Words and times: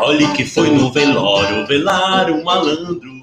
Olhe 0.00 0.26
que 0.32 0.44
foi 0.44 0.70
no 0.70 0.92
velório 0.92 1.66
velar 1.66 2.30
um 2.30 2.42
malandro. 2.42 3.16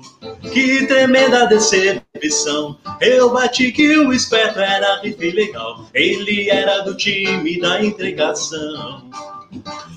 Que 0.51 0.85
tremenda 0.87 1.45
decepção. 1.45 2.77
Eu 3.01 3.31
bati 3.31 3.71
que 3.71 3.97
o 3.97 4.13
esperto 4.13 4.59
era 4.59 5.01
rife 5.01 5.31
legal. 5.31 5.89
Ele 5.93 6.49
era 6.49 6.79
do 6.81 6.95
time 6.95 7.59
da 7.59 7.83
entregação. 7.83 9.09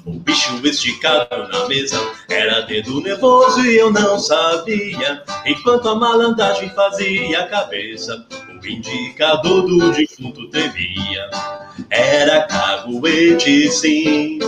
O 0.05 0.13
bicho 0.13 0.61
esticado 0.67 1.49
na 1.49 1.67
mesa 1.67 1.99
era 2.29 2.61
dedo 2.61 3.01
nervoso 3.01 3.65
e 3.65 3.77
eu 3.77 3.91
não 3.91 4.19
sabia. 4.19 5.23
Enquanto 5.45 5.89
a 5.89 5.95
malandragem 5.95 6.69
fazia 6.71 7.41
a 7.41 7.47
cabeça, 7.47 8.27
o 8.63 8.67
indicador 8.67 9.63
do 9.63 9.93
defunto 9.93 10.49
tremia. 10.51 11.31
Era 11.91 12.43
caguete, 12.43 13.71
sim. 13.71 14.39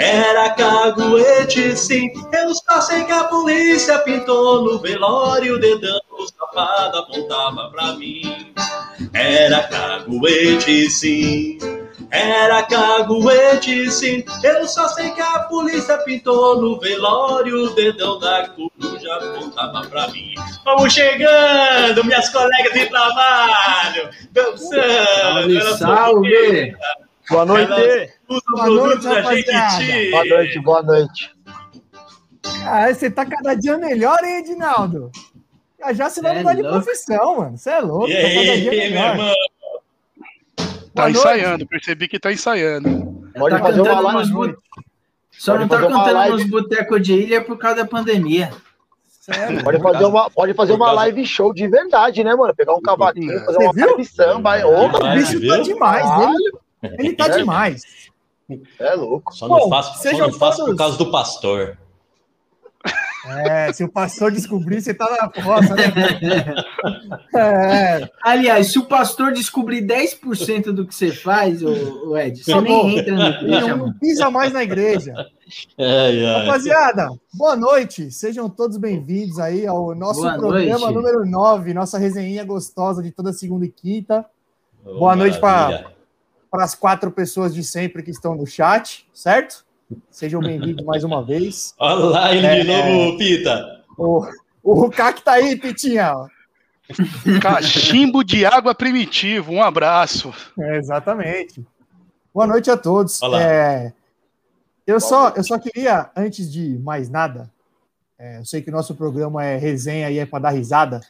Era 0.00 0.48
caguete, 0.54 1.76
sim. 1.76 2.10
Eu 2.32 2.54
só 2.54 2.80
sei 2.80 3.04
que 3.04 3.12
a 3.12 3.24
polícia 3.24 3.98
pintou 3.98 4.64
no 4.64 4.78
velório 4.78 5.56
o 5.56 5.60
dedão. 5.60 6.00
O 6.10 6.26
safado 6.26 6.98
apontava 6.98 7.70
pra 7.70 7.92
mim. 7.92 8.54
Era 9.12 9.62
caguete, 9.64 10.88
sim. 10.88 11.58
Era 12.10 12.62
caguete, 12.62 13.90
sim. 13.90 14.24
Eu 14.42 14.66
só 14.66 14.88
sei 14.88 15.10
que 15.10 15.20
a 15.20 15.40
polícia 15.40 15.98
pintou 15.98 16.58
no 16.62 16.80
velório 16.80 17.66
o 17.66 17.74
dedão 17.74 18.18
da 18.18 18.48
coruja 18.48 19.14
apontava 19.16 19.86
pra 19.86 20.08
mim. 20.08 20.32
Vamos 20.64 20.94
chegando, 20.94 22.04
minhas 22.04 22.30
colegas 22.30 22.72
de 22.72 22.86
trabalho, 22.86 24.08
dançando. 24.32 25.60
Salve, 25.60 25.78
salve. 25.78 26.76
Boa 27.30 27.46
noite. 27.46 27.68
Boa 28.28 28.66
noite. 28.66 29.06
Boa 30.10 30.24
noite, 30.24 30.58
boa 30.58 30.82
noite. 30.82 31.30
Ah, 32.64 32.92
você 32.92 33.10
tá 33.10 33.24
cada 33.24 33.54
dia 33.54 33.78
melhor, 33.78 34.18
hein, 34.24 34.38
Edinaldo? 34.38 35.10
Já 35.78 35.92
já 35.92 36.10
você 36.10 36.20
vai 36.20 36.34
é 36.34 36.38
mudar 36.38 36.54
de 36.54 36.62
profissão, 36.62 37.38
mano. 37.38 37.56
Você 37.56 37.70
é 37.70 37.80
louco. 37.80 38.08
E 38.08 38.14
tá 38.14 38.28
aí, 38.28 38.64
meu 38.64 38.72
irmão? 38.72 39.34
Tá 40.92 41.02
Boa 41.02 41.10
ensaiando, 41.10 41.58
noite. 41.58 41.66
percebi 41.66 42.08
que 42.08 42.18
tá 42.18 42.32
ensaiando. 42.32 43.30
Pode 43.38 43.56
tá 43.56 43.62
fazer 43.62 43.80
uma 43.80 44.00
live. 44.00 44.32
Nos... 44.32 44.54
Só 45.30 45.52
Pode 45.52 45.62
não 45.62 45.68
tá 45.68 45.80
cantando 45.80 46.12
live... 46.12 46.36
nos 46.36 46.50
botecos 46.50 47.00
de 47.00 47.14
ilha 47.14 47.42
por 47.42 47.56
causa 47.56 47.76
da 47.76 47.86
pandemia. 47.86 48.50
Sério? 49.06 49.62
Pode 49.62 49.80
fazer 49.80 50.04
uma, 50.04 50.30
pode 50.30 50.54
fazer 50.54 50.72
uma 50.72 50.92
live 50.92 51.24
show 51.24 51.54
de 51.54 51.68
verdade, 51.68 52.24
né, 52.24 52.34
mano? 52.34 52.54
Pegar 52.54 52.74
um 52.74 52.82
cavaquinho, 52.82 53.38
fazer 53.44 53.58
uma 53.58 53.72
viu? 53.72 53.96
de 53.96 54.04
samba. 54.04 54.66
o 54.66 55.14
bicho 55.14 55.46
tá 55.46 55.58
demais, 55.58 56.04
ele, 56.04 56.52
ele 56.82 57.14
tá 57.14 57.28
demais. 57.28 57.82
É 58.78 58.94
louco. 58.94 59.34
Só 59.34 59.46
não 59.46 59.58
Bom, 59.58 59.68
faço, 59.68 60.02
só 60.02 60.18
não 60.18 60.32
faço 60.32 60.64
por 60.64 60.76
causa 60.76 60.98
do 60.98 61.10
pastor. 61.10 61.78
É, 63.26 63.70
se 63.72 63.84
o 63.84 63.88
pastor 63.88 64.32
descobrir, 64.32 64.80
você 64.80 64.94
tá 64.94 65.04
na 65.10 65.42
roça, 65.42 65.74
né? 65.74 65.84
É. 67.36 68.08
Aliás, 68.22 68.72
se 68.72 68.78
o 68.78 68.86
pastor 68.86 69.32
descobrir 69.32 69.82
10% 69.82 70.72
do 70.72 70.86
que 70.86 70.94
você 70.94 71.12
faz, 71.12 71.62
o, 71.62 72.16
Ed, 72.16 72.42
você 72.42 72.60
nem 72.60 72.98
entra 72.98 73.14
na 73.14 73.28
igreja. 73.28 73.76
Não, 73.76 73.92
pisa 73.92 74.30
mais 74.30 74.52
na 74.52 74.62
igreja. 74.62 75.12
É, 75.76 76.16
é. 76.16 76.36
Rapaziada, 76.38 77.10
boa 77.34 77.54
noite. 77.54 78.10
Sejam 78.10 78.48
todos 78.48 78.78
bem-vindos 78.78 79.38
aí 79.38 79.66
ao 79.66 79.94
nosso 79.94 80.22
boa 80.22 80.38
programa 80.38 80.90
noite. 80.90 80.94
número 80.94 81.26
9, 81.26 81.74
nossa 81.74 81.98
resenha 81.98 82.44
gostosa 82.44 83.02
de 83.02 83.10
toda 83.10 83.32
segunda 83.32 83.66
e 83.66 83.70
quinta. 83.70 84.24
Oh, 84.84 85.00
boa 85.00 85.14
noite 85.14 85.38
para 85.38 85.92
as 86.52 86.74
quatro 86.74 87.10
pessoas 87.10 87.54
de 87.54 87.62
sempre 87.62 88.02
que 88.02 88.10
estão 88.10 88.34
no 88.34 88.46
chat, 88.46 89.06
certo? 89.12 89.64
Sejam 90.10 90.40
bem-vindos 90.40 90.84
mais 90.84 91.04
uma 91.04 91.24
vez. 91.24 91.74
Olha 91.78 92.04
lá 92.04 92.34
ele 92.34 92.46
é, 92.46 92.60
de 92.60 92.66
novo, 92.66 93.18
Pita. 93.18 93.84
O, 93.96 94.26
o 94.62 94.90
CAC 94.90 95.22
tá 95.22 95.32
aí, 95.32 95.56
Pitinha. 95.56 96.12
Cachimbo 97.40 98.24
de 98.24 98.44
água 98.44 98.74
primitivo, 98.74 99.52
um 99.52 99.62
abraço. 99.62 100.34
É, 100.58 100.76
exatamente. 100.76 101.64
Boa 102.34 102.46
noite 102.46 102.70
a 102.70 102.76
todos. 102.76 103.20
É, 103.22 103.92
eu, 104.86 104.98
só, 104.98 105.30
eu 105.30 105.44
só 105.44 105.58
queria, 105.58 106.10
antes 106.16 106.50
de 106.50 106.78
mais 106.78 107.08
nada, 107.08 107.50
é, 108.18 108.38
eu 108.38 108.44
sei 108.44 108.60
que 108.60 108.70
o 108.70 108.72
nosso 108.72 108.94
programa 108.94 109.44
é 109.44 109.56
resenha 109.56 110.10
e 110.10 110.18
é 110.18 110.26
para 110.26 110.40
dar 110.40 110.50
risada, 110.50 111.00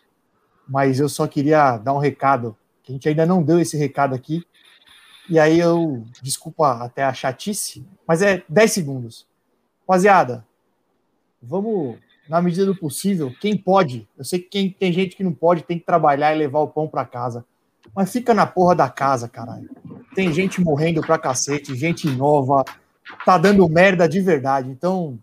mas 0.68 1.00
eu 1.00 1.08
só 1.08 1.26
queria 1.26 1.78
dar 1.78 1.94
um 1.94 1.98
recado, 1.98 2.56
que 2.82 2.92
a 2.92 2.94
gente 2.94 3.08
ainda 3.08 3.24
não 3.24 3.42
deu 3.42 3.58
esse 3.58 3.76
recado 3.76 4.14
aqui, 4.14 4.44
e 5.30 5.38
aí 5.38 5.60
eu, 5.60 6.04
desculpa 6.20 6.72
até 6.82 7.04
a 7.04 7.14
chatice, 7.14 7.86
mas 8.04 8.20
é 8.20 8.42
10 8.48 8.72
segundos. 8.72 9.26
Rapaziada, 9.82 10.44
vamos, 11.40 11.98
na 12.28 12.42
medida 12.42 12.66
do 12.66 12.74
possível, 12.74 13.32
quem 13.40 13.56
pode, 13.56 14.08
eu 14.18 14.24
sei 14.24 14.40
que 14.40 14.48
quem, 14.48 14.70
tem 14.70 14.92
gente 14.92 15.14
que 15.14 15.22
não 15.22 15.32
pode, 15.32 15.62
tem 15.62 15.78
que 15.78 15.86
trabalhar 15.86 16.34
e 16.34 16.38
levar 16.38 16.58
o 16.58 16.66
pão 16.66 16.88
para 16.88 17.04
casa. 17.04 17.44
Mas 17.94 18.10
fica 18.10 18.34
na 18.34 18.44
porra 18.44 18.74
da 18.74 18.88
casa, 18.90 19.28
caralho. 19.28 19.70
Tem 20.16 20.32
gente 20.32 20.60
morrendo 20.60 21.00
pra 21.00 21.16
cacete, 21.16 21.76
gente 21.76 22.08
nova, 22.08 22.64
tá 23.24 23.38
dando 23.38 23.68
merda 23.68 24.08
de 24.08 24.20
verdade. 24.20 24.68
Então, 24.68 25.16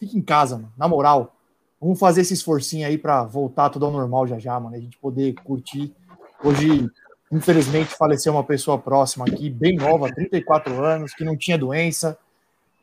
fica 0.00 0.18
em 0.18 0.22
casa, 0.22 0.56
mano. 0.56 0.72
Na 0.76 0.88
moral, 0.88 1.36
vamos 1.80 1.98
fazer 1.98 2.22
esse 2.22 2.34
esforcinho 2.34 2.88
aí 2.88 2.98
para 2.98 3.22
voltar 3.22 3.70
tudo 3.70 3.86
ao 3.86 3.92
normal 3.92 4.26
já 4.26 4.36
já, 4.36 4.58
mano. 4.58 4.74
A 4.74 4.80
gente 4.80 4.98
poder 4.98 5.34
curtir. 5.44 5.94
Hoje 6.42 6.90
Infelizmente, 7.30 7.94
faleceu 7.94 8.32
uma 8.32 8.44
pessoa 8.44 8.78
próxima 8.78 9.26
aqui, 9.26 9.50
bem 9.50 9.76
nova, 9.76 10.12
34 10.12 10.82
anos, 10.82 11.12
que 11.12 11.24
não 11.24 11.36
tinha 11.36 11.58
doença. 11.58 12.18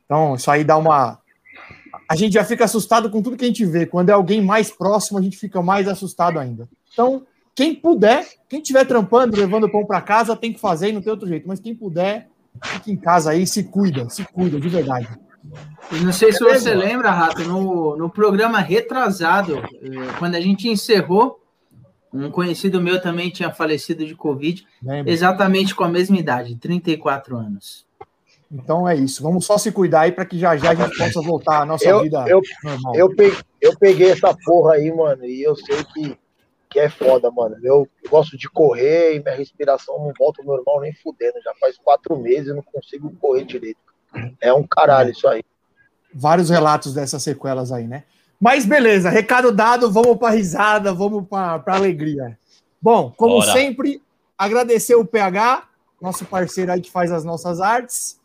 Então, 0.06 0.36
isso 0.36 0.50
aí 0.52 0.64
dá 0.64 0.78
uma. 0.78 1.20
A 2.08 2.16
gente 2.16 2.34
já 2.34 2.44
fica 2.44 2.66
assustado 2.66 3.10
com 3.10 3.22
tudo 3.22 3.38
que 3.38 3.46
a 3.46 3.48
gente 3.48 3.66
vê. 3.66 3.86
Quando 3.86 4.10
é 4.10 4.14
alguém 4.14 4.42
mais 4.42 4.70
próximo, 4.70 5.18
a 5.18 5.22
gente 5.22 5.38
fica 5.38 5.62
mais 5.62 5.88
assustado 5.88 6.38
ainda. 6.38 6.70
Então, 6.94 7.26
quem 7.56 7.74
puder, 7.74 8.28
quem 8.48 8.60
estiver 8.60 8.86
trampando, 8.86 9.38
levando 9.38 9.72
pão 9.72 9.86
para 9.86 10.02
casa, 10.02 10.36
tem 10.36 10.54
que 10.54 10.60
fazer 10.60 10.90
e 10.90 10.92
não 10.92 11.02
tem 11.02 11.12
outro 11.12 11.28
jeito. 11.28 11.48
Mas 11.48 11.60
quem 11.60 11.74
puder, 11.74 12.28
fique 12.64 12.92
em 12.92 12.98
casa 12.98 13.32
aí, 13.32 13.48
se 13.48 13.64
cuida, 13.64 14.10
se 14.10 14.24
cuida, 14.26 14.60
de 14.60 14.70
verdade. 14.70 15.08
Não 16.04 16.12
sei 16.12 16.34
se 16.34 16.44
você 16.44 16.74
lembra, 16.74 17.12
Rato, 17.12 17.44
no, 17.44 17.96
no 17.96 18.10
programa 18.10 18.60
retrasado, 18.60 19.58
eh, 19.58 20.14
quando 20.20 20.36
a 20.36 20.42
gente 20.42 20.68
encerrou, 20.68 21.40
um 22.16 22.32
conhecido 22.32 22.82
meu 22.82 23.02
também 23.02 23.30
tinha 23.30 23.52
falecido 23.52 24.06
de 24.06 24.16
Covid, 24.16 24.66
Lembra. 24.82 25.12
exatamente 25.12 25.76
com 25.76 25.84
a 25.84 25.90
mesma 25.90 26.18
idade, 26.18 26.56
34 26.56 27.36
anos. 27.38 27.86
Então 28.52 28.88
é 28.88 28.96
isso. 28.96 29.22
Vamos 29.22 29.46
só 29.46 29.58
se 29.58 29.72
cuidar 29.72 30.02
aí 30.02 30.12
para 30.12 30.26
que 30.26 30.38
já 30.38 30.56
já 30.56 30.72
a 30.72 30.76
gente 30.76 30.98
possa 30.98 31.22
voltar 31.22 31.62
à 31.62 31.66
nossa 31.66 31.88
eu, 31.88 32.02
vida 32.02 32.26
eu, 32.28 32.42
normal. 32.64 32.96
Eu 32.96 33.16
peguei, 33.16 33.40
eu 33.60 33.78
peguei 33.78 34.12
essa 34.12 34.36
porra 34.46 34.76
aí, 34.76 34.92
mano, 34.94 35.26
e 35.26 35.42
eu 35.42 35.56
sei 35.56 35.84
que, 35.84 36.18
que 36.70 36.80
é 36.80 36.90
foda, 36.90 37.30
mano. 37.32 37.58
Eu, 37.64 37.88
eu 38.04 38.10
gosto 38.10 38.38
de 38.38 38.50
correr 38.50 39.16
e 39.16 39.20
minha 39.24 39.36
respiração 39.36 39.98
não 40.00 40.14
volta 40.18 40.42
ao 40.42 40.48
normal 40.48 40.82
nem 40.82 40.94
fudendo. 40.94 41.42
Já 41.44 41.54
faz 41.60 41.78
quatro 41.78 42.16
meses 42.18 42.48
e 42.48 42.54
não 42.54 42.62
consigo 42.62 43.12
correr 43.20 43.44
direito. 43.44 43.80
É 44.40 44.54
um 44.54 44.66
caralho 44.66 45.12
isso 45.12 45.28
aí. 45.28 45.44
Vários 46.14 46.50
relatos 46.50 46.94
dessas 46.94 47.22
sequelas 47.24 47.72
aí, 47.72 47.88
né? 47.88 48.04
Mas 48.40 48.66
beleza, 48.66 49.10
recado 49.10 49.52
dado, 49.52 49.92
vamos 49.92 50.18
para 50.18 50.36
risada, 50.36 50.94
vamos 50.94 51.28
para 51.28 51.64
alegria. 51.68 52.38
Bom, 52.82 53.12
como 53.16 53.40
Bora. 53.40 53.52
sempre, 53.52 54.02
agradecer 54.38 54.96
o 54.96 55.06
PH, 55.06 55.64
nosso 56.02 56.26
parceiro 56.26 56.72
aí 56.72 56.82
que 56.82 56.92
faz 56.92 57.12
as 57.12 57.24
nossas 57.24 57.62
artes. 57.62 58.20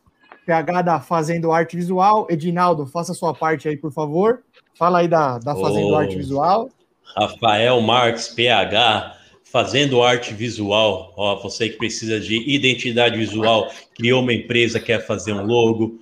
PH 0.45 0.83
da 0.83 1.01
Fazendo 1.01 1.53
Arte 1.53 1.77
Visual. 1.77 2.27
Edinaldo, 2.29 2.87
faça 2.87 3.13
a 3.13 3.15
sua 3.15 3.33
parte 3.33 3.69
aí, 3.69 3.77
por 3.77 3.93
favor. 3.93 4.43
Fala 4.77 4.99
aí 4.99 5.09
da, 5.09 5.39
da 5.39 5.55
Fazendo 5.55 5.91
oh, 5.91 5.97
Arte 5.97 6.17
Visual. 6.17 6.71
Rafael 7.17 7.81
Marques, 7.81 8.29
PH, 8.29 9.17
Fazendo 9.45 10.03
Arte 10.03 10.35
Visual. 10.35 11.13
Ó, 11.17 11.41
você 11.43 11.69
que 11.69 11.77
precisa 11.77 12.19
de 12.19 12.37
identidade 12.51 13.17
visual, 13.17 13.71
criou 13.95 14.23
uma 14.23 14.33
empresa, 14.33 14.81
quer 14.81 15.07
fazer 15.07 15.33
um 15.33 15.45
logo, 15.45 15.99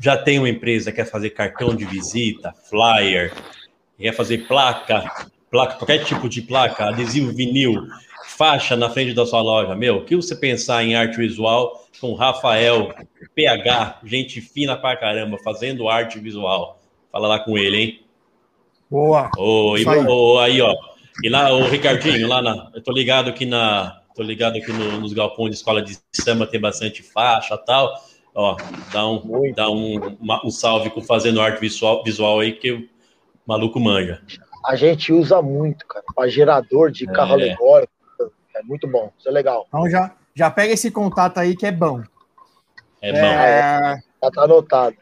já 0.00 0.16
tem 0.16 0.38
uma 0.38 0.48
empresa 0.48 0.92
quer 0.92 1.04
fazer 1.04 1.30
cartão 1.30 1.74
de 1.74 1.84
visita, 1.84 2.54
flyer, 2.68 3.32
quer 3.98 4.12
fazer 4.12 4.46
placa, 4.46 5.04
placa, 5.50 5.76
qualquer 5.76 6.04
tipo 6.04 6.28
de 6.28 6.42
placa, 6.42 6.86
adesivo 6.88 7.32
vinil, 7.32 7.86
faixa 8.36 8.76
na 8.76 8.90
frente 8.90 9.14
da 9.14 9.26
sua 9.26 9.40
loja, 9.40 9.74
meu, 9.74 9.98
o 9.98 10.04
que 10.04 10.16
você 10.16 10.34
pensar 10.34 10.82
em 10.84 10.94
arte 10.94 11.18
visual 11.18 11.82
com 12.00 12.14
Rafael, 12.14 12.92
PH, 13.34 14.00
gente 14.04 14.40
fina 14.40 14.76
pra 14.76 14.96
caramba, 14.96 15.38
fazendo 15.38 15.88
arte 15.88 16.18
visual. 16.18 16.80
Fala 17.12 17.28
lá 17.28 17.38
com 17.38 17.56
ele, 17.56 17.76
hein? 17.76 18.00
Boa. 18.90 19.30
Oh, 19.38 19.76
e, 19.76 19.88
aí. 19.88 20.06
Oh, 20.06 20.38
aí, 20.38 20.60
ó. 20.60 20.74
E 21.22 21.28
lá, 21.28 21.52
o 21.52 21.68
Ricardinho, 21.68 22.26
lá 22.26 22.42
na. 22.42 22.70
Eu 22.74 22.82
tô 22.82 22.92
ligado 22.92 23.30
aqui 23.30 23.46
na. 23.46 24.00
Tô 24.14 24.22
ligado 24.22 24.56
aqui 24.56 24.72
no, 24.72 25.00
nos 25.00 25.12
galpões 25.12 25.50
de 25.50 25.56
escola 25.56 25.80
de 25.80 25.96
samba, 26.12 26.46
tem 26.46 26.60
bastante 26.60 27.02
faixa 27.02 27.56
tal. 27.56 27.94
Ó, 28.34 28.56
dá 28.92 29.06
um, 29.06 29.52
dá 29.54 29.70
um, 29.70 30.16
uma, 30.20 30.44
um 30.44 30.50
salve 30.50 30.90
com 30.90 31.02
fazendo 31.02 31.40
arte 31.40 31.60
visual, 31.60 32.02
visual 32.02 32.40
aí 32.40 32.52
que 32.52 32.72
o 32.72 32.88
maluco 33.46 33.78
manja. 33.78 34.22
A 34.64 34.74
gente 34.74 35.12
usa 35.12 35.42
muito, 35.42 35.86
cara, 35.86 36.04
para 36.14 36.28
gerador 36.28 36.90
de 36.90 37.08
é. 37.08 37.12
carro 37.12 37.34
alegórico. 37.34 37.92
É 38.54 38.62
muito 38.62 38.86
bom, 38.86 39.10
isso 39.18 39.28
é 39.28 39.32
legal. 39.32 39.66
Então 39.68 39.88
já, 39.88 40.14
já 40.34 40.50
pega 40.50 40.72
esse 40.72 40.90
contato 40.90 41.38
aí 41.38 41.56
que 41.56 41.66
é 41.66 41.72
bom. 41.72 42.02
É 43.00 43.12
bom. 43.12 43.18
É... 43.18 44.02
Já 44.22 44.30
tá 44.30 44.42
anotado. 44.44 44.96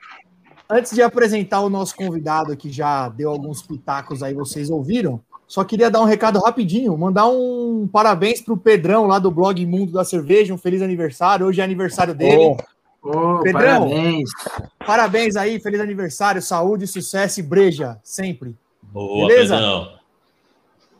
antes 0.69 0.94
de 0.94 1.03
apresentar 1.03 1.61
o 1.61 1.69
nosso 1.69 1.94
convidado, 1.94 2.56
que 2.56 2.71
já 2.71 3.09
deu 3.09 3.31
alguns 3.31 3.62
pitacos 3.62 4.23
aí, 4.23 4.32
vocês 4.32 4.71
ouviram, 4.71 5.21
só 5.47 5.65
queria 5.65 5.91
dar 5.91 6.00
um 6.00 6.05
recado 6.05 6.38
rapidinho, 6.38 6.97
mandar 6.97 7.27
um 7.27 7.88
parabéns 7.93 8.41
para 8.41 8.55
o 8.55 8.56
Pedrão 8.56 9.06
lá 9.06 9.19
do 9.19 9.32
blog 9.32 9.65
Mundo 9.67 9.93
da 9.93 10.05
Cerveja, 10.05 10.55
um 10.55 10.59
feliz 10.59 10.81
aniversário. 10.81 11.44
Hoje 11.44 11.61
é 11.61 11.65
aniversário 11.65 12.15
dele. 12.15 12.56
Oh, 12.56 12.56
oh, 13.02 13.41
Pedrão, 13.43 13.88
parabéns. 13.88 14.31
Parabéns 14.79 15.37
aí, 15.37 15.61
feliz 15.61 15.81
aniversário, 15.81 16.43
saúde, 16.43 16.87
sucesso 16.87 17.41
e 17.41 17.43
breja, 17.43 17.99
sempre. 18.02 18.56
Boa, 18.82 19.26
Beleza? 19.26 19.55
Pedrão. 19.55 20.00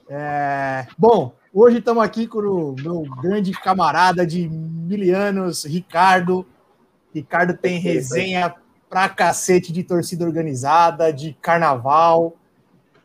É, 0.09 0.87
bom, 0.99 1.33
hoje 1.55 1.79
estamos 1.79 2.03
aqui 2.03 2.27
com 2.27 2.41
o 2.41 2.75
meu 2.77 3.03
grande 3.23 3.53
camarada 3.53 4.27
de 4.27 4.49
mil 4.49 5.17
anos, 5.17 5.65
Ricardo. 5.65 6.45
Ricardo 7.15 7.57
tem 7.57 7.79
resenha 7.79 8.55
pra 8.89 9.09
cacete 9.09 9.73
de 9.73 9.85
torcida 9.85 10.25
organizada, 10.25 11.13
de 11.13 11.33
carnaval. 11.41 12.37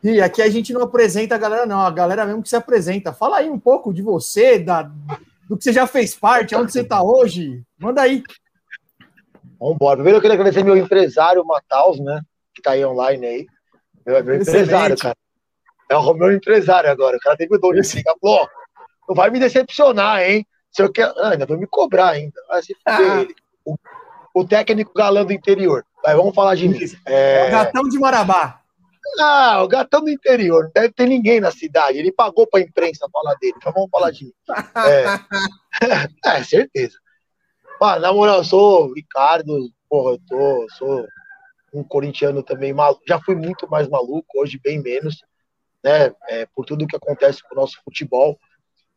E 0.02 0.20
aqui 0.20 0.42
a 0.42 0.48
gente 0.50 0.72
não 0.72 0.82
apresenta 0.82 1.36
a 1.36 1.38
galera, 1.38 1.64
não, 1.64 1.80
a 1.80 1.90
galera 1.90 2.26
mesmo 2.26 2.42
que 2.42 2.48
se 2.48 2.56
apresenta. 2.56 3.12
Fala 3.12 3.38
aí 3.38 3.48
um 3.48 3.58
pouco 3.58 3.94
de 3.94 4.02
você, 4.02 4.58
da, 4.58 4.82
do 5.48 5.56
que 5.56 5.64
você 5.64 5.72
já 5.72 5.86
fez 5.86 6.14
parte, 6.14 6.54
onde 6.54 6.72
você 6.72 6.80
está 6.80 7.02
hoje. 7.02 7.62
Manda 7.78 8.02
aí. 8.02 8.22
Vamos 9.58 9.74
embora. 9.74 9.96
Primeiro 9.96 10.18
eu 10.18 10.22
queria 10.22 10.34
agradecer 10.34 10.64
meu 10.64 10.76
empresário, 10.76 11.44
Mataus, 11.44 11.98
né? 12.00 12.20
Que 12.54 12.60
está 12.60 12.72
aí 12.72 12.84
online 12.84 13.26
aí. 13.26 13.46
Meu, 14.06 14.22
meu 14.24 14.36
empresário, 14.36 14.96
cara. 14.96 15.16
É 15.90 15.96
o 15.96 16.14
meu 16.14 16.32
empresário 16.32 16.90
agora. 16.90 17.16
O 17.16 17.20
cara 17.20 17.36
teve 17.36 17.54
o 17.54 17.58
dom 17.58 17.72
de. 17.72 17.82
Falou, 18.20 18.48
não 19.08 19.14
vai 19.14 19.30
me 19.30 19.38
decepcionar, 19.38 20.22
hein? 20.22 20.46
Se 20.70 20.82
eu 20.82 20.92
quer... 20.92 21.12
Ah, 21.16 21.30
ainda 21.30 21.46
vai 21.46 21.56
me 21.56 21.66
cobrar 21.66 22.10
ainda. 22.10 22.34
Vai 22.48 22.62
se 22.62 22.74
fuder 22.74 23.10
ah. 23.10 23.22
ele. 23.22 23.34
O, 23.64 23.76
o, 24.34 24.46
técnico 24.46 24.92
galã 24.94 25.24
do 25.24 25.32
interior. 25.32 25.84
Vai, 26.02 26.14
vamos 26.14 26.34
falar 26.34 26.54
de 26.54 26.68
mim. 26.68 26.78
É... 27.06 27.46
O 27.46 27.50
gatão 27.50 27.82
de 27.84 27.98
Marabá. 27.98 28.60
Ah, 29.20 29.62
o 29.62 29.68
gatão 29.68 30.02
do 30.02 30.10
interior. 30.10 30.64
Não 30.64 30.72
deve 30.74 30.92
ter 30.92 31.06
ninguém 31.06 31.40
na 31.40 31.50
cidade. 31.50 31.98
Ele 31.98 32.12
pagou 32.12 32.46
pra 32.46 32.60
imprensa 32.60 33.08
falar 33.12 33.34
dele. 33.36 33.54
Então 33.56 33.72
vamos 33.72 33.90
falar 33.90 34.10
de 34.10 34.26
mim. 34.26 34.32
É, 34.76 35.06
é 36.38 36.44
certeza. 36.44 36.98
Mano, 37.80 38.00
na 38.00 38.12
moral, 38.12 38.38
eu 38.38 38.44
sou 38.44 38.92
Ricardo. 38.92 39.70
Porra, 39.88 40.12
eu 40.12 40.20
tô, 40.28 40.66
sou 40.70 41.06
um 41.72 41.84
corintiano 41.84 42.42
também 42.42 42.72
maluco. 42.72 43.02
Já 43.06 43.20
fui 43.20 43.34
muito 43.34 43.68
mais 43.68 43.88
maluco, 43.88 44.40
hoje 44.40 44.58
bem 44.62 44.82
menos 44.82 45.22
né? 45.86 46.12
É, 46.28 46.46
por 46.46 46.64
tudo 46.64 46.86
que 46.86 46.96
acontece 46.96 47.40
com 47.44 47.54
o 47.54 47.60
nosso 47.60 47.80
futebol. 47.84 48.36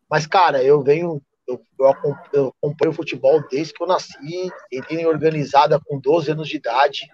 Mas, 0.09 0.25
cara, 0.25 0.63
eu 0.63 0.81
venho, 0.81 1.21
eu, 1.47 1.61
eu 1.79 1.87
acompanho 1.87 2.91
o 2.91 2.93
futebol 2.93 3.47
desde 3.47 3.73
que 3.75 3.83
eu 3.83 3.87
nasci, 3.87 4.51
entrei 4.71 5.01
em 5.01 5.05
organizada 5.05 5.79
com 5.79 5.99
12 5.99 6.31
anos 6.31 6.49
de 6.49 6.57
idade. 6.57 7.07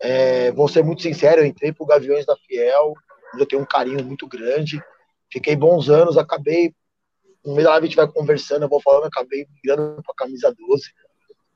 É, 0.00 0.50
vou 0.52 0.68
ser 0.68 0.82
muito 0.82 1.02
sincero, 1.02 1.42
eu 1.42 1.46
entrei 1.46 1.70
pro 1.70 1.84
Gaviões 1.84 2.24
da 2.24 2.34
Fiel, 2.34 2.94
eu 3.38 3.44
tenho 3.44 3.60
um 3.60 3.66
carinho 3.66 4.02
muito 4.02 4.26
grande. 4.26 4.82
Fiquei 5.30 5.54
bons 5.54 5.90
anos, 5.90 6.16
acabei. 6.16 6.72
No 7.44 7.54
meio 7.54 7.64
da 7.64 7.72
live 7.72 7.86
a 7.86 7.88
gente 7.88 7.96
vai 7.96 8.08
conversando, 8.08 8.62
eu 8.62 8.68
vou 8.68 8.80
falando, 8.80 9.06
acabei 9.06 9.46
migrando 9.54 10.02
pra 10.02 10.14
camisa 10.16 10.54
12. 10.56 10.92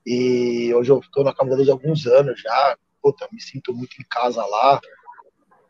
E 0.06 0.72
hoje 0.74 0.90
eu 0.90 0.98
estou 0.98 1.24
na 1.24 1.34
camisa 1.34 1.56
12 1.56 1.70
há 1.70 1.72
alguns 1.72 2.06
anos 2.06 2.40
já. 2.40 2.76
Puta, 3.02 3.28
me 3.32 3.40
sinto 3.40 3.72
muito 3.72 4.00
em 4.00 4.04
casa 4.08 4.44
lá. 4.44 4.80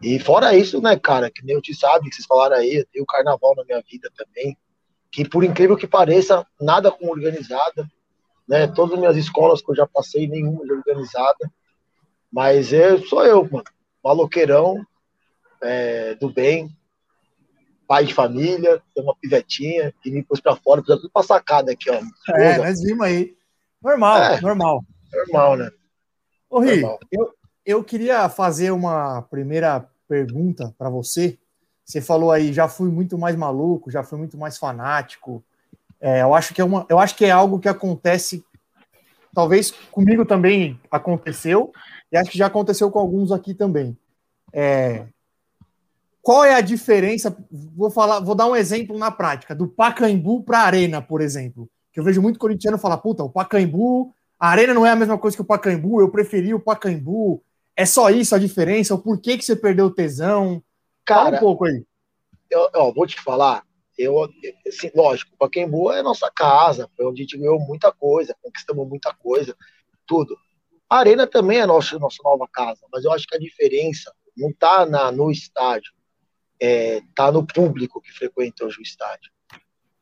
E 0.03 0.19
fora 0.19 0.56
isso, 0.56 0.81
né, 0.81 0.97
cara, 0.97 1.31
que 1.31 1.44
nem 1.44 1.56
eu 1.56 1.62
te 1.62 1.75
sabe, 1.75 2.09
que 2.09 2.15
vocês 2.15 2.26
falaram 2.26 2.56
aí, 2.56 2.85
tem 2.93 3.03
o 3.03 3.06
carnaval 3.06 3.55
na 3.56 3.65
minha 3.65 3.82
vida 3.91 4.09
também, 4.17 4.56
que 5.11 5.29
por 5.29 5.43
incrível 5.43 5.76
que 5.76 5.88
pareça, 5.88 6.47
nada 6.61 6.91
com 6.93 7.09
organizada, 7.09 7.85
né, 8.49 8.69
todas 8.69 8.94
as 8.94 8.99
minhas 9.00 9.17
escolas 9.17 9.61
que 9.61 9.70
eu 9.70 9.75
já 9.75 9.87
passei, 9.88 10.29
nenhuma 10.29 10.65
de 10.65 10.73
organizada, 10.73 11.50
mas 12.31 12.73
eu 12.73 13.05
sou 13.06 13.25
eu, 13.25 13.43
mano, 13.50 13.65
maloqueirão, 14.05 14.87
é, 15.61 16.15
do 16.15 16.31
bem, 16.32 16.70
pai 17.88 18.05
de 18.05 18.12
família, 18.12 18.82
tem 18.94 19.02
uma 19.02 19.17
pivetinha, 19.17 19.93
que 20.02 20.11
me 20.11 20.23
pôs 20.23 20.40
pra 20.40 20.55
fora, 20.55 20.82
precisa 20.82 21.00
tudo 21.00 21.11
pra 21.11 21.23
sacada 21.23 21.73
aqui, 21.73 21.90
ó. 21.90 22.00
É, 22.35 22.58
nós 22.58 22.82
vimos 22.82 23.06
aí. 23.06 23.35
Normal, 23.82 24.23
é, 24.23 24.40
normal. 24.43 24.85
Normal, 25.11 25.56
né? 25.56 25.70
Ô, 26.50 26.61
Ri, 26.61 26.82
eu, 27.11 27.32
eu 27.64 27.82
queria 27.82 28.29
fazer 28.29 28.73
uma 28.73 29.23
primeira 29.23 29.88
pergunta 30.06 30.75
para 30.76 30.90
você. 30.90 31.38
Você 31.82 32.02
falou 32.02 32.31
aí, 32.31 32.52
já 32.52 32.69
fui 32.69 32.90
muito 32.90 33.17
mais 33.17 33.35
maluco, 33.35 33.91
já 33.91 34.02
fui 34.02 34.19
muito 34.19 34.37
mais 34.37 34.58
fanático. 34.58 35.43
É, 35.99 36.20
eu 36.20 36.34
acho 36.34 36.52
que 36.52 36.61
é 36.61 36.64
uma, 36.64 36.84
eu 36.91 36.99
acho 36.99 37.17
que 37.17 37.25
é 37.25 37.31
algo 37.31 37.58
que 37.58 37.69
acontece, 37.69 38.44
talvez 39.34 39.70
comigo 39.91 40.26
também 40.26 40.79
aconteceu 40.91 41.73
e 42.12 42.17
acho 42.19 42.31
que 42.31 42.38
já 42.38 42.46
aconteceu 42.46 42.91
com 42.91 42.99
alguns 42.99 43.32
aqui 43.32 43.55
também. 43.55 43.96
É, 44.52 45.06
qual 46.29 46.45
é 46.45 46.53
a 46.53 46.61
diferença? 46.61 47.35
Vou 47.51 47.91
falar, 47.91 48.21
vou 48.21 48.35
dar 48.35 48.45
um 48.45 48.55
exemplo 48.55 48.99
na 48.99 49.11
prática 49.11 49.55
do 49.55 49.67
Pacaembu 49.67 50.43
para 50.43 50.59
a 50.59 50.65
Arena, 50.65 51.01
por 51.01 51.23
exemplo. 51.23 51.71
Que 51.91 51.99
eu 51.99 52.05
vejo 52.05 52.21
muito 52.21 52.39
corintiano 52.39 52.77
falar, 52.77 52.99
puta, 52.99 53.25
o 53.25 53.31
Pacaembu, 53.31 54.15
a 54.39 54.51
Arena 54.51 54.75
não 54.75 54.85
é 54.85 54.91
a 54.91 54.95
mesma 54.95 55.17
coisa 55.17 55.35
que 55.35 55.41
o 55.41 55.47
Pacaembu, 55.47 56.03
eu 56.03 56.11
preferi 56.11 56.53
o 56.53 56.61
Pacaembu. 56.61 57.43
É 57.75 57.87
só 57.87 58.11
isso 58.11 58.35
a 58.35 58.39
diferença? 58.39 58.95
O 58.95 58.99
porquê 58.99 59.39
que 59.39 59.43
você 59.43 59.57
perdeu 59.57 59.87
o 59.87 59.91
tesão? 59.91 60.63
Cara, 61.03 61.25
Fala 61.25 61.37
um 61.39 61.41
pouco 61.41 61.65
aí. 61.65 61.83
Eu, 62.51 62.69
eu 62.75 62.93
vou 62.93 63.07
te 63.07 63.19
falar. 63.23 63.63
Eu, 63.97 64.29
assim, 64.67 64.91
lógico, 64.95 65.31
o 65.35 65.39
Pacaembu 65.39 65.91
é 65.93 66.03
nossa 66.03 66.31
casa, 66.31 66.91
foi 66.95 67.07
onde 67.07 67.23
a 67.23 67.25
gente 67.25 67.39
ganhou 67.39 67.59
muita 67.59 67.91
coisa, 67.91 68.37
conquistamos 68.43 68.87
muita 68.87 69.15
coisa, 69.15 69.57
tudo. 70.07 70.37
A 70.91 70.99
Arena 70.99 71.27
também 71.27 71.61
é 71.61 71.65
nossa, 71.65 71.99
nossa 71.99 72.19
nova 72.23 72.47
casa, 72.53 72.85
mas 72.93 73.03
eu 73.03 73.13
acho 73.13 73.27
que 73.27 73.35
a 73.35 73.41
diferença 73.41 74.13
não 74.37 74.51
está 74.51 74.85
no 75.11 75.31
estádio, 75.31 75.91
é, 76.60 77.00
tá 77.14 77.31
no 77.31 77.46
público 77.46 78.00
que 78.00 78.12
frequenta 78.12 78.64
hoje 78.64 78.78
o 78.78 78.82
estádio. 78.82 79.31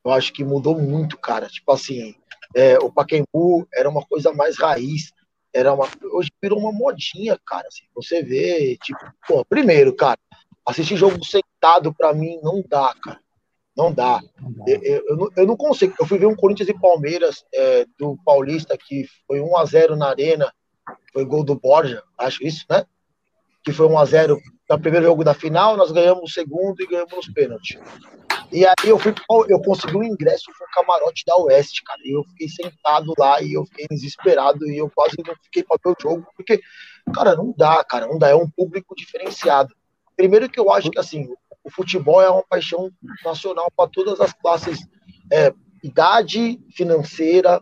Eu 0.04 0.12
acho 0.12 0.32
que 0.32 0.44
mudou 0.44 0.78
muito, 0.78 1.18
cara. 1.18 1.48
Tipo 1.48 1.72
assim, 1.72 2.14
é, 2.54 2.78
o 2.78 2.90
Pacaembu 2.90 3.66
era 3.74 3.88
uma 3.88 4.04
coisa 4.04 4.32
mais 4.32 4.56
raiz, 4.56 5.12
era 5.52 5.72
uma, 5.72 5.88
hoje 6.12 6.30
virou 6.40 6.58
uma 6.58 6.72
modinha, 6.72 7.38
cara. 7.44 7.66
Assim, 7.68 7.84
você 7.94 8.22
vê, 8.22 8.76
tipo, 8.82 8.98
pô, 9.26 9.44
primeiro, 9.44 9.94
cara, 9.94 10.18
assistir 10.64 10.96
jogo 10.96 11.24
sentado 11.24 11.92
para 11.94 12.12
mim 12.12 12.38
não 12.42 12.62
dá, 12.66 12.94
cara. 13.02 13.20
Não 13.76 13.92
dá. 13.92 14.22
Eu, 14.66 14.82
eu, 14.82 15.04
eu, 15.06 15.16
não, 15.16 15.28
eu, 15.36 15.46
não, 15.46 15.56
consigo. 15.56 15.94
Eu 16.00 16.06
fui 16.06 16.18
ver 16.18 16.26
um 16.26 16.34
Corinthians 16.34 16.68
e 16.68 16.80
Palmeiras 16.80 17.44
é, 17.52 17.84
do 17.98 18.16
Paulista 18.24 18.76
que 18.78 19.06
foi 19.26 19.40
1 19.40 19.56
a 19.56 19.64
0 19.66 19.96
na 19.96 20.08
Arena, 20.08 20.50
foi 21.12 21.24
gol 21.26 21.44
do 21.44 21.58
Borja, 21.58 22.02
acho 22.16 22.42
isso, 22.42 22.64
né? 22.70 22.86
Que 23.62 23.72
foi 23.72 23.86
1 23.86 23.98
a 23.98 24.04
0 24.06 24.40
no 24.68 24.80
primeiro 24.80 25.06
jogo 25.06 25.22
da 25.22 25.32
final, 25.32 25.76
nós 25.76 25.92
ganhamos 25.92 26.30
o 26.30 26.32
segundo 26.32 26.80
e 26.80 26.86
ganhamos 26.86 27.12
os 27.16 27.32
pênaltis. 27.32 27.78
E 28.52 28.64
aí 28.66 28.74
eu 28.84 28.98
fui, 28.98 29.14
eu 29.48 29.60
consegui 29.60 29.96
um 29.96 30.04
ingresso 30.04 30.46
pro 30.56 30.66
camarote 30.72 31.24
da 31.26 31.36
Oeste, 31.36 31.82
cara. 31.84 32.00
E 32.04 32.16
eu 32.16 32.24
fiquei 32.24 32.48
sentado 32.48 33.12
lá 33.18 33.40
e 33.42 33.54
eu 33.54 33.64
fiquei 33.66 33.86
desesperado 33.88 34.68
e 34.68 34.78
eu 34.78 34.90
quase 34.94 35.16
não 35.26 35.34
fiquei 35.42 35.62
para 35.62 35.78
ver 35.84 35.90
o 35.90 35.96
jogo, 36.00 36.26
porque, 36.36 36.60
cara, 37.14 37.34
não 37.34 37.54
dá, 37.56 37.84
cara, 37.84 38.06
não 38.06 38.18
dá. 38.18 38.28
É 38.28 38.34
um 38.34 38.48
público 38.48 38.94
diferenciado. 38.94 39.74
Primeiro 40.16 40.48
que 40.48 40.58
eu 40.58 40.70
acho 40.70 40.90
que 40.90 40.98
assim, 40.98 41.28
o 41.62 41.70
futebol 41.70 42.22
é 42.22 42.30
uma 42.30 42.44
paixão 42.48 42.90
nacional 43.24 43.70
para 43.76 43.90
todas 43.90 44.20
as 44.20 44.32
classes, 44.32 44.78
é, 45.32 45.52
idade 45.82 46.60
financeira, 46.74 47.60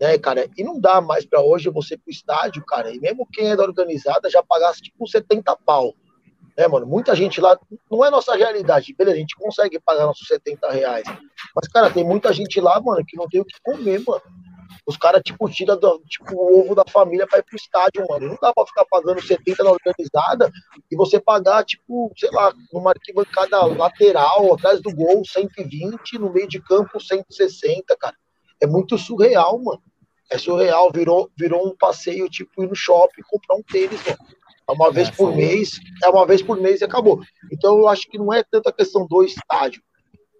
né, 0.00 0.18
cara? 0.18 0.48
E 0.56 0.62
não 0.62 0.78
dá 0.78 1.00
mais 1.00 1.24
para 1.24 1.40
hoje 1.40 1.70
você 1.70 1.96
pro 1.96 2.10
estádio, 2.10 2.64
cara. 2.64 2.94
E 2.94 3.00
mesmo 3.00 3.26
quem 3.32 3.50
é 3.50 3.56
da 3.56 3.62
organizada 3.62 4.30
já 4.30 4.42
pagasse 4.42 4.82
tipo 4.82 5.06
70 5.06 5.56
pau 5.64 5.94
né, 6.56 6.66
mano? 6.66 6.86
Muita 6.86 7.14
gente 7.14 7.40
lá, 7.40 7.58
não 7.90 8.04
é 8.04 8.10
nossa 8.10 8.34
realidade, 8.34 8.94
beleza, 8.96 9.16
a 9.16 9.20
gente 9.20 9.36
consegue 9.36 9.78
pagar 9.78 10.06
nossos 10.06 10.26
70 10.26 10.70
reais. 10.70 11.04
Mas, 11.54 11.68
cara, 11.68 11.90
tem 11.90 12.04
muita 12.04 12.32
gente 12.32 12.60
lá, 12.60 12.80
mano, 12.80 13.04
que 13.06 13.16
não 13.16 13.28
tem 13.28 13.40
o 13.40 13.44
que 13.44 13.60
comer, 13.62 14.02
mano. 14.06 14.22
Os 14.86 14.96
caras, 14.96 15.20
tipo, 15.24 15.48
tiram 15.48 15.78
tipo, 16.06 16.32
o 16.32 16.60
ovo 16.60 16.74
da 16.74 16.84
família 16.88 17.26
pra 17.26 17.40
ir 17.40 17.42
pro 17.42 17.56
estádio, 17.56 18.06
mano. 18.08 18.28
Não 18.28 18.38
dá 18.40 18.52
pra 18.54 18.66
ficar 18.66 18.84
pagando 18.88 19.20
70 19.20 19.64
na 19.64 19.70
organizada 19.70 20.50
e 20.88 20.96
você 20.96 21.18
pagar, 21.18 21.64
tipo, 21.64 22.12
sei 22.16 22.30
lá, 22.30 22.54
numa 22.72 22.90
arquibancada 22.90 23.64
lateral, 23.64 24.54
atrás 24.54 24.80
do 24.80 24.94
gol, 24.94 25.24
120, 25.24 26.18
no 26.18 26.32
meio 26.32 26.46
de 26.46 26.60
campo, 26.60 27.00
160, 27.00 27.96
cara. 27.96 28.14
É 28.62 28.66
muito 28.66 28.96
surreal, 28.96 29.58
mano. 29.58 29.82
É 30.30 30.38
surreal, 30.38 30.90
virou, 30.92 31.30
virou 31.36 31.66
um 31.66 31.76
passeio, 31.76 32.28
tipo, 32.28 32.62
ir 32.62 32.68
no 32.68 32.74
shopping 32.74 33.22
comprar 33.28 33.56
um 33.56 33.62
tênis, 33.62 34.00
mano. 34.04 34.18
É 34.68 34.72
uma 34.72 34.90
vez 34.90 35.10
por 35.10 35.34
mês, 35.34 35.78
é 36.02 36.08
uma 36.08 36.26
vez 36.26 36.42
por 36.42 36.60
mês 36.60 36.80
e 36.80 36.84
acabou. 36.84 37.20
Então 37.52 37.78
eu 37.78 37.88
acho 37.88 38.08
que 38.08 38.18
não 38.18 38.32
é 38.32 38.42
tanta 38.42 38.72
questão 38.72 39.06
do 39.06 39.22
estádio. 39.22 39.80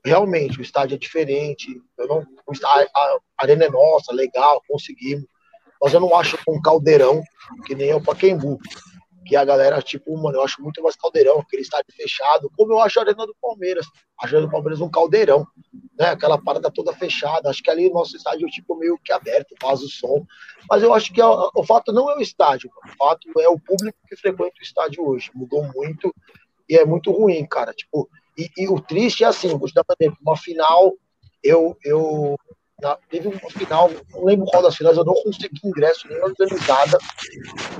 Realmente, 0.04 0.58
o 0.58 0.62
estádio 0.62 0.94
é 0.94 0.98
diferente. 0.98 1.80
Eu 1.98 2.06
não, 2.08 2.26
estádio, 2.52 2.88
a 2.94 3.18
arena 3.38 3.64
é 3.64 3.70
nossa, 3.70 4.12
legal, 4.12 4.62
conseguimos. 4.68 5.26
Mas 5.80 5.92
eu 5.92 6.00
não 6.00 6.16
acho 6.16 6.38
um 6.48 6.60
caldeirão, 6.60 7.22
que 7.66 7.74
nem 7.74 7.90
é 7.90 7.96
o 7.96 8.00
Paquembu. 8.00 8.58
Que 9.26 9.34
a 9.34 9.44
galera, 9.44 9.82
tipo, 9.82 10.16
mano, 10.16 10.38
eu 10.38 10.42
acho 10.42 10.62
muito 10.62 10.82
mais 10.82 10.94
caldeirão, 10.96 11.40
aquele 11.40 11.62
estádio 11.62 11.92
fechado, 11.94 12.50
como 12.56 12.72
eu 12.72 12.80
acho 12.80 12.98
a 12.98 13.02
Arena 13.02 13.26
do 13.26 13.34
Palmeiras. 13.40 13.86
A 14.20 14.26
Arena 14.26 14.42
do 14.42 14.50
Palmeiras 14.50 14.80
um 14.80 14.90
caldeirão. 14.90 15.46
né? 15.98 16.10
Aquela 16.10 16.40
parada 16.40 16.70
toda 16.70 16.92
fechada. 16.92 17.50
Acho 17.50 17.62
que 17.62 17.70
ali 17.70 17.88
o 17.88 17.92
nosso 17.92 18.16
estádio 18.16 18.46
tipo 18.48 18.76
meio 18.76 18.98
que 19.02 19.12
aberto, 19.12 19.54
faz 19.60 19.82
o 19.82 19.88
som. 19.88 20.24
Mas 20.70 20.82
eu 20.82 20.94
acho 20.94 21.12
que 21.12 21.20
a, 21.20 21.28
o 21.28 21.64
fato 21.64 21.92
não 21.92 22.10
é 22.10 22.16
o 22.16 22.20
estádio, 22.20 22.70
o 22.84 22.88
fato 22.96 23.28
é 23.40 23.48
o 23.48 23.58
público 23.58 23.98
que 24.08 24.16
frequenta 24.16 24.54
o 24.60 24.62
estádio 24.62 25.06
hoje. 25.06 25.30
Mudou 25.34 25.64
muito 25.74 26.14
e 26.68 26.76
é 26.76 26.84
muito 26.84 27.10
ruim, 27.10 27.44
cara. 27.46 27.72
Tipo, 27.72 28.08
e, 28.38 28.50
e 28.56 28.68
o 28.68 28.80
triste 28.80 29.24
é 29.24 29.26
assim, 29.26 29.48
vou 29.56 29.66
te 29.66 29.74
dar 29.74 29.82
um 29.82 29.94
exemplo, 29.98 30.18
uma 30.22 30.36
final, 30.36 30.92
eu, 31.42 31.76
eu 31.84 32.36
na, 32.80 32.96
teve 33.08 33.28
uma 33.28 33.50
final, 33.50 33.90
não 34.10 34.24
lembro 34.24 34.46
qual 34.46 34.62
das 34.62 34.76
finais, 34.76 34.96
eu 34.96 35.04
não 35.04 35.14
consegui 35.14 35.60
ingresso 35.64 36.06
nem 36.08 36.22
organizada. 36.22 36.98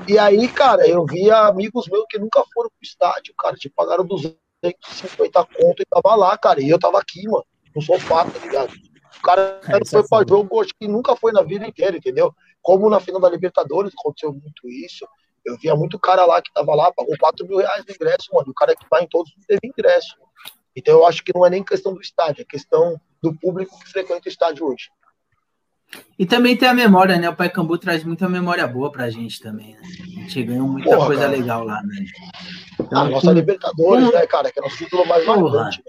E 0.09 0.19
aí, 0.19 0.49
cara, 0.49 0.89
eu 0.89 1.05
via 1.05 1.39
amigos 1.47 1.87
meus 1.89 2.07
que 2.09 2.19
nunca 2.19 2.43
foram 2.55 2.71
pro 2.71 2.83
estádio, 2.83 3.35
cara, 3.39 3.57
tipo, 3.57 3.75
pagaram 3.75 4.07
250 4.07 5.45
conto 5.45 5.83
e 5.83 5.87
tava 5.87 6.15
lá, 6.15 6.37
cara, 6.39 6.63
e 6.63 6.71
eu 6.71 6.79
tava 6.79 6.99
aqui, 6.99 7.29
mano, 7.29 7.45
no 7.75 7.83
sofá, 7.83 8.25
tá 8.25 8.39
ligado? 8.39 8.73
O 9.19 9.23
cara 9.23 9.61
é, 9.65 9.85
foi 9.85 10.01
é 10.01 10.09
pra 10.09 10.25
jogo, 10.27 10.63
acho 10.63 10.73
que 10.79 10.89
nunca 10.89 11.15
foi 11.17 11.33
na 11.33 11.43
vida 11.43 11.67
inteira, 11.67 11.97
entendeu? 11.97 12.35
Como 12.63 12.89
na 12.89 13.01
final 13.01 13.21
da 13.21 13.29
Libertadores 13.29 13.93
aconteceu 13.99 14.33
muito 14.33 14.69
isso. 14.69 15.07
Eu 15.45 15.57
via 15.59 15.75
muito 15.77 15.99
cara 15.99 16.25
lá 16.27 16.43
que 16.43 16.53
tava 16.53 16.75
lá, 16.75 16.93
pagou 16.93 17.15
4 17.19 17.47
mil 17.47 17.59
reais 17.59 17.85
de 17.85 17.93
ingresso, 17.93 18.29
mano. 18.33 18.51
O 18.51 18.55
cara 18.55 18.75
que 18.75 18.85
vai 18.91 19.05
em 19.05 19.09
todos 19.09 19.33
não 19.37 19.45
teve 19.47 19.61
ingresso. 19.65 20.17
Então 20.75 20.95
eu 20.95 21.07
acho 21.07 21.25
que 21.25 21.33
não 21.35 21.47
é 21.47 21.51
nem 21.51 21.65
questão 21.65 21.95
do 21.95 22.01
estádio, 22.01 22.43
é 22.43 22.45
questão 22.45 23.01
do 23.31 23.39
público 23.39 23.79
que 23.81 23.91
frequenta 23.91 24.23
o 24.27 24.29
estádio 24.29 24.67
hoje. 24.67 24.89
E 26.19 26.27
também 26.27 26.57
tem 26.57 26.69
a 26.69 26.75
memória, 26.75 27.17
né? 27.17 27.29
O 27.29 27.37
Pai 27.37 27.49
Cambu 27.49 27.79
traz 27.79 28.03
muita 28.03 28.29
memória 28.29 28.67
boa 28.67 28.91
pra 28.91 29.11
gente 29.11 29.41
também, 29.41 29.75
né? 29.75 29.81
A 29.83 30.21
gente 30.21 30.43
ganhou 30.43 30.67
muita 30.67 30.91
Porra, 30.91 31.07
coisa 31.07 31.23
cara. 31.23 31.33
legal 31.33 31.65
lá, 31.65 31.83
né? 31.83 32.05
Então, 32.81 33.03
a 33.03 33.09
nossa 33.09 33.27
com... 33.29 33.33
Libertadores, 33.33 34.13
né, 34.13 34.27
cara? 34.27 34.51
Que 34.51 34.61
é 34.61 34.63
o 34.63 34.69
título 34.69 35.07
mais 35.07 35.25
marcante, 35.25 35.83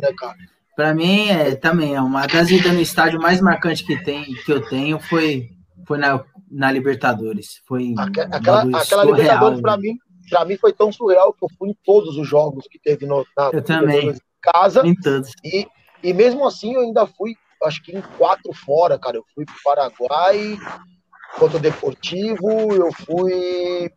né, 0.00 0.12
cara? 0.16 0.36
Pra 0.74 0.94
mim, 0.94 1.28
é, 1.28 1.54
também 1.54 1.94
é 1.94 2.00
uma 2.00 2.26
das 2.26 2.50
idas 2.50 2.72
no 2.72 2.80
estádio 2.80 3.20
mais 3.20 3.40
marcante 3.40 3.84
que, 3.84 4.02
tem, 4.02 4.24
que 4.24 4.50
eu 4.50 4.60
tenho 4.66 4.98
foi, 4.98 5.50
foi 5.86 5.98
na, 5.98 6.24
na 6.50 6.72
Libertadores. 6.72 7.60
Foi 7.66 7.94
aquela, 7.98 8.64
aquela 8.72 9.04
Libertadores, 9.04 9.60
pra 9.60 9.76
né? 9.76 9.82
mim, 9.82 9.98
pra 10.28 10.44
mim 10.44 10.56
foi 10.56 10.72
tão 10.72 10.90
surreal 10.90 11.32
que 11.32 11.44
eu 11.44 11.48
fui 11.58 11.70
em 11.70 11.76
todos 11.84 12.16
os 12.16 12.26
jogos 12.26 12.66
que 12.68 12.78
teve 12.78 13.06
no, 13.06 13.24
na 13.36 13.50
eu 13.52 13.62
também. 13.62 14.16
casa. 14.40 14.86
Em 14.86 14.94
todos. 14.94 15.30
E, 15.44 15.66
e 16.04 16.12
mesmo 16.12 16.46
assim 16.46 16.74
eu 16.74 16.82
ainda 16.82 17.06
fui, 17.06 17.34
acho 17.64 17.82
que 17.82 17.96
em 17.96 18.02
quatro 18.18 18.52
fora, 18.52 18.98
cara. 18.98 19.16
Eu 19.16 19.24
fui 19.34 19.44
pro 19.44 19.54
Paraguai 19.64 20.58
contra 21.38 21.56
o 21.56 21.60
Deportivo, 21.60 22.74
eu 22.74 22.92
fui 22.92 23.90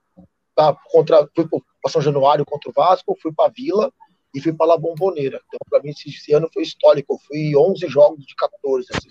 pra, 0.55 0.75
contra, 0.91 1.27
fui 1.35 1.45
São 1.89 2.01
Januário 2.01 2.45
contra 2.45 2.69
o 2.69 2.73
Vasco, 2.73 3.17
fui 3.21 3.33
pra 3.33 3.51
Vila 3.55 3.91
e 4.33 4.39
fui 4.39 4.53
para 4.53 4.67
La 4.67 4.77
Bomboneira. 4.77 5.41
Então, 5.47 5.59
para 5.69 5.81
mim, 5.83 5.89
esse, 5.89 6.09
esse, 6.09 6.33
ano 6.33 6.49
foi 6.53 6.63
histórico. 6.63 7.13
Eu 7.13 7.19
fui 7.27 7.55
11 7.55 7.87
jogos 7.87 8.25
de 8.25 8.35
14. 8.35 8.87
Assim. 8.95 9.09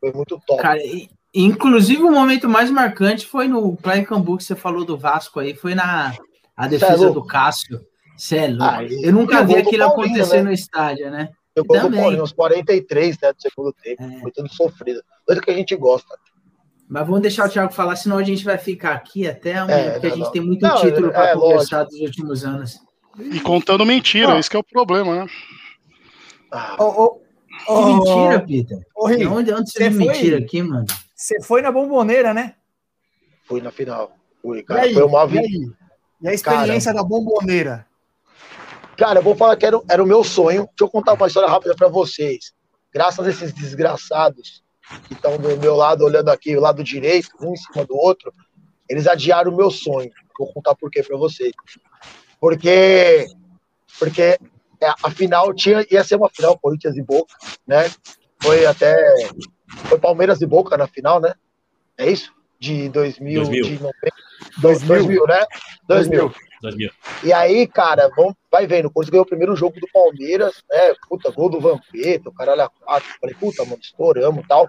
Foi 0.00 0.12
muito 0.12 0.40
top. 0.46 0.62
Cara, 0.62 0.80
inclusive, 1.34 2.02
o 2.02 2.10
momento 2.10 2.48
mais 2.48 2.70
marcante 2.70 3.26
foi 3.26 3.46
no 3.46 3.76
Play 3.76 4.04
Cambu, 4.04 4.38
que 4.38 4.44
você 4.44 4.56
falou 4.56 4.84
do 4.84 4.96
Vasco 4.96 5.38
aí, 5.38 5.54
foi 5.54 5.74
na 5.74 6.14
a 6.56 6.66
é 6.66 6.68
defesa 6.68 7.10
do 7.10 7.24
Cássio. 7.24 7.80
Cê 8.16 8.38
é 8.38 8.48
louco. 8.48 8.64
Ah, 8.64 8.84
eu 8.84 9.12
nunca 9.12 9.44
vi 9.44 9.56
aquilo 9.56 9.84
acontecer 9.84 10.38
né? 10.38 10.42
no 10.42 10.52
estádio, 10.52 11.08
né? 11.08 11.28
Eu 11.58 11.64
gol 11.64 11.80
do 11.80 11.96
Paulinho, 11.96 12.22
uns 12.22 12.32
43 12.32 13.18
né, 13.20 13.32
do 13.32 13.42
segundo 13.42 13.72
tempo. 13.72 14.02
É. 14.02 14.20
Foi 14.20 14.30
tudo 14.30 14.52
sofrido. 14.52 15.02
Coisa 15.26 15.40
que 15.40 15.50
a 15.50 15.54
gente 15.54 15.74
gosta. 15.76 16.16
Mas 16.88 17.06
vamos 17.06 17.20
deixar 17.20 17.46
o 17.46 17.50
Thiago 17.50 17.72
falar, 17.72 17.96
senão 17.96 18.16
a 18.16 18.22
gente 18.22 18.44
vai 18.44 18.56
ficar 18.56 18.94
aqui 18.94 19.28
até 19.28 19.56
amanhã, 19.56 19.76
é, 19.76 19.90
porque 19.90 20.06
não, 20.06 20.14
a 20.14 20.16
gente 20.16 20.24
não. 20.24 20.32
tem 20.32 20.42
muito 20.42 20.62
não, 20.62 20.80
título 20.80 21.10
para 21.10 21.28
é, 21.28 21.34
conversar 21.34 21.78
lógico. 21.80 21.96
dos 21.96 22.00
últimos 22.00 22.44
anos. 22.44 22.78
E 23.18 23.40
contando 23.40 23.84
mentira, 23.84 24.34
oh. 24.34 24.38
esse 24.38 24.54
é 24.54 24.58
o 24.58 24.64
problema, 24.64 25.24
né? 25.24 25.26
Oh, 26.78 27.20
oh, 27.66 27.76
que 27.76 27.84
mentira, 27.84 28.40
Peter. 28.40 28.78
Oh, 28.96 29.06
onde, 29.06 29.52
onde 29.52 29.70
você 29.70 29.90
viu 29.90 29.98
mentira 29.98 30.38
aqui, 30.38 30.62
mano? 30.62 30.86
Você 31.14 31.42
foi 31.42 31.60
na 31.60 31.70
bomboneira, 31.70 32.32
né? 32.32 32.54
Fui 33.44 33.60
na 33.60 33.70
final. 33.70 34.12
Fui, 34.40 34.62
cara. 34.62 34.82
Aí, 34.82 34.94
foi 34.94 35.02
uma 35.02 35.26
vida. 35.26 35.46
E, 35.46 35.70
e, 36.22 36.28
a 36.28 36.32
experiência 36.32 36.92
cara, 36.92 37.02
da 37.02 37.08
bomboneira? 37.08 37.86
Cara, 38.98 39.20
eu 39.20 39.22
vou 39.22 39.36
falar 39.36 39.56
que 39.56 39.64
era, 39.64 39.80
era 39.88 40.02
o 40.02 40.06
meu 40.06 40.24
sonho. 40.24 40.62
Deixa 40.62 40.82
eu 40.82 40.90
contar 40.90 41.12
uma 41.12 41.28
história 41.28 41.48
rápida 41.48 41.72
para 41.76 41.86
vocês. 41.86 42.52
Graças 42.92 43.24
a 43.24 43.30
esses 43.30 43.52
desgraçados 43.52 44.64
que 45.06 45.14
estão 45.14 45.38
do 45.38 45.56
meu 45.56 45.76
lado, 45.76 46.04
olhando 46.04 46.30
aqui, 46.30 46.56
o 46.56 46.60
lado 46.60 46.82
direito, 46.82 47.28
um 47.40 47.52
em 47.52 47.56
cima 47.56 47.84
do 47.84 47.96
outro, 47.96 48.34
eles 48.88 49.06
adiaram 49.06 49.52
o 49.52 49.56
meu 49.56 49.70
sonho. 49.70 50.10
Vou 50.36 50.52
contar 50.52 50.74
por 50.74 50.90
quê 50.90 51.00
para 51.02 51.16
vocês 51.16 51.52
porque 52.40 53.26
porque 54.00 54.22
é, 54.80 54.88
a 55.02 55.10
final 55.10 55.54
tinha 55.54 55.86
ia 55.90 56.02
ser 56.02 56.16
uma 56.16 56.28
final 56.28 56.58
Corinthians 56.58 56.96
e 56.96 57.02
Boca, 57.02 57.34
né? 57.66 57.90
Foi 58.42 58.66
até 58.66 58.96
foi 59.84 59.98
Palmeiras 59.98 60.40
e 60.40 60.46
Boca 60.46 60.76
na 60.76 60.88
final, 60.88 61.20
né? 61.20 61.34
É 61.96 62.10
isso? 62.10 62.32
De 62.58 62.88
2000, 62.88 63.44
2000. 63.44 63.62
De 63.62 63.82
90, 63.82 63.92
2000. 64.60 64.88
2000, 64.88 65.26
né? 65.26 65.46
2000. 65.86 66.20
2000. 66.20 66.47
E 67.22 67.32
aí, 67.32 67.66
cara, 67.66 68.10
vamos, 68.16 68.34
vai 68.50 68.66
vendo, 68.66 68.86
o 68.86 68.90
Corinthians 68.90 69.10
ganhou 69.10 69.24
o 69.24 69.28
primeiro 69.28 69.56
jogo 69.56 69.78
do 69.80 69.88
Palmeiras, 69.92 70.62
né? 70.70 70.94
Puta, 71.08 71.30
gol 71.30 71.50
do 71.50 71.60
Vampeta, 71.60 72.28
o 72.28 72.34
caralho 72.34 72.62
a 72.62 72.68
quatro. 72.68 73.08
Falei, 73.20 73.36
puta, 73.36 73.64
mano, 73.64 73.78
estouramos 73.80 74.44
e 74.44 74.48
tal. 74.48 74.66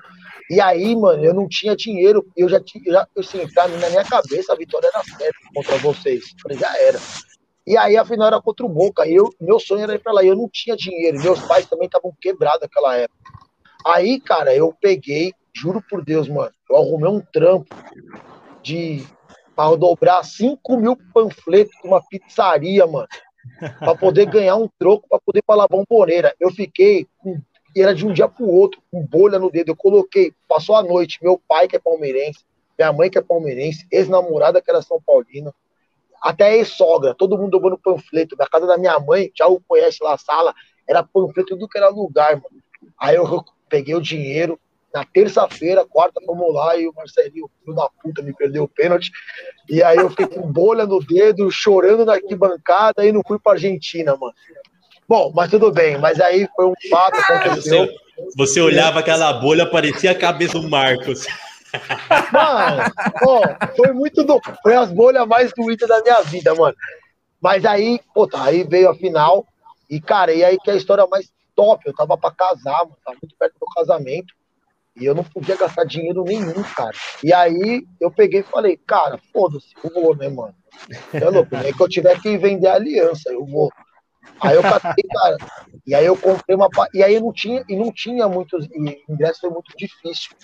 E 0.50 0.60
aí, 0.60 0.96
mano, 0.96 1.24
eu 1.24 1.34
não 1.34 1.48
tinha 1.48 1.76
dinheiro, 1.76 2.26
eu 2.36 2.50
já 2.50 2.60
tinha, 2.60 2.84
já, 2.86 3.08
assim, 3.18 3.48
pra 3.54 3.68
mim, 3.68 3.78
na 3.78 3.90
minha 3.90 4.04
cabeça, 4.04 4.54
a 4.54 4.56
vitória 4.56 4.88
era 4.88 5.04
certa 5.04 5.40
contra 5.54 5.78
vocês. 5.78 6.24
Falei, 6.42 6.58
já 6.58 6.76
era. 6.80 7.00
E 7.66 7.78
aí 7.78 7.96
a 7.98 8.06
final 8.06 8.28
era 8.28 8.42
contra 8.42 8.66
o 8.66 8.70
Boca. 8.70 9.08
E 9.08 9.14
eu, 9.14 9.30
meu 9.40 9.60
sonho 9.60 9.84
era 9.84 9.94
ir 9.94 10.00
para 10.00 10.12
lá. 10.12 10.24
Eu 10.24 10.36
não 10.36 10.50
tinha 10.52 10.76
dinheiro. 10.76 11.20
Meus 11.22 11.40
pais 11.42 11.68
também 11.68 11.86
estavam 11.86 12.12
quebrados 12.20 12.62
naquela 12.62 12.98
época. 12.98 13.20
Aí, 13.86 14.20
cara, 14.20 14.56
eu 14.56 14.74
peguei, 14.82 15.34
juro 15.54 15.82
por 15.88 16.04
Deus, 16.04 16.28
mano, 16.28 16.52
eu 16.70 16.76
arrumei 16.76 17.10
um 17.10 17.22
trampo 17.22 17.76
de 18.62 19.06
para 19.60 19.76
dobrar 19.76 20.24
5 20.24 20.78
mil 20.78 20.96
panfletos 21.14 21.76
uma 21.84 22.02
pizzaria, 22.02 22.88
mano. 22.88 23.10
para 23.78 23.94
poder 23.94 24.26
ganhar 24.26 24.56
um 24.56 24.70
troco, 24.80 25.06
para 25.10 25.20
poder 25.20 25.44
falar 25.46 25.68
bomboneira. 25.68 26.34
Eu 26.40 26.50
fiquei 26.50 27.06
com, 27.18 27.42
e 27.76 27.82
era 27.82 27.94
de 27.94 28.08
um 28.08 28.14
dia 28.14 28.30
pro 28.30 28.48
outro, 28.48 28.82
com 28.90 29.06
bolha 29.06 29.38
no 29.38 29.52
dedo. 29.52 29.72
Eu 29.72 29.76
coloquei, 29.76 30.32
passou 30.48 30.78
a 30.78 30.82
noite, 30.82 31.20
meu 31.22 31.38
pai 31.46 31.68
que 31.68 31.76
é 31.76 31.80
palmeirense, 31.80 32.40
minha 32.78 32.94
mãe 32.94 33.10
que 33.10 33.18
é 33.18 33.22
palmeirense, 33.22 33.86
ex-namorada 33.92 34.62
que 34.62 34.72
era 34.72 34.82
São 34.82 35.02
Paulina, 35.06 35.54
até 36.22 36.56
ex-sogra, 36.56 37.14
todo 37.14 37.38
mundo 37.38 37.52
dobrando 37.52 37.78
panfleto. 37.78 38.38
Na 38.40 38.48
casa 38.48 38.66
da 38.66 38.78
minha 38.78 38.98
mãe, 38.98 39.30
já 39.38 39.46
o 39.48 39.60
conhece 39.60 40.02
lá 40.02 40.14
a 40.14 40.18
sala, 40.18 40.56
era 40.88 41.04
panfleto 41.04 41.50
tudo 41.50 41.68
que 41.68 41.78
era 41.78 41.90
lugar, 41.90 42.36
mano. 42.36 42.64
Aí 42.98 43.18
eu 43.18 43.44
peguei 43.68 43.94
o 43.94 44.02
dinheiro, 44.02 44.58
na 44.94 45.06
terça-feira, 45.06 45.86
quarta, 45.86 46.20
vamos 46.26 46.54
lá, 46.54 46.76
e 46.78 46.88
o 46.88 46.94
Marcelinho, 46.94 47.50
filho 47.64 47.76
da 47.76 47.90
puta, 48.02 48.22
me 48.22 48.34
perdeu 48.34 48.64
o 48.64 48.68
pênalti. 48.68 49.12
E 49.70 49.84
aí 49.84 49.98
eu 49.98 50.10
fiquei 50.10 50.28
com 50.28 50.52
bolha 50.52 50.86
no 50.86 51.00
dedo, 51.00 51.50
chorando 51.52 52.06
na 52.06 52.14
arquibancada, 52.14 53.06
e 53.06 53.12
não 53.12 53.22
fui 53.28 53.38
pra 53.40 53.54
Argentina, 53.54 54.16
mano. 54.16 54.34
Bom, 55.08 55.32
mas 55.34 55.50
tudo 55.50 55.72
bem, 55.72 55.98
mas 55.98 56.20
aí 56.20 56.48
foi 56.56 56.66
um 56.66 56.74
fato 56.90 57.18
aconteceu. 57.18 57.86
Você, 57.86 58.36
você 58.36 58.62
olhava 58.62 59.00
aquela 59.00 59.34
bolha, 59.34 59.66
parecia 59.66 60.12
a 60.12 60.16
cabeça 60.16 60.60
do 60.60 60.70
Marcos. 60.70 61.26
Mano, 62.32 62.84
ó, 63.26 63.42
foi 63.76 63.92
muito 63.94 64.24
do. 64.24 64.40
Foi 64.62 64.76
as 64.76 64.92
bolhas 64.92 65.28
mais 65.28 65.52
doídas 65.56 65.88
da 65.88 66.02
minha 66.02 66.22
vida, 66.22 66.54
mano. 66.56 66.76
Mas 67.42 67.66
aí, 67.66 68.00
pô, 68.14 68.28
tá, 68.28 68.46
aí 68.46 68.64
veio 68.64 68.90
a 68.90 68.96
final. 68.96 69.46
E, 69.90 70.00
cara, 70.00 70.34
e 70.34 70.44
aí 70.44 70.58
que 70.60 70.70
é 70.70 70.74
a 70.74 70.78
história 70.78 71.06
mais 71.08 71.32
top. 71.56 71.84
Eu 71.86 71.94
tava 71.94 72.18
pra 72.18 72.32
casar, 72.32 72.80
mano. 72.80 72.98
Tava 73.04 73.18
muito 73.22 73.36
perto 73.38 73.56
do 73.60 73.68
casamento. 73.68 74.34
E 74.96 75.06
eu 75.06 75.16
não 75.16 75.24
podia 75.24 75.56
gastar 75.56 75.86
dinheiro 75.86 76.24
nenhum, 76.24 76.64
cara. 76.76 76.96
E 77.24 77.34
aí 77.34 77.84
eu 78.00 78.12
peguei 78.12 78.42
e 78.42 78.44
falei, 78.44 78.78
cara, 78.78 79.20
foda-se, 79.32 79.74
eu 79.84 79.90
vou, 79.94 80.16
né, 80.16 80.30
mano? 80.30 80.56
É 81.14 81.30
louco, 81.30 81.56
nem 81.58 81.74
que 81.74 81.82
eu 81.82 81.90
tiver 81.90 82.20
que 82.22 82.38
vender 82.38 82.68
a 82.68 82.76
aliança, 82.76 83.32
eu 83.32 83.46
vou. 83.46 83.70
Aí 84.42 84.56
eu 84.56 84.62
catei, 84.62 85.04
cara. 85.12 85.38
E 85.86 85.96
aí 85.96 86.06
eu 86.06 86.18
comprei 86.18 86.56
uma. 86.56 86.70
E 86.94 87.04
aí 87.04 87.20
não 87.20 87.34
tinha, 87.34 87.64
e 87.68 87.76
não 87.76 87.92
tinha 87.92 88.28
muitos. 88.28 88.66
E 88.66 89.04
ingresso 89.10 89.42
foi 89.42 89.50
muito 89.50 89.72
difícil. 89.78 90.36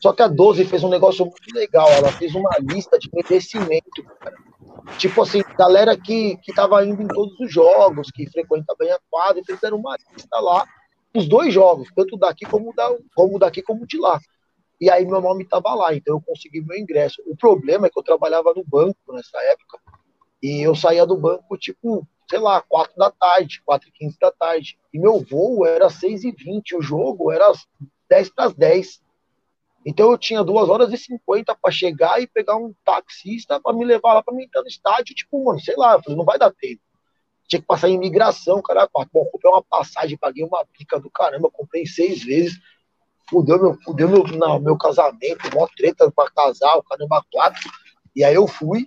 Só 0.00 0.12
que 0.12 0.22
a 0.22 0.28
12 0.28 0.64
fez 0.64 0.82
um 0.82 0.88
negócio 0.88 1.24
muito 1.24 1.54
legal. 1.54 1.88
Ela 1.90 2.10
fez 2.12 2.34
uma 2.34 2.50
lista 2.60 2.98
de 2.98 3.08
merecimento, 3.12 4.02
cara. 4.20 4.36
Tipo 4.98 5.22
assim, 5.22 5.42
galera 5.56 5.96
que, 5.96 6.36
que 6.38 6.52
tava 6.52 6.84
indo 6.84 7.02
em 7.02 7.08
todos 7.08 7.38
os 7.38 7.52
jogos, 7.52 8.10
que 8.10 8.28
frequenta 8.28 8.74
bem 8.78 8.90
a 8.90 8.98
quadra, 9.08 9.42
fizeram 9.46 9.76
uma 9.76 9.96
lista 10.12 10.40
lá, 10.40 10.66
os 11.14 11.28
dois 11.28 11.52
jogos, 11.52 11.88
tanto 11.94 12.16
daqui 12.16 12.44
como, 12.46 12.74
da, 12.74 12.96
como 13.14 13.38
daqui 13.38 13.62
como 13.62 13.86
de 13.86 13.98
lá. 13.98 14.18
E 14.80 14.90
aí 14.90 15.04
meu 15.04 15.20
nome 15.20 15.44
tava 15.44 15.74
lá, 15.74 15.94
então 15.94 16.16
eu 16.16 16.20
consegui 16.20 16.60
meu 16.60 16.76
ingresso. 16.76 17.22
O 17.26 17.36
problema 17.36 17.86
é 17.86 17.90
que 17.90 17.98
eu 17.98 18.02
trabalhava 18.02 18.52
no 18.54 18.64
banco 18.64 18.98
nessa 19.12 19.38
época, 19.44 19.78
e 20.42 20.60
eu 20.66 20.74
saía 20.74 21.06
do 21.06 21.16
banco, 21.16 21.56
tipo, 21.56 22.06
sei 22.28 22.40
lá, 22.40 22.60
4 22.62 22.96
da 22.96 23.10
tarde, 23.10 23.62
4 23.64 23.88
e 23.88 23.92
15 23.92 24.18
da 24.18 24.32
tarde. 24.32 24.76
E 24.92 24.98
meu 24.98 25.20
voo 25.20 25.64
era 25.64 25.88
6 25.88 26.24
e 26.24 26.32
20, 26.32 26.76
o 26.76 26.82
jogo 26.82 27.30
era 27.30 27.52
10 28.08 28.30
para 28.30 28.46
as 28.46 28.54
10. 28.54 29.02
Então 29.86 30.10
eu 30.10 30.18
tinha 30.18 30.42
duas 30.42 30.68
horas 30.68 30.92
e 30.92 30.96
cinquenta 30.96 31.56
para 31.60 31.70
chegar 31.72 32.20
e 32.20 32.26
pegar 32.26 32.56
um 32.56 32.74
taxista 32.84 33.60
para 33.60 33.76
me 33.76 33.84
levar 33.84 34.14
lá 34.14 34.22
para 34.22 34.34
mim 34.34 34.44
entrar 34.44 34.62
no 34.62 34.68
estádio, 34.68 35.14
tipo, 35.14 35.44
mano, 35.44 35.60
sei 35.60 35.74
lá, 35.76 36.00
falei, 36.02 36.16
não 36.16 36.24
vai 36.24 36.38
dar 36.38 36.52
tempo. 36.52 36.80
Tinha 37.48 37.60
que 37.60 37.66
passar 37.66 37.88
em 37.88 37.94
imigração, 37.94 38.62
cara. 38.62 38.88
Bom, 38.92 39.24
comprei 39.26 39.50
uma 39.52 39.62
passagem, 39.62 40.16
paguei 40.16 40.44
uma 40.44 40.64
pica 40.66 40.98
do 40.98 41.10
caramba, 41.10 41.50
comprei 41.50 41.86
seis 41.86 42.22
vezes. 42.22 42.58
Fudeu 43.28 43.60
meu, 43.60 43.78
fudeu 43.82 44.08
meu, 44.08 44.24
não, 44.24 44.58
meu 44.60 44.76
casamento, 44.76 45.54
mó 45.54 45.66
treta 45.76 46.10
pra 46.10 46.30
casar, 46.30 46.76
o 46.76 46.82
caramba 46.82 47.24
quatro. 47.32 47.70
E 48.14 48.22
aí 48.24 48.34
eu 48.34 48.46
fui, 48.46 48.86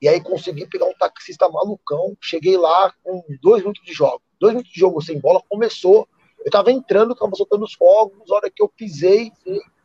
e 0.00 0.08
aí 0.08 0.20
consegui 0.20 0.66
pegar 0.66 0.86
um 0.86 0.94
taxista 0.94 1.48
malucão. 1.48 2.16
Cheguei 2.20 2.56
lá 2.56 2.92
com 3.04 3.22
dois 3.40 3.62
minutos 3.62 3.84
de 3.84 3.92
jogo. 3.92 4.20
Dois 4.40 4.52
minutos 4.52 4.72
de 4.72 4.80
jogo 4.80 5.00
sem 5.00 5.20
bola, 5.20 5.40
começou. 5.48 6.08
Eu 6.44 6.50
tava 6.50 6.72
entrando, 6.72 7.14
tava 7.14 7.36
soltando 7.36 7.64
os 7.64 7.74
fogos. 7.74 8.30
A 8.30 8.34
hora 8.34 8.50
que 8.50 8.62
eu 8.62 8.68
pisei, 8.68 9.30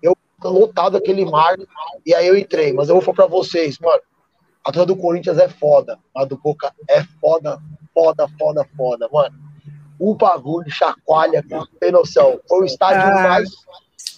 eu 0.02 0.18
lotado 0.44 0.98
aquele 0.98 1.24
mar. 1.24 1.56
E 2.06 2.16
aí 2.16 2.26
eu 2.26 2.36
entrei. 2.36 2.74
Mas 2.74 2.90
eu 2.90 2.96
vou 2.96 3.04
falar 3.04 3.16
pra 3.16 3.28
vocês, 3.28 3.78
mano. 3.78 4.02
A 4.66 4.72
torcida 4.72 4.88
do 4.88 5.00
Corinthians 5.00 5.38
é 5.38 5.48
foda. 5.48 6.00
A 6.16 6.26
do 6.26 6.36
Boca 6.36 6.74
é 6.90 7.04
foda, 7.22 7.60
foda, 7.98 8.28
foda, 8.38 8.68
foda, 8.76 9.10
mano. 9.12 9.36
O 10.00 10.14
bagulho 10.14 10.70
chacoalha, 10.70 11.44
tem 11.80 11.92
noção. 11.92 12.40
Foi 12.48 12.62
o 12.62 12.66
estádio 12.66 13.02
ah. 13.02 13.24
mais, 13.24 13.50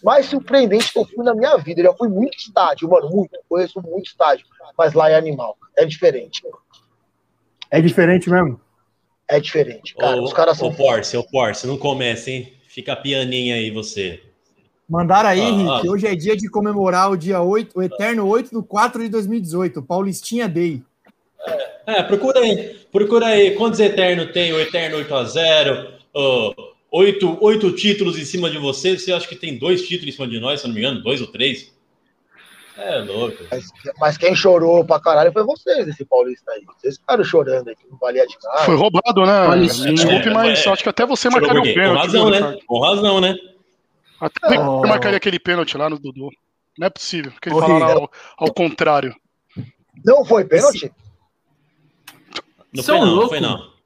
mais 0.04 0.26
surpreendente 0.26 0.92
que 0.92 1.00
eu 1.00 1.06
fui 1.06 1.24
na 1.24 1.34
minha 1.34 1.56
vida. 1.58 1.80
Eu 1.80 1.86
já 1.86 1.94
fui 1.94 2.10
muito 2.10 2.38
estádio, 2.38 2.90
mano, 2.90 3.10
muito. 3.10 3.40
Conheço 3.48 3.82
muito 3.82 4.08
estádio. 4.08 4.46
Mas 4.78 4.94
lá 4.94 5.10
é 5.10 5.16
animal. 5.16 5.58
É 5.78 5.86
diferente. 5.86 6.42
É 7.72 7.80
diferente 7.80 8.30
mesmo? 8.30 8.60
É 9.26 9.40
diferente, 9.40 9.96
cara. 9.96 10.18
Ô, 10.18 10.26
Os 10.26 10.34
caras 10.34 10.58
são. 10.58 10.68
Ô, 10.68 10.74
Porsche, 10.74 11.16
ô, 11.16 11.24
Porsche, 11.24 11.66
não 11.66 11.78
começa, 11.78 12.30
hein? 12.30 12.52
Fica 12.68 12.96
pianinha 12.96 13.56
aí 13.56 13.72
você. 13.72 14.22
Mandaram 14.90 15.30
aí, 15.30 15.40
ah, 15.40 15.44
Henrique, 15.44 15.88
ah. 15.88 15.92
hoje 15.92 16.08
é 16.08 16.16
dia 16.16 16.36
de 16.36 16.50
comemorar 16.50 17.12
o 17.12 17.16
dia 17.16 17.40
8, 17.42 17.78
o 17.78 17.84
eterno 17.84 18.28
8 18.28 18.52
do 18.52 18.64
4 18.64 19.04
de 19.04 19.10
2018, 19.10 19.84
Paulistinha 19.84 20.50
Day. 20.50 20.84
É, 21.48 21.79
procura 22.04 22.40
aí, 22.40 22.76
procura 22.92 23.26
aí. 23.28 23.52
Quantos 23.56 23.80
Eterno 23.80 24.28
tem? 24.32 24.54
O 24.54 24.60
Eterno 24.60 24.98
8 24.98 25.16
a 25.16 25.24
0 25.24 25.94
oh, 26.14 26.54
oito, 26.92 27.38
oito 27.42 27.72
títulos 27.72 28.18
em 28.18 28.26
cima 28.26 28.50
de 28.50 28.58
você. 28.58 28.98
Você 28.98 29.12
acha 29.12 29.28
que 29.28 29.36
tem 29.36 29.58
dois 29.58 29.88
títulos 29.88 30.14
em 30.14 30.16
cima 30.16 30.28
de 30.28 30.40
nós, 30.40 30.62
se 30.62 30.68
não 30.68 30.74
me 30.74 30.82
engano? 30.82 31.02
Dois 31.02 31.22
ou 31.22 31.28
três? 31.28 31.74
É 32.78 33.00
louco. 33.00 33.44
Mas, 33.52 33.66
mas, 34.00 34.18
quem 34.18 34.34
chorou 34.34 34.86
pra 34.86 35.02
caralho 35.02 35.34
foi 35.34 35.44
vocês, 35.44 35.86
esse 35.86 36.06
Paulista 36.06 36.50
aí. 36.52 36.64
Vocês 36.66 36.98
ficaram 36.98 37.24
chorando 37.26 37.70
aqui, 37.70 37.84
não 37.90 37.98
valia 37.98 38.26
de 38.26 38.38
nada. 38.42 38.64
Foi 38.64 38.76
roubado, 38.76 39.26
né? 39.26 39.68
Desculpe, 39.68 40.30
é, 40.30 40.34
mas 40.34 40.66
é, 40.66 40.70
acho 40.70 40.84
que 40.84 40.90
até 40.90 41.06
você 41.06 41.30
marcaria 41.30 41.60
um 41.60 41.64
pênalti. 41.64 41.90
Com 41.90 42.00
razão, 42.00 42.30
né? 42.30 42.60
Com 42.66 42.80
razão, 42.80 43.22
né? 43.22 43.36
Até 44.22 44.60
oh. 44.60 44.82
marcaria 44.88 45.18
aquele 45.18 45.40
pênalti 45.40 45.78
lá 45.78 45.90
no 45.90 46.00
Dudu. 46.00 46.30
Não 46.78 46.88
é 46.88 46.90
possível, 46.90 47.32
porque 47.34 47.50
ele 47.50 47.60
falaram 47.60 48.04
ao, 48.04 48.12
ao, 48.38 48.54
contrário. 48.54 49.14
Não 50.06 50.24
foi 50.24 50.46
pênalti? 50.46 50.90
Não 52.74 52.84
foi 52.84 53.00
não, 53.00 53.16
não 53.16 53.28
foi 53.28 53.40
não. 53.40 53.80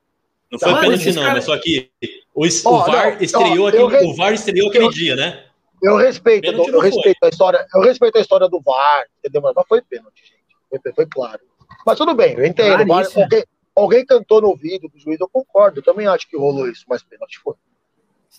Não 0.52 0.60
foi 0.60 0.80
pênalti 0.82 1.12
não, 1.14 1.22
cara... 1.24 1.34
mas 1.36 1.46
só 1.46 1.58
que 1.58 1.90
o, 2.36 2.46
oh, 2.46 2.70
o 2.70 2.86
VAR 2.86 3.16
não, 3.16 3.22
estreou, 3.22 3.68
aquele, 3.68 4.06
o 4.06 4.16
VAR 4.16 4.34
estreou 4.34 4.70
aquele 4.70 4.86
eu, 4.86 4.92
dia, 4.92 5.16
né? 5.16 5.46
Eu 5.82 5.98
respeito, 5.98 6.46
eu, 6.46 6.66
eu 6.68 6.80
respeito 6.80 7.24
a 7.24 7.30
história, 7.30 7.66
eu 7.74 7.82
respeito 7.82 8.18
a 8.18 8.22
história 8.22 8.48
do 8.48 8.62
VAR, 8.62 9.06
entendeu? 9.20 9.42
Mas 9.42 9.56
não 9.56 9.64
foi 9.68 9.82
pênalti, 9.82 10.22
gente. 10.22 10.82
Foi, 10.82 10.94
foi 10.94 11.06
claro. 11.08 11.42
Mas 11.86 11.98
tudo 11.98 12.14
bem, 12.14 12.36
eu 12.38 12.46
entendo. 12.46 12.86
VAR, 12.86 13.06
alguém, 13.16 13.44
alguém 13.76 14.06
cantou 14.06 14.42
no 14.42 14.50
ouvido 14.50 14.88
do 14.88 15.00
juiz, 15.00 15.20
eu 15.20 15.28
concordo. 15.28 15.80
Eu 15.80 15.84
também 15.84 16.08
acho 16.08 16.30
que 16.30 16.38
rolou 16.38 16.70
isso, 16.70 16.86
mas 16.88 17.04
pênalti 17.04 17.40
foi. 17.40 17.56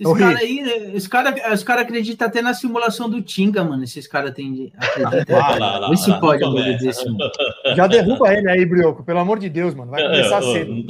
Esses 0.01 0.19
caras 0.19 0.41
aí, 0.41 0.59
esses 0.93 1.09
caras 1.09 1.63
cara 1.63 1.83
acreditam 1.83 2.27
até 2.27 2.43
na 2.43 2.53
simulação 2.53 3.09
do 3.09 3.23
Tinga, 3.23 3.63
mano. 3.63 3.85
Esses 3.85 4.09
caras 4.09 4.33
têm. 4.33 4.73
Acreditam. 4.77 5.41
Ah, 5.41 5.57
lá, 5.57 5.79
lá, 5.79 5.89
Vê 5.89 5.97
se 5.97 6.21
pode 6.21 6.79
desse, 6.79 7.05
mano. 7.05 7.31
Já 7.77 7.87
derruba 7.87 8.35
ele 8.35 8.51
aí, 8.51 8.67
Brioco, 8.67 9.05
pelo 9.05 9.21
amor 9.21 9.39
de 9.39 9.49
Deus, 9.49 9.73
mano. 9.73 9.93
Vai 9.93 10.03
começar 10.03 10.43
cedo. 10.43 10.85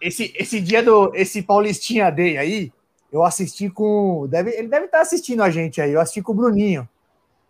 Esse, 0.00 0.32
esse 0.36 0.60
dia 0.60 0.80
do. 0.80 1.12
Esse 1.12 1.42
Paulistinha 1.42 2.08
Day 2.08 2.38
aí, 2.38 2.72
eu 3.12 3.24
assisti 3.24 3.68
com. 3.68 4.28
Deve, 4.30 4.50
ele 4.50 4.68
deve 4.68 4.86
estar 4.86 5.00
assistindo 5.00 5.42
a 5.42 5.50
gente 5.50 5.80
aí. 5.80 5.92
Eu 5.92 6.00
assisti 6.00 6.22
com 6.22 6.30
o 6.30 6.36
Bruninho. 6.36 6.88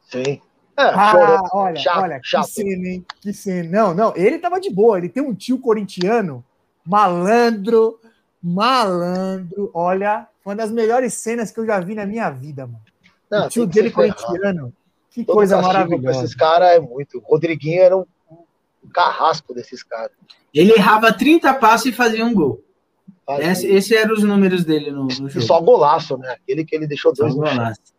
Sim. 0.07 0.41
É, 0.79 0.83
ah, 0.83 1.49
olha, 1.53 1.77
chato, 1.77 2.03
olha, 2.03 2.21
chato. 2.23 2.47
que 2.47 2.53
cena, 2.53 2.89
hein? 2.89 3.05
Que 3.21 3.33
cena. 3.35 3.69
Não, 3.69 3.95
não, 3.95 4.17
ele 4.17 4.39
tava 4.39 4.59
de 4.59 4.71
boa. 4.71 4.97
Ele 4.97 5.11
tem 5.11 5.23
um 5.23 5.35
tio 5.35 5.59
corintiano, 5.59 6.43
malandro, 6.87 7.99
malandro. 8.43 9.71
Olha, 9.75 10.27
uma 10.49 10.57
das 10.57 10.71
melhores 10.71 11.13
cenas 11.13 11.51
que 11.51 11.61
eu 11.61 11.67
já 11.67 11.79
vi 11.79 11.95
na 11.95 12.07
minha 12.07 12.31
vida, 12.31 12.67
mano. 12.67 12.81
Não, 13.31 13.47
o 13.47 13.49
tio 13.51 13.67
dele 13.67 13.91
corintiano. 13.91 14.73
Que 15.11 15.23
Todo 15.23 15.37
coisa 15.37 15.61
maravilhosa. 15.61 16.25
Esses 16.25 16.35
caras 16.35 16.71
é 16.71 16.81
muito. 16.81 17.19
O 17.19 17.21
Rodriguinho 17.21 17.83
era 17.83 17.97
um, 17.97 18.07
um 18.83 18.89
carrasco 18.89 19.53
desses 19.53 19.83
caras. 19.83 20.13
Ele 20.55 20.73
errava 20.73 21.13
30 21.13 21.53
passos 21.55 21.87
e 21.87 21.93
fazia 21.93 22.25
um 22.25 22.33
gol. 22.33 22.65
Esse, 23.41 23.67
esse 23.67 23.95
eram 23.95 24.15
os 24.15 24.23
números 24.23 24.65
dele 24.65 24.91
no, 24.91 25.05
no 25.05 25.29
jogo. 25.29 25.43
Só 25.43 25.61
golaço, 25.61 26.17
né? 26.17 26.31
Aquele 26.31 26.65
que 26.65 26.75
ele 26.75 26.87
deixou 26.87 27.13
dois 27.13 27.35
golaços. 27.35 27.93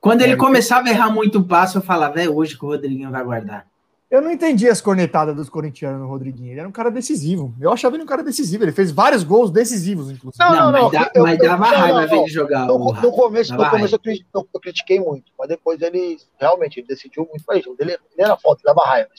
Quando 0.00 0.22
ele 0.22 0.34
é, 0.34 0.36
começava 0.36 0.86
a 0.86 0.90
errar 0.90 1.10
muito 1.10 1.42
passo, 1.42 1.78
eu 1.78 1.82
falava, 1.82 2.22
é 2.22 2.28
hoje 2.28 2.56
que 2.56 2.64
o 2.64 2.68
Rodriguinho 2.68 3.10
vai 3.10 3.24
guardar. 3.24 3.66
Eu 4.08 4.22
não 4.22 4.30
entendi 4.30 4.68
as 4.68 4.80
cornetadas 4.80 5.34
dos 5.34 5.48
corintianos 5.48 6.00
no 6.00 6.06
Rodriguinho. 6.06 6.52
Ele 6.52 6.60
era 6.60 6.68
um 6.68 6.72
cara 6.72 6.90
decisivo. 6.92 7.52
Eu 7.60 7.72
achava 7.72 7.96
ele 7.96 8.04
um 8.04 8.06
cara 8.06 8.22
decisivo. 8.22 8.62
Ele 8.62 8.70
fez 8.70 8.92
vários 8.92 9.24
gols 9.24 9.50
decisivos, 9.50 10.10
inclusive. 10.10 10.38
Não, 10.38 10.54
não, 10.54 10.72
não. 10.72 10.82
Mas, 10.84 10.92
dá, 10.92 11.10
eu, 11.12 11.22
mas 11.24 11.38
dava 11.38 11.64
raiva 11.66 12.06
ver 12.06 12.16
ele 12.18 12.28
jogar. 12.28 12.66
No, 12.66 12.92
no 12.92 13.10
começo, 13.10 13.52
no 13.52 13.68
começo 13.68 13.98
eu, 14.04 14.48
eu, 14.54 14.60
critiquei 14.60 15.00
muito, 15.00 15.32
mas 15.36 15.48
depois 15.48 15.82
ele 15.82 16.18
realmente 16.38 16.78
ele 16.78 16.86
decidiu 16.86 17.26
muito 17.28 17.44
para 17.44 17.56
Ele, 17.56 17.66
ele 17.80 17.98
era 18.16 18.36
forte, 18.36 18.62
dava 18.62 18.84
raiva. 18.84 19.10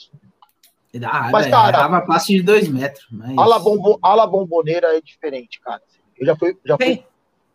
Ele 0.94 1.02
dava 1.02 1.18
raiva, 1.18 1.32
mas, 1.32 1.46
cara, 1.48 1.70
dava 1.70 2.00
passe 2.06 2.34
de 2.34 2.42
dois 2.42 2.66
metros. 2.66 3.06
Mas... 3.12 3.36
Ala, 3.36 3.58
bombo, 3.58 3.98
ala 4.02 4.26
bomboneira 4.26 4.96
é 4.96 5.02
diferente, 5.02 5.60
cara. 5.60 5.82
Eu 6.18 6.24
já 6.24 6.34
fui. 6.34 6.56
Já 6.64 6.76
fui 6.78 7.04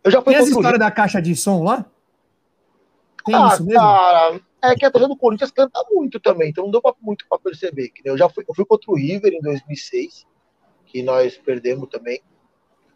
eu 0.04 0.12
já 0.12 0.22
fui 0.22 0.34
Tem 0.34 0.42
essa 0.42 0.52
história 0.52 0.78
da 0.78 0.92
caixa 0.92 1.22
de 1.22 1.36
som 1.36 1.64
lá? 1.64 1.86
Tem 3.26 3.34
ah, 3.34 3.50
isso 3.54 3.64
mesmo? 3.64 3.80
Cara, 3.80 4.42
é 4.64 4.76
que 4.76 4.86
a 4.86 4.92
torcida 4.92 5.14
do 5.14 5.20
Corinthians 5.20 5.52
canta 5.52 5.84
muito 5.92 6.20
também, 6.20 6.50
então 6.50 6.64
não 6.64 6.72
deu 6.72 6.82
pra, 6.82 6.94
muito 7.02 7.26
para 7.28 7.38
perceber. 7.38 7.90
Que 7.90 8.08
eu 8.08 8.18
já 8.18 8.30
fui, 8.30 8.46
eu 8.48 8.56
fui 8.56 8.66
contra 8.66 8.90
o 8.92 8.96
River 8.96 9.34
em 9.34 9.42
2006, 9.42 10.26
que 10.86 11.04
nós 11.04 11.38
perdemos 11.38 11.90
também 11.90 12.22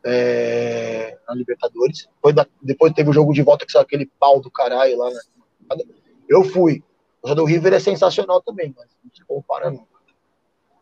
é, 0.06 1.18
na 1.28 1.36
Libertadores. 1.36 2.08
Da, 2.34 2.48
depois 2.62 2.94
teve 2.94 3.10
o 3.10 3.14
jogo 3.14 3.34
de 3.34 3.42
volta 3.42 3.66
que 3.66 3.72
saiu 3.72 3.84
aquele 3.84 4.06
pau 4.20 4.40
do 4.40 4.50
caralho 4.50 4.98
lá. 4.98 5.10
Né? 5.10 5.84
Eu 6.30 6.44
fui. 6.44 6.84
O 7.22 7.36
do 7.36 7.44
River 7.44 7.74
é 7.74 7.80
sensacional 7.80 8.42
também, 8.42 8.74
mas 8.78 8.88
não 9.04 9.12
se 9.14 9.26
compara 9.26 9.70
não. 9.70 9.86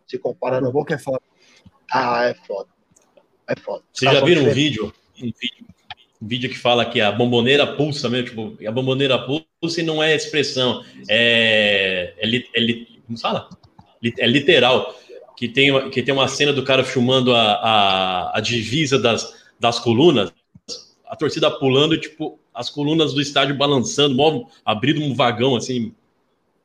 Se 0.06 0.20
compara 0.20 0.62
não. 0.62 0.72
Boca 0.72 0.94
é 0.94 1.00
foda. 1.00 1.22
Ah, 1.92 2.26
é 2.26 2.36
foda. 2.36 2.70
É 3.48 3.56
foda. 3.60 3.84
Vocês 3.92 4.12
já 4.12 4.24
viram 4.24 4.44
um 4.44 4.54
vídeo, 4.54 4.94
um 5.18 5.32
vídeo 5.32 5.66
vídeo 6.22 6.50
que 6.50 6.58
fala 6.58 6.86
que 6.86 7.02
a 7.02 7.12
bomboneira 7.12 7.66
pulsa 7.66 8.10
mesmo, 8.10 8.28
tipo, 8.28 8.68
a 8.68 8.72
bomboneira 8.72 9.18
pulsa 9.20 9.82
e 9.82 9.84
não 9.84 10.02
é 10.02 10.16
expressão, 10.16 10.84
é, 11.10 12.14
é, 12.18 12.38
é 12.38 12.86
como 13.06 13.18
fala? 13.18 13.50
É 14.20 14.28
literal, 14.28 14.96
que 15.36 15.48
tem, 15.48 15.90
que 15.90 16.02
tem 16.02 16.14
uma 16.14 16.28
cena 16.28 16.54
do 16.54 16.64
cara 16.64 16.84
filmando 16.84 17.34
a, 17.34 17.54
a, 17.54 18.38
a 18.38 18.42
divisa 18.42 18.98
das, 18.98 19.34
das 19.60 19.80
colunas, 19.80 20.32
a 21.08 21.16
torcida 21.16 21.52
pulando, 21.52 22.00
tipo, 22.00 22.40
as 22.54 22.70
colunas 22.70 23.14
do 23.14 23.22
estádio 23.22 23.58
balançando, 23.58 24.16
move, 24.16 24.46
abrindo 24.64 25.02
um 25.02 25.14
vagão, 25.14 25.56
assim. 25.56 25.94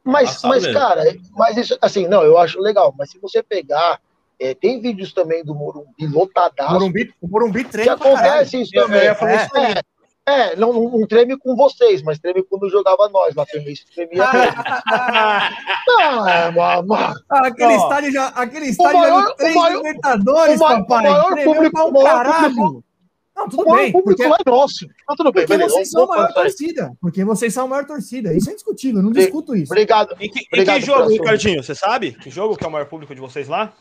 Mas, 0.05 0.43
mas 0.45 0.67
cara, 0.67 1.03
mas 1.33 1.57
isso, 1.57 1.77
assim, 1.81 2.07
não, 2.09 2.23
eu 2.23 2.39
acho 2.39 2.61
legal, 2.61 2.95
mas 2.97 3.11
se 3.11 3.19
você 3.19 3.43
pegar 3.43 4.01
é, 4.41 4.55
tem 4.55 4.81
vídeos 4.81 5.13
também 5.13 5.45
do 5.45 5.55
Morumbi 5.55 6.07
lotadaço. 6.07 6.73
Morumbi, 6.73 7.13
o 7.21 7.29
Morumbi 7.29 7.65
treme. 7.65 7.85
Que 7.85 7.91
acontece 7.91 8.63
isso 8.63 8.73
também. 8.73 9.01
É, 9.01 9.11
é, 9.11 9.81
é, 10.27 10.57
não, 10.57 10.73
não 10.73 11.07
treme 11.07 11.37
com 11.37 11.55
vocês, 11.55 12.03
mas 12.03 12.19
treme 12.19 12.43
quando 12.43 12.71
jogava 12.71 13.09
nós 13.11 13.35
lá 13.35 13.45
também. 13.45 13.73
Isso 13.73 13.85
tremia 13.95 14.25
não, 15.87 16.27
é, 16.29 16.51
mano. 16.51 16.95
Ah, 17.29 17.49
aquele 17.49 17.75
ó, 17.75 17.77
estádio 17.77 18.13
já. 18.13 18.29
Aquele 18.29 18.67
estádio 18.67 18.99
maior, 19.01 19.23
já 19.23 19.35
três 19.35 19.55
maior, 19.55 19.77
Libertadores, 19.77 20.61
o 20.61 20.65
maior, 20.65 20.87
papai. 20.87 21.07
O 21.07 21.13
maior 21.13 21.45
público, 21.45 21.83
um 21.83 22.05
caralho. 22.05 22.55
Público, 22.55 22.85
não, 23.37 23.49
tudo 23.49 23.63
o 23.63 23.77
bem. 23.77 23.93
público 23.93 24.23
porque, 24.23 24.23
é 24.23 24.51
nosso. 24.51 24.87
Não, 25.09 25.17
tudo 25.17 25.33
bem, 25.33 25.47
porque 25.47 25.57
beleza, 25.57 25.75
vocês 25.75 25.91
são 25.91 26.05
a 26.05 26.07
maior 26.07 26.33
torcida. 26.33 26.93
Porque 27.01 27.25
vocês 27.25 27.55
são 27.55 27.65
a 27.65 27.69
maior 27.69 27.87
torcida. 27.87 28.35
Isso 28.35 28.51
é 28.51 28.53
indiscutível, 28.53 29.01
eu 29.01 29.05
não 29.05 29.13
discuto 29.13 29.55
isso. 29.55 29.73
Obrigado. 29.73 30.15
Em 30.21 30.31
que, 30.31 30.45
obrigado 30.53 30.77
em 30.77 30.81
que 30.81 30.87
jogo, 30.87 31.09
Ricardinho? 31.09 31.63
Você 31.63 31.75
sabe? 31.75 32.13
Que 32.13 32.31
jogo 32.31 32.57
que 32.57 32.65
é 32.65 32.69
o 32.69 32.71
maior 32.71 32.87
público 32.87 33.15
de 33.15 33.21
vocês 33.21 33.49
lá? 33.49 33.73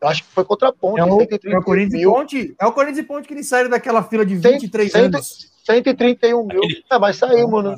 Eu 0.00 0.08
acho 0.08 0.22
que 0.24 0.30
foi 0.30 0.44
contra 0.44 0.68
a 0.68 0.72
Ponte. 0.72 0.98
É 0.98 1.04
o, 1.04 1.20
é 1.20 1.58
o 1.58 1.62
Corinthians 1.62 2.00
mil. 2.00 2.12
Ponte. 2.12 2.54
É 2.58 2.66
o 2.66 2.72
Corinthians 2.72 2.98
e 2.98 3.02
Ponte 3.02 3.28
que 3.28 3.34
eles 3.34 3.46
saíram 3.46 3.68
daquela 3.68 4.02
fila 4.02 4.24
de 4.24 4.34
23 4.34 4.90
100, 4.90 5.02
anos. 5.02 5.52
131 5.64 6.46
mil. 6.46 6.60
É, 6.90 6.98
mas 6.98 7.16
saiu, 7.16 7.48
mano. 7.48 7.76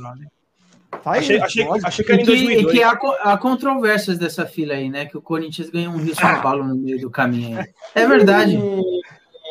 Tá 1.02 1.12
aí, 1.12 1.18
achei, 1.18 1.40
achei, 1.40 1.66
achei, 1.84 2.04
que 2.04 2.12
era 2.12 2.22
em 2.22 2.24
2002. 2.24 2.62
E 2.62 2.70
que 2.70 2.82
há, 2.82 2.92
há 3.22 3.36
controvérsias 3.38 4.18
dessa 4.18 4.46
fila 4.46 4.74
aí, 4.74 4.88
né? 4.88 5.06
Que 5.06 5.16
o 5.16 5.22
Corinthians 5.22 5.70
ganhou 5.70 5.94
um 5.94 5.96
Rio 5.96 6.14
São 6.14 6.40
Paulo 6.40 6.64
no 6.64 6.76
meio 6.76 7.00
do 7.00 7.10
caminho 7.10 7.58
aí. 7.58 7.66
É 7.94 8.06
verdade. 8.06 8.58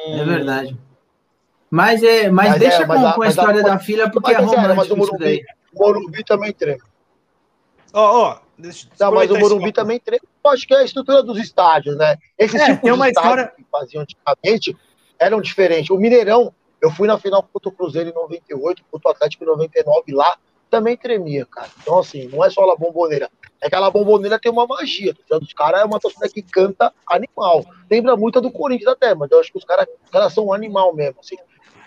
É 0.04 0.26
verdade. 0.26 0.76
Mas, 1.70 2.02
é, 2.02 2.28
mas, 2.28 2.50
mas 2.50 2.60
deixa 2.60 2.82
é, 2.82 2.86
mas 2.88 3.00
com, 3.00 3.08
a, 3.08 3.14
com 3.14 3.22
a 3.22 3.28
história 3.28 3.62
a, 3.62 3.64
da 3.64 3.78
fila, 3.78 4.10
porque 4.10 4.32
é 4.32 4.38
romântico 4.38 4.76
mas 4.76 4.90
o 4.90 4.98
Morumbi, 4.98 5.46
Morumbi 5.74 6.24
também 6.24 6.52
treme. 6.52 6.82
Ó, 7.94 8.02
oh, 8.02 8.24
ó. 8.24 8.40
Oh, 8.40 9.12
mas 9.12 9.30
o 9.30 9.38
Morumbi 9.38 9.72
também 9.72 10.00
treme. 10.00 10.24
Acho 10.50 10.68
que 10.68 10.74
é 10.74 10.78
a 10.78 10.84
estrutura 10.84 11.22
dos 11.24 11.38
estádios, 11.38 11.96
né? 11.98 12.18
Esses 12.38 12.60
É, 12.60 12.66
tipos 12.66 12.82
de 12.82 12.90
estádios 12.90 13.18
história- 13.18 13.54
que 13.56 13.64
faziam 13.72 14.02
antigamente 14.04 14.78
eram 15.20 15.40
diferentes. 15.42 15.90
O 15.92 15.98
Mineirão, 15.98 16.54
eu 16.82 16.90
fui 16.92 17.08
na 17.08 17.18
final 17.20 17.44
contra 17.44 17.70
o 17.70 17.72
Cruzeiro 17.72 18.10
em 18.10 18.14
98, 18.14 18.84
contra 18.92 19.10
o 19.10 19.12
Atlético 19.12 19.44
em 19.44 19.48
99 19.48 20.14
lá, 20.14 20.38
também 20.70 20.96
tremia, 20.98 21.46
cara. 21.46 21.70
Então, 21.82 22.00
assim, 22.00 22.28
não 22.30 22.44
é 22.44 22.50
só 22.50 22.70
a 22.72 22.76
bomboneira. 22.76 23.30
É 23.62 23.70
que 23.70 23.76
a 23.76 23.92
bomboneira 23.92 24.40
tem 24.40 24.52
uma 24.52 24.66
magia. 24.66 25.14
tá? 25.30 25.38
Os 25.38 25.54
caras 25.54 25.82
é 25.82 25.86
uma 25.86 26.00
torcida 26.00 26.28
que 26.30 26.42
canta 26.42 26.92
animal. 27.08 27.64
Lembra 27.90 28.16
muito 28.16 28.40
a 28.40 28.42
do 28.42 28.50
Corinthians 28.50 28.88
até, 28.92 29.14
mas 29.14 29.30
eu 29.30 29.40
acho 29.40 29.52
que 29.52 29.58
os 29.58 29.66
caras 29.66 29.86
os 30.04 30.10
caras 30.10 30.34
são 30.34 30.46
um 30.48 30.54
animal 30.54 30.96
mesmo, 30.96 31.20
assim. 31.20 31.36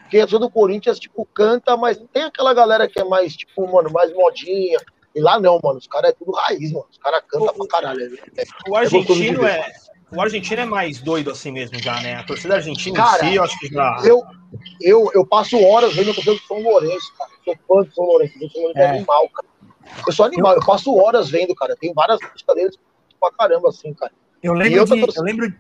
Porque 0.03 0.19
a 0.19 0.21
torcida 0.21 0.39
do 0.41 0.51
Corinthians, 0.51 1.01
tipo, 1.01 1.27
canta, 1.35 1.77
mas 1.77 1.99
tem 2.13 2.23
aquela 2.25 2.53
galera 2.55 2.87
que 2.87 3.01
é 3.01 3.05
mais, 3.05 3.35
tipo, 3.35 3.67
mano, 3.67 3.91
mais 3.91 4.13
modinha. 4.13 4.79
E 5.15 5.21
lá 5.21 5.39
não, 5.39 5.61
mano. 5.63 5.79
Os 5.79 5.87
caras 5.87 6.11
é 6.11 6.13
tudo 6.13 6.33
raiz, 6.33 6.73
mano. 6.73 6.87
Os 6.91 6.99
caras 6.99 7.23
cantam 7.29 7.55
pra 7.55 7.67
caralho. 7.69 8.19
É, 8.37 8.43
é, 8.43 8.45
O 8.69 8.77
argentino 8.77 9.45
é. 9.47 9.73
O 10.11 10.21
argentino 10.21 10.61
é 10.61 10.65
mais 10.65 11.01
doido 11.01 11.31
assim 11.31 11.51
mesmo 11.51 11.79
já, 11.81 12.01
né? 12.01 12.17
A 12.17 12.25
torcida 12.25 12.55
argentina 12.55 12.97
Cara, 12.97 13.25
em 13.25 13.31
si, 13.31 13.35
eu 13.37 13.43
acho 13.43 13.59
que 13.59 13.67
já. 13.69 13.97
Eu, 14.05 14.23
eu, 14.81 15.11
eu 15.15 15.27
passo 15.27 15.61
horas 15.61 15.95
vendo 15.95 16.11
a 16.11 16.15
torcida 16.15 16.37
do 16.37 16.43
São 16.43 16.61
Lourenço, 16.63 17.13
cara. 17.17 17.31
Eu 17.47 17.55
sou 17.55 17.57
fã 17.67 17.89
do 17.89 17.95
São 17.95 18.05
Lourenço. 18.05 18.35
O 18.37 18.51
São 18.51 18.63
Lourenço 18.63 18.79
é. 18.81 18.85
É. 18.85 18.91
animal, 18.91 19.29
cara. 19.31 19.49
Eu 20.07 20.13
sou 20.13 20.27
animal, 20.27 20.55
eu 20.55 20.65
passo 20.65 20.95
horas 20.97 21.31
vendo, 21.31 21.55
cara. 21.55 21.77
Tem 21.77 21.93
várias 21.93 22.19
músicas 22.21 22.55
deles 22.55 22.77
pra 23.21 23.31
caramba, 23.33 23.69
assim, 23.69 23.93
cara. 23.95 24.13
Eu 24.43 24.53
lembro, 24.53 24.81
outra 24.81 24.95
de, 24.95 25.03
torcida- 25.03 25.21
eu, 25.21 25.25
lembro, 25.25 25.55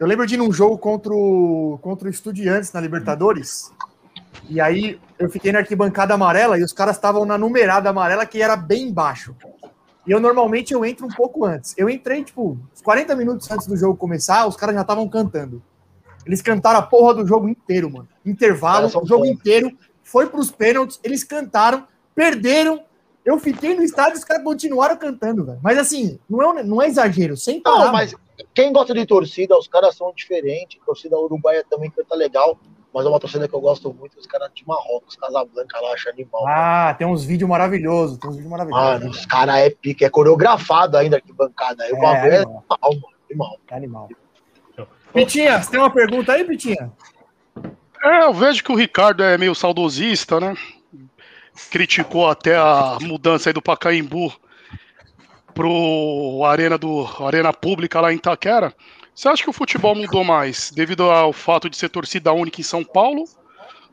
eu 0.00 0.06
lembro 0.06 0.26
de 0.26 0.34
ir 0.34 0.38
num 0.38 0.52
jogo 0.52 0.76
contra 0.76 1.14
o, 1.14 1.78
contra 1.80 2.06
o 2.08 2.10
Estudiantes 2.10 2.72
na 2.72 2.80
Libertadores. 2.80 3.72
E 4.48 4.60
aí 4.60 5.00
eu 5.18 5.30
fiquei 5.30 5.52
na 5.52 5.60
arquibancada 5.60 6.14
amarela 6.14 6.58
e 6.58 6.62
os 6.62 6.72
caras 6.72 6.96
estavam 6.96 7.24
na 7.24 7.38
numerada 7.38 7.88
amarela 7.90 8.26
que 8.26 8.42
era 8.42 8.56
bem 8.56 8.92
baixo. 8.92 9.34
E 10.06 10.10
eu 10.10 10.20
normalmente 10.20 10.74
eu 10.74 10.84
entro 10.84 11.06
um 11.06 11.10
pouco 11.10 11.44
antes. 11.44 11.74
Eu 11.78 11.88
entrei, 11.88 12.22
tipo, 12.22 12.58
uns 12.72 12.82
40 12.82 13.16
minutos 13.16 13.50
antes 13.50 13.66
do 13.66 13.76
jogo 13.76 13.96
começar, 13.96 14.46
os 14.46 14.56
caras 14.56 14.74
já 14.74 14.82
estavam 14.82 15.08
cantando. 15.08 15.62
Eles 16.26 16.42
cantaram 16.42 16.78
a 16.78 16.82
porra 16.82 17.14
do 17.14 17.26
jogo 17.26 17.48
inteiro, 17.48 17.90
mano. 17.90 18.08
Intervalo, 18.24 18.86
o 18.86 18.90
jogo 18.90 19.24
foda. 19.24 19.28
inteiro, 19.28 19.70
foi 20.02 20.26
pros 20.26 20.50
pênaltis, 20.50 21.00
eles 21.02 21.24
cantaram, 21.24 21.86
perderam. 22.14 22.82
Eu 23.24 23.38
fiquei 23.38 23.74
no 23.74 23.82
estádio 23.82 24.16
e 24.16 24.18
os 24.18 24.24
caras 24.24 24.44
continuaram 24.44 24.96
cantando, 24.96 25.44
velho. 25.44 25.58
Mas 25.62 25.78
assim, 25.78 26.18
não 26.28 26.58
é, 26.58 26.62
não 26.62 26.82
é 26.82 26.88
exagero, 26.88 27.36
sem 27.36 27.60
parar. 27.60 27.86
Não, 27.86 27.92
mas 27.92 28.14
quem 28.54 28.72
gosta 28.72 28.92
de 28.92 29.06
torcida, 29.06 29.56
os 29.56 29.66
caras 29.68 29.96
são 29.96 30.12
diferentes. 30.14 30.78
A 30.82 30.84
torcida 30.84 31.18
uruguaia 31.18 31.64
também 31.68 31.90
canta 31.90 32.14
legal. 32.14 32.58
Mas 32.94 33.04
é 33.04 33.08
uma 33.08 33.18
torcida 33.18 33.48
que 33.48 33.54
eu 33.54 33.60
gosto 33.60 33.92
muito, 33.92 34.16
os 34.20 34.26
caras 34.26 34.50
de 34.54 34.64
Marrocos, 34.66 35.16
Casablanca 35.16 35.80
lá, 35.80 35.92
acho 35.94 36.08
animal. 36.08 36.46
Ah, 36.46 36.94
tem 36.96 37.04
uns 37.06 37.24
vídeos 37.24 37.50
maravilhosos, 37.50 38.16
tem 38.18 38.30
uns 38.30 38.36
vídeos 38.36 38.50
maravilhosos. 38.52 39.00
Mano, 39.00 39.10
os 39.10 39.26
caras 39.26 39.56
é 39.56 39.70
pique, 39.70 40.04
é 40.04 40.10
coreografado 40.10 40.96
ainda 40.96 41.16
aqui 41.16 41.32
bancada. 41.32 41.82
O 41.90 41.96
É, 41.96 42.00
bagulho 42.00 42.32
é 42.32 42.36
animal. 42.36 42.64
animal, 42.70 42.92
mano. 42.92 43.14
Animal. 43.28 43.58
É 43.68 43.74
animal. 43.76 44.08
Pitinha, 45.12 45.60
você 45.60 45.70
tem 45.72 45.80
uma 45.80 45.90
pergunta 45.90 46.32
aí, 46.32 46.44
Pitinha? 46.44 46.92
É, 48.02 48.24
eu 48.24 48.32
vejo 48.34 48.62
que 48.62 48.70
o 48.70 48.76
Ricardo 48.76 49.22
é 49.24 49.36
meio 49.36 49.54
saudosista, 49.54 50.38
né? 50.38 50.54
Criticou 51.70 52.28
até 52.28 52.56
a 52.56 52.98
mudança 53.00 53.48
aí 53.48 53.52
do 53.52 53.62
Pacaembu 53.62 54.32
pro 55.54 56.42
Arena 56.44 56.76
do 56.76 57.06
Arena 57.24 57.52
Pública 57.52 58.00
lá 58.00 58.12
em 58.12 58.16
Itaquera. 58.16 58.74
Você 59.14 59.28
acha 59.28 59.44
que 59.44 59.50
o 59.50 59.52
futebol 59.52 59.94
mudou 59.94 60.24
mais 60.24 60.72
devido 60.72 61.04
ao 61.04 61.32
fato 61.32 61.70
de 61.70 61.76
ser 61.76 61.88
torcida 61.88 62.32
única 62.32 62.60
em 62.60 62.64
São 62.64 62.82
Paulo? 62.82 63.24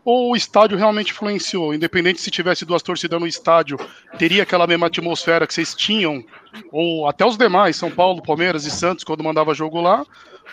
Ou 0.03 0.31
o 0.31 0.35
estádio 0.35 0.79
realmente 0.79 1.11
influenciou? 1.11 1.75
Independente 1.75 2.19
se 2.19 2.31
tivesse 2.31 2.65
duas 2.65 2.81
torcidas 2.81 3.19
no 3.19 3.27
estádio, 3.27 3.77
teria 4.17 4.41
aquela 4.41 4.65
mesma 4.65 4.87
atmosfera 4.87 5.45
que 5.45 5.53
vocês 5.53 5.75
tinham? 5.75 6.23
Ou 6.71 7.07
até 7.07 7.23
os 7.23 7.37
demais, 7.37 7.75
São 7.75 7.91
Paulo, 7.91 8.23
Palmeiras 8.23 8.65
e 8.65 8.71
Santos, 8.71 9.03
quando 9.03 9.23
mandava 9.23 9.53
jogo 9.53 9.79
lá? 9.79 10.03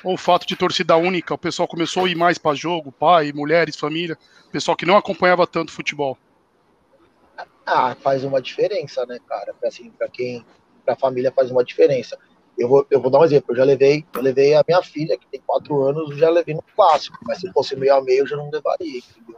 Ou 0.05 0.15
o 0.15 0.19
fato 0.19 0.47
de 0.47 0.55
torcida 0.55 0.97
única, 0.97 1.33
o 1.33 1.39
pessoal 1.39 1.67
começou 1.67 2.05
a 2.05 2.11
ir 2.11 2.15
mais 2.15 2.37
para 2.37 2.55
jogo, 2.55 2.93
pai, 2.93 3.33
mulheres, 3.33 3.75
família, 3.75 4.19
pessoal 4.53 4.77
que 4.77 4.85
não 4.85 4.99
acompanhava 4.99 5.47
tanto 5.47 5.73
futebol? 5.73 6.19
Ah, 7.65 7.97
faz 8.03 8.23
uma 8.23 8.41
diferença, 8.43 9.07
né, 9.07 9.19
cara? 9.27 9.55
Assim, 9.65 9.91
pra 9.91 10.09
quem, 10.09 10.45
pra 10.85 10.95
família 10.95 11.33
faz 11.33 11.51
uma 11.51 11.65
diferença. 11.65 12.19
Eu 12.59 12.69
vou, 12.69 12.87
eu 12.91 13.01
vou 13.01 13.11
dar 13.11 13.21
um 13.21 13.25
exemplo. 13.25 13.53
Eu 13.53 13.57
já 13.57 13.65
levei, 13.65 14.05
eu 14.13 14.21
levei 14.21 14.55
a 14.55 14.65
minha 14.67 14.83
filha, 14.83 15.17
que 15.17 15.27
tem 15.29 15.41
quatro 15.47 15.83
anos, 15.83 16.11
eu 16.11 16.17
já 16.19 16.29
levei 16.29 16.55
no 16.55 16.65
clássico. 16.75 17.17
Mas 17.23 17.39
se 17.39 17.51
fosse 17.53 17.77
meio 17.77 17.95
a 17.95 18.03
meio, 18.03 18.21
eu 18.21 18.27
já 18.27 18.37
não 18.37 18.51
levaria, 18.51 18.99
entendeu? 18.99 19.37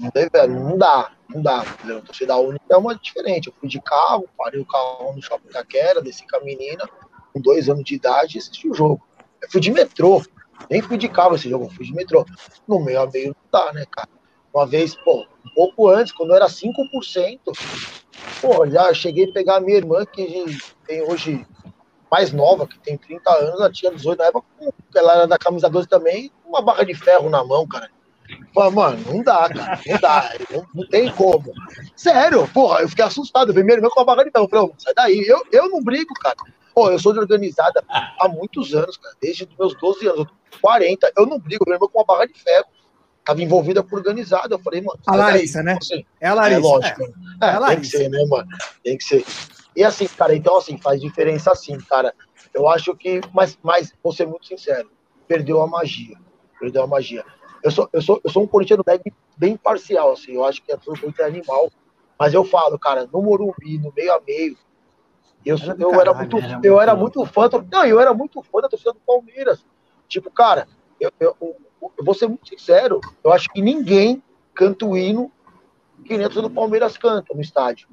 Não, 0.00 0.10
deve, 0.12 0.46
não 0.48 0.76
dá, 0.76 1.12
não 1.28 1.42
dá, 1.42 1.64
entendeu? 1.64 2.02
Torcida 2.02 2.36
única 2.36 2.64
é 2.70 2.76
uma 2.76 2.96
diferente. 2.96 3.48
Eu 3.48 3.54
fui 3.60 3.68
de 3.68 3.80
carro, 3.80 4.28
parei 4.36 4.60
o 4.60 4.66
carro 4.66 5.12
no 5.14 5.22
shopping 5.22 5.48
Taquera, 5.48 6.02
desci 6.02 6.26
com 6.26 6.36
a 6.36 6.40
menina, 6.40 6.88
com 7.32 7.40
dois 7.40 7.68
anos 7.68 7.84
de 7.84 7.94
idade, 7.94 8.36
e 8.36 8.38
assisti 8.38 8.68
o 8.68 8.74
jogo. 8.74 9.00
Eu 9.40 9.50
fui 9.50 9.60
de 9.60 9.70
metrô, 9.70 10.22
nem 10.70 10.80
fui 10.80 10.96
de 10.96 11.08
carro 11.08 11.34
esse 11.34 11.48
jogo, 11.48 11.66
eu 11.66 11.70
fui 11.70 11.84
de 11.84 11.92
metrô. 11.92 12.24
No 12.66 12.82
meio 12.82 13.02
a 13.02 13.10
meio 13.10 13.28
não 13.28 13.60
dá, 13.60 13.72
né, 13.72 13.84
cara? 13.90 14.08
Uma 14.52 14.66
vez, 14.66 14.94
pô, 14.96 15.26
um 15.44 15.54
pouco 15.54 15.88
antes, 15.88 16.12
quando 16.12 16.34
era 16.34 16.46
5%, 16.46 17.40
pô, 18.40 18.66
já 18.66 18.92
cheguei 18.94 19.28
a 19.28 19.32
pegar 19.32 19.56
a 19.56 19.60
minha 19.60 19.76
irmã, 19.76 20.06
que 20.06 20.46
tem 20.86 21.02
hoje 21.02 21.44
mais 22.14 22.32
nova, 22.32 22.64
que 22.66 22.78
tem 22.78 22.96
30 22.96 23.28
anos, 23.28 23.60
ela 23.60 23.72
tinha 23.72 23.90
18 23.90 24.18
na 24.20 24.26
época, 24.26 24.46
ela 24.94 25.12
era 25.14 25.26
da 25.26 25.36
camisa 25.36 25.68
12 25.68 25.88
também, 25.88 26.30
uma 26.46 26.62
barra 26.62 26.84
de 26.84 26.94
ferro 26.94 27.28
na 27.28 27.42
mão, 27.44 27.66
cara. 27.66 27.90
Falei, 28.54 28.70
mano, 28.70 29.04
não 29.12 29.22
dá, 29.22 29.48
cara, 29.48 29.80
não 29.84 29.98
dá, 30.00 30.32
não, 30.50 30.66
não 30.74 30.88
tem 30.88 31.10
como. 31.12 31.52
Sério, 31.96 32.48
porra, 32.54 32.82
eu 32.82 32.88
fiquei 32.88 33.04
assustado, 33.04 33.50
eu 33.50 33.54
vi 33.54 33.64
minha 33.64 33.76
irmã 33.76 33.88
com 33.88 33.98
uma 34.00 34.06
barra 34.06 34.22
de 34.24 34.30
ferro, 34.30 34.44
eu 34.44 34.48
falei, 34.48 34.64
"Ô, 34.66 34.74
sai 34.78 34.94
daí, 34.94 35.26
eu, 35.26 35.42
eu 35.50 35.68
não 35.68 35.82
brigo, 35.82 36.14
cara. 36.22 36.36
Pô, 36.72 36.88
eu 36.90 36.98
sou 37.00 37.12
de 37.12 37.18
organizada 37.18 37.84
há 37.88 38.28
muitos 38.28 38.72
anos, 38.74 38.96
cara, 38.96 39.14
desde 39.20 39.44
os 39.44 39.56
meus 39.58 39.74
12 39.80 40.06
anos, 40.06 40.18
eu 40.20 40.24
tô 40.26 40.32
com 40.32 40.58
40, 40.60 41.12
eu 41.16 41.26
não 41.26 41.38
brigo, 41.40 41.64
minha 41.66 41.76
irmã 41.76 41.86
com 41.92 41.98
uma 41.98 42.04
barra 42.06 42.26
de 42.26 42.34
ferro. 42.40 42.66
Tava 43.24 43.42
envolvida 43.42 43.82
por 43.82 43.98
organizada, 43.98 44.54
eu 44.54 44.58
falei, 44.58 44.80
mano. 44.82 44.98
A 45.06 45.12
sai 45.12 45.18
daí. 45.18 45.32
Larissa, 45.32 45.62
né? 45.62 45.78
Assim, 45.80 46.04
É 46.20 46.28
a 46.28 46.34
Larissa. 46.34 46.60
é 46.60 46.62
lógico. 46.62 47.02
É. 47.02 47.06
É, 47.06 47.08
É 47.08 47.48
a 47.48 47.50
tem 47.50 47.54
que 47.54 47.60
Larissa. 47.60 47.98
ser, 47.98 48.08
né, 48.10 48.24
mano? 48.28 48.48
Tem 48.84 48.98
que 48.98 49.04
ser. 49.04 49.24
E 49.76 49.82
assim, 49.82 50.06
cara, 50.06 50.34
então 50.34 50.56
assim, 50.56 50.78
faz 50.78 51.00
diferença 51.00 51.50
assim, 51.50 51.78
cara. 51.78 52.14
Eu 52.52 52.68
acho 52.68 52.94
que, 52.96 53.20
mas, 53.32 53.58
mas 53.62 53.92
vou 54.02 54.12
ser 54.12 54.26
muito 54.26 54.46
sincero, 54.46 54.90
perdeu 55.26 55.60
a 55.60 55.66
magia. 55.66 56.16
Perdeu 56.60 56.82
a 56.84 56.86
magia. 56.86 57.24
Eu 57.62 57.70
sou, 57.70 57.88
eu 57.92 58.00
sou, 58.02 58.20
eu 58.22 58.30
sou 58.30 58.42
um 58.42 58.46
corintiano 58.46 58.84
bem, 58.84 59.00
bem 59.36 59.56
parcial, 59.56 60.12
assim, 60.12 60.32
eu 60.32 60.44
acho 60.44 60.62
que 60.62 60.70
é 60.72 60.76
tudo 60.76 61.00
muito 61.02 61.20
animal. 61.22 61.70
Mas 62.18 62.32
eu 62.32 62.44
falo, 62.44 62.78
cara, 62.78 63.08
no 63.12 63.20
Morumbi, 63.22 63.78
no 63.78 63.92
meio 63.96 64.12
a 64.14 64.20
meio, 64.20 64.56
eu, 65.44 65.56
Era 65.56 65.74
do 65.74 65.82
eu, 65.82 66.00
era, 66.00 66.14
muito, 66.14 66.36
eu 66.62 66.80
era 66.80 66.94
muito 66.94 67.24
fã. 67.26 67.48
Não, 67.70 67.84
eu 67.84 67.98
era 68.00 68.14
muito 68.14 68.40
fã 68.42 68.60
da 68.60 68.68
torcida 68.68 68.92
do 68.92 69.00
Palmeiras. 69.00 69.64
Tipo, 70.08 70.30
cara, 70.30 70.68
eu, 71.00 71.10
eu, 71.18 71.36
eu- 71.40 71.56
eu 71.98 72.04
vou 72.04 72.14
ser 72.14 72.28
muito 72.28 72.48
sincero, 72.48 73.00
eu 73.22 73.32
acho 73.32 73.48
que 73.50 73.60
ninguém 73.60 74.22
canta 74.54 74.86
o 74.86 74.96
hino 74.96 75.30
que 76.04 76.16
nem 76.16 76.20
a 76.24 76.28
torcida 76.28 76.48
do 76.48 76.54
Palmeiras 76.54 76.96
canta 76.96 77.34
no 77.34 77.40
estádio. 77.40 77.88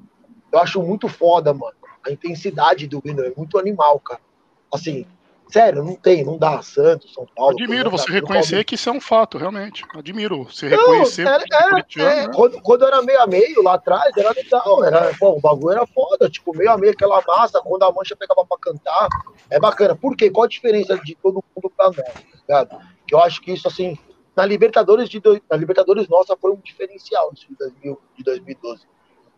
Eu 0.52 0.58
acho 0.60 0.82
muito 0.82 1.08
foda, 1.08 1.52
mano. 1.54 1.74
A 2.06 2.10
intensidade 2.10 2.86
do 2.86 3.00
hino 3.04 3.22
é 3.24 3.32
muito 3.36 3.58
animal, 3.58 3.98
cara. 4.00 4.20
Assim, 4.72 5.06
sério, 5.48 5.82
não 5.84 5.94
tem, 5.94 6.24
não 6.24 6.36
dá. 6.36 6.60
Santos, 6.62 7.12
São 7.14 7.26
Paulo. 7.36 7.52
Admiro 7.52 7.90
você 7.90 8.06
do 8.06 8.12
reconhecer 8.12 8.64
que 8.64 8.74
isso 8.74 8.88
é 8.88 8.92
um 8.92 9.00
fato, 9.00 9.38
realmente. 9.38 9.84
Admiro 9.94 10.44
você 10.44 10.68
Não, 10.68 10.76
reconhecer. 10.78 11.26
era- 11.26 11.42
o 11.42 11.46
era- 11.54 11.70
corintiano, 11.70 12.10
é, 12.10 12.26
né? 12.26 12.32
quando, 12.34 12.60
quando 12.62 12.84
era 12.84 13.00
meio 13.02 13.20
a 13.20 13.26
meio 13.26 13.62
lá 13.62 13.74
atrás, 13.74 14.14
era 14.16 14.30
legal. 14.32 14.84
Era, 14.84 15.14
pô, 15.18 15.30
o 15.36 15.40
bagulho 15.40 15.76
era 15.76 15.86
foda. 15.86 16.28
Tipo, 16.28 16.56
meio 16.56 16.70
a 16.72 16.76
meio 16.78 16.92
aquela 16.92 17.22
massa, 17.26 17.60
quando 17.60 17.82
a 17.84 17.92
mancha 17.92 18.16
pegava 18.16 18.44
pra 18.44 18.58
cantar, 18.58 19.08
é 19.48 19.60
bacana. 19.60 19.94
Por 19.94 20.16
quê? 20.16 20.28
Qual 20.30 20.44
a 20.44 20.48
diferença 20.48 20.98
de 20.98 21.14
todo 21.14 21.42
mundo 21.54 21.72
pra 21.76 21.86
nós, 21.86 21.96
tá 21.96 22.12
ligado? 22.48 22.78
Que 23.06 23.14
eu 23.14 23.20
acho 23.20 23.40
que 23.40 23.52
isso, 23.52 23.68
assim, 23.68 23.96
na 24.34 24.44
Libertadores, 24.44 25.08
de 25.08 25.22
na 25.48 25.56
Libertadores 25.56 26.08
nossa 26.08 26.36
foi 26.36 26.50
um 26.50 26.56
diferencial 26.56 27.30
isso 27.34 27.46
de, 27.48 27.54
2000, 27.56 28.00
de 28.16 28.24
2012. 28.24 28.86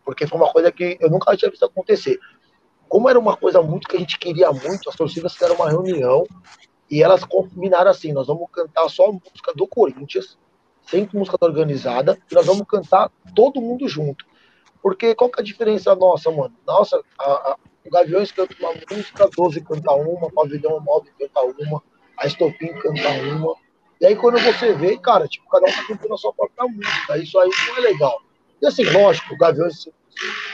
Porque 0.05 0.27
foi 0.27 0.39
uma 0.39 0.53
coisa 0.53 0.71
que 0.71 0.99
eu 1.01 1.11
nunca 1.11 1.37
tinha 1.37 1.51
visto 1.51 1.65
acontecer. 1.65 2.19
Como 2.89 3.09
era 3.09 3.19
uma 3.19 3.37
coisa 3.37 3.63
muito 3.63 3.89
que 3.89 3.97
a 3.97 3.99
gente 3.99 4.19
queria 4.19 4.53
muito, 4.53 4.89
as 4.89 4.97
torcidas 4.97 5.33
fizeram 5.33 5.55
uma 5.57 5.69
reunião 5.69 6.25
e 6.91 7.03
elas 7.03 7.25
combinaram 7.25 7.91
assim: 7.91 8.13
nós 8.13 8.27
vamos 8.27 8.49
cantar 8.53 8.89
só 8.89 9.07
a 9.07 9.13
música 9.13 9.53
do 9.55 9.67
Corinthians, 9.67 10.39
sem 10.87 11.09
música 11.13 11.37
organizada, 11.41 12.19
e 12.31 12.35
nós 12.35 12.47
vamos 12.47 12.67
cantar 12.69 13.11
todo 13.35 13.61
mundo 13.61 13.89
junto. 13.89 14.25
Porque 14.83 15.15
qual 15.15 15.31
que 15.31 15.41
é 15.41 15.43
a 15.43 15.45
diferença 15.45 15.95
nossa, 15.95 16.31
mano? 16.31 16.55
Nossa, 16.67 17.03
a, 17.19 17.25
a, 17.25 17.57
o 17.87 17.91
Gaviões 17.91 18.31
canta 18.31 18.55
uma 18.61 18.75
música, 18.91 19.29
12 19.35 19.61
canta 19.63 19.93
uma, 19.93 20.31
Pavilhão 20.31 20.81
9 20.81 21.11
canta 21.19 21.41
uma, 21.65 21.83
a 22.19 22.27
Estopim 22.27 22.69
canta 22.75 23.09
uma. 23.35 23.55
E 24.01 24.07
aí 24.07 24.17
quando 24.17 24.39
você 24.39 24.75
vê, 24.75 24.99
cara, 24.99 25.27
tipo, 25.27 25.49
cada 25.49 25.67
um 25.67 25.73
tá 25.73 25.87
cantando 25.89 26.15
a 26.15 26.19
sua 26.19 26.33
própria 26.35 26.69
música. 26.69 27.17
Isso 27.17 27.39
aí 27.39 27.51
não 27.69 27.77
é 27.79 27.81
legal. 27.81 28.21
E 28.65 28.67
assim, 28.67 28.85
lógico, 28.85 29.35
o 29.35 29.37
Gaviões 29.37 29.87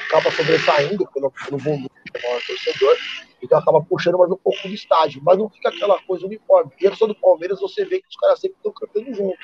acaba 0.08 0.32
sobressaindo 0.32 1.06
pelo, 1.12 1.30
pelo 1.30 1.58
volume 1.58 1.88
que 2.12 2.18
o 2.18 2.22
maior 2.28 2.42
torcedor, 2.42 2.98
então 3.40 3.56
acaba 3.56 3.80
puxando 3.84 4.18
mais 4.18 4.32
um 4.32 4.36
pouco 4.36 4.66
do 4.66 4.74
estádio, 4.74 5.22
mas 5.24 5.38
não 5.38 5.48
fica 5.48 5.68
aquela 5.68 5.96
coisa 6.00 6.26
uniforme. 6.26 6.72
E 6.80 6.88
a 6.88 6.90
pessoa 6.90 7.06
do 7.06 7.14
Palmeiras, 7.14 7.60
você 7.60 7.84
vê 7.84 8.00
que 8.00 8.08
os 8.08 8.16
caras 8.16 8.40
sempre 8.40 8.56
estão 8.56 8.72
cantando 8.72 9.14
junto. 9.14 9.38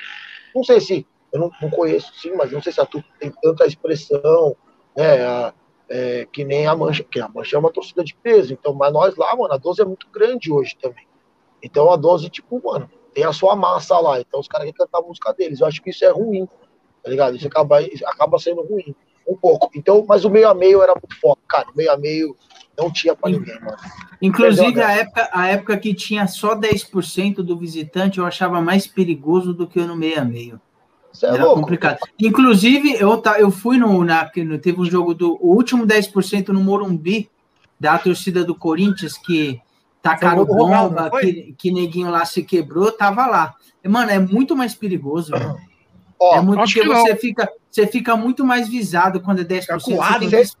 Não 0.53 0.65
sei 0.65 0.81
se, 0.81 1.07
eu 1.31 1.39
não, 1.39 1.51
não 1.61 1.69
conheço 1.69 2.13
sim, 2.19 2.31
mas 2.35 2.51
não 2.51 2.61
sei 2.61 2.73
se 2.73 2.81
a 2.81 2.85
Tu 2.85 3.01
tem 3.17 3.31
tanta 3.41 3.65
expressão, 3.65 4.57
né? 4.97 5.25
a- 5.25 5.53
é, 5.89 6.25
que 6.25 6.43
nem 6.43 6.67
a 6.67 6.75
Mancha, 6.75 7.01
que 7.05 7.21
a 7.21 7.29
Mancha 7.29 7.55
é 7.55 7.59
uma 7.59 7.71
torcida 7.71 8.03
de 8.03 8.13
peso, 8.13 8.51
então, 8.51 8.73
mas 8.73 8.91
nós 8.91 9.15
lá, 9.15 9.33
mano, 9.33 9.53
a 9.53 9.57
12 9.57 9.81
é 9.81 9.85
muito 9.85 10.09
grande 10.09 10.51
hoje 10.51 10.75
também. 10.81 11.07
Então 11.63 11.89
a 11.89 11.95
12, 11.95 12.29
tipo, 12.29 12.61
mano, 12.63 12.89
tem 13.13 13.23
a 13.23 13.31
sua 13.31 13.55
massa 13.55 13.97
lá, 13.99 14.19
então 14.19 14.39
os 14.39 14.47
caras 14.47 14.65
querem 14.65 14.73
cantar 14.77 14.99
a 14.99 15.07
música 15.07 15.33
deles. 15.33 15.61
Eu 15.61 15.67
acho 15.67 15.81
que 15.81 15.89
isso 15.91 16.03
é 16.03 16.09
ruim, 16.09 16.47
tá 17.03 17.09
ligado? 17.09 17.35
Isso 17.35 17.47
acaba, 17.47 17.81
isso 17.81 18.05
acaba 18.05 18.37
sendo 18.37 18.61
ruim, 18.61 18.95
um 19.27 19.35
pouco. 19.35 19.69
Então, 19.75 20.05
mas 20.07 20.25
o 20.25 20.29
meio 20.29 20.49
a 20.49 20.53
meio 20.53 20.81
era 20.81 20.93
muito 20.93 21.37
cara, 21.47 21.67
o 21.73 21.77
meio 21.77 21.91
a 21.91 21.97
meio 21.97 22.35
não 22.77 22.91
tinha 22.91 23.15
pra 23.15 23.31
ninguém, 23.31 23.59
mano. 23.59 23.77
Inclusive, 24.21 24.81
a 24.81 24.91
época, 24.91 25.29
a 25.31 25.47
época 25.47 25.77
que 25.77 25.93
tinha 25.93 26.27
só 26.27 26.55
10% 26.55 27.37
do 27.37 27.57
visitante, 27.57 28.19
eu 28.19 28.25
achava 28.25 28.61
mais 28.61 28.85
perigoso 28.85 29.53
do 29.53 29.67
que 29.67 29.79
no 29.81 29.95
meio 29.95 30.21
a 30.21 30.25
meio. 30.25 30.61
É 31.23 31.27
Era 31.27 31.45
louco. 31.45 31.61
complicado. 31.61 31.97
Inclusive, 32.19 32.95
eu, 32.99 33.17
tá, 33.17 33.39
eu 33.39 33.49
fui 33.49 33.77
no, 33.77 34.03
na, 34.03 34.25
teve 34.25 34.79
um 34.79 34.85
jogo 34.85 35.13
do 35.13 35.37
o 35.41 35.55
último 35.55 35.85
10% 35.85 36.49
no 36.49 36.61
Morumbi, 36.61 37.29
da 37.79 37.97
torcida 37.97 38.43
do 38.43 38.53
Corinthians, 38.53 39.17
que 39.17 39.59
tacaram 40.01 40.45
bomba, 40.45 41.09
que, 41.19 41.55
que 41.57 41.71
neguinho 41.71 42.09
lá 42.09 42.25
se 42.25 42.43
quebrou, 42.43 42.91
tava 42.91 43.25
lá. 43.25 43.55
Mano, 43.85 44.11
é 44.11 44.19
muito 44.19 44.55
mais 44.55 44.75
perigoso. 44.75 45.33
Ó, 46.19 46.35
é 46.35 46.41
muito 46.41 46.63
porque 46.63 46.83
você 46.83 47.15
fica, 47.15 47.51
você 47.69 47.85
fica 47.85 48.15
muito 48.15 48.43
mais 48.43 48.67
visado 48.67 49.21
quando 49.21 49.41
é 49.41 49.43
10%. 49.43 49.59
Fica 49.61 49.79
coado, 49.79 50.29
você 50.29 50.51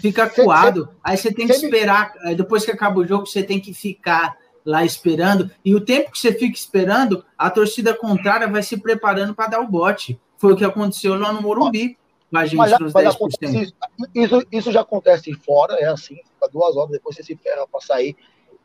fica 0.00 0.28
coado. 0.28 0.88
Aí 1.02 1.16
você 1.16 1.32
tem 1.32 1.46
que 1.46 1.54
esperar. 1.54 2.12
Depois 2.36 2.64
que 2.64 2.70
acaba 2.70 3.00
o 3.00 3.06
jogo, 3.06 3.26
você 3.26 3.42
tem 3.42 3.58
que 3.58 3.72
ficar 3.72 4.36
lá 4.64 4.84
esperando. 4.84 5.50
E 5.64 5.74
o 5.74 5.80
tempo 5.80 6.10
que 6.10 6.18
você 6.18 6.32
fica 6.32 6.54
esperando, 6.54 7.24
a 7.38 7.48
torcida 7.48 7.94
contrária 7.94 8.46
vai 8.46 8.62
se 8.62 8.76
preparando 8.76 9.34
para 9.34 9.50
dar 9.50 9.60
o 9.60 9.66
bote. 9.66 10.20
Foi 10.36 10.52
o 10.52 10.56
que 10.56 10.64
aconteceu 10.64 11.18
lá 11.18 11.32
no 11.32 11.40
Morumbi. 11.40 11.96
A 12.34 12.44
gente 12.44 12.56
mas, 12.56 12.78
nos 12.78 12.92
mas 12.92 13.16
10%. 13.16 13.72
Isso, 14.14 14.46
isso 14.52 14.70
já 14.70 14.82
acontece 14.82 15.32
fora, 15.32 15.76
é 15.76 15.86
assim, 15.86 16.16
fica 16.16 16.48
duas 16.52 16.76
horas, 16.76 16.90
depois 16.90 17.16
você 17.16 17.22
se 17.22 17.34
ferra 17.34 17.66
para 17.66 17.80
sair. 17.80 18.14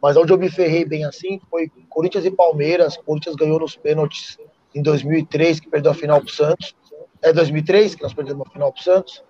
Mas 0.02 0.18
onde 0.18 0.34
eu 0.34 0.38
me 0.38 0.50
ferrei 0.50 0.84
bem 0.84 1.06
assim 1.06 1.40
foi 1.50 1.72
Corinthians 1.90 2.26
e 2.26 2.32
Palmeiras. 2.32 2.98
Corinthians 2.98 3.38
ganhou 3.38 3.58
nos 3.58 3.78
pênaltis 3.78 4.38
em 4.76 4.82
2003, 4.82 5.60
que 5.60 5.70
perdeu 5.70 5.92
a 5.92 5.96
final 5.96 6.20
para 6.20 6.28
o 6.28 6.32
Santos. 6.32 6.76
É 7.22 7.32
2003 7.32 7.96
que 7.96 8.04
nós 8.04 8.14
perdemos 8.14 8.46
a 8.48 8.50
final 8.52 8.72
para 8.72 8.80
o 8.80 8.84
Santos. 8.84 9.24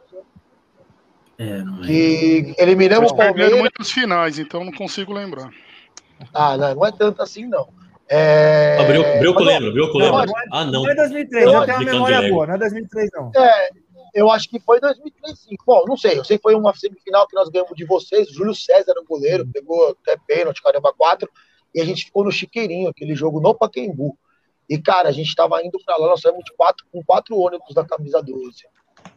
É, 1.37 1.57
não 1.63 1.83
é. 1.83 1.87
Que 1.87 2.55
eliminamos 2.57 3.11
o 3.11 3.15
Palmeiras. 3.15 3.57
muitas 3.57 3.91
finais, 3.91 4.39
então 4.39 4.63
não 4.63 4.71
consigo 4.71 5.13
lembrar. 5.13 5.49
Ah, 6.33 6.57
não, 6.57 6.75
não 6.75 6.85
é 6.85 6.91
tanto 6.91 7.21
assim, 7.21 7.47
não. 7.47 7.67
É... 8.09 8.77
Ah, 8.79 8.83
Brioco 9.19 9.43
lembra, 9.43 9.71
Brioco 9.71 9.97
lembra. 9.97 10.25
Ah, 10.51 10.65
não. 10.65 10.83
Não 10.83 10.89
é 10.89 10.95
2003, 10.95 11.45
eu, 11.45 11.65
tenho 11.65 11.77
uma 11.77 11.85
memória 11.85 12.29
boa, 12.29 12.47
não 12.47 12.55
é 12.55 12.57
2003, 12.59 13.09
não. 13.13 13.31
É, 13.35 13.69
eu 14.13 14.29
acho 14.29 14.49
que 14.49 14.59
foi 14.59 14.79
2003, 14.79 15.39
sim. 15.39 15.55
Bom, 15.65 15.83
não 15.87 15.97
sei, 15.97 16.19
eu 16.19 16.23
sei 16.23 16.37
que 16.37 16.43
foi 16.43 16.53
uma 16.53 16.75
semifinal 16.75 17.27
que 17.27 17.35
nós 17.35 17.49
ganhamos 17.49 17.75
de 17.75 17.85
vocês, 17.85 18.29
o 18.29 18.33
Júlio 18.33 18.53
César 18.53 18.91
era 18.91 19.01
o 19.01 19.05
goleiro, 19.05 19.47
pegou 19.51 19.89
até 19.89 20.17
pênalti, 20.27 20.61
caramba, 20.61 20.93
quatro, 20.93 21.29
e 21.73 21.81
a 21.81 21.85
gente 21.85 22.05
ficou 22.05 22.23
no 22.23 22.31
Chiqueirinho, 22.31 22.89
aquele 22.89 23.15
jogo 23.15 23.39
no 23.39 23.55
Paquembu. 23.55 24.17
E, 24.69 24.77
cara, 24.77 25.09
a 25.09 25.11
gente 25.11 25.35
tava 25.35 25.63
indo 25.63 25.77
pra 25.85 25.97
lá, 25.97 26.07
nós 26.07 26.21
saímos 26.21 26.43
de 26.43 26.53
quatro, 26.55 26.85
com 26.91 27.03
quatro 27.03 27.37
ônibus 27.37 27.73
da 27.73 27.85
camisa 27.85 28.21
12, 28.21 28.63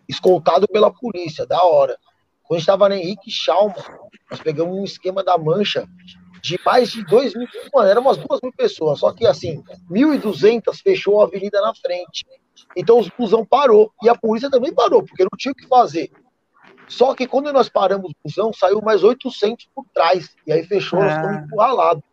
escoltado 0.08 0.66
pela 0.68 0.92
polícia, 0.92 1.46
da 1.46 1.62
hora. 1.62 1.96
Quando 2.42 2.56
a 2.56 2.58
gente 2.58 2.66
tava 2.66 2.88
na 2.88 2.96
Henrique 2.96 3.30
Schalman, 3.30 3.74
nós 4.30 4.40
pegamos 4.40 4.76
um 4.76 4.84
esquema 4.84 5.22
da 5.22 5.36
mancha 5.38 5.86
de 6.42 6.60
mais 6.64 6.90
de 6.90 7.04
2 7.04 7.34
mil, 7.34 7.48
mano, 7.74 7.88
eram 7.88 8.02
umas 8.02 8.16
2 8.16 8.40
mil 8.42 8.52
pessoas, 8.52 9.00
só 9.00 9.12
que 9.12 9.26
assim, 9.26 9.62
1.200 9.90 10.80
fechou 10.82 11.20
a 11.20 11.24
avenida 11.24 11.60
na 11.60 11.74
frente. 11.74 12.24
Então 12.76 12.98
os 12.98 13.08
busão 13.08 13.44
parou, 13.44 13.92
e 14.02 14.08
a 14.08 14.14
polícia 14.14 14.50
também 14.50 14.72
parou, 14.72 15.02
porque 15.02 15.24
não 15.24 15.36
tinha 15.36 15.52
o 15.52 15.54
que 15.54 15.66
fazer. 15.66 16.10
Só 16.88 17.14
que 17.14 17.26
quando 17.26 17.52
nós 17.52 17.68
paramos 17.68 18.10
o 18.10 18.14
busão, 18.24 18.52
saiu 18.52 18.80
mais 18.80 19.02
800 19.02 19.68
por 19.74 19.84
trás, 19.92 20.36
e 20.46 20.52
aí 20.52 20.62
fechou, 20.64 21.00
nós 21.00 21.12
ah. 21.12 21.44
encurralados. 21.44 22.04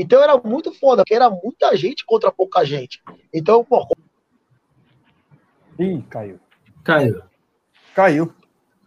Então 0.00 0.22
era 0.22 0.38
muito 0.38 0.72
foda, 0.72 1.02
porque 1.02 1.14
era 1.14 1.28
muita 1.28 1.76
gente 1.76 2.06
contra 2.06 2.30
pouca 2.30 2.64
gente. 2.64 3.02
Então, 3.34 3.64
pô. 3.64 3.84
Ih, 5.76 6.02
caiu. 6.08 6.38
Caiu. 6.84 7.22
Caiu. 7.96 8.32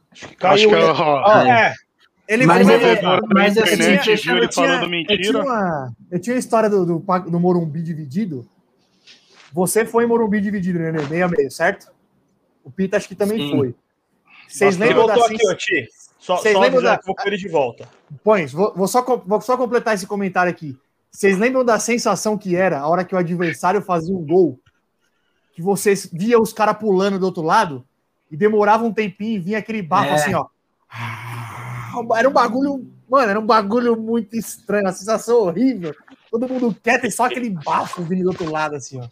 Acho 0.10 0.28
que 0.30 0.36
caiu. 0.38 0.54
Acho 0.54 0.70
que 0.70 0.76
é, 0.76 1.04
ó, 1.04 1.38
é. 1.46 1.74
Ele 2.30 2.46
mas, 2.46 2.66
ele, 2.66 3.02
mas 3.34 3.58
assim, 3.58 3.74
internet, 3.74 4.16
viu 4.24 4.38
ele 4.38 4.52
falando 4.54 4.90
mentira. 4.90 5.16
Eu 5.16 5.22
tinha, 5.22 5.44
uma, 5.44 5.96
eu 6.10 6.20
tinha 6.22 6.36
a 6.38 6.40
história 6.40 6.70
do, 6.70 6.86
do, 6.86 7.00
do, 7.00 7.40
Morumbi 7.42 7.82
dividido. 7.82 8.50
Você 9.52 9.84
foi 9.84 10.06
em 10.06 10.08
Morumbi 10.08 10.40
dividido, 10.40 10.80
né? 10.80 10.94
Meio 11.10 11.26
a 11.26 11.28
meio, 11.28 11.52
certo? 11.52 11.92
O 12.64 12.72
Pita 12.72 12.96
acho 12.96 13.10
que 13.10 13.16
também 13.16 13.38
Sim. 13.38 13.52
foi. 13.52 13.76
Vocês 14.48 14.78
lembram 14.78 15.08
da 15.08 15.16
aqui, 15.16 15.56
Ti. 15.58 15.90
Só, 16.18 16.38
Vocês 16.38 16.54
só 16.54 16.62
lembram 16.62 16.82
da... 16.82 16.98
vou 17.06 17.16
ele 17.26 17.36
de 17.36 17.50
volta. 17.50 17.90
Põe, 18.24 18.46
vou, 18.46 18.74
vou, 18.74 18.88
só, 18.88 19.04
vou 19.04 19.42
só 19.42 19.58
completar 19.58 19.96
esse 19.96 20.08
comentário 20.08 20.50
aqui. 20.50 20.78
Vocês 21.12 21.38
lembram 21.38 21.66
da 21.66 21.78
sensação 21.78 22.38
que 22.38 22.56
era 22.56 22.80
a 22.80 22.88
hora 22.88 23.04
que 23.04 23.14
o 23.14 23.18
adversário 23.18 23.82
fazia 23.82 24.16
um 24.16 24.26
gol? 24.26 24.60
Que 25.54 25.62
vocês 25.62 26.10
via 26.12 26.40
os 26.40 26.54
caras 26.54 26.78
pulando 26.78 27.20
do 27.20 27.26
outro 27.26 27.44
lado 27.44 27.86
e 28.32 28.38
demorava 28.38 28.86
um 28.86 28.94
tempinho 28.94 29.36
e 29.36 29.40
vinha 29.40 29.58
aquele 29.58 29.82
bafo 29.82 30.12
é. 30.12 30.14
assim, 30.14 30.34
ó. 30.34 30.48
Era 32.16 32.30
um 32.30 32.32
bagulho, 32.32 32.90
mano, 33.10 33.30
era 33.30 33.40
um 33.40 33.46
bagulho 33.46 34.00
muito 34.00 34.38
estranho, 34.38 34.86
uma 34.86 34.94
sensação 34.94 35.42
horrível. 35.42 35.94
Todo 36.32 36.48
mundo 36.48 36.74
quieto 36.82 37.06
e 37.06 37.12
só 37.12 37.26
aquele 37.26 37.50
bafo 37.50 38.02
vindo 38.04 38.24
do 38.24 38.30
outro 38.30 38.50
lado, 38.50 38.76
assim, 38.78 39.00
ó. 39.02 39.08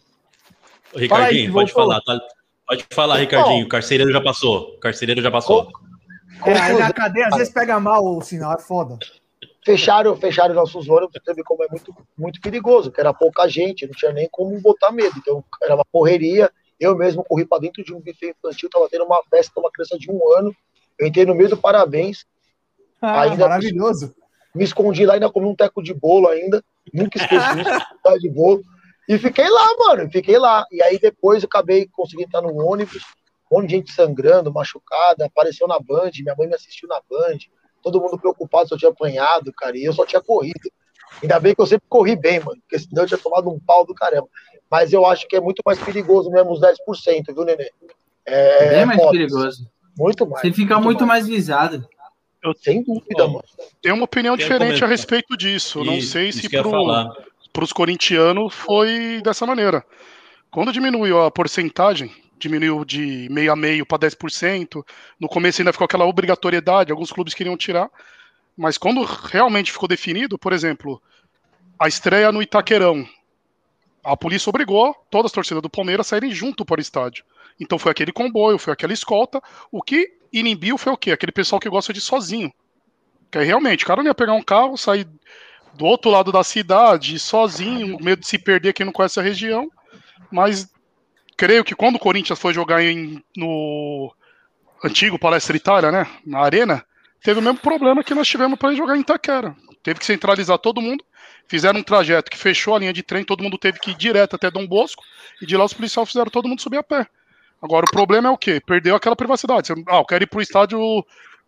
Ô, 0.94 0.98
Ricardinho, 0.98 1.48
aí, 1.48 1.52
pode 1.52 1.72
falar, 1.72 2.00
tá? 2.00 2.18
Pode 2.66 2.86
falar, 2.90 3.18
Ricardinho. 3.18 3.68
Carcereiro 3.68 4.10
já 4.10 4.22
passou. 4.22 4.78
Carcereiro 4.78 5.20
já 5.20 5.30
passou. 5.30 5.70
É, 6.46 6.58
aí 6.58 6.78
na 6.78 6.92
cadeia 6.92 7.28
às 7.28 7.36
vezes 7.36 7.52
pega 7.52 7.78
mal 7.78 8.02
o 8.02 8.22
sinal, 8.22 8.54
é 8.54 8.58
foda. 8.58 8.98
Fecharam, 9.70 10.16
fecharam 10.16 10.52
nossos 10.52 10.88
ônibus, 10.88 11.20
vê 11.24 11.44
como 11.44 11.62
é 11.62 11.68
muito, 11.70 11.94
muito 12.18 12.40
perigoso, 12.40 12.90
que 12.90 13.00
era 13.00 13.14
pouca 13.14 13.46
gente, 13.48 13.86
não 13.86 13.94
tinha 13.94 14.10
nem 14.12 14.28
como 14.28 14.60
botar 14.60 14.90
medo. 14.90 15.14
Então 15.16 15.44
era 15.62 15.76
uma 15.76 15.84
correria. 15.92 16.50
Eu 16.78 16.96
mesmo 16.96 17.22
corri 17.22 17.44
para 17.44 17.60
dentro 17.60 17.84
de 17.84 17.94
um 17.94 18.00
buffet 18.00 18.34
infantil, 18.36 18.68
tava 18.68 18.88
tendo 18.88 19.04
uma 19.04 19.22
festa 19.30 19.52
com 19.54 19.60
uma 19.60 19.70
criança 19.70 19.96
de 19.96 20.10
um 20.10 20.18
ano. 20.36 20.52
Eu 20.98 21.06
entrei 21.06 21.24
no 21.24 21.36
meio 21.36 21.50
do 21.50 21.56
parabéns, 21.56 22.26
ah, 23.00 23.22
ainda 23.22 23.46
maravilhoso. 23.46 24.12
Me 24.52 24.64
escondi 24.64 25.06
lá, 25.06 25.14
ainda 25.14 25.30
comi 25.30 25.46
um 25.46 25.54
teco 25.54 25.80
de 25.80 25.94
bolo 25.94 26.26
ainda. 26.26 26.64
Nunca 26.92 27.18
esqueci 27.18 27.60
isso, 27.60 28.18
de 28.18 28.28
bolo. 28.28 28.62
E 29.08 29.18
fiquei 29.18 29.48
lá, 29.48 29.68
mano, 29.78 30.10
fiquei 30.10 30.36
lá. 30.36 30.66
E 30.72 30.82
aí 30.82 30.98
depois 30.98 31.44
eu 31.44 31.46
acabei 31.46 31.86
conseguindo 31.92 32.26
entrar 32.26 32.42
no 32.42 32.56
ônibus, 32.56 33.04
um 33.50 33.56
monte 33.56 33.68
de 33.68 33.76
gente 33.76 33.92
sangrando, 33.92 34.52
machucada, 34.52 35.26
apareceu 35.26 35.68
na 35.68 35.78
Band, 35.78 36.10
minha 36.20 36.34
mãe 36.36 36.48
me 36.48 36.56
assistiu 36.56 36.88
na 36.88 37.00
Band, 37.08 37.38
todo 37.82 38.00
mundo 38.00 38.18
preocupado 38.18 38.68
se 38.68 38.74
eu 38.74 38.78
tinha 38.78 38.90
apanhado, 38.90 39.52
cara, 39.52 39.76
e 39.76 39.84
eu 39.84 39.92
só 39.92 40.04
tinha 40.04 40.20
corrido. 40.20 40.70
Ainda 41.22 41.40
bem 41.40 41.54
que 41.54 41.60
eu 41.60 41.66
sempre 41.66 41.86
corri 41.88 42.16
bem, 42.16 42.40
mano, 42.40 42.60
porque 42.60 42.78
senão 42.78 43.02
eu 43.02 43.08
tinha 43.08 43.18
tomado 43.18 43.50
um 43.50 43.58
pau 43.58 43.84
do 43.84 43.94
caramba. 43.94 44.28
Mas 44.70 44.92
eu 44.92 45.04
acho 45.04 45.26
que 45.26 45.36
é 45.36 45.40
muito 45.40 45.62
mais 45.66 45.78
perigoso 45.78 46.30
mesmo 46.30 46.52
os 46.52 46.60
10%, 46.60 47.34
viu, 47.34 47.44
Nenê? 47.44 47.70
É, 48.24 48.76
Bem 48.76 48.86
mais 48.86 49.00
foda. 49.00 49.10
perigoso. 49.12 49.68
Muito 49.98 50.26
mais. 50.26 50.42
Você 50.42 50.52
fica 50.52 50.74
muito, 50.74 50.84
muito 50.84 51.06
mais. 51.06 51.24
mais 51.24 51.28
visado. 51.28 51.86
Eu 52.42 52.54
sem 52.54 52.82
dúvida, 52.82 53.26
mano. 53.26 53.44
Tenho 53.82 53.96
uma 53.96 54.04
opinião 54.04 54.36
diferente 54.36 54.82
a 54.82 54.86
respeito 54.86 55.36
disso. 55.36 55.84
Não 55.84 56.00
sei 56.00 56.32
se 56.32 56.48
para 56.48 57.64
os 57.64 57.72
corintianos 57.72 58.54
foi 58.54 59.20
dessa 59.22 59.44
maneira. 59.44 59.84
Quando 60.50 60.72
diminuiu 60.72 61.22
a 61.22 61.30
porcentagem, 61.30 62.10
diminuiu 62.40 62.84
de 62.84 63.28
meio 63.30 63.52
a 63.52 63.56
meio 63.56 63.86
para 63.86 64.08
10%, 64.08 64.84
no 65.18 65.28
começo 65.28 65.60
ainda 65.60 65.72
ficou 65.72 65.84
aquela 65.84 66.06
obrigatoriedade, 66.06 66.90
alguns 66.90 67.12
clubes 67.12 67.34
queriam 67.34 67.56
tirar, 67.56 67.88
mas 68.56 68.76
quando 68.76 69.02
realmente 69.04 69.70
ficou 69.70 69.88
definido, 69.88 70.38
por 70.38 70.52
exemplo, 70.52 71.00
a 71.78 71.86
estreia 71.86 72.32
no 72.32 72.42
Itaquerão, 72.42 73.06
a 74.02 74.16
polícia 74.16 74.48
obrigou 74.48 74.94
todas 75.10 75.26
as 75.26 75.32
torcidas 75.32 75.62
do 75.62 75.70
Palmeiras 75.70 76.06
a 76.06 76.10
saírem 76.10 76.32
junto 76.32 76.64
para 76.64 76.78
o 76.78 76.82
estádio. 76.82 77.24
Então 77.58 77.78
foi 77.78 77.92
aquele 77.92 78.12
comboio, 78.12 78.58
foi 78.58 78.72
aquela 78.72 78.92
escolta. 78.92 79.42
O 79.70 79.82
que 79.82 80.10
inibiu 80.32 80.78
foi 80.78 80.92
o 80.92 80.96
quê? 80.96 81.12
Aquele 81.12 81.32
pessoal 81.32 81.60
que 81.60 81.68
gosta 81.68 81.92
de 81.92 81.98
ir 81.98 82.02
sozinho. 82.02 82.50
Que 83.30 83.38
aí, 83.38 83.46
realmente, 83.46 83.84
o 83.84 83.86
cara 83.86 84.02
não 84.02 84.08
ia 84.08 84.14
pegar 84.14 84.32
um 84.32 84.42
carro, 84.42 84.76
sair 84.76 85.06
do 85.74 85.84
outro 85.84 86.10
lado 86.10 86.32
da 86.32 86.42
cidade, 86.42 87.18
sozinho, 87.18 87.98
medo 88.00 88.20
de 88.20 88.26
se 88.26 88.38
perder 88.38 88.72
quem 88.72 88.86
não 88.86 88.92
conhece 88.92 89.20
a 89.20 89.22
região. 89.22 89.70
Mas 90.30 90.68
creio 91.40 91.64
que 91.64 91.74
quando 91.74 91.96
o 91.96 91.98
Corinthians 91.98 92.38
foi 92.38 92.52
jogar 92.52 92.82
em, 92.82 93.24
no 93.34 94.14
antigo 94.84 95.18
Palestra 95.18 95.56
Itália, 95.56 95.90
né, 95.90 96.06
na 96.26 96.40
Arena, 96.40 96.84
teve 97.22 97.40
o 97.40 97.42
mesmo 97.42 97.58
problema 97.58 98.04
que 98.04 98.14
nós 98.14 98.28
tivemos 98.28 98.58
para 98.58 98.74
jogar 98.74 98.94
em 98.94 99.00
Itaquera. 99.00 99.56
Teve 99.82 100.00
que 100.00 100.04
centralizar 100.04 100.58
todo 100.58 100.82
mundo, 100.82 101.02
fizeram 101.48 101.80
um 101.80 101.82
trajeto 101.82 102.30
que 102.30 102.36
fechou 102.36 102.74
a 102.74 102.78
linha 102.78 102.92
de 102.92 103.02
trem, 103.02 103.24
todo 103.24 103.42
mundo 103.42 103.56
teve 103.56 103.78
que 103.78 103.92
ir 103.92 103.94
direto 103.94 104.36
até 104.36 104.50
Dom 104.50 104.66
Bosco, 104.66 105.02
e 105.40 105.46
de 105.46 105.56
lá 105.56 105.64
os 105.64 105.72
policiais 105.72 106.06
fizeram 106.08 106.30
todo 106.30 106.46
mundo 106.46 106.60
subir 106.60 106.76
a 106.76 106.82
pé. 106.82 107.06
Agora, 107.62 107.86
o 107.86 107.90
problema 107.90 108.28
é 108.28 108.30
o 108.30 108.36
quê? 108.36 108.60
Perdeu 108.60 108.94
aquela 108.94 109.16
privacidade. 109.16 109.68
Você, 109.68 109.72
ah, 109.88 109.96
eu 109.96 110.04
quero 110.04 110.24
ir 110.24 110.26
pro 110.26 110.42
estádio 110.42 110.78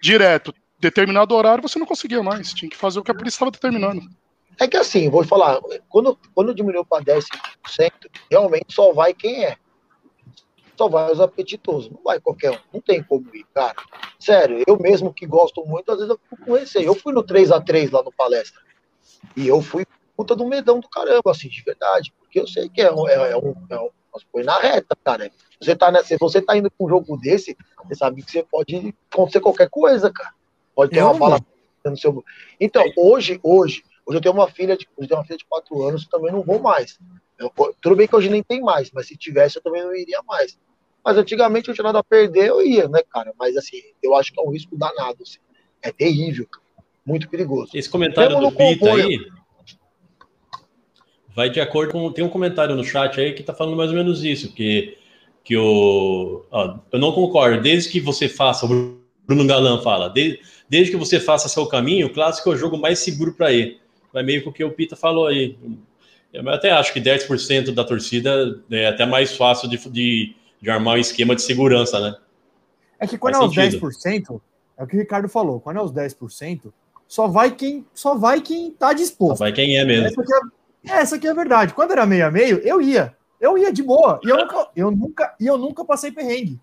direto. 0.00 0.54
Determinado 0.80 1.34
horário, 1.34 1.62
você 1.62 1.78
não 1.78 1.86
conseguia 1.86 2.22
mais. 2.22 2.54
Tinha 2.54 2.70
que 2.70 2.76
fazer 2.78 2.98
o 2.98 3.04
que 3.04 3.10
a 3.10 3.14
polícia 3.14 3.36
estava 3.36 3.50
determinando. 3.50 4.00
É 4.58 4.66
que 4.66 4.76
assim, 4.76 5.10
vou 5.10 5.22
falar, 5.22 5.60
quando, 5.88 6.18
quando 6.34 6.54
diminuiu 6.54 6.84
para 6.84 7.04
10%, 7.04 7.24
realmente 8.30 8.74
só 8.74 8.92
vai 8.92 9.12
quem 9.12 9.44
é. 9.44 9.56
Só 10.82 10.88
vai 10.88 11.12
os 11.12 11.20
apetitosos, 11.20 11.88
não 11.88 12.00
vai 12.02 12.18
qualquer 12.18 12.50
um. 12.50 12.58
Não 12.74 12.80
tem 12.80 13.00
como 13.04 13.24
ir, 13.32 13.46
cara. 13.54 13.76
Sério, 14.18 14.64
eu 14.66 14.76
mesmo 14.76 15.14
que 15.14 15.24
gosto 15.24 15.64
muito, 15.64 15.92
às 15.92 15.98
vezes 15.98 16.10
eu 16.10 16.18
fico 16.18 16.44
com 16.44 16.54
receio. 16.54 16.86
Eu 16.86 16.94
fui 16.96 17.12
no 17.12 17.22
3 17.22 17.52
a 17.52 17.60
3 17.60 17.92
lá 17.92 18.02
no 18.02 18.10
palestra. 18.10 18.60
E 19.36 19.46
eu 19.46 19.62
fui 19.62 19.86
puta 20.16 20.34
do 20.34 20.44
medão 20.44 20.80
do 20.80 20.88
caramba, 20.88 21.30
assim, 21.30 21.48
de 21.48 21.62
verdade. 21.62 22.12
Porque 22.18 22.40
eu 22.40 22.48
sei 22.48 22.68
que 22.68 22.82
é 22.82 22.92
um. 22.92 23.08
É, 23.08 23.30
é 23.30 23.36
um, 23.36 23.54
é 23.70 23.78
um 23.78 23.90
foi 24.32 24.42
na 24.42 24.58
reta, 24.58 24.96
cara. 25.04 25.30
Você 25.60 25.76
tá 25.76 25.92
nessa, 25.92 26.08
se 26.08 26.16
você 26.18 26.42
tá 26.42 26.56
indo 26.56 26.68
com 26.68 26.86
um 26.86 26.88
jogo 26.88 27.16
desse, 27.16 27.56
você 27.84 27.94
sabe 27.94 28.20
que 28.24 28.32
você 28.32 28.42
pode 28.42 28.92
acontecer 29.08 29.38
qualquer 29.38 29.70
coisa, 29.70 30.10
cara. 30.12 30.34
Pode 30.74 30.90
ter 30.90 31.00
uma 31.00 31.14
bala 31.14 31.38
no 31.84 31.96
seu. 31.96 32.24
Então, 32.58 32.82
hoje, 32.96 33.38
hoje, 33.40 33.84
hoje 34.04 34.18
eu 34.18 34.20
tenho 34.20 34.34
uma 34.34 34.50
filha 34.50 34.76
de, 34.76 34.88
eu 34.98 35.06
tenho 35.06 35.20
uma 35.20 35.24
filha 35.24 35.38
de 35.38 35.46
4 35.46 35.80
anos, 35.84 36.08
também 36.08 36.32
não 36.32 36.42
vou 36.42 36.58
mais. 36.58 36.98
Eu, 37.38 37.52
tudo 37.80 37.94
bem 37.94 38.08
que 38.08 38.16
hoje 38.16 38.28
nem 38.28 38.42
tem 38.42 38.60
mais, 38.60 38.90
mas 38.90 39.06
se 39.06 39.16
tivesse, 39.16 39.58
eu 39.58 39.62
também 39.62 39.82
não 39.82 39.94
iria 39.94 40.20
mais. 40.26 40.58
Mas 41.04 41.18
antigamente 41.18 41.68
eu 41.68 41.74
tinha 41.74 41.84
nada 41.84 41.98
a 41.98 42.04
perder, 42.04 42.48
eu 42.48 42.64
ia, 42.64 42.88
né, 42.88 43.02
cara? 43.10 43.32
Mas 43.38 43.56
assim, 43.56 43.78
eu 44.02 44.14
acho 44.14 44.32
que 44.32 44.40
é 44.40 44.42
um 44.42 44.50
risco 44.50 44.76
danado. 44.76 45.22
Assim. 45.22 45.38
É 45.82 45.90
terrível, 45.90 46.46
muito 47.04 47.28
perigoso. 47.28 47.72
Esse 47.74 47.90
comentário 47.90 48.38
do 48.38 48.52
Pita 48.52 48.92
aí 48.92 49.18
vai 51.34 51.50
de 51.50 51.60
acordo 51.60 51.92
com. 51.92 52.12
Tem 52.12 52.24
um 52.24 52.28
comentário 52.28 52.74
no 52.74 52.84
chat 52.84 53.20
aí 53.20 53.32
que 53.32 53.42
tá 53.42 53.54
falando 53.54 53.76
mais 53.76 53.90
ou 53.90 53.96
menos 53.96 54.24
isso, 54.24 54.52
que, 54.52 54.96
que 55.42 55.56
o. 55.56 56.44
Ó, 56.50 56.78
eu 56.92 56.98
não 56.98 57.12
concordo. 57.12 57.62
Desde 57.62 57.90
que 57.90 58.00
você 58.00 58.28
faça, 58.28 58.66
o 58.66 58.96
Bruno 59.26 59.46
Galan 59.46 59.80
fala, 59.82 60.08
desde, 60.08 60.40
desde 60.68 60.92
que 60.92 60.96
você 60.96 61.18
faça 61.18 61.48
seu 61.48 61.66
caminho, 61.66 62.06
o 62.06 62.12
clássico 62.12 62.50
é 62.50 62.54
o 62.54 62.56
jogo 62.56 62.78
mais 62.78 62.98
seguro 62.98 63.32
para 63.34 63.52
ir. 63.52 63.80
Vai 64.12 64.22
meio 64.22 64.44
com 64.44 64.50
o 64.50 64.52
que 64.52 64.64
o 64.64 64.70
Pita 64.70 64.94
falou 64.94 65.26
aí. 65.26 65.56
Eu 66.32 66.48
até 66.48 66.70
acho 66.70 66.92
que 66.92 67.00
10% 67.00 67.72
da 67.72 67.84
torcida 67.84 68.60
é 68.70 68.86
até 68.86 69.04
mais 69.04 69.36
fácil 69.36 69.68
de, 69.68 69.76
de 69.90 70.34
de 70.62 70.70
armar 70.70 70.94
um 70.94 70.98
esquema 70.98 71.34
de 71.34 71.42
segurança, 71.42 72.00
né? 72.00 72.16
É 72.98 73.06
que 73.06 73.18
quando 73.18 73.34
Faz 73.34 73.56
é 73.58 73.66
os 73.66 73.80
10%, 73.80 74.40
é 74.78 74.84
o 74.84 74.86
que 74.86 74.96
o 74.96 75.00
Ricardo 75.00 75.28
falou, 75.28 75.60
quando 75.60 75.78
é 75.78 75.82
os 75.82 75.92
10%, 75.92 76.72
só 77.08 77.26
vai 77.26 77.50
quem 77.50 77.84
só 77.92 78.14
vai 78.14 78.40
quem 78.40 78.70
tá 78.70 78.92
disposto. 78.92 79.38
Só 79.38 79.44
vai 79.44 79.52
quem 79.52 79.76
é 79.76 79.84
mesmo. 79.84 80.06
Essa 80.06 80.20
aqui 80.22 80.32
é, 80.32 80.92
essa 80.92 81.16
aqui 81.16 81.26
é 81.26 81.30
a 81.30 81.34
verdade. 81.34 81.74
Quando 81.74 81.90
era 81.90 82.06
meio 82.06 82.26
a 82.26 82.30
meio, 82.30 82.58
eu 82.60 82.80
ia. 82.80 83.14
Eu 83.40 83.58
ia 83.58 83.72
de 83.72 83.82
boa. 83.82 84.20
E 84.24 84.30
eu 84.30 84.36
nunca, 84.36 84.68
eu 84.76 84.90
nunca, 84.92 85.34
e 85.38 85.46
eu 85.46 85.58
nunca 85.58 85.84
passei 85.84 86.12
perrengue. 86.12 86.60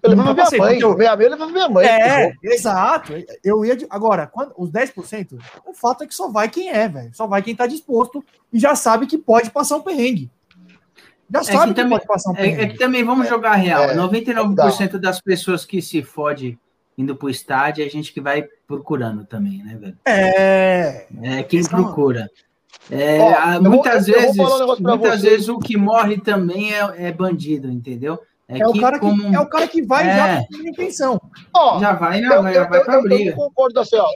Eu 0.00 0.10
levava 0.10 0.34
minha 0.34 0.50
mãe, 0.58 0.80
eu... 0.80 0.96
meia 0.96 1.16
meia 1.16 1.26
eu 1.26 1.30
levava 1.30 1.52
minha 1.52 1.68
mãe. 1.68 1.86
É, 1.86 2.32
exato. 2.42 3.12
Eu 3.42 3.64
ia 3.64 3.76
de... 3.76 3.86
Agora, 3.90 4.26
quando, 4.26 4.52
os 4.56 4.70
10%, 4.70 5.38
o 5.66 5.74
fato 5.74 6.02
é 6.02 6.06
que 6.06 6.14
só 6.14 6.28
vai 6.28 6.48
quem 6.48 6.70
é, 6.70 6.88
velho. 6.88 7.14
Só 7.14 7.26
vai 7.26 7.42
quem 7.42 7.54
tá 7.54 7.66
disposto 7.66 8.24
e 8.52 8.58
já 8.58 8.74
sabe 8.74 9.06
que 9.06 9.18
pode 9.18 9.50
passar 9.50 9.76
um 9.76 9.82
perrengue. 9.82 10.30
Já 11.32 11.40
é 11.40 11.44
sabe 11.44 11.68
que, 11.68 11.80
também, 11.80 11.98
pode 11.98 12.06
passar 12.06 12.30
um 12.30 12.36
é, 12.36 12.48
é, 12.48 12.66
que 12.68 12.78
também 12.78 13.02
vamos 13.02 13.28
jogar 13.28 13.54
real. 13.54 13.84
É, 13.84 13.96
99% 13.96 14.98
das 14.98 15.20
pessoas 15.20 15.64
que 15.64 15.80
se 15.80 16.02
fode 16.02 16.58
indo 16.96 17.16
pro 17.16 17.30
estádio 17.30 17.84
é 17.84 17.88
gente 17.88 18.12
que 18.12 18.20
vai 18.20 18.46
procurando 18.66 19.24
também, 19.24 19.62
né, 19.62 19.76
velho? 19.76 19.96
É. 20.04 21.06
É 21.22 21.42
quem 21.42 21.64
procura. 21.64 22.30
É, 22.90 23.58
muitas 23.60 24.06
vou, 24.06 24.16
vezes, 24.16 24.38
um 24.38 24.76
muitas 24.80 25.22
vezes 25.22 25.48
o 25.48 25.58
que 25.58 25.76
morre 25.76 26.20
também 26.20 26.74
é, 26.74 27.08
é 27.08 27.12
bandido, 27.12 27.70
entendeu? 27.70 28.20
É, 28.48 28.58
é 28.58 28.66
o 28.66 28.78
cara 28.78 28.98
como... 28.98 29.30
que, 29.30 29.34
é 29.34 29.40
o 29.40 29.46
cara 29.46 29.68
que 29.68 29.82
vai 29.82 30.06
é. 30.06 30.16
já 30.16 30.44
com 30.46 30.68
intenção. 30.68 31.20
Ó, 31.54 31.78
já 31.78 31.92
vai, 31.94 32.20
não, 32.20 32.36
eu, 32.36 32.42
vai, 32.42 32.56
eu, 32.56 32.68
vai 32.68 32.84
pra 32.84 32.94
eu, 32.94 33.02
briga. 33.02 33.30
Eu 33.30 33.36
não 33.36 33.48
concordo 33.48 33.80
assim, 33.80 33.96
ó. 33.96 34.08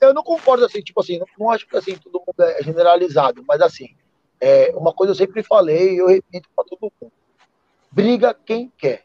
Eu 0.00 0.14
não 0.14 0.22
concordo 0.22 0.64
assim, 0.64 0.80
tipo 0.80 1.00
assim, 1.00 1.18
não, 1.18 1.26
não 1.38 1.50
acho 1.50 1.66
que 1.66 1.76
assim 1.76 1.96
todo 1.96 2.22
mundo 2.26 2.40
é 2.40 2.62
generalizado, 2.62 3.42
mas 3.46 3.60
assim, 3.60 3.88
é, 4.44 4.74
uma 4.74 4.92
coisa 4.92 5.12
eu 5.12 5.14
sempre 5.14 5.40
falei 5.44 5.94
e 5.94 5.98
eu 5.98 6.08
repito 6.08 6.48
para 6.56 6.64
todo 6.64 6.92
mundo. 7.00 7.12
Briga 7.92 8.34
quem 8.34 8.72
quer. 8.76 9.04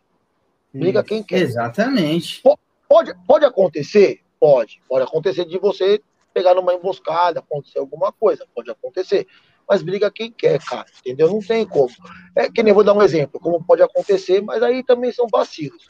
Briga 0.73 1.03
quem 1.03 1.21
quer. 1.21 1.41
Exatamente. 1.41 2.41
Pode, 2.89 3.13
pode 3.27 3.45
acontecer? 3.45 4.21
Pode. 4.39 4.81
Pode 4.89 5.03
acontecer 5.03 5.45
de 5.45 5.59
você 5.59 6.01
pegar 6.33 6.55
numa 6.55 6.73
emboscada, 6.73 7.39
acontecer 7.39 7.77
alguma 7.77 8.11
coisa. 8.11 8.47
Pode 8.55 8.71
acontecer. 8.71 9.27
Mas 9.69 9.83
briga 9.83 10.09
quem 10.09 10.31
quer, 10.31 10.59
cara. 10.59 10.87
Entendeu? 11.01 11.29
Não 11.29 11.39
tem 11.39 11.67
como. 11.67 11.93
É 12.35 12.49
que 12.49 12.63
nem 12.63 12.73
vou 12.73 12.83
dar 12.83 12.95
um 12.95 13.03
exemplo, 13.03 13.39
como 13.39 13.63
pode 13.63 13.83
acontecer, 13.83 14.41
mas 14.41 14.63
aí 14.63 14.83
também 14.83 15.11
são 15.11 15.27
vacilos. 15.31 15.85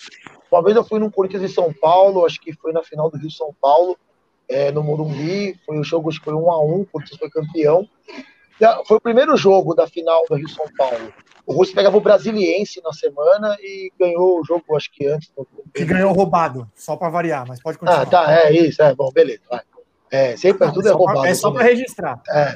Uma 0.51 0.61
vez 0.61 0.75
eu 0.75 0.83
fui 0.83 0.99
num 0.99 1.09
Corinthians 1.09 1.43
em 1.43 1.47
São 1.47 1.71
Paulo, 1.71 2.25
acho 2.25 2.41
que 2.41 2.51
foi 2.51 2.73
na 2.73 2.83
final 2.83 3.09
do 3.09 3.17
Rio 3.17 3.31
São 3.31 3.55
Paulo, 3.61 3.97
é, 4.49 4.73
no 4.73 4.83
Morumbi, 4.83 5.57
foi 5.65 5.79
o 5.79 5.83
jogo, 5.85 6.09
acho 6.09 6.19
que 6.19 6.25
foi 6.25 6.33
um 6.33 6.51
a 6.51 6.61
um, 6.61 6.81
o 6.81 6.85
Corinthians 6.85 7.17
foi 7.17 7.29
campeão. 7.29 7.87
Foi 8.85 8.97
o 8.97 9.01
primeiro 9.01 9.35
jogo 9.37 9.73
da 9.73 9.87
final 9.87 10.23
do 10.29 10.35
Rio 10.35 10.49
São 10.49 10.65
Paulo. 10.77 11.13
O 11.45 11.53
Rússia 11.53 11.75
pegava 11.75 11.95
o 11.95 12.01
Brasiliense 12.01 12.81
na 12.83 12.91
semana 12.91 13.55
e 13.61 13.91
ganhou 13.97 14.41
o 14.41 14.43
jogo, 14.43 14.75
acho 14.75 14.91
que 14.91 15.07
antes. 15.07 15.31
Que 15.73 15.85
ganhou 15.85 16.11
roubado, 16.11 16.69
só 16.75 16.97
para 16.97 17.09
variar, 17.09 17.47
mas 17.47 17.61
pode 17.61 17.77
continuar. 17.77 18.01
Ah, 18.01 18.05
tá, 18.05 18.33
é 18.33 18.51
isso, 18.51 18.81
é 18.81 18.93
bom, 18.93 19.09
beleza. 19.11 19.41
Vai. 19.49 19.61
É, 20.11 20.35
sempre 20.35 20.65
Não, 20.65 20.73
tudo 20.73 20.87
é, 20.87 20.91
é 20.91 20.93
roubado. 20.93 21.21
Pra, 21.21 21.29
é 21.29 21.33
só 21.33 21.51
para 21.51 21.63
registrar. 21.63 22.21
É. 22.29 22.55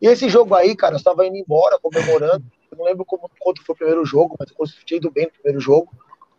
E 0.00 0.06
esse 0.06 0.28
jogo 0.28 0.54
aí, 0.54 0.74
cara, 0.76 0.94
eu 0.94 0.98
estava 0.98 1.26
indo 1.26 1.36
embora, 1.36 1.78
comemorando. 1.80 2.44
Eu 2.70 2.78
não 2.78 2.84
lembro 2.84 3.04
como, 3.04 3.28
quanto 3.38 3.64
foi 3.64 3.74
o 3.74 3.76
primeiro 3.76 4.04
jogo, 4.04 4.36
mas 4.38 4.50
eu 4.50 4.84
tinha 4.84 4.98
ido 4.98 5.10
bem 5.10 5.26
no 5.26 5.32
primeiro 5.32 5.60
jogo. 5.60 5.92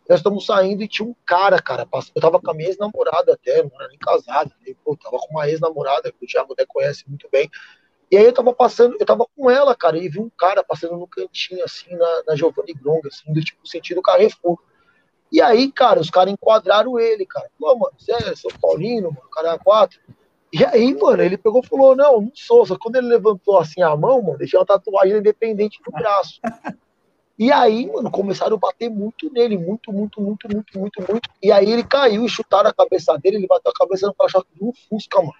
Nós 0.08 0.18
estamos 0.18 0.44
saindo 0.44 0.82
e 0.82 0.88
tinha 0.88 1.06
um 1.06 1.14
cara, 1.24 1.60
cara. 1.60 1.86
Eu 2.14 2.20
tava 2.20 2.40
com 2.40 2.50
a 2.50 2.54
minha 2.54 2.68
ex-namorada 2.68 3.34
até, 3.34 3.62
não 3.62 3.70
era 3.78 3.88
nem 3.88 3.98
casado. 3.98 4.52
Eu 4.66 4.96
tava 4.96 5.18
com 5.18 5.30
uma 5.30 5.48
ex-namorada, 5.48 6.10
que 6.10 6.24
o 6.24 6.26
Thiago 6.26 6.52
até 6.52 6.66
conhece 6.66 7.04
muito 7.08 7.28
bem. 7.30 7.48
E 8.12 8.16
aí 8.18 8.26
eu 8.26 8.32
tava 8.34 8.52
passando, 8.52 8.94
eu 9.00 9.06
tava 9.06 9.24
com 9.34 9.50
ela, 9.50 9.74
cara, 9.74 9.96
e 9.96 10.06
vi 10.06 10.20
um 10.20 10.28
cara 10.36 10.62
passando 10.62 10.98
no 10.98 11.06
cantinho, 11.06 11.64
assim, 11.64 11.96
na, 11.96 12.22
na 12.26 12.36
Giovanni 12.36 12.74
Gronga, 12.74 13.08
assim, 13.08 13.32
do 13.32 13.40
tipo, 13.40 13.66
sentido 13.66 14.02
Carrefour. 14.02 14.58
E 15.32 15.40
aí, 15.40 15.72
cara, 15.72 15.98
os 15.98 16.10
caras 16.10 16.30
enquadraram 16.30 17.00
ele, 17.00 17.24
cara. 17.24 17.48
Pô, 17.58 17.74
mano, 17.74 17.94
você 17.98 18.12
é 18.12 18.36
São 18.36 18.50
Paulino, 18.60 19.08
mano, 19.08 19.30
cara 19.30 19.54
é 19.54 19.58
quatro. 19.58 19.98
E 20.52 20.62
aí, 20.62 20.94
mano, 20.94 21.22
ele 21.22 21.38
pegou 21.38 21.62
e 21.64 21.66
falou, 21.66 21.96
não, 21.96 22.20
não 22.20 22.32
sou. 22.34 22.66
Só 22.66 22.76
quando 22.78 22.96
ele 22.96 23.06
levantou 23.06 23.58
assim 23.58 23.80
a 23.80 23.96
mão, 23.96 24.20
mano, 24.20 24.36
deixou 24.36 24.60
uma 24.60 24.66
tatuagem 24.66 25.16
independente 25.16 25.80
no 25.86 25.98
braço. 25.98 26.38
E 27.38 27.50
aí, 27.50 27.90
mano, 27.90 28.10
começaram 28.10 28.56
a 28.56 28.60
bater 28.60 28.90
muito 28.90 29.32
nele, 29.32 29.56
muito, 29.56 29.90
muito, 29.90 30.20
muito, 30.20 30.46
muito, 30.52 30.78
muito, 30.78 31.00
muito. 31.10 31.30
E 31.42 31.50
aí 31.50 31.72
ele 31.72 31.82
caiu 31.82 32.26
e 32.26 32.28
chutaram 32.28 32.68
a 32.68 32.74
cabeça 32.74 33.16
dele, 33.16 33.38
ele 33.38 33.46
bateu 33.46 33.72
a 33.72 33.74
cabeça 33.74 34.06
no 34.06 34.44
de 34.54 34.64
um 34.64 34.70
Fusca, 34.86 35.18
mano. 35.18 35.32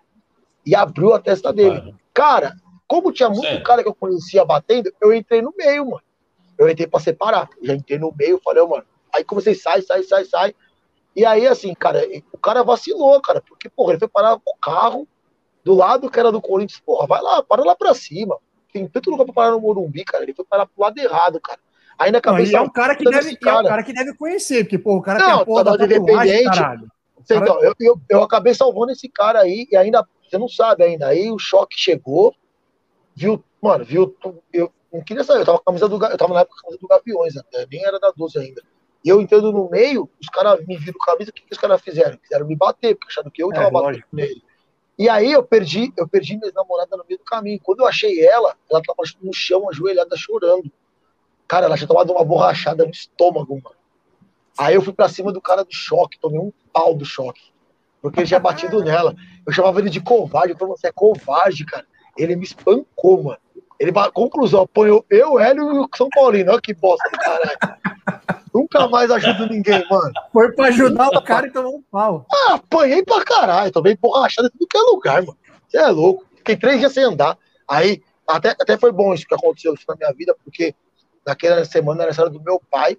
E 0.65 0.75
abriu 0.75 1.15
a 1.15 1.19
testa 1.19 1.53
dele. 1.53 1.95
Cara, 2.15 2.55
como 2.87 3.13
tinha 3.13 3.29
muito 3.29 3.43
Sério? 3.43 3.65
cara 3.65 3.83
que 3.83 3.89
eu 3.89 3.95
conhecia 3.95 4.45
batendo, 4.45 4.93
eu 5.01 5.13
entrei 5.13 5.43
no 5.43 5.53
meio, 5.57 5.87
mano. 5.87 6.03
Eu 6.59 6.69
entrei 6.69 6.87
pra 6.87 7.01
separar. 7.01 7.49
Já 7.63 7.75
entrei 7.75 7.99
no 7.99 8.15
meio, 8.17 8.41
falei, 8.43 8.65
mano. 8.67 8.85
Aí 9.15 9.25
comecei, 9.25 9.55
sai, 9.55 9.83
sai, 9.83 10.03
sai, 10.03 10.25
sai. 10.25 10.55
E 11.15 11.25
aí, 11.25 11.47
assim, 11.47 11.75
cara, 11.75 12.03
o 12.33 12.39
cara 12.39 12.63
vacilou, 12.63 13.21
cara, 13.21 13.41
porque, 13.41 13.69
porra, 13.69 13.93
ele 13.93 13.99
foi 13.99 14.09
parar 14.09 14.39
com 14.39 14.51
o 14.51 14.57
carro 14.59 15.07
do 15.65 15.75
lado 15.75 16.11
que 16.11 16.19
era 16.19 16.33
do 16.33 16.41
Corinthians, 16.41 16.81
porra, 16.81 17.07
vai 17.07 17.21
lá, 17.21 17.43
para 17.43 17.63
lá 17.63 17.75
pra 17.75 17.95
cima. 17.95 18.39
Tem 18.73 18.87
tanto 18.89 19.11
lugar 19.11 19.25
pra 19.25 19.35
parar 19.35 19.51
no 19.53 19.61
Morumbi, 19.61 20.05
cara. 20.05 20.25
Ele 20.25 20.33
foi 20.33 20.45
parar 20.45 20.67
pro 20.67 20.83
lado 20.83 20.99
errado, 20.99 21.41
cara. 21.41 21.61
Aí 21.99 22.11
na 22.11 22.21
cabeça. 22.21 22.53
Não, 22.53 22.61
é 22.61 22.63
um 22.63 22.71
cara 22.71 22.97
que 22.97 23.05
deve, 23.05 23.37
cara. 23.37 23.59
É 23.59 23.61
um 23.61 23.69
cara 23.69 23.83
que 23.83 23.93
deve 23.93 24.15
conhecer, 24.15 24.65
porque, 24.65 24.79
pô, 24.79 24.97
o 24.97 25.03
cara 25.03 25.19
não, 25.19 25.27
tem 25.27 25.41
a 25.41 25.45
porra 25.45 25.65
tá 25.65 25.77
da 25.77 25.85
independente. 25.85 26.45
Caralho. 26.45 26.91
Então, 27.21 27.63
eu, 27.63 27.75
eu, 27.79 28.01
eu 28.09 28.23
acabei 28.23 28.55
salvando 28.55 28.93
esse 28.93 29.09
cara 29.09 29.41
aí, 29.41 29.69
e 29.71 29.77
ainda, 29.77 30.07
você 30.33 30.39
não 30.39 30.49
sabe 30.49 30.85
ainda. 30.85 31.09
Aí 31.09 31.31
o 31.31 31.39
choque 31.39 31.79
chegou, 31.79 32.35
viu, 33.15 33.45
mano, 33.61 33.85
viu, 33.85 34.17
eu 34.53 34.73
não 34.91 35.03
queria 35.03 35.23
saber, 35.23 35.41
eu 35.41 35.47
tava 35.47 35.59
com 35.59 35.63
a 35.63 35.67
camisa 35.67 35.89
do, 35.89 35.95
eu 36.07 36.17
tava 36.17 36.35
na 36.35 36.41
época 36.41 36.55
com 36.55 36.61
a 36.61 36.63
camisa 36.63 36.81
do 36.81 36.89
Gaviões, 36.89 37.37
até, 37.37 37.67
nem 37.71 37.85
era 37.85 38.01
da 38.01 38.11
12 38.11 38.39
ainda. 38.39 38.63
E 39.05 39.09
eu 39.09 39.21
entendo 39.21 39.53
no 39.53 39.69
meio, 39.69 40.09
os 40.21 40.29
caras 40.29 40.65
me 40.67 40.77
viram 40.77 40.99
camisa, 41.05 41.31
o 41.31 41.35
que, 41.35 41.43
que 41.43 41.53
os 41.53 41.59
caras 41.59 41.81
fizeram? 41.83 42.17
Quiseram 42.17 42.47
me 42.47 42.57
bater, 42.57 42.95
porque 42.95 43.13
achando 43.13 43.31
que 43.31 43.43
eu 43.43 43.51
é, 43.51 43.55
tava 43.55 43.69
é, 43.69 43.71
batendo 43.71 44.05
nele. 44.13 44.43
E 44.99 45.09
aí 45.09 45.33
eu 45.33 45.43
perdi, 45.43 45.93
eu 45.97 46.07
perdi 46.07 46.37
minha 46.37 46.53
namorada 46.55 46.97
no 46.97 47.05
meio 47.07 47.19
do 47.19 47.25
caminho. 47.25 47.59
Quando 47.63 47.81
eu 47.81 47.87
achei 47.87 48.25
ela, 48.25 48.55
ela 48.71 48.83
tava 48.83 49.03
no 49.21 49.33
chão, 49.33 49.69
ajoelhada, 49.69 50.17
chorando. 50.17 50.71
Cara, 51.49 51.67
ela 51.67 51.77
tinha 51.77 51.89
tomado 51.89 52.13
uma 52.13 52.25
borrachada 52.25 52.85
no 52.85 52.91
estômago, 52.91 53.55
mano. 53.55 53.77
Aí 54.57 54.75
eu 54.75 54.83
fui 54.83 54.93
pra 54.93 55.09
cima 55.09 55.33
do 55.33 55.41
cara 55.41 55.65
do 55.65 55.75
choque, 55.75 56.21
tomei 56.21 56.39
um 56.39 56.53
pau 56.73 56.95
do 56.95 57.05
choque. 57.05 57.52
Porque 58.03 58.21
ele 58.21 58.27
tinha 58.27 58.41
batido 58.41 58.83
nela. 58.83 59.15
Eu 59.47 59.53
chamava 59.53 59.79
ele 59.79 59.89
de 59.89 60.01
covarde. 60.01 60.53
Eu 60.53 60.59
falei, 60.59 60.75
você 60.77 60.89
é 60.89 60.93
covarde, 60.93 61.65
cara. 61.65 61.87
Ele 62.19 62.35
me 62.35 62.45
espancou, 62.45 63.23
mano. 63.23 63.39
Ele, 63.79 63.93
conclusão, 64.13 64.63
apanhou 64.63 65.05
eu, 65.09 65.39
Hélio 65.39 65.73
e 65.73 65.79
o 65.79 65.89
São 65.97 66.09
Paulino. 66.11 66.53
Olha 66.53 66.61
que 66.61 66.75
bosta 66.75 67.09
do 67.11 67.19
caralho. 67.19 67.59
Nunca 68.53 68.87
mais 68.89 69.11
ajudo 69.11 69.47
ninguém, 69.47 69.85
mano. 69.89 70.13
Foi 70.33 70.53
pra 70.53 70.67
ajudar 70.67 71.09
o 71.09 71.23
cara 71.23 71.47
e 71.47 71.51
tomou 71.51 71.77
um 71.77 71.83
pau. 71.91 72.27
Ah, 72.31 72.55
apanhei 72.55 73.03
pra 73.03 73.25
caralho. 73.25 73.73
Tomei 73.73 73.97
borrachada 73.97 74.49
em 74.49 74.51
tudo 74.51 74.69
que 74.69 74.77
é 74.77 74.81
lugar, 74.81 75.23
mano. 75.23 75.39
Você 75.69 75.79
é 75.79 75.87
louco. 75.89 76.27
Fiquei 76.37 76.57
três 76.57 76.81
dias 76.81 76.93
sem 76.93 77.05
andar. 77.05 77.39
Aí, 77.69 78.03
até, 78.27 78.51
até 78.51 78.77
foi 78.77 78.93
bom 78.93 79.15
isso 79.15 79.27
que 79.27 79.35
aconteceu 79.35 79.75
isso 79.75 79.85
na 79.89 79.97
minha 79.97 80.13
vida, 80.13 80.35
porque 80.45 80.75
naquela 81.27 81.65
semana 81.65 82.03
era 82.03 82.23
a 82.23 82.29
do 82.29 82.43
meu 82.43 82.61
pai. 82.71 82.97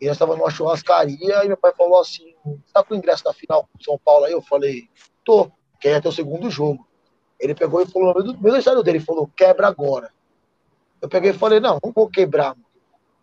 E 0.00 0.06
nós 0.06 0.14
estávamos 0.14 0.40
numa 0.40 0.50
churrascaria 0.50 1.44
e 1.44 1.48
meu 1.48 1.56
pai 1.56 1.72
falou 1.76 2.00
assim: 2.00 2.34
tá 2.72 2.82
com 2.82 2.94
o 2.94 2.96
ingresso 2.96 3.24
da 3.24 3.32
final 3.32 3.68
de 3.76 3.84
São 3.84 3.98
Paulo 4.02 4.24
aí? 4.24 4.32
Eu 4.32 4.42
falei: 4.42 4.88
tô, 5.24 5.50
que 5.80 5.88
é 5.88 6.00
o 6.04 6.12
segundo 6.12 6.50
jogo. 6.50 6.86
Ele 7.38 7.54
pegou 7.54 7.80
e 7.80 7.86
falou, 7.86 8.14
no 8.14 8.32
meio 8.40 8.54
do 8.54 8.56
estado 8.56 8.82
dele, 8.82 8.98
falou, 8.98 9.30
quebra 9.36 9.68
agora. 9.68 10.10
Eu 11.00 11.08
peguei 11.08 11.30
e 11.30 11.34
falei, 11.34 11.60
não, 11.60 11.78
não 11.82 11.92
vou 11.92 12.08
quebrar. 12.08 12.56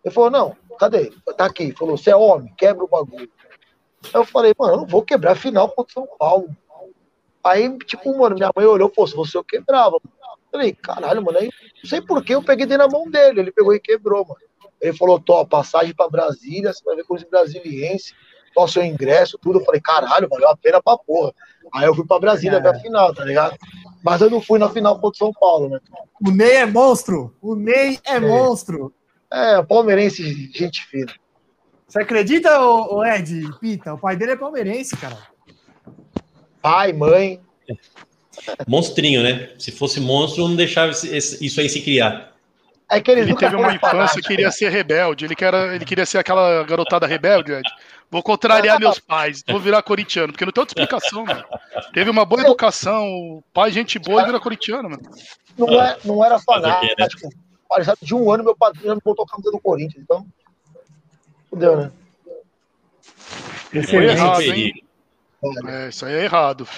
Ele 0.02 0.14
falou, 0.14 0.30
não, 0.30 0.56
cadê? 0.78 1.12
Tá 1.36 1.44
aqui. 1.44 1.64
Ele 1.64 1.76
falou, 1.76 1.96
você 1.96 2.10
é 2.10 2.16
homem, 2.16 2.52
quebra 2.56 2.84
o 2.84 2.88
bagulho. 2.88 3.30
eu 4.14 4.24
falei, 4.24 4.54
mano, 4.58 4.72
eu 4.74 4.76
não 4.78 4.86
vou 4.86 5.02
quebrar 5.02 5.32
a 5.32 5.36
final 5.36 5.68
contra 5.68 5.92
São 5.92 6.08
Paulo. 6.18 6.48
Aí, 7.44 7.76
tipo, 7.80 8.16
mano, 8.18 8.34
minha 8.34 8.50
mãe 8.56 8.66
olhou, 8.66 8.88
pô, 8.88 9.06
se 9.06 9.14
você 9.14 9.36
eu 9.36 9.44
quebrava. 9.44 9.96
Eu 9.96 10.10
falei, 10.50 10.72
caralho, 10.72 11.22
mano, 11.22 11.38
aí 11.38 11.50
não 11.82 11.88
sei 11.88 12.00
por 12.00 12.24
que 12.24 12.34
eu 12.34 12.42
peguei 12.42 12.66
dentro 12.66 12.86
na 12.86 12.90
mão 12.90 13.10
dele. 13.10 13.40
Ele 13.40 13.52
pegou 13.52 13.74
e 13.74 13.80
quebrou, 13.80 14.24
mano. 14.26 14.40
Ele 14.80 14.96
falou, 14.96 15.20
tô, 15.20 15.44
passagem 15.46 15.94
pra 15.94 16.08
Brasília, 16.08 16.72
você 16.72 16.82
vai 16.84 16.96
ver 16.96 17.04
com 17.04 17.14
os 17.14 17.24
tô, 18.56 18.66
seu 18.66 18.82
ingresso, 18.82 19.38
tudo. 19.38 19.60
Eu 19.60 19.64
falei, 19.64 19.80
caralho, 19.80 20.28
valeu 20.28 20.48
a 20.48 20.56
pena 20.56 20.82
pra 20.82 20.96
porra. 20.96 21.32
Aí 21.74 21.86
eu 21.86 21.94
fui 21.94 22.06
pra 22.06 22.18
Brasília 22.18 22.60
ver 22.60 22.70
a 22.70 22.80
final, 22.80 23.14
tá 23.14 23.22
ligado? 23.22 23.56
Mas 24.02 24.22
eu 24.22 24.30
não 24.30 24.40
fui 24.40 24.58
na 24.58 24.70
final 24.70 24.98
contra 24.98 25.18
São 25.18 25.32
Paulo, 25.32 25.68
né? 25.68 25.78
O 26.26 26.30
Ney 26.30 26.56
é 26.56 26.66
monstro! 26.66 27.36
O 27.42 27.54
Ney 27.54 27.98
é, 28.06 28.14
é. 28.14 28.20
monstro! 28.20 28.94
É, 29.30 29.62
palmeirense, 29.62 30.50
gente 30.54 30.84
fina. 30.86 31.12
Você 31.86 32.00
acredita, 32.00 32.58
o 32.60 33.04
Ed, 33.04 33.50
Pita? 33.60 33.94
O 33.94 33.98
pai 33.98 34.16
dele 34.16 34.32
é 34.32 34.36
palmeirense, 34.36 34.96
cara. 34.96 35.18
Pai, 36.62 36.92
mãe. 36.92 37.40
Monstrinho, 38.66 39.22
né? 39.22 39.50
Se 39.58 39.70
fosse 39.70 40.00
monstro, 40.00 40.48
não 40.48 40.56
deixava 40.56 40.92
isso 40.92 41.60
aí 41.60 41.68
se 41.68 41.82
criar. 41.82 42.35
É 42.88 43.00
que 43.00 43.10
ele, 43.10 43.34
teve 43.34 43.56
uma 43.56 43.74
infância 43.74 44.22
que 44.22 44.28
queria 44.28 44.50
ser 44.52 44.68
rebelde. 44.68 45.24
Ele, 45.24 45.34
queria, 45.34 45.74
ele 45.74 45.84
queria 45.84 46.06
ser 46.06 46.18
aquela 46.18 46.62
garotada 46.62 47.06
rebelde, 47.06 47.52
Ed. 47.52 47.68
Vou 48.08 48.22
contrariar 48.22 48.78
meus 48.78 49.00
pais, 49.00 49.42
vou 49.46 49.58
virar 49.58 49.82
corintiano, 49.82 50.32
porque 50.32 50.44
não 50.44 50.52
tem 50.52 50.62
outra 50.62 50.80
explicação, 50.80 51.24
mano. 51.24 51.44
Teve 51.92 52.08
uma 52.08 52.24
boa 52.24 52.42
educação, 52.42 53.42
pai, 53.52 53.72
gente 53.72 53.98
boa 53.98 54.22
e 54.22 54.26
vira 54.26 54.38
corintiano, 54.38 54.88
mano. 54.88 55.02
Não, 55.58 55.82
é, 55.82 55.96
não 56.04 56.24
era 56.24 56.38
fanático. 56.38 57.28
De 58.00 58.14
um 58.14 58.30
ano, 58.30 58.44
meu 58.44 58.56
padrinho 58.56 58.86
já 58.86 58.94
me 58.94 59.00
botou 59.04 59.24
a 59.24 59.28
camisa 59.28 59.50
do 59.50 59.58
Corinthians, 59.58 60.04
então. 60.04 60.24
Fudeu, 61.50 61.76
né? 61.76 61.92
Foi 63.90 64.04
errado, 64.04 64.42
hein? 64.42 64.72
É, 65.66 65.88
isso 65.88 66.06
aí 66.06 66.14
é 66.14 66.24
errado. 66.24 66.68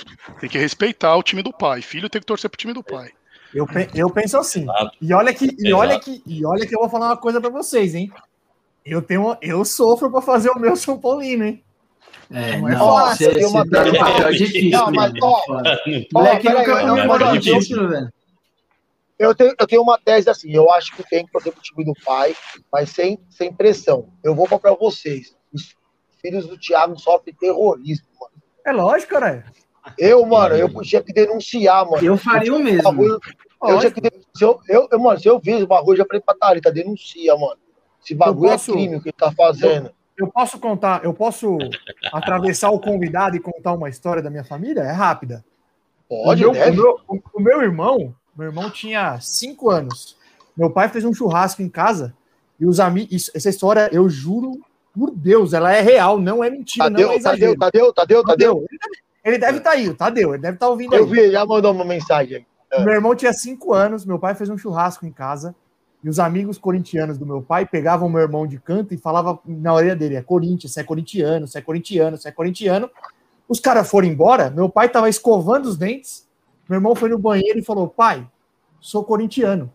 Tem 0.40 0.48
que 0.48 0.58
respeitar 0.58 1.14
o 1.16 1.22
time 1.22 1.42
do 1.42 1.52
pai. 1.52 1.82
Filho 1.82 2.08
tem 2.08 2.20
que 2.20 2.26
torcer 2.26 2.48
pro 2.48 2.58
time 2.58 2.72
do 2.72 2.82
pai. 2.82 3.12
Eu, 3.54 3.66
eu 3.94 4.10
penso 4.10 4.36
assim. 4.36 4.66
E 5.00 5.12
olha 5.12 5.32
que, 5.32 5.56
e 5.58 5.72
olha 5.72 5.98
que, 5.98 6.22
e 6.26 6.44
olha 6.44 6.66
que 6.66 6.74
eu 6.74 6.80
vou 6.80 6.88
falar 6.88 7.06
uma 7.06 7.16
coisa 7.16 7.40
para 7.40 7.50
vocês, 7.50 7.94
hein? 7.94 8.10
Eu 8.84 9.02
tenho, 9.02 9.36
eu 9.42 9.64
sofro 9.64 10.10
para 10.10 10.22
fazer 10.22 10.50
o 10.50 10.58
meu 10.58 10.76
São 10.76 10.98
Paulino, 10.98 11.44
hein? 11.44 11.64
É, 12.30 12.58
não, 12.58 12.68
é 12.68 12.76
fácil. 12.76 13.32
Você, 13.32 13.46
uma 13.46 13.68
tá 13.68 13.84
no 13.84 13.98
papel 13.98 14.32
difícil. 14.32 14.70
Não, 14.70 14.90
mas, 14.92 15.12
ó, 15.22 15.42
moleque 16.12 16.48
nunca 16.50 17.06
comeu 17.06 17.40
título, 17.40 17.88
velho. 17.88 18.12
Eu 19.18 19.34
tenho, 19.34 19.54
eu 19.58 19.66
tenho 19.66 19.82
uma 19.82 19.98
tese 19.98 20.30
assim, 20.30 20.52
eu 20.52 20.70
acho 20.70 20.94
que 20.94 21.02
tem 21.02 21.26
que 21.26 21.32
fazer 21.32 21.48
o 21.48 21.60
time 21.60 21.84
do 21.84 21.92
pai, 22.04 22.36
mas 22.72 22.90
sem, 22.90 23.18
sem 23.28 23.52
pressão. 23.52 24.10
Eu 24.22 24.34
vou 24.34 24.46
falar 24.46 24.60
para 24.60 24.74
vocês, 24.74 25.34
os 25.52 25.74
filhos 26.20 26.46
do 26.46 26.56
Thiago 26.56 26.96
sofrem 26.96 27.34
terrorismo, 27.34 28.06
mano. 28.20 28.32
É 28.64 28.72
lógico, 28.72 29.14
cara. 29.14 29.44
Eu, 29.96 30.24
mano, 30.26 30.54
eu 30.56 30.68
tinha 30.82 31.02
que 31.02 31.12
denunciar, 31.12 31.88
mano. 31.88 32.04
Eu 32.04 32.16
faria 32.16 32.54
o 32.54 32.58
mesmo. 32.58 32.82
Bagulho, 32.82 33.20
eu 33.62 33.78
tinha 33.78 33.90
que 33.90 34.00
denunciar. 34.00 34.54
Eu, 34.68 34.88
eu, 34.90 34.98
mano, 34.98 35.20
se 35.20 35.28
eu 35.28 35.38
vi 35.38 35.62
o 35.62 35.66
bagulho, 35.66 35.98
já 35.98 36.04
falei 36.04 36.20
pra 36.20 36.34
Thalita, 36.34 36.72
denuncia, 36.72 37.36
mano. 37.36 37.56
Esse 38.02 38.14
bagulho 38.14 38.48
é 38.48 38.52
posso, 38.52 38.70
é 38.70 38.74
crime 38.74 39.00
que 39.00 39.08
ele 39.08 39.16
tá 39.16 39.32
fazendo. 39.32 39.86
Eu, 40.16 40.26
eu, 40.26 40.32
posso 40.32 40.58
contar, 40.58 41.04
eu 41.04 41.14
posso 41.14 41.58
atravessar 42.12 42.70
o 42.70 42.80
convidado 42.80 43.36
e 43.36 43.40
contar 43.40 43.72
uma 43.72 43.88
história 43.88 44.22
da 44.22 44.30
minha 44.30 44.44
família? 44.44 44.82
É 44.82 44.92
rápida. 44.92 45.44
Pode, 46.08 46.44
o 46.44 46.52
meu, 46.52 46.62
o 46.62 46.72
meu, 46.72 47.22
o 47.34 47.40
meu 47.40 47.62
irmão, 47.62 48.14
meu 48.36 48.46
irmão 48.46 48.70
tinha 48.70 49.20
cinco 49.20 49.68
anos. 49.68 50.16
Meu 50.56 50.70
pai 50.70 50.88
fez 50.88 51.04
um 51.04 51.12
churrasco 51.12 51.60
em 51.60 51.68
casa 51.68 52.14
e 52.58 52.64
os 52.64 52.80
amigos. 52.80 53.30
Essa 53.34 53.50
história, 53.50 53.88
eu 53.92 54.08
juro 54.08 54.60
por 54.92 55.10
Deus, 55.10 55.52
ela 55.52 55.72
é 55.72 55.80
real, 55.80 56.18
não 56.18 56.42
é 56.42 56.48
mentira. 56.48 56.90
Tadeu, 56.90 57.08
não 57.08 57.14
é 57.14 57.20
Tadeu, 57.20 57.58
Tadeu, 57.58 57.92
Tadeu, 57.92 58.22
Tadeu. 58.24 58.66
Ele 59.28 59.38
deve 59.38 59.58
estar 59.58 59.70
tá 59.70 59.76
aí, 59.76 59.92
Tadeu, 59.92 60.30
ele 60.30 60.42
deve 60.42 60.54
estar 60.54 60.66
tá 60.66 60.70
ouvindo 60.70 60.94
eu 60.94 61.04
aí. 61.04 61.10
Eu 61.10 61.14
vi, 61.14 61.30
já 61.30 61.44
mandou 61.44 61.72
uma 61.72 61.84
mensagem. 61.84 62.46
É. 62.70 62.82
Meu 62.82 62.94
irmão 62.94 63.14
tinha 63.14 63.32
cinco 63.32 63.74
anos, 63.74 64.06
meu 64.06 64.18
pai 64.18 64.34
fez 64.34 64.48
um 64.48 64.56
churrasco 64.56 65.06
em 65.06 65.12
casa 65.12 65.54
e 66.02 66.08
os 66.08 66.18
amigos 66.18 66.58
corintianos 66.58 67.18
do 67.18 67.26
meu 67.26 67.42
pai 67.42 67.66
pegavam 67.66 68.08
meu 68.08 68.20
irmão 68.20 68.46
de 68.46 68.58
canto 68.58 68.94
e 68.94 68.96
falavam 68.96 69.38
na 69.44 69.74
orelha 69.74 69.94
dele: 69.94 70.16
é 70.16 70.22
Corinthians, 70.22 70.72
você 70.72 70.80
é 70.80 70.84
corintiano, 70.84 71.46
você 71.46 71.58
é 71.58 71.60
corintiano, 71.60 72.16
você 72.16 72.28
é 72.28 72.32
corintiano. 72.32 72.90
Os 73.48 73.60
caras 73.60 73.88
foram 73.88 74.06
embora, 74.06 74.50
meu 74.50 74.68
pai 74.68 74.86
estava 74.86 75.08
escovando 75.08 75.66
os 75.66 75.76
dentes, 75.76 76.26
meu 76.68 76.78
irmão 76.78 76.94
foi 76.94 77.08
no 77.08 77.18
banheiro 77.18 77.58
e 77.58 77.64
falou: 77.64 77.88
pai, 77.88 78.26
sou 78.80 79.04
corintiano. 79.04 79.72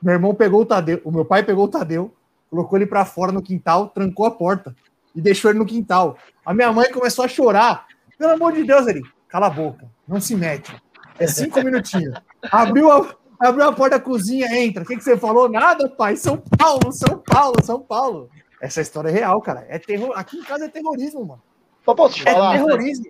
Meu 0.00 0.14
irmão 0.14 0.34
pegou 0.34 0.60
o 0.60 0.66
Tadeu, 0.66 1.00
o 1.04 1.10
meu 1.10 1.24
pai 1.24 1.42
pegou 1.42 1.64
o 1.64 1.68
Tadeu, 1.68 2.14
colocou 2.50 2.78
ele 2.78 2.86
para 2.86 3.04
fora 3.04 3.32
no 3.32 3.42
quintal, 3.42 3.88
trancou 3.88 4.26
a 4.26 4.30
porta 4.30 4.76
e 5.14 5.20
deixou 5.20 5.50
ele 5.50 5.58
no 5.58 5.66
quintal. 5.66 6.16
A 6.44 6.54
minha 6.54 6.72
mãe 6.72 6.92
começou 6.92 7.24
a 7.24 7.28
chorar. 7.28 7.86
Pelo 8.18 8.32
amor 8.32 8.52
de 8.52 8.64
Deus, 8.64 8.86
ele, 8.86 9.02
cala 9.28 9.46
a 9.46 9.50
boca, 9.50 9.86
não 10.06 10.20
se 10.20 10.34
mete. 10.34 10.74
É 11.18 11.26
cinco 11.26 11.62
minutinhos. 11.62 12.14
Abriu 12.50 12.90
a, 12.90 13.14
abriu 13.40 13.68
a 13.68 13.72
porta 13.72 13.98
da 13.98 14.04
cozinha, 14.04 14.46
entra. 14.58 14.82
O 14.82 14.86
que, 14.86 14.96
que 14.96 15.02
você 15.02 15.16
falou? 15.16 15.48
Nada, 15.48 15.88
pai. 15.88 16.16
São 16.16 16.36
Paulo, 16.36 16.92
São 16.92 17.18
Paulo, 17.18 17.56
São 17.62 17.80
Paulo. 17.80 18.30
Essa 18.60 18.80
história 18.80 19.08
é 19.08 19.12
real, 19.12 19.40
cara. 19.40 19.64
É 19.68 19.78
terror. 19.78 20.12
Aqui 20.16 20.38
em 20.38 20.42
casa 20.42 20.64
é 20.64 20.68
terrorismo, 20.68 21.24
mano. 21.24 21.42
Só 21.84 21.94
posso 21.94 22.16
te 22.16 22.22
falar? 22.22 22.54
É 22.54 22.58
terrorismo. 22.58 23.06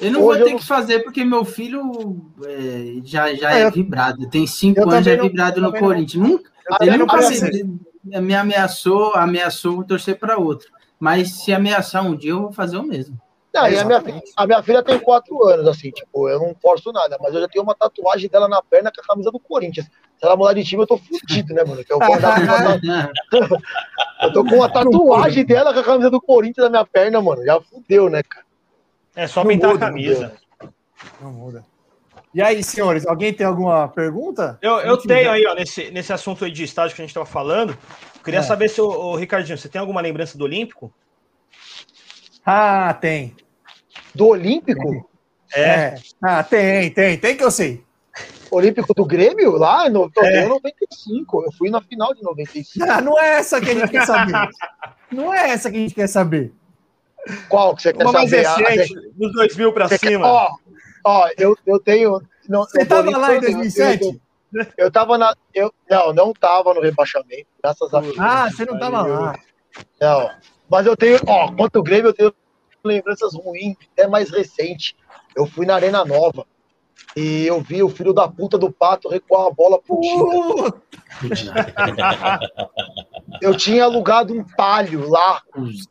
Eu 0.00 0.12
não 0.12 0.22
Hoje 0.22 0.38
vou 0.38 0.46
ter 0.48 0.54
eu... 0.54 0.58
que 0.58 0.66
fazer 0.66 1.00
porque 1.00 1.24
meu 1.24 1.44
filho 1.44 2.22
é, 2.44 3.00
já, 3.04 3.34
já 3.34 3.58
é, 3.58 3.62
é 3.62 3.70
vibrado. 3.70 4.28
Tem 4.28 4.46
cinco 4.46 4.88
anos, 4.88 5.04
já 5.04 5.12
é 5.12 5.16
vibrado 5.16 5.60
no 5.60 5.72
Corinthians. 5.72 6.28
Nunca, 6.28 6.50
ele 6.80 6.96
nunca 6.96 7.18
me 8.04 8.34
ameaçou, 8.34 9.14
ameaçou 9.14 9.82
torcer 9.84 10.18
para 10.18 10.38
outro. 10.38 10.68
Mas 11.00 11.42
se 11.42 11.52
ameaçar 11.52 12.06
um 12.06 12.14
dia, 12.14 12.30
eu 12.30 12.42
vou 12.42 12.52
fazer 12.52 12.76
o 12.76 12.82
mesmo. 12.82 13.20
Não, 13.54 13.68
e 13.68 13.78
a, 13.78 13.84
minha, 13.84 14.02
a 14.36 14.46
minha 14.46 14.62
filha 14.62 14.82
tem 14.82 14.98
quatro 14.98 15.46
anos, 15.46 15.68
assim, 15.68 15.90
tipo, 15.90 16.28
eu 16.28 16.40
não 16.40 16.54
forço 16.54 16.90
nada, 16.90 17.18
mas 17.20 17.34
eu 17.34 17.40
já 17.40 17.48
tenho 17.48 17.62
uma 17.62 17.74
tatuagem 17.74 18.30
dela 18.30 18.48
na 18.48 18.62
perna 18.62 18.90
com 18.90 19.02
a 19.02 19.04
camisa 19.04 19.30
do 19.30 19.38
Corinthians. 19.38 19.86
Se 19.86 20.24
ela 20.24 20.36
mudar 20.36 20.54
de 20.54 20.64
time, 20.64 20.82
eu 20.82 20.86
tô 20.86 20.96
fudido, 20.96 21.52
né, 21.52 21.62
mano? 21.64 21.84
Eu, 21.86 21.98
eu 24.22 24.32
tô 24.32 24.44
com 24.44 24.54
uma 24.54 24.70
tatuagem 24.70 25.44
dela 25.44 25.74
com 25.74 25.80
a 25.80 25.84
camisa 25.84 26.08
do 26.08 26.20
Corinthians 26.20 26.64
na 26.64 26.70
minha 26.70 26.86
perna, 26.86 27.20
mano. 27.20 27.44
Já 27.44 27.60
fudeu, 27.60 28.08
né, 28.08 28.22
cara? 28.22 28.46
É 29.14 29.26
só 29.26 29.44
pintar 29.44 29.72
muda, 29.72 29.84
a 29.84 29.88
camisa. 29.88 30.32
Não 31.20 31.32
muda. 31.32 31.64
E 32.34 32.40
aí, 32.40 32.62
senhores, 32.62 33.06
alguém 33.06 33.34
tem 33.34 33.46
alguma 33.46 33.88
pergunta? 33.88 34.58
Eu, 34.62 34.78
eu 34.78 34.96
tenho 34.96 35.30
aí, 35.30 35.44
ó, 35.46 35.54
nesse, 35.54 35.90
nesse 35.90 36.14
assunto 36.14 36.46
aí 36.46 36.50
de 36.50 36.64
estádio 36.64 36.96
que 36.96 37.02
a 37.02 37.04
gente 37.04 37.10
estava 37.10 37.26
falando. 37.26 37.76
Queria 38.24 38.40
é. 38.40 38.42
saber 38.42 38.68
se, 38.68 38.80
o 38.80 39.14
Ricardinho, 39.16 39.58
você 39.58 39.68
tem 39.68 39.80
alguma 39.80 40.00
lembrança 40.00 40.38
do 40.38 40.44
Olímpico? 40.44 40.92
Ah, 42.44 42.92
tem. 42.94 43.36
Do 44.14 44.28
Olímpico? 44.28 45.08
É. 45.54 45.62
é. 45.62 45.94
Ah, 46.22 46.42
tem, 46.42 46.90
tem, 46.90 47.18
tem 47.18 47.36
que 47.36 47.44
eu 47.44 47.50
sei. 47.50 47.84
Olímpico 48.50 48.92
do 48.92 49.04
Grêmio? 49.04 49.52
Lá 49.52 49.90
torneio 49.90 50.44
é. 50.44 50.48
95. 50.48 51.44
Eu 51.44 51.52
fui 51.52 51.70
na 51.70 51.80
final 51.80 52.14
de 52.14 52.22
95. 52.22 52.86
Ah, 52.90 53.00
não 53.00 53.18
é 53.18 53.38
essa 53.38 53.60
que 53.60 53.70
a 53.70 53.74
gente 53.74 53.90
quer 53.90 54.04
saber. 54.04 54.48
não 55.10 55.32
é 55.32 55.50
essa 55.50 55.70
que 55.70 55.76
a 55.76 55.80
gente 55.80 55.94
quer 55.94 56.06
saber. 56.06 56.52
Qual 57.48 57.74
que 57.74 57.82
você 57.82 57.92
quer 57.92 58.04
Uma 58.04 58.12
saber? 58.12 58.42
Mais 58.42 58.56
recente, 58.58 58.98
ah, 58.98 59.10
dos 59.14 59.32
2000 59.32 59.72
para 59.72 59.88
cima. 59.88 59.98
Quer... 60.00 60.18
Ó, 60.18 60.50
ó, 61.04 61.28
eu, 61.38 61.56
eu 61.66 61.78
tenho. 61.78 62.20
Não, 62.48 62.64
você 62.64 62.82
estava 62.82 63.10
lá 63.16 63.36
em 63.36 63.40
2007? 63.40 64.20
Eu, 64.52 64.66
eu 64.76 64.90
tava 64.90 65.16
na. 65.16 65.34
Eu, 65.54 65.72
não, 65.88 66.12
não 66.12 66.32
tava 66.32 66.74
no 66.74 66.80
rebaixamento, 66.80 67.46
graças 67.62 67.94
a 67.94 68.00
Deus. 68.00 68.16
Ah, 68.18 68.50
você 68.50 68.66
não 68.66 68.78
tava 68.78 69.02
lá. 69.02 69.38
Não. 70.00 70.30
Mas 70.72 70.86
eu 70.86 70.96
tenho, 70.96 71.18
ó, 71.26 71.52
quanto 71.52 71.78
o 71.78 71.82
Grêmio, 71.82 72.08
eu 72.08 72.14
tenho 72.14 72.34
lembranças 72.82 73.34
ruins, 73.34 73.76
até 73.92 74.08
mais 74.08 74.30
recente. 74.30 74.96
Eu 75.36 75.44
fui 75.44 75.66
na 75.66 75.74
Arena 75.74 76.02
Nova 76.02 76.46
e 77.14 77.46
eu 77.46 77.60
vi 77.60 77.82
o 77.82 77.90
filho 77.90 78.14
da 78.14 78.26
puta 78.26 78.56
do 78.56 78.72
Pato 78.72 79.10
recuar 79.10 79.48
a 79.48 79.50
bola 79.50 79.78
pro 79.78 79.96
uh! 79.96 80.72
eu 83.42 83.54
tinha 83.54 83.84
alugado 83.84 84.32
um 84.32 84.42
palio 84.56 85.10
lá 85.10 85.42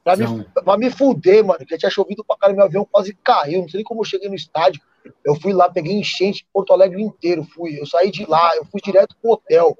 pra 0.04 0.16
me, 0.18 0.46
pra 0.46 0.78
me 0.78 0.90
fuder, 0.90 1.46
mano, 1.46 1.64
que 1.64 1.78
tinha 1.78 1.92
chovido 1.92 2.26
pra 2.26 2.36
caramba, 2.36 2.58
meu 2.58 2.66
avião 2.66 2.88
quase 2.92 3.16
caiu, 3.24 3.62
não 3.62 3.70
sei 3.70 3.78
nem 3.78 3.84
como 3.84 4.02
eu 4.02 4.06
cheguei 4.06 4.30
no 4.30 4.36
estádio. 4.36 4.82
Eu 5.24 5.36
fui 5.36 5.54
lá, 5.54 5.70
peguei 5.70 5.94
enchente 5.94 6.48
Porto 6.52 6.74
Alegre 6.74 7.04
inteiro, 7.04 7.44
fui. 7.44 7.80
Eu 7.80 7.86
saí 7.86 8.10
de 8.10 8.26
lá, 8.26 8.56
eu 8.56 8.66
fui 8.66 8.82
direto 8.82 9.16
pro 9.22 9.34
hotel. 9.34 9.78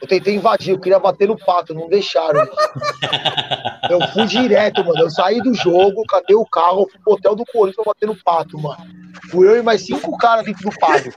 Eu 0.00 0.08
tentei 0.08 0.34
invadir, 0.34 0.72
eu 0.72 0.80
queria 0.80 0.98
bater 0.98 1.28
no 1.28 1.36
pato, 1.36 1.74
não 1.74 1.88
deixaram. 1.88 2.40
eu 3.90 4.00
fui 4.08 4.26
direto, 4.26 4.84
mano. 4.84 5.00
Eu 5.00 5.10
saí 5.10 5.40
do 5.40 5.54
jogo, 5.54 6.04
cadê 6.08 6.34
o 6.34 6.46
carro, 6.46 6.88
fui 6.90 7.00
pro 7.00 7.14
hotel 7.14 7.34
do 7.34 7.44
Corinthians 7.46 7.76
pra 7.76 7.92
bater 7.92 8.06
no 8.06 8.16
pato, 8.22 8.58
mano. 8.58 8.84
Fui 9.30 9.48
eu 9.48 9.56
e 9.58 9.62
mais 9.62 9.84
cinco 9.84 10.16
caras 10.16 10.44
dentro 10.44 10.70
do 10.70 10.78
pato. 10.78 11.10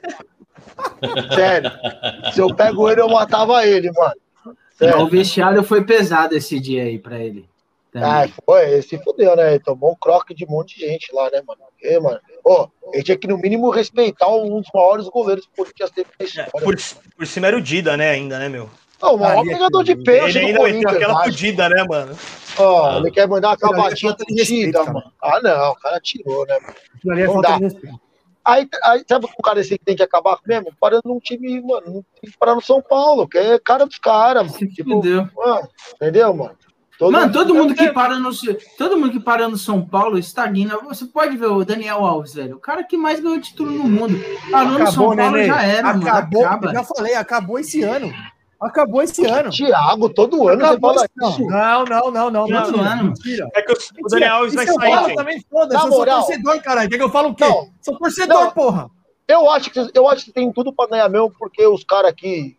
Sério. 1.33 1.71
Se 2.33 2.39
eu 2.39 2.53
pego 2.55 2.89
ele, 2.89 3.01
eu 3.01 3.09
matava 3.09 3.65
ele, 3.65 3.91
mano. 3.91 4.15
Sério. 4.71 5.01
O 5.01 5.07
vestiário 5.07 5.63
foi 5.63 5.83
pesado 5.83 6.35
esse 6.35 6.59
dia 6.59 6.83
aí 6.83 6.97
pra 6.97 7.19
ele. 7.19 7.47
Ah, 7.93 8.25
foi, 8.45 8.71
ele 8.71 8.81
se 8.81 8.97
fudeu, 9.03 9.35
né? 9.35 9.51
Ele 9.51 9.59
tomou 9.59 9.91
um 9.91 9.95
croque 9.95 10.33
de 10.33 10.45
um 10.45 10.49
monte 10.49 10.79
de 10.79 10.87
gente 10.87 11.13
lá, 11.13 11.29
né, 11.29 11.41
mano? 11.45 11.61
Porque, 11.71 11.99
mano, 11.99 12.19
oh, 12.43 12.67
ele 12.93 13.03
tinha 13.03 13.17
que, 13.17 13.27
no 13.27 13.37
mínimo, 13.37 13.69
respeitar 13.69 14.27
um 14.29 14.59
dos 14.59 14.69
maiores 14.73 15.07
goleiros 15.07 15.45
que 15.45 15.55
Corinthians 15.55 15.91
teve 15.91 16.09
na 16.19 16.25
história. 16.25 16.49
É, 16.53 16.59
por, 16.59 16.75
por 17.17 17.27
cima 17.27 17.47
era 17.47 17.57
o 17.57 17.61
Dida, 17.61 17.95
né, 17.95 18.09
ainda, 18.11 18.39
né, 18.39 18.49
meu? 18.49 18.69
Não, 19.01 19.15
o 19.15 19.19
maior 19.19 19.43
pegador 19.43 19.83
de 19.83 19.95
pênalti 19.95 20.37
ele 20.37 20.53
do 20.53 20.59
Corinthians. 20.59 20.95
aquela 20.95 21.23
fudida, 21.23 21.69
né, 21.69 21.83
mano? 21.89 22.17
Ó, 22.57 22.93
oh, 22.93 22.97
ele 22.99 23.11
quer 23.11 23.27
mandar 23.27 23.49
uma 23.49 23.57
cavadinha 23.57 24.15
fudida, 24.15 24.83
mano. 24.83 25.11
Ah, 25.21 25.39
não, 25.41 25.71
o 25.71 25.75
cara 25.75 25.99
tirou, 25.99 26.45
né? 26.45 26.57
Mano? 27.03 27.19
É 27.19 27.25
não 27.25 27.41
dá. 27.41 27.59
Aí, 28.43 28.67
aí, 28.83 29.03
sabe 29.07 29.25
o 29.25 29.43
cara 29.43 29.61
esse 29.61 29.77
que 29.77 29.85
tem 29.85 29.95
que 29.95 30.03
acabar 30.03 30.37
mesmo? 30.47 30.73
Parando 30.79 31.03
num 31.05 31.19
time, 31.19 31.61
mano, 31.61 32.03
tem 32.19 32.31
que 32.31 32.37
parar 32.37 32.55
no 32.55 32.61
São 32.61 32.81
Paulo, 32.81 33.27
que 33.27 33.37
é 33.37 33.59
cara 33.59 33.85
dos 33.85 33.99
caras. 33.99 34.51
Tipo, 34.53 34.97
entendeu? 34.97 35.29
Mano, 35.35 35.69
entendeu, 35.95 36.33
mano? 36.33 36.57
Todo 37.01 37.13
mano, 37.13 37.33
todo 37.33 37.55
mundo 37.55 37.73
que 37.73 37.89
para 37.91 38.19
no 38.19 38.29
todo 38.77 38.95
mundo 38.95 39.11
que 39.11 39.19
para 39.19 39.49
no 39.49 39.57
São 39.57 39.83
Paulo 39.83 40.19
estagna. 40.19 40.77
Você 40.83 41.05
pode 41.05 41.35
ver 41.35 41.47
o 41.47 41.65
Daniel 41.65 42.05
Alves, 42.05 42.35
velho, 42.35 42.57
o 42.57 42.59
cara 42.59 42.83
que 42.83 42.95
mais 42.95 43.19
ganhou 43.19 43.41
título 43.41 43.71
no 43.71 43.85
mundo. 43.85 44.23
Parou 44.51 44.77
no 44.77 44.85
São 44.91 45.15
Paulo 45.15 45.31
né, 45.31 45.47
já 45.47 45.63
era, 45.63 45.89
acabou, 45.89 46.43
mano. 46.43 46.55
Acaba. 46.55 46.73
Já 46.73 46.83
falei, 46.83 47.15
acabou 47.15 47.57
esse 47.57 47.81
ano. 47.81 48.13
Acabou 48.61 49.01
esse 49.01 49.25
ano. 49.25 49.49
Thiago, 49.49 50.09
todo 50.09 50.47
ano 50.47 50.63
Acabou 50.63 50.93
você 50.93 51.07
fala 51.19 51.31
isso. 51.31 51.47
Não, 51.47 51.85
não, 51.85 52.11
não, 52.11 52.29
não. 52.29 52.65
Todo 52.65 52.81
ano. 52.81 53.03
Mentira. 53.05 53.49
É 53.55 53.63
que 53.63 53.73
o, 53.73 54.07
Daniel 54.07 54.35
Alves 54.35 54.53
vai 54.53 54.67
sair. 54.67 55.15
também 55.15 55.43
foda-se. 55.49 55.83
Eu 55.83 55.91
sou 55.91 56.05
torcedor, 56.05 56.61
caralho. 56.61 56.87
Quer 56.87 56.97
que 56.97 57.03
eu 57.03 57.09
falo 57.09 57.29
o 57.29 57.35
quê? 57.35 57.45
Não, 57.45 57.67
sou 57.81 57.97
torcedor, 57.97 58.43
não. 58.43 58.51
porra. 58.51 58.91
Eu 59.27 59.49
acho, 59.49 59.71
que, 59.71 59.79
eu 59.95 60.07
acho 60.07 60.25
que 60.25 60.31
tem 60.31 60.51
tudo 60.53 60.71
pra 60.71 60.85
ganhar 60.85 61.09
mesmo, 61.09 61.33
porque 61.39 61.65
os 61.65 61.83
caras 61.83 62.11
aqui, 62.11 62.55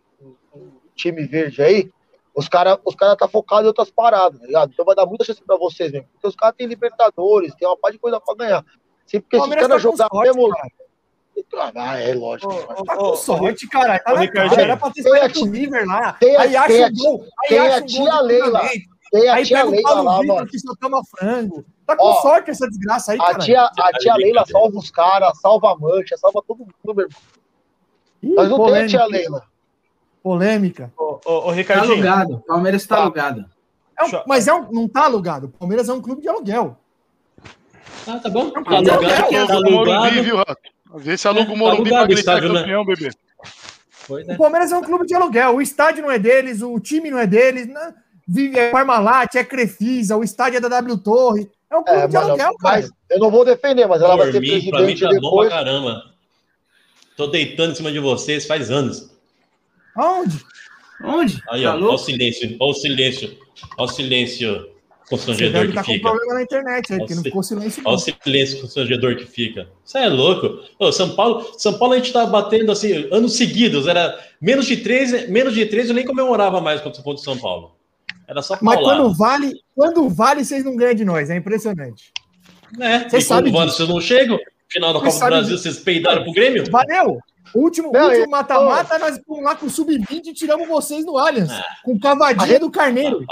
o 0.53 0.67
time 0.93 1.23
verde 1.23 1.61
aí, 1.61 1.89
os 2.35 2.49
caras 2.49 2.79
os 2.83 2.95
cara 2.95 3.15
tá 3.15 3.27
focado 3.27 3.63
em 3.63 3.67
outras 3.67 3.91
paradas, 3.91 4.39
tá 4.39 4.45
ligado? 4.45 4.71
Então 4.71 4.85
vai 4.85 4.95
dar 4.95 5.05
muita 5.05 5.23
chance 5.23 5.41
pra 5.43 5.57
vocês 5.57 5.91
mesmo. 5.91 6.07
Porque 6.13 6.27
os 6.27 6.35
caras 6.35 6.55
têm 6.55 6.67
Libertadores, 6.67 7.53
tem 7.55 7.67
uma 7.67 7.77
parte 7.77 7.93
de 7.93 7.99
coisa 7.99 8.19
pra 8.19 8.35
ganhar. 8.35 8.65
Se, 9.05 9.19
porque 9.19 9.37
se 9.37 9.43
os 9.43 9.49
caras 9.49 9.67
tá 9.67 9.77
jogar 9.77 10.07
sorte, 10.09 10.35
mesmo. 10.35 10.49
Cara. 11.51 11.73
Ah, 11.75 11.99
é 11.99 12.13
lógico. 12.13 12.53
Oh, 12.53 12.83
tá 12.83 12.95
com 12.95 13.15
sorte, 13.15 13.67
cara. 13.67 13.99
Tá 13.99 14.13
na 14.13 14.27
cara. 14.27 14.61
Era 14.61 14.77
pra 14.77 14.91
ter 14.91 15.01
saído 15.01 15.45
do 15.45 15.51
River 15.51 15.85
lá. 15.87 16.13
Tem 16.13 16.35
aí 16.37 16.55
acha 16.55 16.87
um 16.87 16.93
gol. 16.93 17.25
Aí 17.49 17.57
acha 17.57 17.81
um 17.81 17.85
tia 17.85 18.19
Leila. 18.21 18.61
Tem 19.11 19.29
a 19.29 19.33
aí 19.35 19.45
tia 19.45 19.63
Leila 19.63 20.01
lá, 20.01 20.19
Vitor, 20.19 20.35
mano. 20.35 20.47
Que 20.47 20.59
só 20.59 20.73
toma 20.79 21.01
frango. 21.05 21.65
Tá 21.85 21.95
com 21.95 22.05
Ó, 22.05 22.21
sorte 22.21 22.51
essa 22.51 22.67
desgraça 22.67 23.11
aí, 23.11 23.17
cara. 23.17 23.35
A 23.35 23.39
tia, 23.39 23.63
a 23.63 23.91
tia 23.93 24.15
Leila 24.15 24.45
salva 24.45 24.77
os 24.77 24.89
caras, 24.89 25.39
salva 25.39 25.71
a 25.71 25.77
mancha, 25.77 26.17
salva 26.17 26.41
todo 26.47 26.59
mundo, 26.59 26.73
meu 26.85 27.05
irmão. 27.05 27.19
Mas 28.35 28.49
não 28.49 28.65
tem 28.65 28.75
a 28.77 28.87
tia 28.87 29.05
Leila. 29.05 29.43
Polêmica. 30.23 30.91
Ô, 30.97 31.19
ô, 31.25 31.31
ô 31.47 31.51
Ricardinho. 31.51 32.01
Tá 32.01 32.13
alugado. 32.13 32.43
Palmeiras 32.47 32.87
tá, 32.87 32.95
tá. 32.95 33.01
alugado. 33.01 33.45
É 33.99 34.05
um, 34.05 34.23
mas 34.25 34.47
é 34.47 34.53
um, 34.53 34.71
não 34.71 34.87
tá 34.87 35.03
alugado. 35.03 35.49
Palmeiras 35.59 35.89
é 35.89 35.93
um 35.93 36.01
clube 36.01 36.21
de 36.21 36.29
aluguel. 36.29 36.77
Ah, 38.07 38.17
tá 38.19 38.29
bom. 38.29 38.49
Tá 38.49 38.59
alugado. 38.59 39.47
Tá 39.47 39.53
alugado. 39.53 40.57
Vê 40.95 41.17
se 41.17 41.27
aluga 41.27 41.51
o 41.51 41.57
Morumbi 41.57 41.89
tá 41.89 41.97
pra 41.97 42.07
gritar 42.07 42.41
né? 42.41 42.47
campeão, 42.47 42.85
bebê. 42.85 43.11
O 44.09 44.37
Palmeiras 44.37 44.71
é 44.71 44.77
um 44.77 44.81
clube 44.81 45.05
de 45.05 45.13
aluguel. 45.13 45.55
O 45.55 45.61
estádio 45.61 46.03
não 46.03 46.11
é 46.11 46.19
deles, 46.19 46.61
o 46.61 46.79
time 46.79 47.11
não 47.11 47.17
é 47.17 47.27
deles. 47.27 47.67
Não, 47.67 47.93
é 48.55 48.71
Parmalat, 48.71 49.35
é 49.35 49.43
Crefisa, 49.43 50.15
o 50.15 50.23
estádio 50.23 50.57
é 50.57 50.61
da 50.61 50.69
W 50.69 50.97
Torre. 50.97 51.49
É 51.69 51.77
um 51.77 51.83
clube 51.83 51.99
é, 51.99 52.07
de 52.07 52.15
aluguel, 52.15 52.55
cara. 52.57 52.81
Mas 52.81 52.91
eu 53.09 53.19
não 53.19 53.31
vou 53.31 53.43
defender, 53.43 53.87
mas 53.87 54.01
ela 54.01 54.15
Por 54.15 54.23
vai 54.23 54.31
ser 54.31 54.39
mim, 54.39 54.47
presidente 54.47 54.71
pra 54.71 54.81
mim 54.81 54.95
tá 54.95 55.09
depois. 55.09 55.21
bom 55.21 55.37
pra 55.39 55.49
caramba. 55.49 56.03
Tô 57.17 57.27
deitando 57.27 57.71
em 57.71 57.75
cima 57.75 57.91
de 57.91 57.99
vocês 57.99 58.45
faz 58.45 58.69
anos. 58.69 59.12
Aonde? 59.95 60.39
Onde? 61.03 61.41
Aí, 61.49 61.63
tá 61.63 61.75
ó, 61.75 61.81
ó 61.81 61.93
o 61.95 61.97
silêncio, 61.97 62.55
ó 62.59 62.69
o 62.69 62.73
silêncio, 62.73 63.37
ó 63.77 63.83
o 63.83 63.87
silêncio 63.87 64.73
constrangedor 65.09 65.67
que 65.67 65.73
tá 65.73 65.83
fica. 65.83 66.09
Com 66.09 66.15
problema 66.15 66.33
na 66.35 66.43
internet, 66.43 66.93
aí, 66.93 67.05
que 67.05 67.15
não 67.15 67.23
ficou 67.23 67.43
silêncio. 67.43 67.83
Olha 67.85 67.95
o 67.95 67.99
silêncio 67.99 68.61
constrangedor 68.61 69.15
que 69.15 69.25
fica. 69.25 69.67
Isso 69.85 69.97
é 69.97 70.07
louco. 70.07 70.59
Ô, 70.79 70.91
São 70.91 71.15
Paulo, 71.15 71.45
São 71.57 71.77
Paulo 71.77 71.93
a 71.93 71.97
gente 71.97 72.13
tá 72.13 72.25
batendo 72.25 72.71
assim, 72.71 73.07
anos 73.11 73.35
seguidos, 73.35 73.87
era 73.87 74.17
menos 74.41 74.65
de 74.65 74.77
13, 74.77 75.27
menos 75.27 75.53
de 75.53 75.65
13 75.65 75.89
eu 75.89 75.95
nem 75.95 76.05
comemorava 76.05 76.61
mais 76.61 76.81
contra 76.81 77.01
o 77.01 77.17
São 77.17 77.37
Paulo. 77.37 77.75
Era 78.27 78.41
só 78.41 78.57
Mas 78.61 78.79
quando 78.79 79.13
vale, 79.13 79.53
quando 79.75 80.09
vale, 80.09 80.45
vocês 80.45 80.63
não 80.63 80.75
ganham 80.75 80.95
de 80.95 81.05
nós, 81.05 81.29
é 81.29 81.35
impressionante. 81.35 82.11
É, 82.79 83.07
vocês 83.07 83.25
sabem 83.25 83.51
vale, 83.51 83.71
vocês 83.71 83.87
não 83.87 84.01
chegam, 84.01 84.39
final 84.69 84.93
da 84.93 84.99
Copa 84.99 85.11
do 85.11 85.25
Brasil, 85.25 85.57
vocês 85.57 85.79
peidaram 85.79 86.23
pro 86.23 86.31
Grêmio? 86.31 86.63
Valeu! 86.71 87.19
O 87.53 87.59
último 87.59 87.91
mata-mata, 88.29 88.97
nós 88.97 89.19
fomos 89.25 89.43
lá 89.43 89.55
com 89.55 89.67
o 89.67 89.69
sub-20 89.69 90.27
e 90.27 90.33
tiramos 90.33 90.67
vocês 90.67 91.05
no 91.05 91.17
Allianz, 91.17 91.51
ah. 91.51 91.63
com 91.83 91.99
cavadinha 91.99 92.59
do 92.59 92.71
Carneiro. 92.71 93.25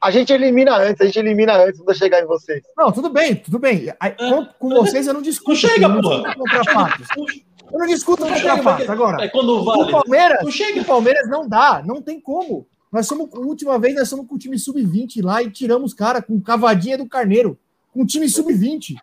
A 0.00 0.10
gente 0.10 0.32
elimina 0.32 0.76
antes, 0.76 1.00
a 1.00 1.04
gente 1.04 1.18
elimina 1.20 1.56
antes 1.56 1.80
de 1.80 1.94
chegar 1.94 2.20
em 2.20 2.26
vocês. 2.26 2.60
Não, 2.76 2.90
tudo 2.90 3.08
bem, 3.08 3.36
tudo 3.36 3.60
bem. 3.60 3.94
Aí, 4.00 4.10
com, 4.10 4.44
com, 4.58 4.70
vocês 4.70 5.06
eu 5.06 5.14
não 5.14 5.22
discuto. 5.22 5.50
Não 5.50 5.56
chega, 5.56 5.86
não 5.86 6.00
porra. 6.00 6.34
Contra 6.34 6.64
fatos. 6.64 7.08
Eu 7.16 7.78
não 7.78 7.86
discuto 7.86 8.26
contra 8.26 8.62
fatos. 8.62 8.90
Agora, 8.90 9.24
é 9.24 9.28
quando 9.28 9.64
vale. 9.64 9.82
o 9.82 9.90
Palmeiras, 9.92 10.38
não 10.42 10.50
chega. 10.50 10.80
o 10.80 10.84
Palmeiras 10.84 11.28
não 11.28 11.48
dá, 11.48 11.84
não 11.86 12.02
tem 12.02 12.20
como. 12.20 12.66
Nós 12.90 13.06
somos, 13.06 13.32
a 13.32 13.38
última 13.38 13.78
vez, 13.78 13.94
nós 13.94 14.08
somos 14.08 14.26
com 14.26 14.34
o 14.34 14.38
time 14.38 14.58
sub-20 14.58 15.24
lá 15.24 15.40
e 15.40 15.50
tiramos 15.50 15.94
cara 15.94 16.20
com 16.20 16.40
cavadinha 16.40 16.98
do 16.98 17.08
Carneiro. 17.08 17.56
Com 17.92 18.02
o 18.02 18.06
time 18.06 18.28
sub-20. 18.28 18.96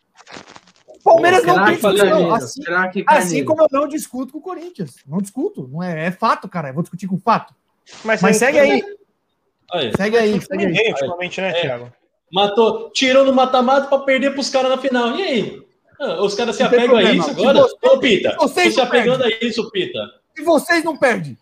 Palmeiras 1.03 1.41
Pô, 1.41 1.47
não 1.47 1.65
tem 1.65 1.73
discussão. 1.75 2.33
Assim, 2.33 2.61
assim 3.07 3.45
como 3.45 3.61
eu 3.61 3.67
não 3.71 3.87
discuto 3.87 4.33
com 4.33 4.39
o 4.39 4.41
Corinthians. 4.41 4.95
Não 5.07 5.19
discuto. 5.19 5.67
Não 5.71 5.81
é, 5.81 6.07
é 6.07 6.11
fato, 6.11 6.47
cara. 6.47 6.69
Eu 6.69 6.73
vou 6.73 6.83
discutir 6.83 7.07
com 7.07 7.17
fato. 7.17 7.53
Mas, 8.03 8.21
Mas 8.21 8.37
segue 8.37 8.59
aí. 8.59 8.83
aí. 9.71 9.91
Segue 9.95 10.17
aí. 10.17 10.41
Segue 10.41 10.65
aí. 10.65 10.77
aí. 10.77 10.91
Ultimamente, 10.91 11.41
né, 11.41 11.49
é. 11.49 11.61
Thiago? 11.61 11.93
Matou, 12.31 12.91
tirou 12.91 13.25
no 13.25 13.33
mata-mata 13.33 13.87
para 13.87 13.99
perder 13.99 14.31
para 14.31 14.41
os 14.41 14.49
caras 14.49 14.69
na 14.69 14.77
final. 14.77 15.15
E 15.15 15.23
aí? 15.23 15.69
Ah, 15.99 16.23
os 16.23 16.33
caras 16.35 16.55
se 16.55 16.63
apegam 16.63 16.95
a 16.95 17.11
isso 17.11 17.29
agora? 17.29 17.61
Você, 17.61 17.87
Ô, 17.87 17.99
Pita, 17.99 18.35
vocês 18.37 18.73
se 18.73 18.81
apegando 18.81 19.23
a 19.23 19.29
isso, 19.41 19.69
Pita. 19.71 19.99
E 20.37 20.41
vocês 20.43 20.83
não 20.83 20.95
perdem? 20.95 21.37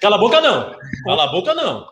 Cala 0.00 0.16
a 0.16 0.18
boca, 0.18 0.40
não. 0.40 0.76
Cala 1.04 1.24
a 1.24 1.26
boca, 1.28 1.54
não. 1.54 1.88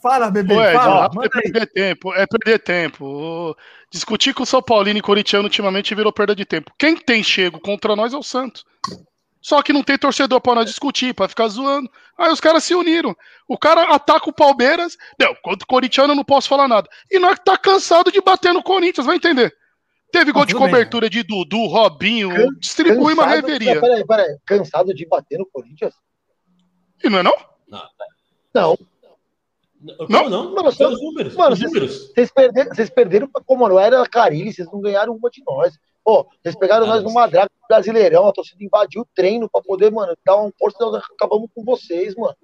Fala, 0.00 0.30
bebê. 0.30 0.54
Ué, 0.54 0.72
fala, 0.72 1.10
é 1.22 1.28
perder 1.28 1.66
tempo. 1.66 2.14
É 2.14 2.26
perder 2.26 2.58
tempo. 2.58 3.56
Discutir 3.90 4.32
com 4.32 4.42
o 4.42 4.46
São 4.46 4.62
Paulino 4.62 4.98
e 4.98 5.02
Corintiano 5.02 5.44
ultimamente 5.44 5.94
virou 5.94 6.12
perda 6.12 6.34
de 6.34 6.44
tempo. 6.44 6.72
Quem 6.78 6.96
tem 6.96 7.22
chego 7.22 7.60
contra 7.60 7.94
nós 7.94 8.14
é 8.14 8.16
o 8.16 8.22
Santos. 8.22 8.64
Só 9.40 9.60
que 9.60 9.72
não 9.72 9.82
tem 9.82 9.98
torcedor 9.98 10.40
para 10.40 10.54
nós 10.54 10.66
discutir, 10.66 11.12
para 11.12 11.28
ficar 11.28 11.48
zoando. 11.48 11.90
Aí 12.16 12.30
os 12.30 12.40
caras 12.40 12.62
se 12.62 12.74
uniram. 12.74 13.14
O 13.48 13.58
cara 13.58 13.92
ataca 13.94 14.30
o 14.30 14.32
Palmeiras. 14.32 14.96
Não, 15.18 15.34
contra 15.42 15.64
o 15.64 15.66
Corintiano 15.66 16.12
eu 16.12 16.16
não 16.16 16.24
posso 16.24 16.48
falar 16.48 16.68
nada. 16.68 16.88
E 17.10 17.18
nós 17.18 17.38
tá 17.44 17.58
cansado 17.58 18.12
de 18.12 18.20
bater 18.20 18.54
no 18.54 18.62
Corinthians, 18.62 19.04
vai 19.04 19.16
entender. 19.16 19.52
Teve 20.12 20.30
gol 20.30 20.44
de 20.44 20.54
cobertura 20.54 21.08
de 21.08 21.22
Dudu, 21.22 21.66
Robinho, 21.66 22.28
Can, 22.28 22.48
distribui 22.60 23.14
uma 23.14 23.26
reveria. 23.26 23.80
Peraí, 23.80 24.06
peraí, 24.06 24.36
cansado 24.44 24.94
de 24.94 25.06
bater 25.06 25.38
no 25.38 25.46
Corinthians? 25.46 25.94
E 27.02 27.08
não 27.08 27.18
é 27.18 27.22
não? 27.22 27.34
Não. 27.66 27.88
Não. 28.54 28.78
Não, 30.08 30.28
não. 30.28 30.54
Mano, 30.54 30.72
só, 30.72 30.90
números, 30.90 31.34
mano 31.34 31.56
vocês, 31.56 32.12
vocês, 32.14 32.30
perderam, 32.30 32.74
vocês 32.74 32.90
perderam 32.90 33.28
como 33.46 33.68
não 33.68 33.78
era 33.78 34.06
Carilli, 34.08 34.52
vocês 34.52 34.70
não 34.70 34.80
ganharam 34.80 35.14
uma 35.14 35.28
de 35.28 35.42
nós. 35.44 35.76
Pô, 36.04 36.26
vocês 36.42 36.56
pegaram 36.56 36.84
ah, 36.84 36.88
nós 36.88 37.02
numa 37.02 37.26
draga 37.26 37.50
brasileirão, 37.68 38.26
a 38.26 38.32
torcida 38.32 38.62
invadiu 38.62 39.02
o 39.02 39.08
treino 39.14 39.48
pra 39.50 39.62
poder, 39.62 39.90
mano, 39.90 40.16
dar 40.24 40.36
um 40.36 40.52
força, 40.58 40.78
nós 40.80 41.02
acabamos 41.14 41.48
com 41.54 41.64
vocês, 41.64 42.14
mano. 42.14 42.36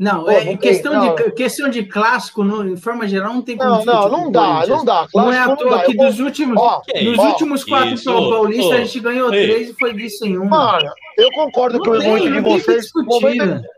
Não, 0.00 0.24
Pô, 0.24 0.30
é 0.30 0.44
não 0.46 0.56
questão, 0.56 0.92
tem, 0.92 1.14
de, 1.14 1.24
não. 1.24 1.30
questão 1.32 1.68
de 1.68 1.84
clássico, 1.84 2.42
no, 2.42 2.66
em 2.66 2.74
forma 2.74 3.06
geral, 3.06 3.34
não 3.34 3.42
tem 3.42 3.54
como. 3.58 3.84
Não, 3.84 3.84
não, 3.84 4.08
não 4.08 4.32
dá, 4.32 4.66
não 4.66 4.82
dá. 4.82 5.06
Clássico 5.06 5.18
não 5.18 5.30
é 5.30 5.38
à 5.38 5.54
toa 5.54 5.82
que 5.82 5.94
dos 5.94 6.18
últimos, 6.18 6.56
ó, 6.58 6.80
nos 7.02 7.18
ó, 7.18 7.28
últimos 7.28 7.64
quatro 7.64 7.90
isso, 7.90 8.04
São 8.04 8.30
Paulistas, 8.30 8.72
a 8.72 8.84
gente 8.84 9.00
ganhou 9.00 9.30
ei. 9.34 9.46
três 9.46 9.68
e 9.68 9.74
foi 9.74 9.92
visto 9.92 10.24
em 10.24 10.38
um. 10.38 10.46
Mano, 10.46 10.90
eu 11.18 11.30
concordo 11.32 11.76
não 11.76 11.84
que 11.84 11.90
o 11.90 12.02
muito 12.02 12.32
de 12.32 12.40
vocês. 12.40 12.90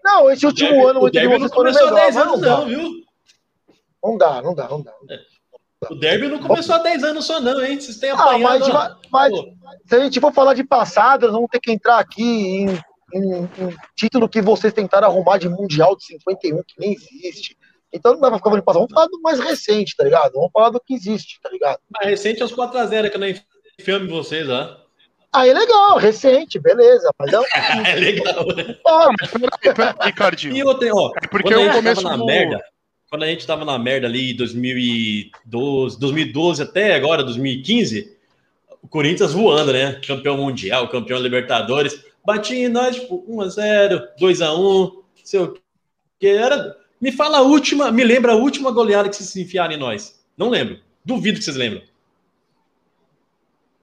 Não, 0.04 0.30
esse 0.30 0.46
último 0.46 0.86
ano, 0.86 1.00
muito 1.00 1.18
de 1.18 1.26
vocês 1.26 1.52
foram 1.52 1.72
melhor. 1.72 1.94
10 1.94 2.16
anos, 2.16 2.40
não, 2.40 2.66
viu? 2.66 2.90
Não 4.04 4.16
dá, 4.16 4.40
não 4.40 4.54
dá, 4.54 4.68
não 4.68 4.80
dá. 4.80 4.92
O 5.90 5.96
derby 5.96 6.28
não 6.28 6.38
começou 6.38 6.76
há 6.76 6.78
10 6.78 7.02
anos 7.02 7.24
só, 7.24 7.40
não, 7.40 7.60
hein? 7.60 7.80
Vocês 7.80 7.98
têm 7.98 8.10
apanhado. 8.10 8.64
Ah, 8.66 8.96
mas, 9.10 9.32
mas 9.32 9.44
se 9.86 9.96
a 9.96 9.98
gente 9.98 10.20
for 10.20 10.32
falar 10.32 10.54
de 10.54 10.62
passado, 10.62 11.22
nós 11.22 11.32
vamos 11.32 11.50
ter 11.50 11.58
que 11.58 11.72
entrar 11.72 11.98
aqui 11.98 12.22
em 12.22 12.80
um, 13.14 13.42
um, 13.42 13.76
título 13.96 14.28
que 14.28 14.40
vocês 14.40 14.72
tentaram 14.72 15.08
arrumar 15.08 15.38
de 15.38 15.48
Mundial 15.48 15.96
de 15.96 16.04
51, 16.06 16.62
que 16.66 16.74
nem 16.78 16.92
existe. 16.92 17.56
Então 17.92 18.14
não 18.14 18.20
dá 18.20 18.28
pra 18.28 18.38
ficar 18.38 18.50
falando 18.50 18.64
passado. 18.64 18.80
Vamos 18.80 18.94
falar 18.94 19.06
do 19.06 19.20
mais 19.20 19.38
recente, 19.38 19.94
tá 19.96 20.04
ligado? 20.04 20.32
Vamos 20.32 20.50
falar 20.52 20.70
do 20.70 20.80
que 20.80 20.94
existe, 20.94 21.38
tá 21.42 21.50
ligado? 21.50 21.78
Mais 21.90 22.08
recente 22.08 22.40
é 22.40 22.44
os 22.44 22.52
4x0 22.52 23.10
que 23.10 23.16
eu 23.16 23.20
não 23.20 23.34
enfiamos 23.78 24.08
vocês, 24.10 24.48
ó. 24.48 24.82
Aí 25.34 25.48
é 25.48 25.54
legal, 25.54 25.96
recente, 25.96 26.58
beleza. 26.58 27.10
Mas 27.18 27.32
é, 27.86 27.92
é 27.92 27.94
legal. 27.94 28.46
Ricardinho. 30.02 30.54
E 30.54 30.60
eu 30.60 30.74
tenho, 30.74 30.94
ó, 30.94 31.10
é 31.22 31.26
porque 31.26 31.54
eu 31.54 31.72
começo 31.72 32.02
na 32.02 32.16
do... 32.16 32.26
merda, 32.26 32.62
quando 33.08 33.22
a 33.24 33.26
gente 33.26 33.46
tava 33.46 33.64
na 33.64 33.78
merda 33.78 34.06
ali 34.06 34.32
em 34.32 34.36
2012, 34.36 35.98
2012 35.98 36.62
até 36.62 36.94
agora, 36.94 37.22
2015, 37.22 38.16
o 38.82 38.88
Corinthians 38.88 39.32
voando, 39.32 39.72
né? 39.72 40.00
Campeão 40.06 40.36
mundial, 40.36 40.88
campeão 40.88 41.18
Libertadores. 41.18 42.04
Bati 42.24 42.54
em 42.54 42.68
nós, 42.68 42.96
tipo, 42.96 43.24
1x0, 43.28 44.08
2x1, 44.20 45.02
sei 45.24 45.40
o 45.40 45.54
que. 46.18 46.26
Era. 46.26 46.76
Me 47.00 47.10
fala 47.10 47.38
a 47.38 47.42
última, 47.42 47.90
me 47.90 48.04
lembra 48.04 48.32
a 48.32 48.36
última 48.36 48.70
goleada 48.70 49.08
que 49.08 49.16
vocês 49.16 49.30
se 49.30 49.42
enfiaram 49.42 49.74
em 49.74 49.78
nós. 49.78 50.24
Não 50.36 50.48
lembro. 50.48 50.78
Duvido 51.04 51.38
que 51.38 51.44
vocês 51.44 51.56
lembram. 51.56 51.82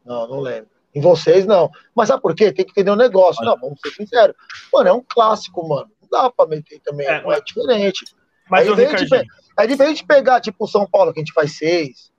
Não, 0.06 0.28
não 0.28 0.40
lembro. 0.40 0.70
Em 0.96 1.02
vocês, 1.02 1.46
não. 1.46 1.70
Mas 1.94 2.08
sabe 2.08 2.22
por 2.22 2.34
quê? 2.34 2.52
Tem 2.52 2.66
que 2.66 2.72
entender 2.72 2.90
o 2.90 2.94
um 2.94 2.98
negócio. 2.98 3.44
Não, 3.44 3.58
vamos 3.60 3.80
ser 3.82 3.92
sinceros. 3.92 4.36
Mano, 4.74 4.90
é 4.90 4.94
um 4.94 5.04
clássico, 5.08 5.68
mano. 5.68 5.92
Não 6.02 6.10
dá 6.10 6.32
pra 6.32 6.48
meter 6.48 6.80
também. 6.80 7.06
É, 7.08 7.22
é 7.26 7.42
diferente. 7.42 8.06
Mas 8.50 8.68
é 8.68 8.72
diferente, 8.72 9.28
é 9.58 9.68
diferente 9.68 9.98
de 9.98 10.06
pegar, 10.06 10.42
tipo, 10.42 10.64
o 10.64 10.68
São 10.68 10.90
Paulo, 10.90 11.14
que 11.14 11.20
a 11.20 11.22
gente 11.22 11.34
faz 11.34 11.58
seis, 11.58 12.12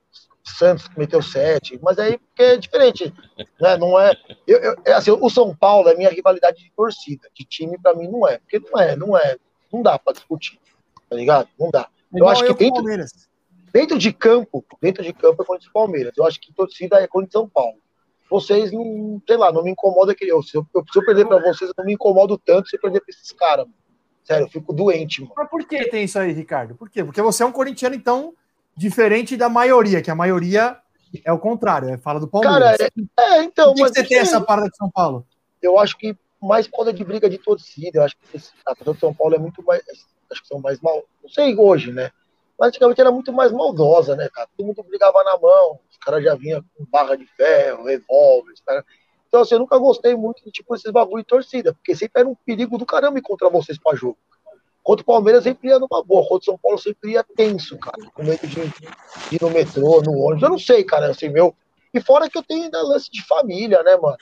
Santos 0.43 0.87
que 0.87 0.97
meteu 0.97 1.21
sete, 1.21 1.79
mas 1.81 1.99
aí 1.99 2.17
porque 2.17 2.43
é 2.43 2.57
diferente, 2.57 3.13
né? 3.59 3.77
Não 3.77 3.99
é, 3.99 4.13
eu, 4.47 4.59
eu, 4.59 4.75
é 4.85 4.93
assim, 4.93 5.11
o 5.11 5.29
São 5.29 5.55
Paulo 5.55 5.89
é 5.89 5.95
minha 5.95 6.09
rivalidade 6.09 6.63
de 6.63 6.71
torcida, 6.75 7.29
de 7.33 7.45
time 7.45 7.77
para 7.77 7.93
mim 7.93 8.07
não 8.07 8.27
é, 8.27 8.39
porque 8.39 8.59
não 8.59 8.79
é, 8.79 8.95
não 8.95 9.17
é, 9.17 9.37
não 9.71 9.81
dá 9.81 9.99
para 9.99 10.13
discutir, 10.13 10.59
tá 11.09 11.15
ligado? 11.15 11.47
Não 11.59 11.69
dá. 11.69 11.87
Eu 12.13 12.27
acho 12.27 12.45
que 12.45 12.53
dentro, 12.53 12.83
dentro 13.71 13.97
de 13.97 14.11
campo, 14.11 14.65
dentro 14.81 15.03
de 15.03 15.13
campo 15.13 15.41
é 15.41 15.45
contra 15.45 15.67
o 15.67 15.71
Palmeiras. 15.71 16.13
Eu 16.17 16.25
acho 16.25 16.39
que 16.39 16.53
torcida 16.53 16.97
é 16.97 17.07
contra 17.07 17.29
o 17.29 17.31
São 17.31 17.47
Paulo. 17.47 17.77
Vocês 18.29 18.71
não, 18.71 19.21
sei 19.27 19.37
lá, 19.37 19.51
não 19.51 19.63
me 19.63 19.71
incomoda 19.71 20.15
que 20.15 20.25
eu, 20.25 20.41
se 20.41 20.57
eu, 20.57 20.65
se 20.73 20.99
eu 20.99 21.05
perder 21.05 21.27
para 21.27 21.39
vocês, 21.39 21.69
eu 21.69 21.73
não 21.77 21.85
me 21.85 21.93
incomodo 21.93 22.37
tanto 22.37 22.69
se 22.69 22.77
eu 22.77 22.81
perder 22.81 23.01
para 23.01 23.09
esses 23.09 23.31
caras. 23.31 23.67
Sério, 24.23 24.45
eu 24.45 24.49
fico 24.49 24.71
doente, 24.71 25.21
mano. 25.21 25.33
Mas 25.35 25.49
por 25.49 25.65
que 25.65 25.85
tem 25.89 26.03
isso 26.03 26.17
aí, 26.17 26.31
Ricardo? 26.31 26.75
Por 26.75 26.89
quê? 26.89 27.03
Porque 27.03 27.21
você 27.21 27.43
é 27.43 27.45
um 27.45 27.51
corintiano, 27.51 27.95
então, 27.95 28.33
diferente 28.81 29.37
da 29.37 29.47
maioria, 29.47 30.01
que 30.01 30.09
a 30.09 30.15
maioria 30.15 30.75
é 31.23 31.31
o 31.31 31.37
contrário, 31.37 31.89
é 31.89 31.97
fala 31.97 32.19
do 32.19 32.27
Palmeiras. 32.27 32.77
Cara, 32.77 32.91
é, 33.19 33.39
é 33.39 33.43
então. 33.43 33.73
Por 33.75 33.75
que, 33.75 33.93
você 33.93 34.03
tem 34.03 34.17
essa 34.17 34.41
parada 34.41 34.69
de 34.69 34.75
São 34.75 34.89
Paulo? 34.89 35.25
Eu 35.61 35.77
acho 35.77 35.95
que 35.97 36.17
mais 36.41 36.67
poda 36.67 36.91
de 36.91 37.03
briga 37.03 37.29
de 37.29 37.37
torcida. 37.37 37.99
Eu 37.99 38.03
acho 38.03 38.17
que 38.17 38.25
a 38.65 38.73
torcida 38.73 38.93
de 38.93 38.99
São 38.99 39.13
Paulo 39.13 39.35
é 39.35 39.37
muito 39.37 39.63
mais. 39.63 39.83
Acho 40.31 40.41
que 40.41 40.47
são 40.47 40.59
mais 40.59 40.81
mal. 40.81 41.03
Não 41.21 41.29
sei 41.29 41.55
hoje, 41.55 41.91
né? 41.91 42.09
Mas 42.57 42.69
antigamente 42.69 43.01
era 43.01 43.11
muito 43.11 43.31
mais 43.31 43.51
maldosa, 43.51 44.15
né, 44.15 44.29
cara? 44.33 44.47
Todo 44.57 44.65
mundo 44.65 44.83
brigava 44.83 45.23
na 45.23 45.37
mão, 45.37 45.79
os 45.89 45.97
caras 45.97 46.23
já 46.23 46.33
vinham 46.33 46.63
com 46.75 46.85
barra 46.85 47.15
de 47.15 47.25
ferro, 47.35 47.85
revólver, 47.85 48.53
cara. 48.65 48.83
Então, 49.27 49.41
assim, 49.41 49.55
eu 49.55 49.59
nunca 49.59 49.77
gostei 49.77 50.15
muito 50.15 50.43
de 50.43 50.51
tipo 50.51 50.75
esses 50.75 50.91
bagulho 50.91 51.23
de 51.23 51.27
torcida, 51.27 51.73
porque 51.73 51.95
sempre 51.95 52.21
era 52.21 52.29
um 52.29 52.35
perigo 52.35 52.77
do 52.77 52.85
caramba 52.85 53.19
encontrar 53.19 53.49
vocês 53.49 53.77
para 53.79 53.95
jogo. 53.95 54.17
Contra 54.83 55.03
o 55.03 55.05
Palmeiras 55.05 55.43
sempre 55.43 55.69
ia 55.69 55.77
numa 55.77 56.03
boa, 56.03 56.23
contra 56.23 56.37
o 56.37 56.43
São 56.43 56.57
Paulo 56.57 56.77
sempre 56.77 57.11
ia 57.11 57.23
tenso, 57.23 57.77
cara. 57.77 57.97
Com 58.13 58.23
medo 58.23 58.47
de, 58.47 58.59
ir 58.59 59.41
no 59.41 59.49
metrô, 59.51 60.01
no 60.01 60.17
ônibus. 60.17 60.43
Eu 60.43 60.49
não 60.49 60.59
sei, 60.59 60.83
cara, 60.83 61.11
assim, 61.11 61.29
meu. 61.29 61.55
E 61.93 62.01
fora 62.01 62.29
que 62.29 62.37
eu 62.37 62.43
tenho 62.43 62.63
ainda 62.63 62.81
lance 62.81 63.11
de 63.11 63.23
família, 63.25 63.83
né, 63.83 63.95
mano? 63.97 64.17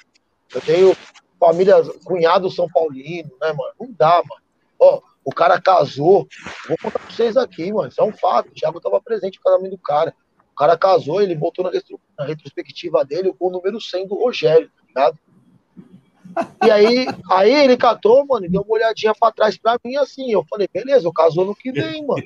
Eu 0.53 0.61
tenho 0.61 0.97
família, 1.39 1.75
cunhado 2.03 2.49
São 2.49 2.67
Paulino, 2.67 3.31
né, 3.39 3.53
mano? 3.53 3.73
Não 3.79 3.91
dá, 3.91 4.21
mano. 4.27 4.41
Ó, 4.77 5.01
o 5.23 5.31
cara 5.31 5.61
casou. 5.61 6.27
Vou 6.67 6.77
contar 6.81 6.99
pra 6.99 7.11
vocês 7.11 7.37
aqui, 7.37 7.71
mano. 7.71 7.87
Isso 7.87 8.01
é 8.01 8.03
um 8.03 8.11
fato. 8.11 8.49
O 8.49 8.53
Thiago 8.53 8.81
tava 8.81 8.99
presente 9.01 9.37
no 9.37 9.43
casamento 9.43 9.71
do 9.71 9.77
cara. 9.77 10.13
O 10.51 10.55
cara 10.55 10.77
casou, 10.77 11.21
ele 11.21 11.35
botou 11.35 11.63
na, 11.63 11.71
retro, 11.71 11.99
na 12.17 12.25
retrospectiva 12.25 13.05
dele 13.05 13.33
o 13.39 13.49
número 13.49 13.79
100 13.79 14.07
do 14.07 14.15
Rogério, 14.15 14.69
tá 14.69 14.83
ligado? 14.87 15.19
E 16.65 16.71
aí, 16.71 17.07
aí 17.29 17.53
ele 17.53 17.77
catou, 17.77 18.25
mano, 18.25 18.45
e 18.45 18.49
deu 18.49 18.61
uma 18.61 18.75
olhadinha 18.75 19.13
pra 19.19 19.31
trás 19.31 19.57
pra 19.57 19.79
mim 19.83 19.95
assim. 19.95 20.31
Eu 20.31 20.45
falei, 20.49 20.67
beleza, 20.71 21.07
eu 21.07 21.13
caso 21.13 21.41
ano 21.41 21.55
que 21.55 21.71
vem, 21.71 22.05
mano. 22.05 22.23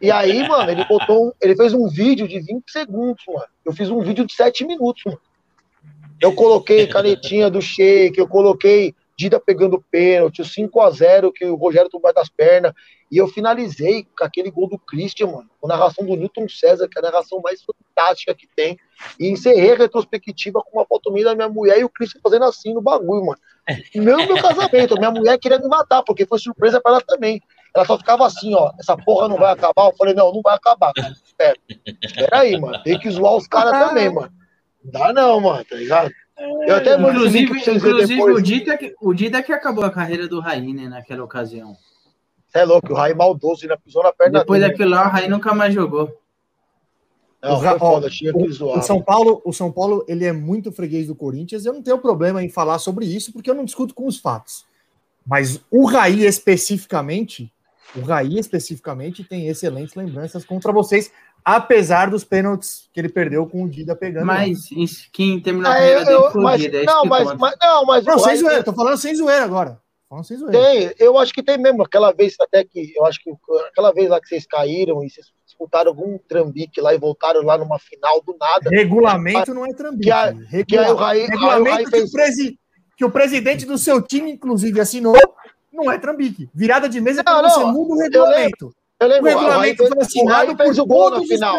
E 0.00 0.10
aí, 0.10 0.46
mano, 0.46 0.70
ele 0.70 0.84
botou. 0.84 1.28
Um, 1.28 1.32
ele 1.40 1.56
fez 1.56 1.72
um 1.72 1.88
vídeo 1.88 2.28
de 2.28 2.38
20 2.40 2.70
segundos, 2.70 3.24
mano. 3.26 3.46
Eu 3.64 3.72
fiz 3.72 3.90
um 3.90 4.00
vídeo 4.00 4.26
de 4.26 4.34
7 4.34 4.64
minutos, 4.66 5.02
mano. 5.04 5.20
Eu 6.20 6.34
coloquei 6.34 6.86
canetinha 6.86 7.50
do 7.50 7.60
shake, 7.60 8.18
eu 8.18 8.28
coloquei 8.28 8.94
Dida 9.18 9.40
pegando 9.40 9.82
pênalti, 9.90 10.42
o 10.42 10.44
5x0 10.44 11.32
que 11.34 11.46
o 11.46 11.54
Rogério 11.54 11.88
tomou 11.88 12.12
das 12.12 12.28
pernas. 12.28 12.72
E 13.10 13.16
eu 13.16 13.26
finalizei 13.28 14.04
com 14.16 14.24
aquele 14.24 14.50
gol 14.50 14.68
do 14.68 14.78
Christian, 14.78 15.28
mano. 15.28 15.50
Com 15.60 15.66
a 15.66 15.76
narração 15.76 16.04
do 16.04 16.16
Newton 16.16 16.48
César, 16.48 16.88
que 16.88 16.98
é 16.98 17.00
a 17.00 17.10
narração 17.10 17.40
mais 17.42 17.62
fantástica 17.62 18.34
que 18.34 18.46
tem. 18.54 18.76
E 19.18 19.28
encerrei 19.28 19.72
a 19.72 19.76
retrospectiva 19.76 20.60
com 20.62 20.78
uma 20.78 20.86
foto 20.86 21.10
minha 21.12 21.24
da 21.24 21.34
minha 21.34 21.48
mulher 21.48 21.78
e 21.78 21.84
o 21.84 21.88
Christian 21.88 22.20
fazendo 22.22 22.44
assim 22.44 22.74
no 22.74 22.82
bagulho, 22.82 23.26
mano. 23.26 23.38
Mesmo 23.94 24.26
meu 24.26 24.42
casamento, 24.42 24.96
minha 24.96 25.10
mulher 25.10 25.38
queria 25.38 25.58
me 25.58 25.68
matar, 25.68 26.02
porque 26.02 26.26
foi 26.26 26.38
surpresa 26.38 26.80
para 26.80 26.92
ela 26.92 27.00
também. 27.00 27.40
Ela 27.74 27.84
só 27.84 27.98
ficava 27.98 28.26
assim, 28.26 28.54
ó, 28.54 28.72
essa 28.78 28.96
porra 28.96 29.28
não 29.28 29.36
vai 29.36 29.52
acabar. 29.52 29.86
Eu 29.86 29.96
falei, 29.96 30.14
não, 30.14 30.32
não 30.32 30.40
vai 30.42 30.54
acabar, 30.54 30.92
cara. 30.94 31.12
Espera. 31.24 31.56
Espera 32.02 32.38
aí, 32.40 32.58
mano. 32.58 32.82
Tem 32.82 32.98
que 32.98 33.10
zoar 33.10 33.36
os 33.36 33.46
caras 33.46 33.72
também, 33.88 34.12
mano. 34.12 34.32
Não 34.82 34.92
dá 34.92 35.12
não, 35.12 35.40
mano, 35.40 35.64
tá 35.64 35.76
ligado? 35.76 36.10
Eu 36.38 36.76
até 36.76 36.94
inclusive, 36.94 37.44
inclusive 37.44 38.22
o, 38.22 38.42
Dida 38.42 38.76
que, 38.76 38.94
o 39.00 39.14
Dida 39.14 39.42
que 39.42 39.52
acabou 39.52 39.84
a 39.84 39.90
carreira 39.90 40.28
do 40.28 40.38
Raí, 40.38 40.72
né, 40.72 40.88
naquela 40.88 41.24
ocasião. 41.24 41.76
Você 42.46 42.58
é 42.58 42.64
louco, 42.64 42.92
o 42.92 42.96
Raí 42.96 43.14
maldoso, 43.14 43.62
ainda 43.62 43.78
pisou 43.78 44.02
na 44.02 44.12
perna 44.12 44.40
Depois 44.40 44.60
dele. 44.60 44.72
daquilo 44.72 44.90
lá, 44.90 45.06
o 45.06 45.10
Raí 45.10 45.28
nunca 45.28 45.54
mais 45.54 45.72
jogou. 45.72 46.14
Não, 47.42 47.58
o, 47.58 47.78
foda, 47.78 48.08
o, 48.34 48.78
o, 48.78 48.82
São 48.82 49.00
Paulo, 49.00 49.40
o 49.44 49.52
São 49.52 49.70
Paulo, 49.70 50.04
ele 50.08 50.24
é 50.24 50.32
muito 50.32 50.72
freguês 50.72 51.06
do 51.06 51.14
Corinthians. 51.14 51.64
Eu 51.64 51.72
não 51.72 51.82
tenho 51.82 51.98
problema 51.98 52.42
em 52.42 52.48
falar 52.48 52.78
sobre 52.78 53.06
isso, 53.06 53.32
porque 53.32 53.48
eu 53.48 53.54
não 53.54 53.64
discuto 53.64 53.94
com 53.94 54.06
os 54.06 54.18
fatos. 54.18 54.64
Mas 55.24 55.60
o 55.70 55.86
Raí 55.86 56.24
especificamente, 56.24 57.52
o 57.94 58.00
Raí 58.00 58.38
especificamente 58.38 59.24
tem 59.24 59.48
excelentes 59.48 59.94
lembranças 59.94 60.44
contra 60.44 60.72
vocês 60.72 61.10
apesar 61.46 62.10
dos 62.10 62.24
pênaltis 62.24 62.90
que 62.92 62.98
ele 62.98 63.08
perdeu 63.08 63.46
com 63.46 63.62
o 63.62 63.68
Dida 63.68 63.94
pegando. 63.94 64.26
Mas 64.26 64.68
quem 65.12 65.38
terminou 65.40 65.70
a 65.70 65.74
carreira 65.74 66.04
dele 66.04 66.30
foi 66.32 66.42
mas, 66.42 66.60
Dida. 66.60 66.78
É 66.78 66.84
não, 66.84 67.04
mas, 67.04 67.34
mas, 67.34 67.54
não, 67.62 67.86
mas. 67.86 68.04
Não, 68.04 68.18
sem 68.18 68.36
zoeira, 68.36 68.64
tô 68.64 68.72
falando 68.72 68.96
sem 68.96 69.14
zoeira 69.14 69.44
agora. 69.44 69.80
Falando 70.10 70.24
sem 70.24 70.36
zoeira. 70.36 70.58
Tem, 70.58 70.94
eu 70.98 71.16
acho 71.16 71.32
que 71.32 71.44
tem 71.44 71.56
mesmo. 71.56 71.84
Aquela 71.84 72.10
vez 72.12 72.34
até 72.40 72.64
que. 72.64 72.92
Eu 72.96 73.06
acho 73.06 73.22
que 73.22 73.32
aquela 73.68 73.92
vez 73.92 74.10
lá 74.10 74.20
que 74.20 74.26
vocês 74.26 74.44
caíram 74.44 75.04
e 75.04 75.08
vocês 75.08 75.26
disputaram 75.44 75.90
algum 75.90 76.18
trambique 76.18 76.80
lá 76.80 76.92
e 76.92 76.98
voltaram 76.98 77.42
lá 77.42 77.56
numa 77.56 77.78
final 77.78 78.20
do 78.22 78.36
nada. 78.36 78.68
Regulamento 78.68 79.54
não 79.54 79.64
é 79.64 79.72
trambique. 79.72 80.04
Que, 80.04 80.10
a, 80.10 80.64
que 80.64 80.76
aí 80.76 80.90
o 80.90 80.96
Raí, 80.96 81.26
Regulamento 81.26 81.76
aí 81.76 81.84
o 81.84 81.90
fez... 81.90 82.02
que, 82.02 82.08
o 82.08 82.12
presi, 82.12 82.58
que 82.96 83.04
o 83.04 83.10
presidente 83.10 83.64
do 83.64 83.78
seu 83.78 84.02
time, 84.02 84.32
inclusive, 84.32 84.80
assinou, 84.80 85.16
não 85.72 85.92
é 85.92 85.96
trambique. 85.96 86.50
Virada 86.52 86.88
de 86.88 87.00
mesa 87.00 87.20
é 87.20 87.24
não, 87.24 87.48
você 87.48 87.64
muda 87.66 87.94
o 87.94 87.98
regulamento. 87.98 88.74
Eu 88.98 89.08
lembro, 89.08 89.30
o 89.30 89.34
regulamento 89.34 89.84
o 89.84 89.88
foi 89.88 90.02
assinado 90.02 90.52
o 90.52 90.56
fez 90.56 90.78
o 90.78 90.86
gol 90.86 91.10
na 91.10 91.20
final. 91.22 91.58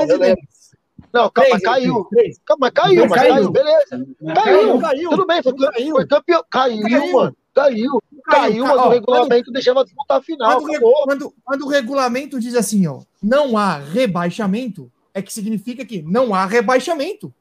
Não, 1.14 1.30
calma, 1.30 1.50
três, 1.50 1.64
caiu. 1.64 2.06
Três. 2.10 2.40
Calma, 2.46 2.72
caiu, 2.72 3.08
mas 3.08 3.22
caiu, 3.22 3.34
caiu 3.34 3.52
beleza. 3.52 4.08
Caiu, 4.36 4.80
caiu. 4.80 5.10
Tudo 5.10 5.26
bem, 5.26 5.44
foi, 5.44 5.54
caiu. 5.56 5.96
foi 5.96 6.08
campeão. 6.08 6.44
Caiu, 6.50 6.82
caiu, 6.82 7.14
mano. 7.14 7.38
Caiu. 7.54 8.04
Caiu, 8.26 8.66
mas 8.66 8.78
o 8.78 8.90
regulamento 8.90 9.46
quando, 9.46 9.54
deixava 9.54 9.84
disputar 9.84 10.18
a 10.18 10.22
final. 10.22 10.62
Quando, 10.62 10.92
quando, 11.04 11.34
quando 11.44 11.66
o 11.66 11.68
regulamento 11.70 12.40
diz 12.40 12.56
assim, 12.56 12.86
ó, 12.88 13.02
não 13.22 13.58
há 13.58 13.78
rebaixamento, 13.78 14.92
é 15.14 15.22
que 15.22 15.34
significa 15.34 15.86
que 15.86 16.02
não 16.02 16.36
há 16.36 16.46
rebaixamento. 16.46 17.34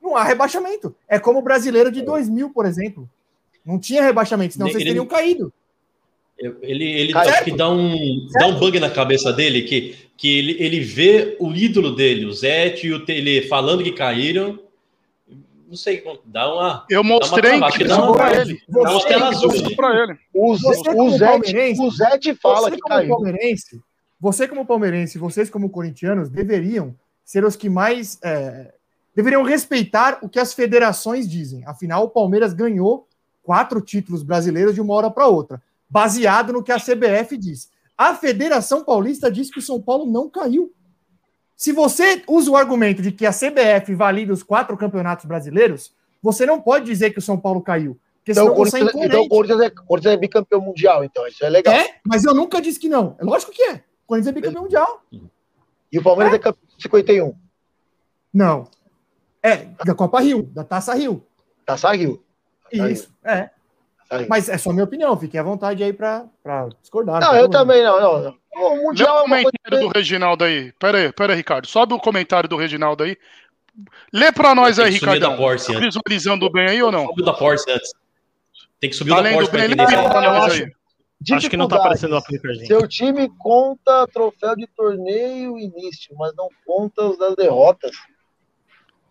Não 0.00 0.16
há 0.16 0.22
rebaixamento. 0.24 0.94
É 1.08 1.18
como 1.18 1.40
o 1.40 1.42
brasileiro 1.42 1.90
de 1.90 2.02
2000, 2.02 2.50
por 2.50 2.66
exemplo. 2.66 3.08
Não 3.64 3.78
tinha 3.78 4.02
rebaixamento, 4.02 4.54
senão 4.54 4.68
vocês 4.68 4.82
teriam 4.82 5.06
caído. 5.06 5.52
Ele, 6.38 6.84
ele 6.84 7.16
acho 7.16 7.44
que 7.44 7.56
dá 7.56 7.70
um, 7.70 8.26
dá 8.32 8.46
um 8.48 8.58
bug 8.58 8.80
na 8.80 8.90
cabeça 8.90 9.32
dele, 9.32 9.62
que, 9.62 9.96
que 10.16 10.38
ele, 10.38 10.56
ele 10.58 10.80
vê 10.80 11.36
o 11.38 11.52
ídolo 11.52 11.94
dele, 11.94 12.26
o 12.26 12.32
Zete 12.32 12.88
e 12.88 12.92
o 12.92 13.04
Tele, 13.04 13.42
falando 13.42 13.84
que 13.84 13.92
caíram. 13.92 14.58
Não 15.68 15.76
sei, 15.76 16.02
dá 16.24 16.52
uma. 16.52 16.86
Eu 16.90 17.04
mostrei 17.04 17.52
uma 17.52 17.70
que 17.70 17.84
dá 17.84 18.02
uma 18.02 18.12
pra 18.12 18.40
ele. 18.40 18.60
Dá 18.68 18.90
uma 18.90 19.06
tela 19.06 19.28
azul. 19.28 19.50
Pra 19.76 20.02
ele. 20.02 20.18
O, 20.34 20.52
o, 20.52 21.10
Zete, 21.16 21.80
o 21.80 21.90
Zete 21.90 22.34
fala 22.34 22.70
que 22.70 22.78
caiu. 22.78 23.08
Palmeirense, 23.08 23.80
você, 24.20 24.46
como 24.46 24.66
palmeirense, 24.66 25.18
vocês, 25.18 25.48
como 25.48 25.70
corintianos, 25.70 26.28
deveriam 26.28 26.94
ser 27.24 27.44
os 27.44 27.56
que 27.56 27.70
mais. 27.70 28.18
É, 28.22 28.74
deveriam 29.14 29.42
respeitar 29.42 30.18
o 30.22 30.28
que 30.28 30.38
as 30.38 30.52
federações 30.52 31.28
dizem. 31.28 31.64
Afinal, 31.66 32.04
o 32.04 32.10
Palmeiras 32.10 32.52
ganhou 32.52 33.06
quatro 33.42 33.80
títulos 33.80 34.22
brasileiros 34.22 34.74
de 34.74 34.80
uma 34.80 34.94
hora 34.94 35.10
para 35.10 35.26
outra 35.26 35.62
baseado 35.92 36.54
no 36.54 36.62
que 36.62 36.72
a 36.72 36.80
CBF 36.80 37.36
diz. 37.36 37.70
A 37.96 38.14
Federação 38.14 38.82
Paulista 38.82 39.30
diz 39.30 39.50
que 39.50 39.58
o 39.58 39.62
São 39.62 39.80
Paulo 39.80 40.10
não 40.10 40.28
caiu. 40.28 40.72
Se 41.54 41.70
você 41.70 42.22
usa 42.26 42.50
o 42.50 42.56
argumento 42.56 43.02
de 43.02 43.12
que 43.12 43.26
a 43.26 43.30
CBF 43.30 43.94
valida 43.94 44.32
os 44.32 44.42
quatro 44.42 44.74
campeonatos 44.76 45.26
brasileiros, 45.26 45.92
você 46.22 46.46
não 46.46 46.60
pode 46.60 46.86
dizer 46.86 47.10
que 47.10 47.18
o 47.18 47.22
São 47.22 47.38
Paulo 47.38 47.60
caiu. 47.60 48.00
Porque 48.20 48.32
então, 48.32 48.46
o 48.46 48.54
Corinthians, 48.54 48.94
é 48.94 49.04
então 49.04 49.22
o 49.22 49.28
Corinthians, 49.28 49.60
é, 49.60 49.70
Corinthians 49.70 50.14
é 50.14 50.16
bicampeão 50.16 50.60
mundial, 50.62 51.04
então 51.04 51.26
isso 51.26 51.44
é 51.44 51.50
legal. 51.50 51.74
É, 51.74 51.96
mas 52.06 52.24
eu 52.24 52.34
nunca 52.34 52.60
disse 52.62 52.78
que 52.80 52.88
não. 52.88 53.14
É 53.20 53.24
lógico 53.24 53.52
que 53.52 53.62
é. 53.62 53.74
O 53.74 54.06
Corinthians 54.06 54.28
é 54.28 54.32
bicampeão 54.32 54.62
mundial. 54.62 55.02
E 55.92 55.98
o 55.98 56.02
Palmeiras 56.02 56.32
é, 56.32 56.36
é 56.36 56.38
campeão 56.38 56.68
51. 56.78 57.34
Não. 58.32 58.66
É, 59.42 59.66
da 59.84 59.94
Copa 59.94 60.20
Rio, 60.20 60.44
da 60.44 60.64
Taça 60.64 60.94
Rio. 60.94 61.22
Taça 61.66 61.92
Rio. 61.92 62.24
Isso, 62.72 63.12
é. 63.22 63.50
Mas 64.28 64.48
é 64.48 64.58
só 64.58 64.72
minha 64.72 64.84
opinião, 64.84 65.16
fiquem 65.16 65.40
à 65.40 65.42
vontade 65.42 65.82
aí 65.82 65.92
para 65.92 66.26
discordar. 66.80 67.20
Não, 67.20 67.34
eu 67.34 67.48
também 67.48 67.82
não, 67.82 68.00
não. 68.22 68.36
O 68.54 68.76
Mundial 68.88 69.16
Lê 69.16 69.20
o 69.20 69.22
comentário 69.22 69.78
é 69.78 69.80
do 69.80 69.88
Reginaldo 69.88 70.44
aí. 70.44 70.72
Pera 70.72 70.98
aí, 70.98 71.12
pera 71.12 71.32
aí, 71.32 71.36
Ricardo. 71.36 71.66
Sobe 71.66 71.94
o 71.94 71.98
comentário 71.98 72.48
do 72.48 72.56
Reginaldo 72.56 73.04
aí. 73.04 73.16
Lê 74.12 74.30
para 74.30 74.54
nós 74.54 74.78
aí, 74.78 74.90
Ricardo. 74.90 75.20
Da 75.20 75.34
Porsche, 75.34 75.72
tá 75.72 75.78
visualizando 75.78 76.50
bem 76.50 76.68
aí 76.68 76.82
ou 76.82 76.92
não? 76.92 77.06
Sobe 77.06 77.24
da 77.24 77.32
Porsche 77.32 77.70
antes. 77.70 77.90
Tem 78.78 78.90
que 78.90 78.96
subir 78.96 79.12
Além 79.12 79.32
da 79.32 79.38
Porsche 79.38 79.50
para 79.50 79.64
entender. 79.64 79.82
Acho, 79.82 81.34
acho 81.34 81.50
que 81.50 81.56
não 81.56 81.68
tá 81.68 81.76
aparecendo 81.76 82.14
lá 82.14 82.20
pra 82.20 82.52
gente. 82.52 82.66
Seu 82.66 82.86
time 82.86 83.30
conta 83.38 84.06
troféu 84.12 84.54
de 84.54 84.66
torneio 84.66 85.58
início, 85.58 86.14
mas 86.18 86.34
não 86.36 86.48
conta 86.66 87.02
os 87.04 87.18
das 87.18 87.34
derrotas. 87.34 87.92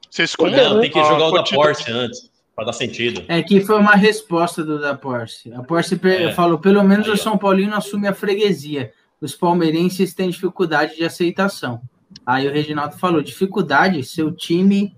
Vocês 0.09 0.35
contam? 0.35 0.75
Não, 0.75 0.81
tem 0.81 0.91
que 0.91 1.03
jogar 1.03 1.25
o 1.25 1.31
da 1.31 1.43
Porsche 1.43 1.91
antes. 1.91 2.30
Para 2.61 2.67
dar 2.67 2.73
sentido. 2.73 3.25
É 3.27 3.41
que 3.41 3.59
foi 3.61 3.79
uma 3.79 3.95
resposta 3.95 4.63
do 4.63 4.79
da 4.79 4.93
Porsche. 4.93 5.51
A 5.51 5.63
Porsche 5.63 5.99
é. 6.03 6.31
falou: 6.31 6.59
pelo 6.59 6.83
menos 6.83 7.07
Aí, 7.07 7.13
o 7.13 7.17
São 7.17 7.35
Paulino 7.35 7.75
assume 7.75 8.07
a 8.07 8.13
freguesia. 8.13 8.93
Os 9.19 9.33
palmeirenses 9.33 10.13
têm 10.13 10.29
dificuldade 10.29 10.95
de 10.95 11.03
aceitação. 11.03 11.81
Aí 12.23 12.47
o 12.47 12.51
Reginaldo 12.51 12.99
falou: 12.99 13.23
dificuldade, 13.23 14.03
seu 14.03 14.31
time. 14.31 14.95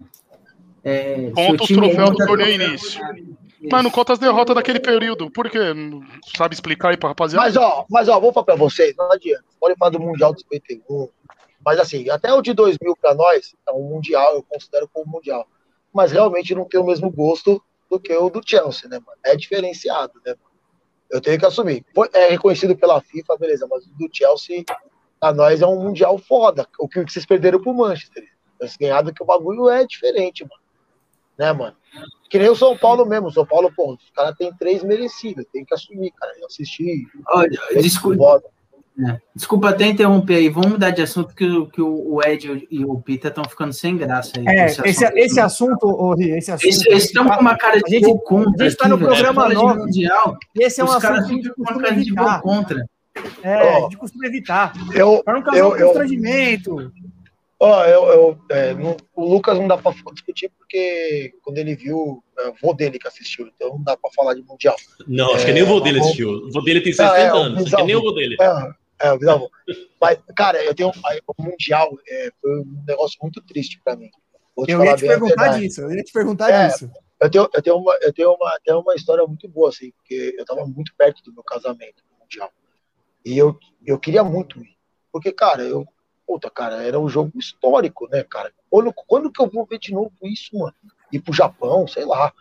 É, 0.83 1.31
Conta 1.33 1.63
os 1.63 1.69
troféus 1.69 2.09
do 2.09 2.17
torneio 2.17 2.61
início. 2.61 3.01
Mas 3.71 3.81
não 3.81 3.89
conta 3.89 4.11
as 4.11 4.19
derrotas 4.19 4.55
daquele 4.55 4.81
período. 4.81 5.31
Por 5.31 5.49
quê? 5.49 5.59
Sabe 6.35 6.53
explicar 6.53 6.89
aí 6.89 6.97
pra 6.97 7.07
rapaziada? 7.07 7.45
Mas, 7.45 7.55
ó, 7.55 7.85
mas, 7.89 8.09
ó, 8.09 8.19
vou 8.19 8.33
falar 8.33 8.43
pra 8.43 8.55
vocês, 8.55 8.93
não 8.97 9.09
adianta. 9.09 9.45
Pode 9.57 9.77
falar 9.77 9.91
do 9.91 10.01
Mundial 10.01 10.35
de 10.35 10.41
51. 10.41 11.07
Mas, 11.65 11.79
assim, 11.79 12.09
até 12.09 12.33
o 12.33 12.41
de 12.41 12.53
2000 12.53 12.97
pra 12.97 13.15
nós, 13.15 13.55
é 13.65 13.71
um 13.71 13.83
Mundial, 13.83 14.35
eu 14.35 14.43
considero 14.43 14.89
como 14.91 15.09
Mundial. 15.09 15.47
Mas 15.93 16.11
realmente 16.11 16.55
não 16.55 16.65
tem 16.65 16.79
o 16.79 16.85
mesmo 16.85 17.11
gosto 17.11 17.63
do 17.89 17.99
que 17.99 18.15
o 18.15 18.29
do 18.29 18.41
Chelsea, 18.43 18.89
né, 18.89 18.99
mano? 19.05 19.17
É 19.23 19.35
diferenciado, 19.35 20.13
né, 20.25 20.33
mano? 20.33 20.53
Eu 21.09 21.21
tenho 21.21 21.37
que 21.37 21.45
assumir. 21.45 21.85
É 22.13 22.29
reconhecido 22.29 22.75
pela 22.75 22.99
FIFA, 22.99 23.37
beleza, 23.37 23.67
mas 23.69 23.85
o 23.85 23.89
do 23.89 24.09
Chelsea, 24.11 24.63
pra 25.19 25.31
nós, 25.31 25.61
é 25.61 25.67
um 25.67 25.79
Mundial 25.79 26.17
foda. 26.17 26.67
O 26.79 26.87
que 26.87 27.03
vocês 27.03 27.25
perderam 27.25 27.61
pro 27.61 27.73
Manchester. 27.73 28.23
Eles 28.59 28.75
ganharam 28.77 29.13
que 29.13 29.21
o 29.21 29.25
bagulho 29.25 29.69
é 29.69 29.85
diferente, 29.85 30.43
mano. 30.43 30.61
Né, 31.37 31.51
mano? 31.51 31.75
Que 32.29 32.39
nem 32.39 32.49
o 32.49 32.55
São 32.55 32.75
Paulo 32.77 33.05
mesmo. 33.05 33.27
O 33.27 33.31
São 33.31 33.45
Paulo, 33.45 33.71
pô, 33.75 33.93
os 33.93 34.09
caras 34.11 34.35
têm 34.37 34.51
três 34.55 34.83
merecidos. 34.83 35.45
Tem 35.51 35.63
que 35.63 35.73
assumir, 35.73 36.11
cara. 36.11 36.33
Eu 36.39 36.47
assisti. 36.47 37.05
Olha, 37.29 37.59
desculpa. 37.79 38.41
É. 38.99 39.17
Desculpa 39.35 39.69
até 39.69 39.87
interromper 39.87 40.35
aí, 40.35 40.49
vamos 40.49 40.73
mudar 40.73 40.91
de 40.91 41.01
assunto 41.01 41.33
que, 41.33 41.45
que 41.71 41.81
o 41.81 42.21
Ed 42.23 42.67
e 42.69 42.85
o 42.85 43.01
Pita 43.01 43.29
estão 43.29 43.43
ficando 43.43 43.73
sem 43.73 43.97
graça 43.97 44.33
aí. 44.37 44.45
É, 44.47 44.65
esse, 44.65 44.81
esse, 44.87 45.03
assunto, 45.03 45.17
esse 45.17 45.39
assunto, 45.39 45.79
oh, 45.83 46.15
esse 46.19 46.51
assunto. 46.51 46.85
Eles 46.87 47.05
estão 47.05 47.27
com 47.27 47.41
uma 47.41 47.57
cara 47.57 47.81
de 47.81 47.89
gente, 47.91 48.23
contra. 48.23 48.65
A 48.65 48.69
gente 48.69 48.73
está 48.73 48.87
no 48.87 48.99
programa 48.99 49.49
novo. 49.49 49.79
Mundial, 49.79 50.37
esse 50.59 50.79
é 50.79 50.83
um 50.83 50.91
assunto 50.91 51.01
que 51.01 51.07
a 51.07 51.23
gente 51.23 51.49
costuma 51.55 51.87
evitar. 51.87 52.41
contra. 52.41 52.85
É, 53.41 53.63
oh, 53.63 53.77
a 53.77 53.81
gente 53.81 53.97
costuma 53.97 54.27
evitar. 54.27 54.73
Para 55.23 55.33
não 55.33 55.41
causar 55.41 55.59
eu, 55.59 55.67
um 55.69 55.77
constrangimento. 55.77 56.91
Ó, 57.59 57.79
oh, 57.79 57.85
eu, 57.85 58.03
eu 58.07 58.37
é, 58.49 58.73
não, 58.73 58.95
o 59.15 59.25
Lucas 59.25 59.57
não 59.57 59.67
dá 59.67 59.77
para 59.77 59.95
discutir 60.11 60.51
porque 60.57 61.33
quando 61.41 61.57
ele 61.57 61.75
viu, 61.75 62.21
é, 62.37 62.49
o 62.49 62.53
vô 62.61 62.73
dele 62.73 62.99
que 62.99 63.07
assistiu, 63.07 63.47
então 63.47 63.69
não 63.69 63.83
dá 63.83 63.97
para 63.97 64.11
falar 64.11 64.33
de 64.33 64.43
Mundial. 64.43 64.75
Não, 65.07 65.33
acho 65.33 65.43
é, 65.43 65.45
que 65.47 65.53
nem 65.53 65.63
o 65.63 65.67
vô 65.67 65.79
dele 65.79 65.99
assistiu. 65.99 66.29
O 66.29 66.51
vô 66.51 66.61
dele 66.61 66.81
tem 66.81 66.91
60 66.91 67.17
é, 67.17 67.29
anos, 67.29 67.65
acho 67.65 67.75
que 67.75 67.83
nem 67.83 67.95
o 67.95 68.01
vô 68.01 68.11
dele. 68.11 68.35
É, 68.39 68.82
é, 69.03 69.17
bisavô. 69.17 69.49
Mas, 69.99 70.19
cara, 70.35 70.63
eu 70.63 70.73
tenho 70.73 70.89
o 70.89 71.43
Mundial 71.43 71.97
é, 72.07 72.31
foi 72.41 72.59
um 72.59 72.83
negócio 72.87 73.17
muito 73.21 73.41
triste 73.41 73.79
para 73.83 73.95
mim. 73.95 74.09
eu 74.67 74.83
ia 74.83 74.95
te 74.95 75.07
perguntar 75.07 75.59
disso, 75.59 75.81
eu 75.81 75.91
ia 75.91 76.03
te 76.03 76.11
perguntar 76.11 76.49
é, 76.49 76.67
disso. 76.67 76.89
Eu 77.19 77.29
tenho, 77.29 77.49
eu 77.53 77.61
tenho, 77.61 77.77
uma, 77.77 77.97
eu 78.01 78.13
tenho, 78.13 78.33
uma, 78.33 78.59
tenho 78.63 78.79
uma 78.79 78.95
história 78.95 79.25
muito 79.25 79.47
boa, 79.47 79.69
assim, 79.69 79.91
porque 79.91 80.35
eu 80.37 80.45
tava 80.45 80.65
muito 80.65 80.93
perto 80.97 81.23
do 81.23 81.33
meu 81.33 81.43
casamento 81.43 82.03
no 82.11 82.19
Mundial. 82.19 82.51
E 83.25 83.37
eu, 83.37 83.57
eu 83.85 83.97
queria 83.99 84.23
muito 84.23 84.59
ir. 84.59 84.73
Porque, 85.11 85.31
cara, 85.31 85.63
eu, 85.63 85.87
Puta, 86.25 86.49
cara, 86.49 86.81
era 86.83 86.99
um 86.99 87.09
jogo 87.09 87.37
histórico, 87.37 88.07
né, 88.09 88.23
cara? 88.23 88.53
Quando, 88.69 88.93
quando 88.93 89.31
que 89.31 89.41
eu 89.41 89.49
vou 89.49 89.65
ver 89.65 89.77
de 89.77 89.91
novo 89.91 90.11
isso, 90.23 90.57
mano? 90.57 90.73
Ir 91.11 91.19
pro 91.19 91.33
Japão, 91.33 91.87
sei 91.87 92.05
lá. 92.05 92.33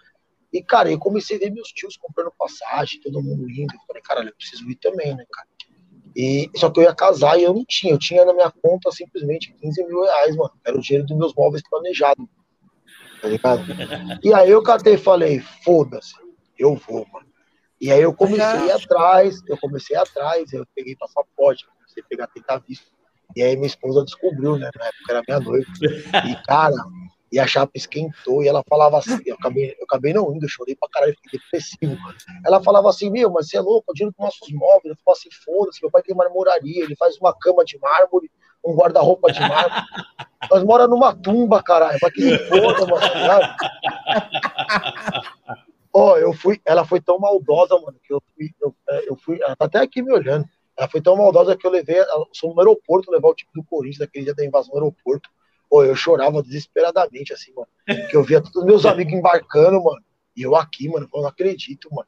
E, 0.52 0.62
cara, 0.62 0.90
eu 0.90 0.98
comecei 0.98 1.36
a 1.36 1.40
ver 1.40 1.50
meus 1.50 1.68
tios 1.68 1.96
comprando 1.96 2.32
passagem, 2.38 3.00
todo 3.00 3.22
mundo 3.22 3.50
indo. 3.50 3.74
Eu 3.74 3.80
falei, 3.86 4.02
cara, 4.02 4.24
eu 4.24 4.34
preciso 4.34 4.68
ir 4.70 4.76
também, 4.76 5.14
né, 5.16 5.26
cara? 5.30 5.48
E, 6.16 6.50
só 6.56 6.70
que 6.70 6.80
eu 6.80 6.84
ia 6.84 6.94
casar 6.94 7.38
e 7.38 7.44
eu 7.44 7.54
não 7.54 7.64
tinha. 7.66 7.92
Eu 7.92 7.98
tinha 7.98 8.24
na 8.24 8.32
minha 8.32 8.50
conta 8.50 8.90
simplesmente 8.90 9.54
15 9.60 9.84
mil 9.86 10.02
reais, 10.02 10.36
mano. 10.36 10.52
Era 10.64 10.76
o 10.76 10.80
dinheiro 10.80 11.06
dos 11.06 11.16
meus 11.16 11.34
móveis 11.34 11.62
planejados. 11.68 12.26
Tá 13.20 13.28
ligado? 13.28 13.62
E 14.22 14.34
aí 14.34 14.50
eu 14.50 14.62
catei 14.62 14.94
e 14.94 14.98
falei, 14.98 15.40
foda-se, 15.64 16.14
eu 16.58 16.74
vou, 16.74 17.06
mano. 17.12 17.26
E 17.80 17.90
aí 17.90 18.02
eu 18.02 18.14
comecei 18.14 18.70
atrás, 18.70 19.40
eu 19.48 19.58
comecei 19.58 19.96
atrás, 19.96 20.52
eu 20.52 20.64
peguei 20.74 20.94
passaporte, 20.96 21.66
comecei 21.66 22.02
a 22.02 22.06
pegar 22.08 22.26
tentar 22.28 22.58
visto. 22.58 22.86
E 23.34 23.42
aí 23.42 23.56
minha 23.56 23.66
esposa 23.66 24.04
descobriu, 24.04 24.56
né? 24.56 24.70
Na 24.76 24.86
época 24.86 25.10
era 25.10 25.22
minha 25.26 25.40
noiva. 25.40 25.66
E, 26.28 26.46
cara, 26.46 26.76
e 27.32 27.40
a 27.40 27.46
chapa 27.46 27.72
esquentou 27.74 28.42
e 28.42 28.48
ela 28.48 28.62
falava 28.68 28.98
assim, 28.98 29.18
eu 29.24 29.36
acabei, 29.36 29.74
eu 29.78 29.84
acabei 29.84 30.12
não 30.12 30.34
indo, 30.34 30.44
eu 30.44 30.50
chorei 30.50 30.76
pra 30.76 30.86
caralho, 30.90 31.16
fiquei 31.22 31.40
depressivo. 31.40 31.96
Ela 32.44 32.62
falava 32.62 32.90
assim, 32.90 33.08
meu, 33.08 33.30
mas 33.30 33.48
você 33.48 33.56
é 33.56 33.60
louco, 33.60 33.86
eu 33.88 33.94
dinheiro 33.94 34.14
com 34.14 34.24
nossos 34.24 34.52
móveis. 34.52 34.84
Eu 34.84 34.96
falava 35.02 35.18
assim, 35.18 35.30
foda-se, 35.42 35.82
meu 35.82 35.90
pai 35.90 36.02
tem 36.02 36.14
marmoraria, 36.14 36.84
ele 36.84 36.94
faz 36.94 37.16
uma 37.16 37.34
cama 37.34 37.64
de 37.64 37.78
mármore, 37.78 38.30
um 38.62 38.74
guarda-roupa 38.74 39.32
de 39.32 39.40
mármore. 39.40 39.72
Nós 40.50 40.62
mora 40.62 40.86
numa 40.86 41.14
tumba, 41.14 41.62
caralho, 41.62 41.98
pra 41.98 42.10
que 42.10 42.20
se 42.20 42.38
foda, 42.48 42.86
mano, 42.86 43.00
Ó, 45.94 46.12
oh, 46.12 46.16
eu 46.16 46.32
fui, 46.32 46.60
ela 46.64 46.84
foi 46.84 47.00
tão 47.00 47.18
maldosa, 47.18 47.78
mano, 47.78 47.98
que 48.02 48.12
eu 48.12 48.22
fui, 48.34 48.50
eu, 48.62 48.74
eu 49.06 49.16
fui, 49.16 49.38
ela 49.42 49.54
tá 49.54 49.66
até 49.66 49.78
aqui 49.78 50.02
me 50.02 50.12
olhando. 50.12 50.46
Ela 50.76 50.88
foi 50.88 51.02
tão 51.02 51.16
maldosa 51.16 51.56
que 51.56 51.66
eu 51.66 51.70
levei, 51.70 51.96
ela, 51.96 52.26
no 52.42 52.60
aeroporto, 52.60 53.10
levar 53.10 53.28
o 53.28 53.34
time 53.34 53.50
do 53.54 53.64
Corinthians 53.64 54.00
naquele 54.00 54.24
dia 54.24 54.34
da 54.34 54.44
invasão 54.44 54.72
do 54.72 54.78
aeroporto. 54.78 55.28
Pô, 55.72 55.82
eu 55.82 55.96
chorava 55.96 56.42
desesperadamente, 56.42 57.32
assim, 57.32 57.50
mano. 57.56 57.66
Que 58.10 58.14
eu 58.14 58.22
via 58.22 58.42
todos 58.42 58.56
os 58.56 58.66
meus 58.66 58.84
amigos 58.84 59.14
embarcando, 59.14 59.82
mano. 59.82 60.04
E 60.36 60.42
eu 60.42 60.54
aqui, 60.54 60.86
mano, 60.86 61.08
eu 61.10 61.22
não 61.22 61.28
acredito, 61.30 61.88
mano. 61.90 62.06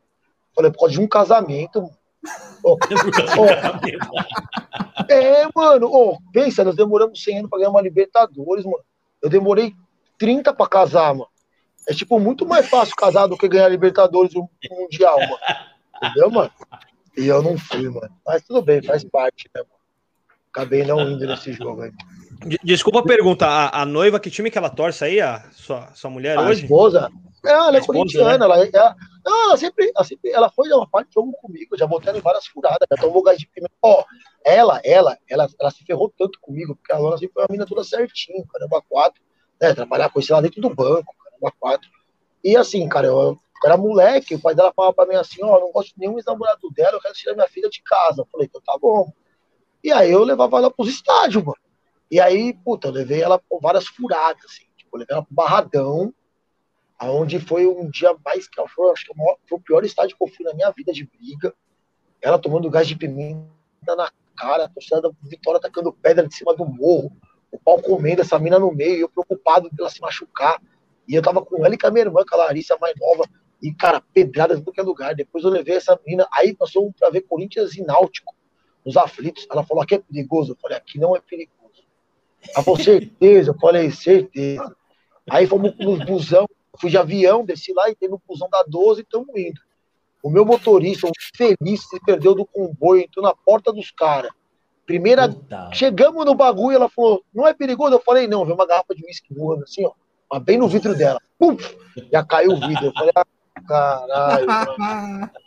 Falei, 0.54 0.70
por 0.70 0.80
causa 0.80 0.92
de 0.92 1.00
um 1.00 1.08
casamento, 1.08 1.80
mano. 1.80 1.96
Oh, 2.66 2.78
oh. 3.38 5.12
É, 5.12 5.46
mano, 5.54 5.90
oh, 5.90 6.18
pensa, 6.32 6.64
nós 6.64 6.74
demoramos 6.74 7.22
100 7.22 7.38
anos 7.38 7.50
pra 7.50 7.58
ganhar 7.58 7.70
uma 7.70 7.82
Libertadores, 7.82 8.64
mano. 8.64 8.84
Eu 9.22 9.28
demorei 9.30 9.74
30 10.18 10.52
pra 10.52 10.66
casar, 10.66 11.14
mano. 11.14 11.28
É 11.88 11.94
tipo 11.94 12.18
muito 12.18 12.46
mais 12.46 12.68
fácil 12.68 12.94
casar 12.96 13.26
do 13.26 13.36
que 13.36 13.48
ganhar 13.48 13.68
Libertadores 13.68 14.34
um 14.36 14.46
Mundial, 14.70 15.18
mano. 15.20 15.38
Entendeu, 15.96 16.30
mano? 16.30 16.50
E 17.16 17.26
eu 17.26 17.42
não 17.42 17.56
fui, 17.58 17.88
mano. 17.88 18.10
Mas 18.26 18.42
tudo 18.42 18.60
bem, 18.62 18.82
faz 18.82 19.04
parte, 19.04 19.50
né, 19.54 19.62
mano? 19.62 19.74
Acabei 20.50 20.84
não 20.84 21.00
indo 21.10 21.26
nesse 21.26 21.52
jogo 21.52 21.82
aí. 21.82 21.92
Desculpa 22.62 23.00
a 23.00 23.02
pergunta, 23.02 23.46
a, 23.46 23.82
a, 23.82 23.86
noiva, 23.86 24.20
que 24.20 24.30
time 24.30 24.50
que 24.50 24.58
ela 24.58 24.70
torce 24.70 25.04
aí, 25.04 25.20
a 25.20 25.44
sua, 25.52 25.92
sua 25.94 26.10
mulher 26.10 26.36
a 26.38 26.42
hoje? 26.42 26.62
Esposa? 26.62 27.10
É, 27.44 27.50
ela 27.50 27.76
é 27.76 27.80
esposa, 27.80 27.98
corintiana, 27.98 28.38
né? 28.38 28.44
ela, 28.44 28.64
é, 28.64 28.70
ela, 28.72 28.96
ela, 29.26 29.56
sempre, 29.56 29.92
ela 29.94 30.04
sempre, 30.04 30.30
ela 30.30 30.50
foi 30.50 30.68
uma 30.70 30.88
parte 30.88 31.08
de 31.08 31.14
jogo 31.14 31.32
comigo, 31.32 31.76
já 31.76 31.86
voltei 31.86 32.12
em 32.14 32.20
várias 32.20 32.46
furadas, 32.46 32.86
já 32.90 32.96
tomou 32.96 33.22
gás 33.22 33.38
de 33.38 33.46
pimenta. 33.46 33.72
Ó, 33.82 34.04
ela, 34.44 34.80
ela, 34.84 35.18
ela, 35.28 35.48
ela 35.60 35.70
se 35.70 35.84
ferrou 35.84 36.12
tanto 36.16 36.38
comigo, 36.40 36.74
porque 36.74 36.92
a 36.92 36.98
Lona 36.98 37.18
sempre 37.18 37.34
foi 37.34 37.42
uma 37.42 37.52
mina 37.52 37.66
toda 37.66 37.84
certinho, 37.84 38.46
caramba, 38.46 38.82
quatro, 38.88 39.20
né, 39.60 39.74
trabalhar 39.74 40.08
com 40.08 40.20
isso 40.20 40.32
lá 40.32 40.40
dentro 40.40 40.60
do 40.60 40.74
banco, 40.74 41.14
caramba, 41.22 41.52
quatro. 41.58 41.90
E 42.42 42.56
assim, 42.56 42.88
cara, 42.88 43.06
eu, 43.06 43.38
era 43.64 43.76
moleque, 43.76 44.34
o 44.34 44.40
pai 44.40 44.54
dela 44.54 44.72
falava 44.74 44.94
pra 44.94 45.06
mim 45.06 45.14
assim, 45.14 45.42
ó, 45.42 45.56
oh, 45.56 45.60
não 45.60 45.72
gosto 45.72 45.94
de 45.94 46.00
nenhum 46.00 46.16
ex-namorado 46.16 46.70
dela, 46.70 46.96
eu 46.96 47.00
quero 47.00 47.14
tirar 47.14 47.34
minha 47.34 47.48
filha 47.48 47.68
de 47.70 47.82
casa. 47.82 48.22
Eu 48.22 48.28
falei, 48.30 48.46
então 48.46 48.60
tá 48.60 48.76
bom. 48.80 49.10
E 49.82 49.90
aí 49.90 50.10
eu 50.10 50.22
levava 50.22 50.58
ela 50.58 50.70
pros 50.70 50.88
estádios, 50.88 51.42
mano. 51.42 51.56
E 52.10 52.20
aí, 52.20 52.52
puta, 52.52 52.88
eu 52.88 52.92
levei 52.92 53.22
ela 53.22 53.38
por 53.38 53.60
várias 53.60 53.86
furadas, 53.86 54.44
assim. 54.44 54.64
Tipo, 54.76 54.96
eu 54.96 55.00
levei 55.00 55.14
ela 55.14 55.24
pro 55.24 55.34
Barradão, 55.34 56.14
aonde 56.98 57.40
foi 57.40 57.66
um 57.66 57.88
dia 57.90 58.14
mais 58.24 58.48
que 58.48 58.68
foi, 58.68 58.90
acho 58.92 59.04
que 59.04 59.12
o, 59.12 59.16
maior, 59.16 59.36
foi 59.48 59.58
o 59.58 59.60
pior 59.60 59.84
estádio 59.84 60.16
que 60.16 60.22
eu 60.22 60.28
fui 60.28 60.44
na 60.44 60.54
minha 60.54 60.70
vida 60.70 60.92
de 60.92 61.04
briga. 61.06 61.54
Ela 62.22 62.38
tomando 62.38 62.70
gás 62.70 62.86
de 62.86 62.96
pimenta 62.96 63.96
na 63.96 64.10
cara, 64.36 64.64
a 64.64 64.68
torcida 64.68 65.00
da 65.00 65.10
Vitória 65.22 65.60
tacando 65.60 65.92
pedra 65.92 66.26
de 66.26 66.34
cima 66.34 66.54
do 66.54 66.64
morro, 66.64 67.12
o 67.50 67.58
pau 67.58 67.80
comendo 67.80 68.20
essa 68.20 68.38
mina 68.38 68.58
no 68.58 68.72
meio, 68.72 69.02
eu 69.02 69.08
preocupado 69.08 69.70
pela 69.70 69.88
se 69.88 70.00
machucar. 70.00 70.60
E 71.06 71.14
eu 71.14 71.22
tava 71.22 71.44
com 71.44 71.64
ela 71.64 71.74
e 71.74 71.78
com 71.78 71.86
a 71.86 71.90
minha 71.90 72.04
irmã, 72.04 72.24
com 72.28 72.34
a 72.34 72.38
Larissa 72.38 72.76
mais 72.80 72.94
nova. 72.98 73.28
E, 73.62 73.72
cara, 73.72 74.02
pedradas 74.12 74.58
em 74.58 74.62
qualquer 74.62 74.82
lugar. 74.82 75.14
Depois 75.14 75.44
eu 75.44 75.50
levei 75.50 75.76
essa 75.76 75.98
menina. 76.04 76.26
Aí 76.32 76.56
fomos 76.72 76.92
pra 76.98 77.10
ver 77.10 77.22
Corinthians 77.22 77.76
e 77.76 77.82
Náutico, 77.82 78.34
nos 78.84 78.96
aflitos. 78.96 79.46
Ela 79.50 79.62
falou: 79.62 79.82
aqui 79.82 79.94
é 79.94 79.98
perigoso. 79.98 80.52
Eu 80.52 80.56
falei: 80.56 80.76
aqui 80.76 80.98
não 80.98 81.14
é 81.14 81.20
perigoso. 81.20 81.53
Ela 82.54 82.64
falou: 82.64 82.80
certeza. 82.80 83.50
Eu 83.50 83.58
falei: 83.58 83.90
certeza. 83.90 84.74
Aí 85.30 85.46
fomos 85.46 85.76
no 85.78 85.96
busão. 86.04 86.46
Fui 86.80 86.90
de 86.90 86.98
avião, 86.98 87.44
desci 87.44 87.72
lá 87.72 87.88
e 87.88 88.08
no 88.08 88.20
busão 88.26 88.48
da 88.50 88.64
12 88.66 89.00
e 89.00 89.04
estamos 89.04 89.28
indo. 89.36 89.60
O 90.22 90.30
meu 90.30 90.44
motorista, 90.44 91.06
um 91.06 91.10
feliz, 91.36 91.86
se 91.88 92.00
perdeu 92.00 92.34
do 92.34 92.46
comboio, 92.46 93.02
entrou 93.02 93.24
na 93.24 93.34
porta 93.34 93.72
dos 93.72 93.90
caras. 93.90 94.32
Primeira, 94.86 95.28
Puta. 95.28 95.70
chegamos 95.72 96.24
no 96.24 96.34
bagulho, 96.34 96.76
ela 96.76 96.88
falou, 96.88 97.22
não 97.32 97.46
é 97.46 97.54
perigoso? 97.54 97.94
Eu 97.94 98.00
falei, 98.00 98.26
não, 98.26 98.44
veio 98.44 98.54
uma 98.54 98.66
garrafa 98.66 98.94
de 98.94 99.04
uísque 99.04 99.32
voando 99.34 99.64
assim, 99.64 99.84
ó, 99.84 100.40
bem 100.40 100.58
no 100.58 100.68
vidro 100.68 100.96
dela. 100.96 101.20
Puf, 101.38 101.76
já 102.12 102.24
caiu 102.24 102.52
o 102.52 102.60
vidro. 102.60 102.86
Eu 102.86 102.92
falei, 102.92 103.12
ah, 103.14 103.26
Caralho. 103.66 104.46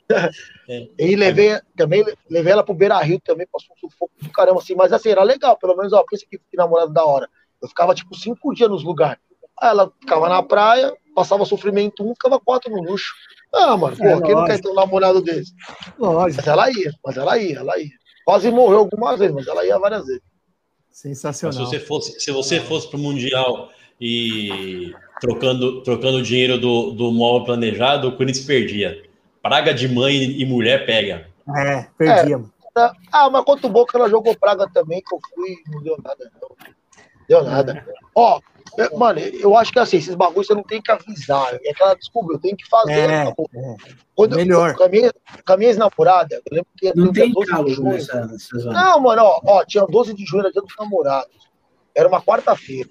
É. 0.70 0.88
e 0.98 1.18
levei 1.18 1.60
também, 1.76 2.02
levei 2.30 2.54
ela 2.54 2.64
pro 2.64 2.74
Beira 2.74 2.98
Rio 3.00 3.20
também, 3.20 3.46
passou 3.52 3.76
um 3.76 3.80
sufoco 3.80 4.14
do 4.22 4.30
caramba, 4.30 4.60
assim, 4.60 4.74
mas 4.74 4.94
assim, 4.94 5.10
era 5.10 5.22
legal, 5.22 5.58
pelo 5.58 5.76
menos, 5.76 5.92
ó, 5.92 6.02
pensa 6.10 6.26
que, 6.30 6.38
que 6.38 6.56
namorado 6.56 6.94
da 6.94 7.04
hora. 7.04 7.30
Eu 7.62 7.68
ficava 7.68 7.94
tipo 7.94 8.16
cinco 8.16 8.54
dias 8.54 8.70
nos 8.70 8.86
lugares. 8.86 9.22
Aí 9.60 9.70
ela 9.70 9.92
ficava 10.00 10.30
na 10.30 10.42
praia, 10.42 10.96
passava 11.14 11.44
sofrimento 11.44 12.10
um, 12.10 12.14
ficava 12.14 12.40
quatro 12.40 12.72
no 12.72 12.82
luxo. 12.82 13.14
Ah, 13.54 13.76
mano, 13.76 13.96
é, 13.96 13.98
porra, 13.98 14.22
quem 14.22 14.36
não 14.36 14.46
quer 14.46 14.62
ter 14.62 14.70
um 14.70 14.74
namorado 14.74 15.22
desse? 15.22 15.54
Lógico. 16.00 16.42
Mas 16.42 16.48
ela 16.48 16.72
ia, 16.72 16.94
mas 17.04 17.18
ela 17.18 17.38
ia, 17.38 17.60
ela 17.60 17.78
ia. 17.78 17.92
Quase 18.26 18.50
morreu 18.52 18.80
algumas 18.80 19.20
vezes, 19.20 19.36
mas 19.36 19.48
ela 19.48 19.66
ia 19.66 19.78
várias 19.80 20.06
vezes. 20.06 20.22
Sensacional. 20.90 21.54
se 21.54 21.60
você 21.60 21.80
fosse, 21.80 22.20
se 22.20 22.32
você 22.32 22.60
fosse 22.60 22.90
para 22.90 22.98
o 22.98 23.02
Mundial 23.02 23.70
e 24.00 24.94
trocando, 25.20 25.82
trocando 25.82 26.18
o 26.18 26.24
dinheiro 26.24 26.58
do, 26.60 26.92
do 26.92 27.12
móvel 27.12 27.46
planejado, 27.46 28.08
o 28.08 28.16
Corinthians 28.16 28.46
perdia. 28.46 29.04
Praga 29.42 29.74
de 29.74 29.88
mãe 29.88 30.16
e 30.16 30.46
mulher 30.46 30.86
pega. 30.86 31.28
É, 31.56 31.88
perdia. 31.98 32.38
É, 32.78 32.92
ah, 33.12 33.30
mas 33.30 33.44
quanto 33.44 33.70
bom 33.70 33.86
que 33.86 33.96
ela 33.96 34.10
jogou 34.10 34.36
praga 34.36 34.70
também, 34.72 35.02
que 35.02 35.14
eu 35.14 35.20
fui, 35.34 35.56
não 35.72 35.82
deu 35.82 35.98
nada, 36.04 36.32
não. 36.42 36.50
Deu 37.28 37.44
nada. 37.44 37.86
Ó, 38.14 38.40
é, 38.78 38.96
mano, 38.96 39.20
eu 39.20 39.58
acho 39.58 39.72
que 39.72 39.80
assim, 39.80 39.98
esses 39.98 40.14
bagulhos 40.14 40.48
você 40.48 40.54
não 40.54 40.64
tem 40.64 40.82
que 40.82 40.92
avisar. 40.92 41.58
É 41.64 41.72
aquela 41.72 41.96
desculpa, 41.96 42.34
eu 42.34 42.40
tenho 42.40 42.56
que 42.56 42.68
fazer. 42.68 43.10
É, 43.10 43.28
é. 43.28 43.34
Quando, 44.16 44.36
Melhor. 44.36 44.76
Com 44.76 44.84
a 44.84 44.90
minha, 44.90 45.12
minha 45.58 45.70
ex-namorada, 45.70 46.36
eu 46.36 46.56
lembro 46.56 46.70
que 46.78 46.94
não 46.96 47.12
tem 47.12 47.32
12 47.32 47.64
de 47.64 47.74
junho. 47.74 47.90
Nessa, 47.90 48.30
não, 48.66 49.00
mano, 49.00 49.24
ó, 49.24 49.42
ó, 49.44 49.66
tinha 49.66 49.86
12 49.86 50.14
de 50.14 50.26
junho, 50.26 50.42
era 50.42 50.52
dia 50.52 50.62
dos 50.62 50.76
namorados. 50.78 51.48
Era 51.96 52.08
uma 52.08 52.22
quarta-feira. 52.22 52.90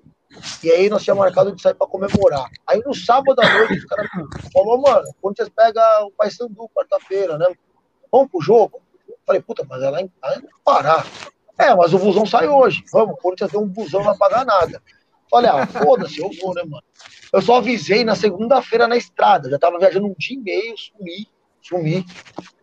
E 0.63 0.71
aí 0.71 0.89
nós 0.89 1.03
tínhamos 1.03 1.25
marcado 1.25 1.55
de 1.55 1.61
sair 1.61 1.75
pra 1.75 1.87
comemorar. 1.87 2.51
Aí 2.67 2.81
no 2.85 2.95
sábado 2.95 3.41
à 3.41 3.59
noite, 3.59 3.79
os 3.79 3.85
caras 3.85 4.09
falaram, 4.53 4.83
mano, 4.83 5.05
quando 5.21 5.37
vocês 5.37 5.49
pegam 5.49 6.07
o 6.07 6.11
Paysandu 6.13 6.69
quarta-feira, 6.75 7.39
né? 7.39 7.47
Vamos 8.11 8.31
pro 8.31 8.41
jogo? 8.41 8.81
Falei, 9.27 9.43
puta, 9.43 9.67
mas 9.69 9.83
é 9.83 9.91
lá 9.91 10.01
em, 10.01 10.05
em 10.05 10.43
Pará. 10.65 11.05
É, 11.59 11.75
mas 11.75 11.93
o 11.95 11.99
busão 11.99 12.27
sai 12.27 12.49
hoje. 12.49 12.85
Vamos, 12.93 13.15
o 13.15 13.17
Corinthians 13.17 13.51
tem 13.51 13.61
um 13.61 13.69
busão, 13.69 14.01
não 14.01 14.09
vai 14.09 14.19
pagar 14.19 14.45
nada. 14.45 14.83
Falei, 15.31 15.51
ah, 15.51 15.67
foda-se, 15.67 16.21
eu 16.21 16.31
vou, 16.41 16.55
né, 16.55 16.63
mano? 16.63 16.85
Eu 17.33 17.43
só 17.43 17.57
avisei 17.57 18.05
na 18.05 18.15
segunda-feira 18.15 18.87
na 18.87 18.97
estrada. 18.97 19.51
Já 19.51 19.59
tava 19.59 19.79
viajando 19.79 20.07
um 20.07 20.15
dia 20.17 20.37
e 20.37 20.41
meio, 20.41 20.75
sumi, 20.79 21.29
sumi, 21.61 22.07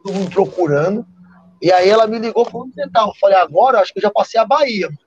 todo 0.04 0.14
mundo 0.14 0.32
procurando. 0.32 1.06
E 1.62 1.72
aí 1.72 1.90
ela 1.90 2.08
me 2.08 2.20
ligou 2.20 2.46
falando 2.46 2.74
tentar. 2.74 3.02
Eu 3.02 3.14
falei, 3.20 3.38
agora 3.38 3.80
acho 3.80 3.92
que 3.92 4.00
eu 4.00 4.04
já 4.04 4.12
passei 4.12 4.40
a 4.40 4.46
Bahia, 4.46 4.88
mano. 4.88 5.00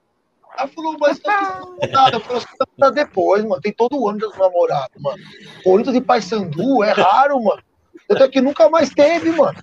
Ela 0.57 0.67
falou, 0.67 0.97
mas 0.99 1.19
tá 1.19 1.61
nada. 1.91 2.17
Eu 2.17 2.21
falei, 2.21 2.41
tá 2.79 2.89
depois, 2.89 3.43
mano. 3.43 3.61
Tem 3.61 3.71
todo 3.71 4.07
ano 4.07 4.17
dos 4.17 4.35
namorados, 4.37 5.01
mano. 5.01 5.23
Corinthians 5.63 5.95
e 5.95 6.01
Paysandu 6.01 6.83
é 6.83 6.91
raro, 6.91 7.41
mano. 7.43 7.61
Até 8.09 8.27
que 8.27 8.41
nunca 8.41 8.69
mais 8.69 8.89
teve, 8.89 9.31
mano. 9.31 9.57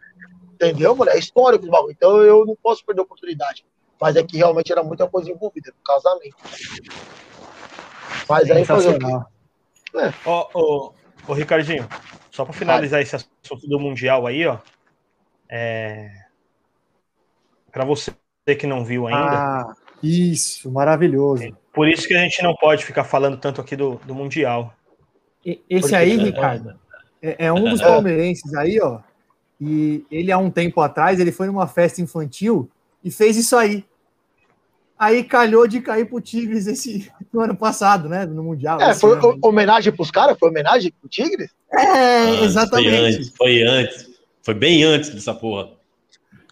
Entendeu, 0.53 0.95
mano? 0.95 1.11
É 1.11 1.19
histórico 1.19 1.67
o 1.67 1.71
bagulho. 1.71 1.93
Então 1.93 2.23
eu 2.23 2.47
não 2.47 2.57
posso 2.63 2.85
perder 2.85 3.01
a 3.01 3.05
oportunidade. 3.05 3.65
Mas 4.01 4.17
é 4.17 4.23
que 4.23 4.37
realmente 4.37 4.71
era 4.71 4.83
muita 4.83 5.09
coisa 5.09 5.31
envolvida 5.31 5.73
no 5.77 5.83
casamento. 5.85 6.37
Mas 8.29 8.51
aí 8.51 8.65
fazer 8.65 8.99
o? 9.03 9.35
É. 10.01 10.13
Ó, 10.25 10.49
ó, 10.55 10.93
ó, 11.29 11.33
Ricardinho, 11.33 11.89
só 12.31 12.45
para 12.45 12.53
finalizar 12.53 13.01
esse 13.01 13.15
assunto 13.15 13.67
do 13.67 13.79
Mundial 13.79 14.27
aí, 14.27 14.47
ó. 14.47 14.59
É... 15.49 16.11
Para 17.71 17.85
você 17.85 18.13
que 18.59 18.67
não 18.67 18.85
viu 18.85 19.07
ainda. 19.07 19.21
Ah, 19.21 19.75
isso, 20.05 20.71
maravilhoso. 20.71 21.57
Por 21.73 21.89
isso 21.89 22.07
que 22.07 22.15
a 22.15 22.19
gente 22.19 22.43
não 22.43 22.55
pode 22.55 22.85
ficar 22.85 23.05
falando 23.05 23.37
tanto 23.37 23.61
aqui 23.61 23.75
do, 23.75 24.01
do 24.07 24.15
Mundial. 24.15 24.75
Esse 25.45 25.81
Porque, 25.81 25.95
aí, 25.95 26.13
é, 26.13 26.23
Ricardo, 26.23 26.75
é, 27.21 27.47
é, 27.47 27.53
um 27.53 27.71
dos 27.71 27.81
palmeirenses 27.81 28.55
aí, 28.55 28.81
ó. 28.81 29.01
E 29.61 30.05
ele, 30.11 30.31
há 30.31 30.39
um 30.39 30.51
tempo 30.51 30.81
atrás, 30.81 31.19
ele 31.21 31.33
foi 31.33 31.47
numa 31.47 31.67
festa 31.67 32.01
infantil 32.01 32.71
e 33.03 33.11
fez 33.11 33.37
isso 33.37 33.57
aí. 33.57 33.85
Aí 34.99 35.25
calhou 35.25 35.67
de 35.67 35.81
cair 35.81 36.07
pro 36.07 36.21
Tigres 36.21 36.67
esse 36.67 37.11
no 37.33 37.41
ano 37.41 37.57
passado, 37.57 38.09
né? 38.09 38.25
No 38.25 38.45
Mundial. 38.45 38.81
É, 38.81 38.95
foi 38.95 39.13
ano. 39.13 39.39
homenagem 39.43 39.93
pros 39.93 40.11
caras? 40.11 40.39
Foi 40.39 40.49
homenagem 40.49 40.93
pro 41.01 41.09
Tigres? 41.09 41.51
É, 41.73 41.79
ah, 41.79 42.45
exatamente. 42.45 42.91
Foi 42.91 42.97
antes, 42.97 43.33
foi 43.37 43.63
antes. 43.63 44.11
Foi 44.43 44.55
bem 44.55 44.85
antes 44.85 45.11
dessa 45.11 45.35
porra. 45.35 45.71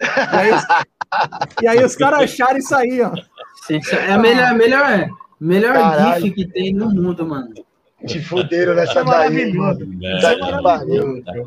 E 0.03 0.37
aí, 0.37 0.51
e 1.63 1.69
aí 1.69 1.85
os 1.85 1.97
caras 1.97 2.23
acharam 2.23 2.59
isso 2.59 2.75
aí, 2.75 3.01
ó. 3.01 3.13
É 3.71 4.13
a 4.13 4.19
melhor, 4.19 4.55
melhor, 4.55 5.09
melhor 5.41 6.21
GIF 6.21 6.35
que 6.35 6.47
tem 6.49 6.75
no 6.75 6.91
mundo, 6.91 7.25
mano. 7.25 7.53
Te 8.07 8.21
fuderam 8.21 8.75
nessa 8.75 9.01
é 9.01 9.05
daí, 9.05 9.53
mano. 9.53 9.87
É, 10.03 10.35
é, 11.41 11.47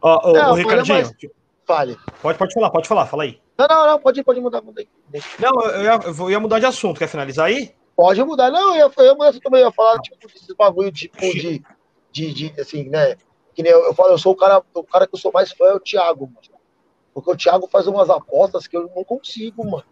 Ó, 0.00 0.52
o 0.52 0.54
Ricardinho. 0.54 0.96
Mais... 0.96 1.12
Fale. 1.64 1.96
Pode, 2.20 2.38
pode 2.38 2.54
falar, 2.54 2.70
pode 2.70 2.88
falar, 2.88 3.06
fala 3.06 3.22
aí. 3.22 3.40
Não, 3.58 3.66
não, 3.68 3.86
não, 3.86 4.00
pode, 4.00 4.22
pode 4.24 4.40
mudar, 4.40 4.60
mudar. 4.62 4.82
Não, 5.38 5.62
eu 5.62 5.82
ia, 5.82 6.00
eu 6.04 6.30
ia 6.30 6.40
mudar 6.40 6.58
de 6.58 6.66
assunto. 6.66 6.98
Quer 6.98 7.08
finalizar 7.08 7.46
aí? 7.46 7.72
Pode 7.96 8.22
mudar. 8.24 8.50
Não, 8.50 8.74
eu, 8.76 8.92
eu, 8.96 9.16
eu 9.16 9.40
também 9.40 9.60
ia 9.60 9.70
falar, 9.70 10.00
tipo, 10.00 10.16
desses 10.26 10.54
bagulho, 10.56 10.90
tipo, 10.90 11.18
de, 11.20 11.62
de, 12.10 12.32
de, 12.32 12.60
assim, 12.60 12.88
né? 12.88 13.16
Que 13.54 13.62
nem 13.62 13.70
eu, 13.70 13.84
eu 13.84 13.94
falo, 13.94 14.10
eu 14.10 14.18
sou 14.18 14.32
o 14.32 14.36
cara, 14.36 14.62
o 14.74 14.84
cara 14.84 15.06
que 15.06 15.14
eu 15.14 15.18
sou 15.18 15.30
mais 15.32 15.52
fã 15.52 15.66
é 15.66 15.74
o 15.74 15.80
Thiago, 15.80 16.26
mano. 16.26 16.51
Porque 17.14 17.30
o 17.30 17.36
Thiago 17.36 17.68
faz 17.70 17.86
umas 17.86 18.08
apostas 18.08 18.66
que 18.66 18.76
eu 18.76 18.90
não 18.94 19.04
consigo, 19.04 19.64
mano. 19.64 19.84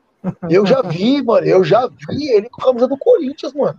Eu 0.48 0.66
já 0.66 0.82
vi, 0.82 1.22
mano, 1.22 1.46
eu 1.46 1.64
já 1.64 1.86
vi 1.86 2.28
ele 2.30 2.48
com 2.50 2.62
a 2.62 2.66
camisa 2.66 2.86
do 2.86 2.98
Corinthians, 2.98 3.54
mano. 3.54 3.78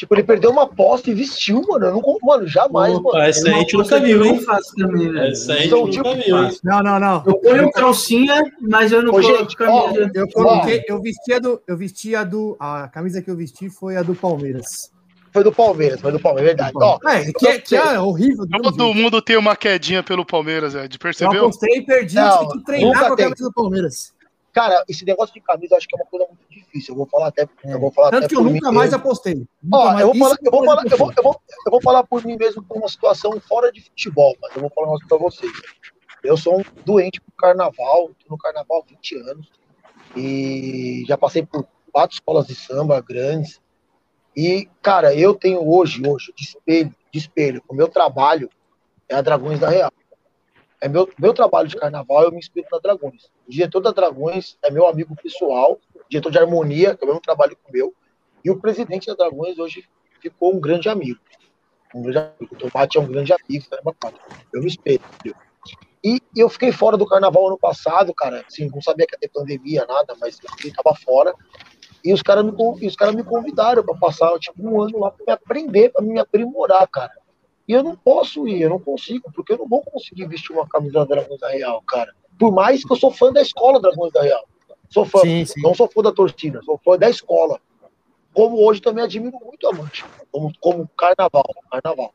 Tipo, 0.00 0.14
ele 0.14 0.22
perdeu 0.22 0.50
uma 0.50 0.62
aposta 0.62 1.10
e 1.10 1.14
vestiu, 1.14 1.60
mano. 1.68 1.84
Eu 1.86 1.92
não, 1.92 2.18
mano, 2.22 2.46
jamais, 2.46 2.94
Opa, 2.94 3.12
mano. 3.12 3.22
Essa 3.22 3.48
aí 3.48 3.54
a 3.54 3.58
gente 3.58 3.76
nunca 3.76 4.00
viu, 4.00 4.24
hein? 4.24 4.40
Faço 4.40 4.74
também, 4.74 5.12
velho. 5.12 5.30
Essa 5.30 5.52
aí 5.52 5.58
a 5.58 5.66
então, 5.66 5.80
nunca 5.80 5.92
tipo, 5.92 6.14
viu, 6.14 6.42
hein? 6.42 6.50
Não, 6.64 6.82
não, 6.82 6.98
não. 6.98 7.22
Eu 7.26 7.38
ponho 7.38 7.70
calcinha, 7.70 8.42
mas 8.62 8.92
eu 8.92 9.02
não 9.02 9.12
Ô, 9.12 9.20
gente, 9.20 9.54
camisa. 9.54 10.10
eu 10.14 10.26
coloquei, 10.30 10.82
eu 10.88 11.02
vestia 11.02 11.38
do, 11.38 11.60
eu 11.66 11.76
vestia 11.76 12.24
do, 12.24 12.56
a 12.58 12.88
camisa 12.88 13.20
que 13.20 13.30
eu 13.30 13.36
vesti 13.36 13.68
foi 13.68 13.96
a 13.96 14.02
do 14.02 14.14
Palmeiras. 14.14 14.90
Foi 15.32 15.44
do 15.44 15.52
Palmeiras, 15.52 16.00
foi 16.00 16.10
do 16.10 16.18
Palmeiras, 16.18 16.56
verdade. 16.56 16.72
Ó, 16.74 16.98
é, 17.08 17.32
que, 17.32 17.46
é, 17.46 17.58
que 17.60 17.76
é 17.76 18.00
horrível. 18.00 18.46
Todo 18.62 18.92
mundo 18.92 19.22
tem 19.22 19.36
uma 19.36 19.54
quedinha 19.54 20.02
pelo 20.02 20.24
Palmeiras, 20.24 20.74
é, 20.74 20.88
de 20.88 20.98
perceber. 20.98 21.36
Eu 21.36 21.44
apostei 21.44 21.78
e 21.78 21.82
perdi, 21.86 22.16
não, 22.16 22.38
tive 22.40 22.58
que 22.58 22.64
treinar 22.64 23.06
com 23.06 23.12
a 23.12 23.16
camisa 23.16 23.44
do 23.44 23.52
Palmeiras. 23.52 24.12
Cara, 24.52 24.84
esse 24.88 25.04
negócio 25.04 25.32
de 25.32 25.40
camisa 25.40 25.74
eu 25.74 25.78
acho 25.78 25.86
que 25.86 25.96
é 25.96 26.02
uma 26.02 26.10
coisa 26.10 26.26
muito 26.26 26.44
difícil. 26.50 26.92
Eu 26.92 26.98
vou 26.98 27.06
falar 27.06 27.28
até. 27.28 27.42
É. 27.64 27.72
Eu 27.74 27.80
vou 27.80 27.92
falar 27.92 28.10
Tanto 28.10 28.24
até 28.24 28.28
que 28.28 28.36
eu 28.36 28.42
nunca 28.42 28.72
mais 28.72 28.90
mesmo. 28.90 29.04
apostei. 29.04 29.34
Nunca 29.62 29.76
Ó, 29.76 29.84
mais, 29.84 30.00
eu, 30.00 30.06
vou 30.06 30.16
falar, 30.16 30.36
eu, 30.42 30.50
vou 30.50 30.64
falar, 30.64 30.84
eu, 30.84 30.98
vou, 30.98 31.12
eu, 31.16 31.22
vou, 31.22 31.42
eu 31.66 31.70
vou 31.70 31.82
falar 31.82 32.04
por 32.04 32.24
mim 32.24 32.36
mesmo 32.36 32.62
por 32.62 32.76
uma 32.76 32.88
situação 32.88 33.40
fora 33.48 33.70
de 33.70 33.80
futebol, 33.80 34.36
mas 34.42 34.54
eu 34.56 34.60
vou 34.60 34.70
falar 34.70 34.88
um 34.88 34.90
negócio 34.90 35.08
pra 35.08 35.18
vocês. 35.18 35.52
Eu 36.24 36.36
sou 36.36 36.58
um 36.58 36.64
doente 36.84 37.20
pro 37.20 37.32
carnaval, 37.38 38.10
tô 38.18 38.28
no 38.28 38.38
carnaval 38.38 38.84
há 38.84 38.90
20 38.90 39.16
anos. 39.30 39.50
E 40.16 41.04
já 41.06 41.16
passei 41.16 41.46
por 41.46 41.66
quatro 41.92 42.14
escolas 42.14 42.46
de 42.46 42.54
samba 42.56 43.00
grandes. 43.00 43.60
E, 44.36 44.68
cara, 44.80 45.14
eu 45.14 45.34
tenho 45.34 45.68
hoje, 45.68 46.00
hoje, 46.06 46.32
de 46.36 46.44
espelho, 46.44 46.94
de 47.12 47.18
espelho, 47.18 47.62
o 47.68 47.74
meu 47.74 47.88
trabalho 47.88 48.48
é 49.08 49.16
a 49.16 49.20
Dragões 49.20 49.58
da 49.58 49.68
Real 49.68 49.92
é 50.80 50.88
meu, 50.88 51.08
meu 51.18 51.34
trabalho 51.34 51.68
de 51.68 51.76
carnaval, 51.76 52.24
eu 52.24 52.32
me 52.32 52.38
inspiro 52.38 52.66
na 52.72 52.78
Dragões. 52.78 53.30
O 53.46 53.50
diretor 53.50 53.80
da 53.80 53.92
Dragões 53.92 54.56
é 54.62 54.70
meu 54.70 54.86
amigo 54.86 55.14
pessoal, 55.14 55.78
diretor 56.08 56.30
de 56.32 56.38
harmonia, 56.38 56.96
que 56.96 57.04
é 57.04 57.04
o 57.04 57.08
mesmo 57.08 57.20
trabalho 57.20 57.54
que 57.54 57.70
o 57.70 57.72
meu, 57.72 57.94
e 58.42 58.50
o 58.50 58.58
presidente 58.58 59.06
da 59.06 59.14
Dragões 59.14 59.58
hoje 59.58 59.84
ficou 60.20 60.54
um 60.54 60.60
grande 60.60 60.88
amigo. 60.88 61.20
Um 61.94 62.02
grande 62.02 62.32
amigo. 62.38 62.54
O 62.54 62.58
Tomate 62.58 62.96
é 62.96 63.00
um 63.00 63.06
grande 63.06 63.32
amigo, 63.32 63.66
eu 64.52 64.62
me 64.62 64.68
espelho. 64.68 65.02
E 66.02 66.18
eu 66.34 66.48
fiquei 66.48 66.72
fora 66.72 66.96
do 66.96 67.06
carnaval 67.06 67.48
ano 67.48 67.58
passado, 67.58 68.14
cara. 68.14 68.42
Assim, 68.48 68.70
não 68.72 68.80
sabia 68.80 69.06
que 69.06 69.14
ia 69.14 69.18
ter 69.18 69.28
pandemia, 69.28 69.84
nada, 69.86 70.16
mas 70.18 70.38
eu 70.64 70.72
tava 70.72 70.96
fora. 70.96 71.34
E 72.04 72.12
os 72.12 72.22
caras 72.22 72.44
me, 72.44 72.52
cara 72.96 73.12
me 73.12 73.22
convidaram 73.22 73.84
para 73.84 73.96
passar 73.96 74.38
tipo, 74.38 74.62
um 74.62 74.80
ano 74.80 74.98
lá 74.98 75.10
para 75.10 75.24
me 75.26 75.32
aprender, 75.32 75.90
para 75.90 76.02
me 76.02 76.18
aprimorar, 76.18 76.86
cara. 76.88 77.12
E 77.68 77.72
eu 77.72 77.82
não 77.82 77.94
posso 77.94 78.48
ir, 78.48 78.62
eu 78.62 78.70
não 78.70 78.80
consigo, 78.80 79.30
porque 79.32 79.52
eu 79.52 79.58
não 79.58 79.68
vou 79.68 79.82
conseguir 79.82 80.26
vestir 80.26 80.52
uma 80.52 80.66
camisa 80.66 80.94
da 80.94 81.04
Dragões 81.04 81.40
da 81.40 81.50
Real, 81.50 81.82
cara. 81.82 82.12
Por 82.38 82.52
mais 82.52 82.84
que 82.84 82.92
eu 82.92 82.96
sou 82.96 83.12
fã 83.12 83.32
da 83.32 83.42
escola 83.42 83.80
Dragões 83.80 84.12
da 84.12 84.22
Real. 84.22 84.44
Sou 84.88 85.04
fã, 85.04 85.20
sim, 85.20 85.44
sim. 85.44 85.60
não 85.62 85.72
sou 85.72 85.86
fã 85.86 86.02
da 86.02 86.10
torcida, 86.10 86.60
sou 86.62 86.80
fã 86.84 86.98
da 86.98 87.08
escola. 87.08 87.60
Como 88.32 88.64
hoje 88.66 88.80
também 88.80 89.04
admiro 89.04 89.38
muito 89.44 89.68
a 89.68 89.72
Mancha, 89.72 90.04
como, 90.32 90.52
como 90.60 90.88
carnaval, 90.96 91.44
carnaval. 91.70 92.12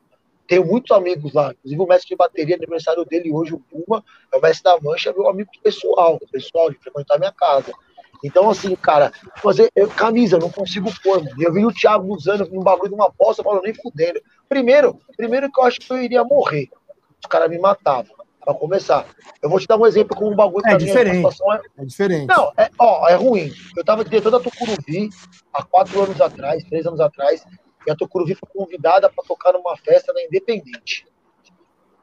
Tenho 0.48 0.66
muitos 0.66 0.92
amigos 0.92 1.34
lá, 1.34 1.52
inclusive 1.52 1.82
o 1.82 1.88
mestre 1.88 2.10
de 2.10 2.16
bateria, 2.16 2.56
aniversário 2.56 3.04
dele 3.06 3.32
hoje, 3.32 3.54
o 3.54 3.60
Puma, 3.60 4.04
é 4.32 4.38
o 4.38 4.42
mestre 4.42 4.64
da 4.64 4.80
Mancha, 4.80 5.14
meu 5.14 5.30
amigo 5.30 5.50
pessoal, 5.64 6.20
pessoal, 6.32 6.70
de 6.70 6.78
frequentar 6.78 7.18
minha 7.18 7.32
casa. 7.32 7.72
Então, 8.26 8.50
assim, 8.50 8.76
cara, 8.76 9.12
fazer 9.36 9.70
eu, 9.76 9.88
camisa, 9.88 10.40
não 10.40 10.50
consigo 10.50 10.92
pôr, 11.04 11.24
mano. 11.24 11.36
Eu 11.40 11.54
vi 11.54 11.64
o 11.64 11.72
Thiago 11.72 12.12
usando 12.12 12.50
um 12.52 12.60
bagulho 12.60 12.90
de 12.90 12.96
uma 12.96 13.14
eu 13.20 13.36
falo, 13.36 13.62
nem 13.62 13.72
fudendo. 13.72 14.20
Primeiro, 14.50 15.00
primeiro 15.16 15.52
que 15.52 15.60
eu 15.60 15.64
acho 15.64 15.80
que 15.80 15.94
eu 15.94 16.02
iria 16.02 16.24
morrer. 16.24 16.68
Os 17.24 17.30
caras 17.30 17.50
me 17.52 17.60
matavam. 17.60 18.16
Pra 18.44 18.54
começar. 18.54 19.08
Eu 19.42 19.50
vou 19.50 19.60
te 19.60 19.68
dar 19.68 19.78
um 19.78 19.86
exemplo 19.88 20.16
com 20.16 20.30
um 20.30 20.36
bagulho 20.36 20.68
é 20.68 20.76
diferente. 20.76 21.18
Minha, 21.18 21.30
é... 21.30 21.82
é... 21.82 21.86
diferente. 21.86 22.28
Não, 22.28 22.52
é, 22.58 22.70
ó, 22.80 23.08
é 23.08 23.16
ruim. 23.16 23.52
Eu 23.76 23.84
tava 23.84 24.04
diretor 24.04 24.32
da 24.32 24.40
Tucuruvi 24.40 25.10
há 25.54 25.64
quatro 25.64 26.04
anos 26.04 26.20
atrás, 26.22 26.64
três 26.64 26.86
anos 26.86 27.00
atrás, 27.00 27.44
e 27.88 27.92
a 27.92 27.96
Tucuruvi 27.96 28.36
foi 28.36 28.50
convidada 28.54 29.10
para 29.10 29.24
tocar 29.24 29.54
numa 29.54 29.76
festa 29.78 30.14
na 30.14 30.22
Independente. 30.24 31.08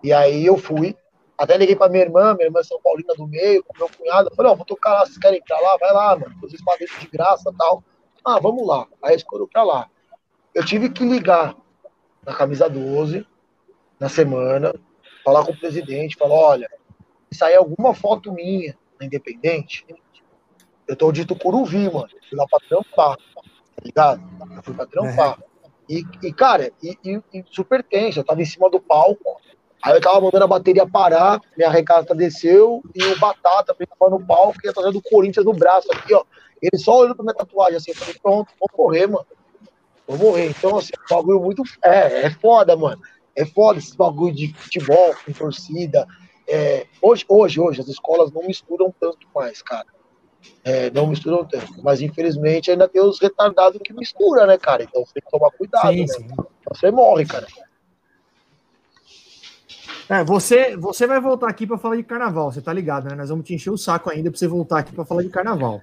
E 0.02 0.12
aí 0.12 0.44
eu 0.44 0.56
fui, 0.56 0.96
até 1.36 1.56
liguei 1.56 1.74
pra 1.74 1.88
minha 1.88 2.04
irmã, 2.04 2.34
minha 2.34 2.46
irmã 2.46 2.60
é 2.60 2.64
São 2.64 2.80
Paulina 2.80 3.14
do 3.14 3.26
meio, 3.26 3.64
com 3.64 3.76
meu 3.76 3.88
cunhado. 3.88 4.28
Eu 4.30 4.36
falei, 4.36 4.52
ó, 4.52 4.54
vou 4.54 4.64
tocar 4.64 4.92
lá, 4.92 5.06
vocês 5.06 5.18
querem 5.18 5.38
ir 5.38 5.42
pra 5.42 5.58
lá? 5.60 5.76
Vai 5.78 5.92
lá, 5.92 6.16
mano. 6.16 6.34
Vocês 6.40 6.62
pagam 6.64 6.86
de 7.00 7.06
graça 7.08 7.50
e 7.50 7.56
tal. 7.56 7.82
Ah, 8.24 8.38
vamos 8.38 8.66
lá. 8.66 8.86
Aí 9.02 9.16
escolheu 9.16 9.48
pra 9.48 9.62
lá. 9.62 9.88
Eu 10.54 10.64
tive 10.64 10.90
que 10.90 11.04
ligar 11.04 11.56
na 12.24 12.34
camisa 12.34 12.68
12, 12.68 13.26
na 13.98 14.08
semana, 14.08 14.74
falar 15.24 15.44
com 15.44 15.52
o 15.52 15.58
presidente, 15.58 16.16
falar, 16.16 16.34
olha, 16.34 16.70
sair 17.32 17.56
alguma 17.56 17.94
foto 17.94 18.32
minha 18.32 18.76
na 18.98 19.06
Independente, 19.06 19.84
Eu 20.86 20.96
tô 20.96 21.10
de 21.10 21.24
Tucuruvi, 21.24 21.90
mano. 21.90 22.08
Eu 22.12 22.28
fui 22.28 22.38
lá 22.38 22.46
pra 22.48 22.58
trampar, 22.68 23.16
tá 23.16 23.82
ligado? 23.82 24.22
Eu 24.56 24.62
fui 24.62 24.74
pra 24.74 24.86
trampar. 24.86 25.38
É. 25.40 25.52
E, 25.88 26.04
e, 26.22 26.32
cara, 26.32 26.72
e, 26.82 26.96
e, 27.04 27.22
e, 27.32 27.44
super 27.50 27.82
tenso. 27.82 28.20
Eu 28.20 28.24
tava 28.24 28.40
em 28.42 28.44
cima 28.44 28.70
do 28.70 28.80
palco. 28.80 29.40
Aí 29.82 29.94
eu 29.94 30.00
tava 30.00 30.20
mandando 30.20 30.44
a 30.44 30.48
bateria 30.48 30.86
parar, 30.86 31.40
minha 31.56 31.68
regata 31.68 32.14
desceu 32.14 32.80
e 32.94 33.04
o 33.04 33.18
Batata 33.18 33.74
tava 33.74 34.10
no 34.10 34.24
palco 34.24 34.58
e 34.62 34.66
ia 34.66 34.72
trazendo 34.72 34.98
o 34.98 35.02
Corinthians 35.02 35.44
no 35.44 35.52
braço 35.52 35.88
aqui, 35.92 36.14
ó. 36.14 36.24
Ele 36.62 36.80
só 36.80 36.98
olhando 36.98 37.16
pra 37.16 37.24
minha 37.24 37.34
tatuagem 37.34 37.76
assim, 37.76 37.90
eu 37.90 37.96
falei, 37.96 38.14
pronto, 38.22 38.52
vou 38.60 38.86
morrer, 38.86 39.08
mano. 39.08 39.26
Vou 40.06 40.16
morrer. 40.18 40.46
Então, 40.46 40.78
assim, 40.78 40.92
um 41.10 41.14
bagulho 41.14 41.40
muito. 41.40 41.62
É, 41.82 42.26
é 42.26 42.30
foda, 42.30 42.76
mano. 42.76 43.02
É 43.34 43.44
foda 43.44 43.80
esse 43.80 43.96
bagulho 43.96 44.34
de 44.34 44.54
futebol 44.54 45.14
com 45.24 45.32
torcida. 45.32 46.06
É, 46.46 46.86
hoje, 47.00 47.24
hoje, 47.28 47.60
hoje, 47.60 47.80
as 47.80 47.88
escolas 47.88 48.30
não 48.30 48.42
misturam 48.42 48.94
tanto 49.00 49.26
mais, 49.34 49.62
cara. 49.62 49.86
É, 50.64 50.90
não 50.90 51.06
misturam 51.06 51.44
tanto. 51.44 51.82
Mas 51.82 52.00
infelizmente 52.00 52.70
ainda 52.70 52.88
tem 52.88 53.02
os 53.02 53.20
retardados 53.20 53.80
que 53.82 53.92
misturam, 53.92 54.46
né, 54.46 54.58
cara? 54.58 54.82
Então 54.82 55.04
você 55.04 55.14
tem 55.14 55.22
que 55.22 55.30
tomar 55.30 55.50
cuidado, 55.52 55.92
sim, 55.92 56.00
né? 56.00 56.06
Sim. 56.06 56.28
Você 56.68 56.90
morre, 56.90 57.24
cara. 57.26 57.46
É, 60.08 60.24
você, 60.24 60.76
você 60.76 61.06
vai 61.06 61.20
voltar 61.20 61.48
aqui 61.48 61.66
para 61.66 61.78
falar 61.78 61.96
de 61.96 62.02
carnaval, 62.02 62.52
você 62.52 62.60
tá 62.60 62.72
ligado, 62.72 63.08
né? 63.08 63.14
Nós 63.14 63.28
vamos 63.28 63.46
te 63.46 63.54
encher 63.54 63.70
o 63.70 63.78
saco 63.78 64.10
ainda 64.10 64.30
para 64.30 64.38
você 64.38 64.46
voltar 64.46 64.78
aqui 64.78 64.92
para 64.92 65.04
falar 65.04 65.22
de 65.22 65.28
carnaval. 65.28 65.80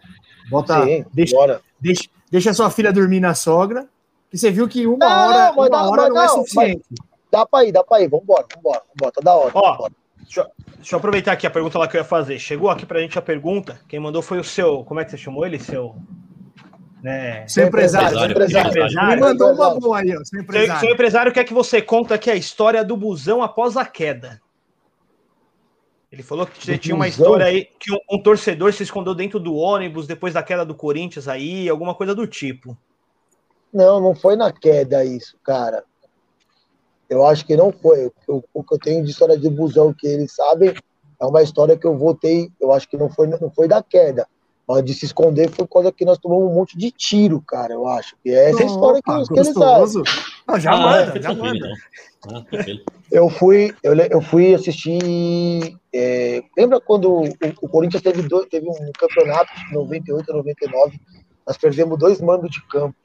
Bota, 0.50 0.84
Sim, 0.84 1.06
deixa, 1.14 1.36
bora. 1.36 1.62
deixa, 1.80 2.04
deixa 2.30 2.54
sua 2.54 2.70
filha 2.70 2.92
dormir 2.92 3.20
na 3.20 3.34
sogra, 3.34 3.88
que 4.30 4.38
você 4.38 4.52
viu 4.52 4.68
que 4.68 4.86
uma 4.86 4.98
não, 4.98 5.28
hora, 5.28 5.46
não, 5.46 5.54
uma 5.54 5.70
dá, 5.70 5.90
hora 5.90 6.08
não, 6.08 6.16
não, 6.16 6.22
é 6.24 6.28
suficiente. 6.28 6.86
Dá 7.32 7.46
para 7.46 7.66
ir, 7.66 7.72
dá 7.72 7.84
para 7.84 8.02
ir, 8.02 8.10
vambora, 8.10 8.46
vambora, 8.56 8.82
vambora, 8.96 9.12
tá 9.12 9.22
da 9.22 9.36
hora. 9.36 9.52
Ó, 9.54 9.90
deixa, 10.18 10.50
deixa, 10.76 10.96
eu 10.96 10.98
aproveitar 10.98 11.32
aqui 11.32 11.46
a 11.46 11.52
pergunta 11.52 11.78
lá 11.78 11.88
que 11.88 11.96
eu 11.96 12.02
ia 12.02 12.06
fazer. 12.06 12.40
Chegou 12.40 12.70
aqui 12.70 12.86
pra 12.86 13.00
gente 13.00 13.18
a 13.18 13.22
pergunta, 13.22 13.80
quem 13.88 14.00
mandou 14.00 14.22
foi 14.22 14.40
o 14.40 14.44
seu, 14.44 14.84
como 14.84 15.00
é 15.00 15.06
que 15.06 15.12
você 15.12 15.18
chamou 15.18 15.46
ele? 15.46 15.60
Seu... 15.60 15.96
Né? 17.02 17.48
Seu 17.48 17.68
empresário. 17.68 18.18
Seu 18.18 18.30
empresário. 18.30 18.70
empresário. 18.70 19.10
Me 19.10 19.22
mandou 19.22 19.54
uma 19.54 19.80
boa 19.80 20.00
aí, 20.00 20.16
ó. 20.16 20.24
Seu 20.24 20.42
empresário. 20.42 20.80
Seu, 20.80 20.88
seu 20.88 20.94
empresário 20.94 21.32
quer 21.32 21.44
que 21.44 21.54
você 21.54 21.82
conta 21.82 22.16
aqui 22.16 22.30
a 22.30 22.36
história 22.36 22.84
do 22.84 22.98
busão 22.98 23.42
após 23.42 23.78
a 23.78 23.86
queda. 23.86 24.42
Ele 26.12 26.24
falou 26.24 26.48
que 26.48 26.66
você 26.66 26.78
tinha 26.78 26.96
uma 26.96 27.08
história 27.08 27.46
aí 27.46 27.68
que 27.80 27.94
um, 27.94 28.00
um, 28.12 28.22
torcedor 28.22 28.74
se 28.74 28.82
escondeu 28.82 29.14
dentro 29.14 29.40
do 29.40 29.54
ônibus 29.54 30.08
depois 30.08 30.34
da 30.34 30.42
queda 30.42 30.66
do 30.66 30.74
Corinthians 30.74 31.28
aí, 31.28 31.70
alguma 31.70 31.94
coisa 31.94 32.16
do 32.16 32.26
tipo. 32.26 32.76
Não, 33.72 34.02
não 34.02 34.16
foi 34.16 34.36
na 34.36 34.52
queda 34.52 35.06
isso, 35.06 35.38
cara. 35.44 35.84
Eu 37.08 37.26
acho 37.26 37.46
que 37.46 37.56
não 37.56 37.72
foi. 37.72 38.12
O, 38.28 38.44
o 38.54 38.64
que 38.64 38.74
eu 38.74 38.80
tenho 38.80 39.04
de 39.04 39.12
história 39.12 39.38
de 39.38 39.50
busão 39.50 39.94
que 39.94 40.08
eles 40.08 40.34
sabem 40.34 40.74
é 41.20 41.26
uma 41.26 41.44
história 41.44 41.78
que 41.78 41.86
eu 41.86 41.96
voltei. 41.96 42.52
Eu 42.60 42.72
acho 42.72 42.90
que 42.90 42.98
não 42.98 43.10
foi, 43.10 43.28
não 43.28 43.52
foi 43.52 43.68
da 43.68 43.84
queda. 43.84 44.28
Mas 44.70 44.86
de 44.86 44.94
se 44.94 45.06
esconder 45.06 45.50
foi 45.50 45.66
coisa 45.66 45.92
que 45.92 46.06
nós 46.06 46.20
tomamos 46.20 46.52
um 46.52 46.54
monte 46.54 46.78
de 46.78 46.92
tiro, 46.92 47.42
cara, 47.42 47.74
eu 47.74 47.88
acho. 47.88 48.16
E 48.24 48.30
é 48.30 48.52
essa 48.52 48.62
oh, 48.62 48.68
história 48.68 49.02
que, 49.02 49.34
que 49.34 49.40
eles 49.40 49.52
sabem. 49.52 50.04
Não, 50.48 50.60
já 50.60 50.72
ah, 50.72 50.78
manda, 50.78 51.18
é, 51.18 51.22
já 51.24 51.34
manda. 51.34 51.74
Ah, 52.32 52.46
eu 53.12 53.30
fui, 53.30 53.74
eu, 53.82 53.96
eu 53.96 54.22
fui 54.22 54.54
assistir. 54.54 55.76
É, 55.92 56.44
lembra 56.56 56.80
quando 56.80 57.12
o, 57.12 57.24
o, 57.64 57.68
Corinthians 57.68 58.04
teve, 58.04 58.22
dois, 58.22 58.48
teve 58.48 58.70
um 58.70 58.92
campeonato 58.92 59.52
de 59.56 59.74
98 59.74 60.32
a 60.32 60.36
99? 60.36 61.02
Nós 61.48 61.58
perdemos 61.58 61.98
dois 61.98 62.22
mandos 62.22 62.52
de 62.52 62.62
campo. 62.68 62.96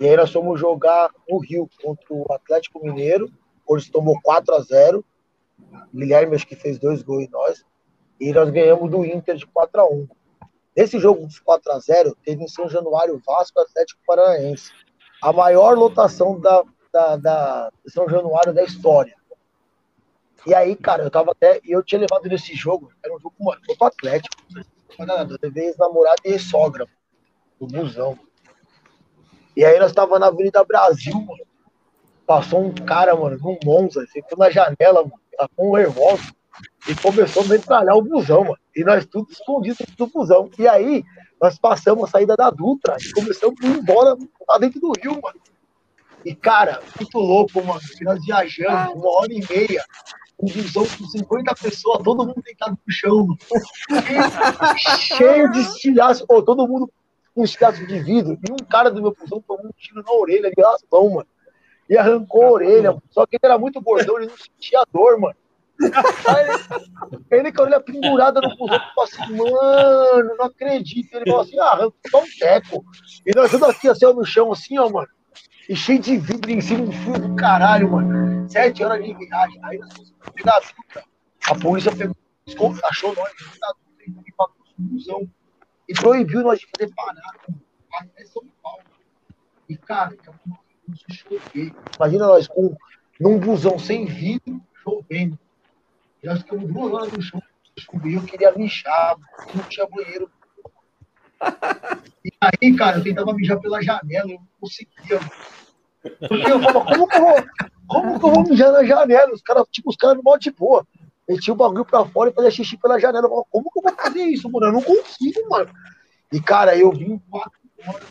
E 0.00 0.08
aí 0.08 0.16
nós 0.16 0.32
fomos 0.32 0.58
jogar 0.58 1.08
no 1.28 1.38
Rio 1.38 1.70
contra 1.80 2.04
o 2.10 2.26
Atlético 2.32 2.84
Mineiro. 2.84 3.26
O 3.26 3.64
Corinthians 3.64 3.92
tomou 3.92 4.20
4 4.24 4.56
a 4.56 4.60
0 4.60 5.04
Guilherme 5.94 6.34
acho 6.34 6.48
que 6.48 6.56
fez 6.56 6.80
dois 6.80 7.00
gols 7.00 7.22
em 7.22 7.30
nós. 7.30 7.64
E 8.20 8.32
nós 8.32 8.50
ganhamos 8.50 8.90
do 8.90 9.04
Inter 9.04 9.36
de 9.36 9.46
4 9.46 9.80
a 9.80 9.84
1 9.88 10.08
Nesse 10.80 10.98
jogo 10.98 11.26
dos 11.26 11.38
4 11.38 11.72
a 11.72 11.78
0 11.78 12.16
teve 12.24 12.42
em 12.42 12.48
São 12.48 12.66
Januário 12.66 13.20
Vasco 13.26 13.60
Atlético 13.60 14.00
Paranaense. 14.06 14.72
A 15.22 15.30
maior 15.30 15.76
lotação 15.76 16.40
da, 16.40 16.64
da, 16.90 17.16
da 17.16 17.72
São 17.86 18.08
Januário 18.08 18.54
da 18.54 18.64
história. 18.64 19.14
E 20.46 20.54
aí, 20.54 20.74
cara, 20.74 21.02
eu 21.02 21.10
tava 21.10 21.32
até. 21.32 21.60
Eu 21.66 21.82
tinha 21.82 22.00
levado 22.00 22.26
nesse 22.26 22.54
jogo, 22.54 22.90
era 23.04 23.14
um 23.14 23.20
jogo, 23.20 23.34
mano, 23.40 23.60
foi 23.66 23.76
pro 23.76 23.88
Atlético. 23.88 24.34
Eu 24.98 25.38
levei 25.42 25.66
ex-namorada 25.66 26.16
e 26.24 26.30
ex-sogra, 26.30 26.86
do 27.60 27.66
busão. 27.66 28.18
E 29.54 29.62
aí 29.62 29.78
nós 29.78 29.92
tava 29.92 30.18
na 30.18 30.28
Avenida 30.28 30.64
Brasil, 30.64 31.12
mano. 31.12 31.44
Passou 32.26 32.64
um 32.64 32.74
cara, 32.74 33.14
mano, 33.14 33.36
num 33.36 33.58
Monza, 33.62 34.06
ficou 34.06 34.38
na 34.38 34.48
janela, 34.48 35.02
mano, 35.02 35.20
com 35.54 35.72
um 35.72 35.74
revólver 35.74 36.34
e 36.88 36.94
começou 36.94 37.42
a 37.42 37.46
metralhar 37.46 37.96
o 37.96 38.02
busão, 38.02 38.44
mano. 38.44 38.58
E 38.74 38.84
nós 38.84 39.06
tudo 39.06 39.30
escondidos 39.30 39.78
dentro 39.78 39.96
do 39.96 40.06
busão. 40.06 40.50
E 40.58 40.66
aí, 40.66 41.04
nós 41.40 41.58
passamos 41.58 42.04
a 42.04 42.06
saída 42.08 42.36
da 42.36 42.50
Dutra 42.50 42.96
e 43.00 43.12
começamos 43.12 43.56
a 43.62 43.66
ir 43.66 43.78
embora 43.78 44.16
lá 44.48 44.58
dentro 44.58 44.80
do 44.80 44.92
Rio, 45.00 45.20
mano. 45.22 45.40
E, 46.24 46.34
cara, 46.34 46.82
muito 46.98 47.18
louco, 47.18 47.64
mano. 47.64 47.80
Nós 48.02 48.24
viajamos 48.24 48.94
uma 48.94 49.10
hora 49.10 49.32
e 49.32 49.40
meia, 49.48 49.82
um 50.38 50.46
busão 50.46 50.84
com 50.84 51.04
50 51.06 51.54
pessoas, 51.54 52.02
todo 52.02 52.26
mundo 52.26 52.42
deitado 52.44 52.78
no 52.86 52.92
chão, 52.92 53.26
cheio 54.98 55.50
de 55.50 55.60
estilhaço. 55.60 56.24
Oh, 56.28 56.42
todo 56.42 56.68
mundo 56.68 56.90
com 57.34 57.44
estilhaço 57.44 57.86
de 57.86 57.98
vidro. 58.00 58.38
E 58.46 58.52
um 58.52 58.66
cara 58.66 58.90
do 58.90 59.00
meu 59.00 59.16
busão 59.18 59.40
tomou 59.40 59.66
um 59.66 59.72
tiro 59.76 60.02
na 60.02 60.12
orelha 60.12 60.50
de 60.50 60.62
raspão, 60.62 61.08
mano. 61.10 61.28
E 61.88 61.96
arrancou 61.96 62.44
a 62.44 62.50
orelha, 62.50 62.90
mano. 62.90 63.02
Só 63.10 63.24
que 63.26 63.36
ele 63.36 63.40
era 63.44 63.58
muito 63.58 63.80
gordão, 63.80 64.18
ele 64.18 64.26
não 64.26 64.36
sentia 64.36 64.82
dor, 64.92 65.18
mano. 65.18 65.34
Ele, 67.30 67.52
com 67.52 67.62
a 67.62 67.64
orelha 67.64 67.80
pendurada 67.80 68.40
no 68.40 68.56
busão, 68.56 68.78
falou 68.94 69.04
assim, 69.04 69.36
mano, 69.36 70.36
não 70.36 70.46
acredito. 70.46 71.14
Ele 71.14 71.24
falou 71.24 71.40
assim, 71.40 71.58
ah, 71.58 71.72
arrancou 71.72 72.22
um 72.22 72.38
teco. 72.38 72.84
E 73.26 73.32
nós 73.34 73.50
tudo 73.50 73.66
aqui, 73.66 73.88
assim, 73.88 74.04
ó, 74.04 74.12
no 74.12 74.24
chão, 74.24 74.52
assim, 74.52 74.78
ó, 74.78 74.88
mano 74.88 75.08
e 75.70 75.76
cheio 75.76 76.00
de 76.00 76.16
vidro 76.16 76.50
em 76.50 76.60
cima, 76.60 76.82
um 76.82 76.90
fio 76.90 77.12
do 77.12 77.36
caralho, 77.36 77.92
mano. 77.92 78.50
Sete 78.50 78.82
horas 78.82 79.04
de 79.04 79.14
viagem. 79.14 79.60
Aí 79.62 79.78
nós 79.78 79.94
fomos 79.94 80.12
pegar 80.34 80.58
a. 80.96 81.52
A 81.52 81.54
polícia 81.54 81.92
pegou, 81.94 82.16
achou 82.84 83.14
nós, 83.14 83.32
na 83.60 84.46
busão. 84.76 85.30
E 85.88 85.94
proibiu 85.94 86.42
nós 86.42 86.58
de 86.58 86.66
fazer 86.76 86.92
parada 86.92 87.20
até 87.92 88.24
São 88.24 88.42
Paulo. 88.60 88.82
E, 89.68 89.76
cara, 89.76 90.16
começou 90.16 91.06
a 91.08 91.12
chover. 91.12 91.72
Imagina 91.96 92.26
nós 92.26 92.48
com 92.48 92.76
num 93.20 93.38
busão 93.38 93.78
sem 93.78 94.06
vidro, 94.06 94.60
chovendo. 94.82 95.38
Nós 96.22 96.38
ficamos 96.40 96.72
duas 96.72 96.92
horas 96.92 97.12
no 97.12 97.22
chão. 97.22 97.42
Eu 98.04 98.22
queria 98.24 98.52
mijar, 98.52 99.16
não 99.54 99.62
tinha 99.64 99.86
banheiro. 99.86 100.30
E 102.24 102.30
aí, 102.40 102.76
cara, 102.76 102.98
eu 102.98 103.02
tentava 103.02 103.32
mijar 103.32 103.58
pela 103.58 103.82
janela, 103.82 104.30
eu 104.30 104.38
não 104.38 104.48
conseguia. 104.60 105.18
Porque 106.02 106.52
eu 106.52 106.60
falava, 106.60 106.84
como 106.84 107.08
que 107.08 107.16
eu 107.16 107.20
vou, 107.22 107.44
como 107.86 108.20
que 108.20 108.26
eu 108.26 108.32
vou 108.32 108.42
mijar 108.42 108.72
na 108.72 108.84
janela? 108.84 109.32
Os 109.32 109.40
caras, 109.40 109.64
tipo, 109.70 109.88
os 109.88 109.96
caras 109.96 110.16
no 110.16 110.22
modo 110.22 110.40
de 110.40 110.50
boa. 110.50 110.86
Ele 111.26 111.40
tinha 111.40 111.54
o 111.54 111.56
bagulho 111.56 111.84
pra 111.84 112.04
fora 112.04 112.30
e 112.30 112.34
fazia 112.34 112.50
xixi 112.50 112.76
pela 112.76 112.98
janela. 112.98 113.24
Eu 113.24 113.30
falava, 113.30 113.46
como 113.50 113.70
que 113.70 113.78
eu 113.78 113.82
vou 113.82 113.94
fazer 113.94 114.24
isso, 114.24 114.50
mano? 114.50 114.66
Eu 114.66 114.72
não 114.72 114.82
consigo, 114.82 115.48
mano. 115.48 115.70
E, 116.32 116.40
cara, 116.40 116.76
eu 116.76 116.90
vim 116.90 117.18
quatro 117.30 117.58
horas. 117.86 118.06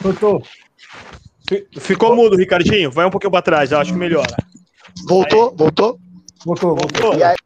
Doutor. 0.00 0.42
Ficou 1.78 2.16
mudo, 2.16 2.36
Ricardinho. 2.36 2.90
Vai 2.90 3.04
um 3.04 3.10
pouquinho 3.10 3.30
pra 3.30 3.42
trás, 3.42 3.72
acho 3.72 3.92
que 3.92 3.98
melhora. 3.98 4.34
Voltou? 5.06 5.50
Aí. 5.50 5.56
Voltou? 5.56 5.98
Voltou, 6.44 6.76
voltou. 6.76 7.14
E 7.14 7.22
aí, 7.22 7.36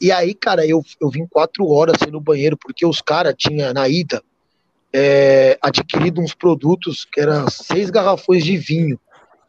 e 0.00 0.12
aí, 0.12 0.34
cara, 0.34 0.64
eu, 0.64 0.82
eu 1.00 1.10
vim 1.10 1.26
quatro 1.26 1.68
horas 1.68 1.96
assim, 2.00 2.10
no 2.10 2.20
banheiro, 2.20 2.56
porque 2.56 2.86
os 2.86 3.00
caras 3.00 3.34
tinham, 3.36 3.72
na 3.72 3.88
ida, 3.88 4.22
é, 4.92 5.58
adquirido 5.60 6.20
uns 6.20 6.34
produtos 6.34 7.04
que 7.04 7.20
eram 7.20 7.48
seis 7.50 7.90
garrafões 7.90 8.44
de 8.44 8.56
vinho 8.56 8.98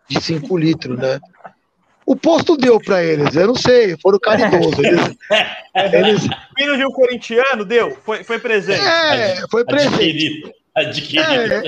de 0.08 0.20
cinco 0.22 0.58
litros, 0.58 0.98
né? 0.98 1.20
O 2.04 2.16
posto 2.16 2.58
deu 2.58 2.80
para 2.80 3.04
eles, 3.04 3.36
eu 3.36 3.46
não 3.46 3.56
sei, 3.56 3.96
foram 4.02 4.18
caridosos. 4.18 4.80
Eles, 4.80 5.16
eles... 5.94 6.22
Vinho 6.58 6.76
de 6.76 6.86
um 6.86 6.92
corintiano 6.92 7.64
deu, 7.64 7.96
foi, 8.04 8.24
foi 8.24 8.40
presente. 8.40 8.82
É, 8.82 9.48
foi 9.52 9.64
presente. 9.64 9.94
Adquirido. 9.94 10.52
Adquirido. 10.76 11.54
É, 11.54 11.64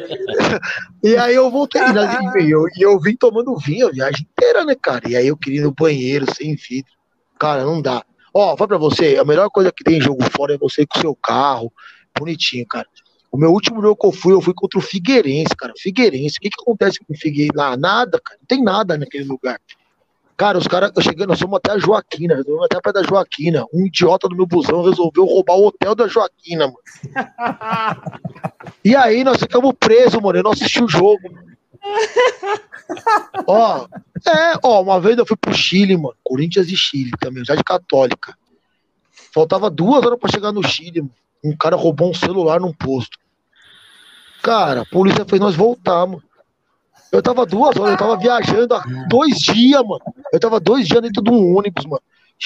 e 1.03 1.17
aí 1.17 1.35
eu 1.35 1.49
voltei, 1.49 1.81
né, 1.81 2.19
e 2.41 2.51
eu, 2.51 2.65
eu 2.77 2.99
vim 2.99 3.15
tomando 3.15 3.57
vinho 3.57 3.87
a 3.87 3.91
viagem 3.91 4.27
inteira, 4.31 4.63
né, 4.63 4.75
cara? 4.75 5.09
E 5.09 5.15
aí 5.15 5.27
eu 5.27 5.37
queria 5.37 5.61
ir 5.61 5.63
no 5.63 5.73
banheiro 5.73 6.25
sem 6.35 6.55
vidro. 6.55 6.91
Cara, 7.39 7.63
não 7.63 7.81
dá. 7.81 8.05
Ó, 8.33 8.55
vai 8.55 8.67
pra 8.67 8.77
você, 8.77 9.17
a 9.17 9.25
melhor 9.25 9.49
coisa 9.49 9.71
que 9.71 9.83
tem 9.83 9.97
em 9.97 10.01
jogo 10.01 10.23
fora 10.35 10.53
é 10.53 10.57
você 10.57 10.85
com 10.85 10.97
o 10.97 11.01
seu 11.01 11.15
carro, 11.15 11.71
bonitinho, 12.17 12.65
cara. 12.65 12.87
O 13.31 13.37
meu 13.37 13.51
último 13.51 13.81
jogo 13.81 13.95
que 13.95 14.07
eu 14.07 14.11
fui, 14.11 14.33
eu 14.33 14.41
fui 14.41 14.53
contra 14.53 14.77
o 14.77 14.81
Figueirense, 14.81 15.55
cara. 15.57 15.73
Figueirense. 15.77 16.35
O 16.37 16.41
que, 16.41 16.49
que 16.49 16.61
acontece 16.61 16.99
com 16.99 17.13
o 17.13 17.17
Figueirense 17.17 17.55
lá? 17.55 17.77
Nada, 17.77 18.19
cara. 18.23 18.37
Não 18.39 18.45
tem 18.45 18.61
nada 18.61 18.97
naquele 18.97 19.23
lugar. 19.23 19.59
Cara, 20.41 20.57
os 20.57 20.65
caras, 20.65 20.91
eu 20.95 21.03
cheguei, 21.03 21.27
nós 21.27 21.39
fomos 21.39 21.57
até 21.57 21.71
a 21.71 21.77
Joaquina, 21.77 22.33
resolvemos 22.33 22.65
até 22.65 22.81
perto 22.81 22.95
da 22.95 23.03
Joaquina. 23.03 23.63
Um 23.71 23.85
idiota 23.85 24.27
do 24.27 24.35
meu 24.35 24.47
busão 24.47 24.81
resolveu 24.81 25.23
roubar 25.23 25.53
o 25.53 25.67
hotel 25.67 25.93
da 25.93 26.07
Joaquina, 26.07 26.65
mano. 26.65 26.79
e 28.83 28.95
aí 28.95 29.23
nós 29.23 29.37
ficamos 29.37 29.71
presos, 29.79 30.19
mano. 30.19 30.39
Eu 30.39 30.43
não 30.43 30.49
assisti 30.49 30.83
o 30.83 30.87
jogo. 30.87 31.21
ó, 33.45 33.85
é, 34.27 34.57
ó, 34.63 34.81
uma 34.81 34.99
vez 34.99 35.15
eu 35.15 35.27
fui 35.27 35.37
pro 35.37 35.53
Chile, 35.53 35.95
mano. 35.95 36.15
Corinthians 36.23 36.69
e 36.69 36.75
Chile 36.75 37.11
também, 37.19 37.45
já 37.45 37.53
de 37.53 37.63
católica. 37.63 38.35
Faltava 39.31 39.69
duas 39.69 40.03
horas 40.03 40.17
pra 40.17 40.31
chegar 40.31 40.51
no 40.51 40.67
Chile, 40.67 41.01
mano. 41.01 41.13
um 41.43 41.55
cara 41.55 41.75
roubou 41.75 42.09
um 42.09 42.15
celular 42.15 42.59
num 42.59 42.73
posto. 42.73 43.19
Cara, 44.41 44.81
a 44.81 44.85
polícia 44.85 45.23
fez 45.23 45.39
nós 45.39 45.53
voltar, 45.53 46.07
mano. 46.07 46.23
Eu 47.11 47.21
tava 47.21 47.45
duas 47.45 47.75
horas, 47.77 47.91
eu 47.91 47.97
tava 47.97 48.17
viajando 48.17 48.73
há 48.73 48.83
dois 49.09 49.39
dias, 49.39 49.81
mano. 49.83 50.01
Eu 50.31 50.39
tava 50.39 50.59
dois 50.59 50.87
dias 50.87 51.01
dentro 51.01 51.21
de 51.21 51.29
um 51.29 51.57
ônibus, 51.57 51.85
mano. 51.85 52.01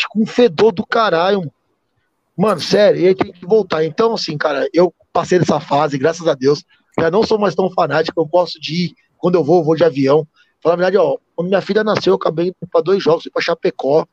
Com 0.09 0.25
fedor 0.25 0.71
do 0.71 0.85
caralho, 0.85 1.39
mano. 1.39 1.51
Mano, 2.37 2.59
sério, 2.59 2.99
e 2.99 3.07
aí 3.07 3.15
tem 3.15 3.31
que 3.31 3.45
voltar. 3.45 3.85
Então, 3.85 4.13
assim, 4.13 4.37
cara, 4.37 4.67
eu 4.73 4.93
passei 5.13 5.39
dessa 5.39 5.59
fase, 5.59 5.97
graças 5.97 6.27
a 6.27 6.33
Deus. 6.33 6.65
Já 6.99 7.09
não 7.09 7.23
sou 7.23 7.39
mais 7.39 7.55
tão 7.55 7.69
fanático, 7.71 8.19
eu 8.19 8.25
gosto 8.25 8.59
de 8.59 8.85
ir. 8.85 8.95
Quando 9.17 9.35
eu 9.35 9.43
vou, 9.43 9.59
eu 9.59 9.63
vou 9.63 9.75
de 9.75 9.83
avião. 9.83 10.27
Falar 10.61 10.73
a 10.73 10.77
verdade, 10.77 10.97
ó, 10.97 11.17
quando 11.35 11.47
minha 11.47 11.61
filha 11.61 11.83
nasceu, 11.83 12.11
eu 12.11 12.15
acabei 12.15 12.47
indo 12.47 12.55
pra 12.69 12.81
dois 12.81 13.01
jogos, 13.01 13.23
fui 13.23 13.31
pra 13.31 13.41
Chapecó, 13.41 14.05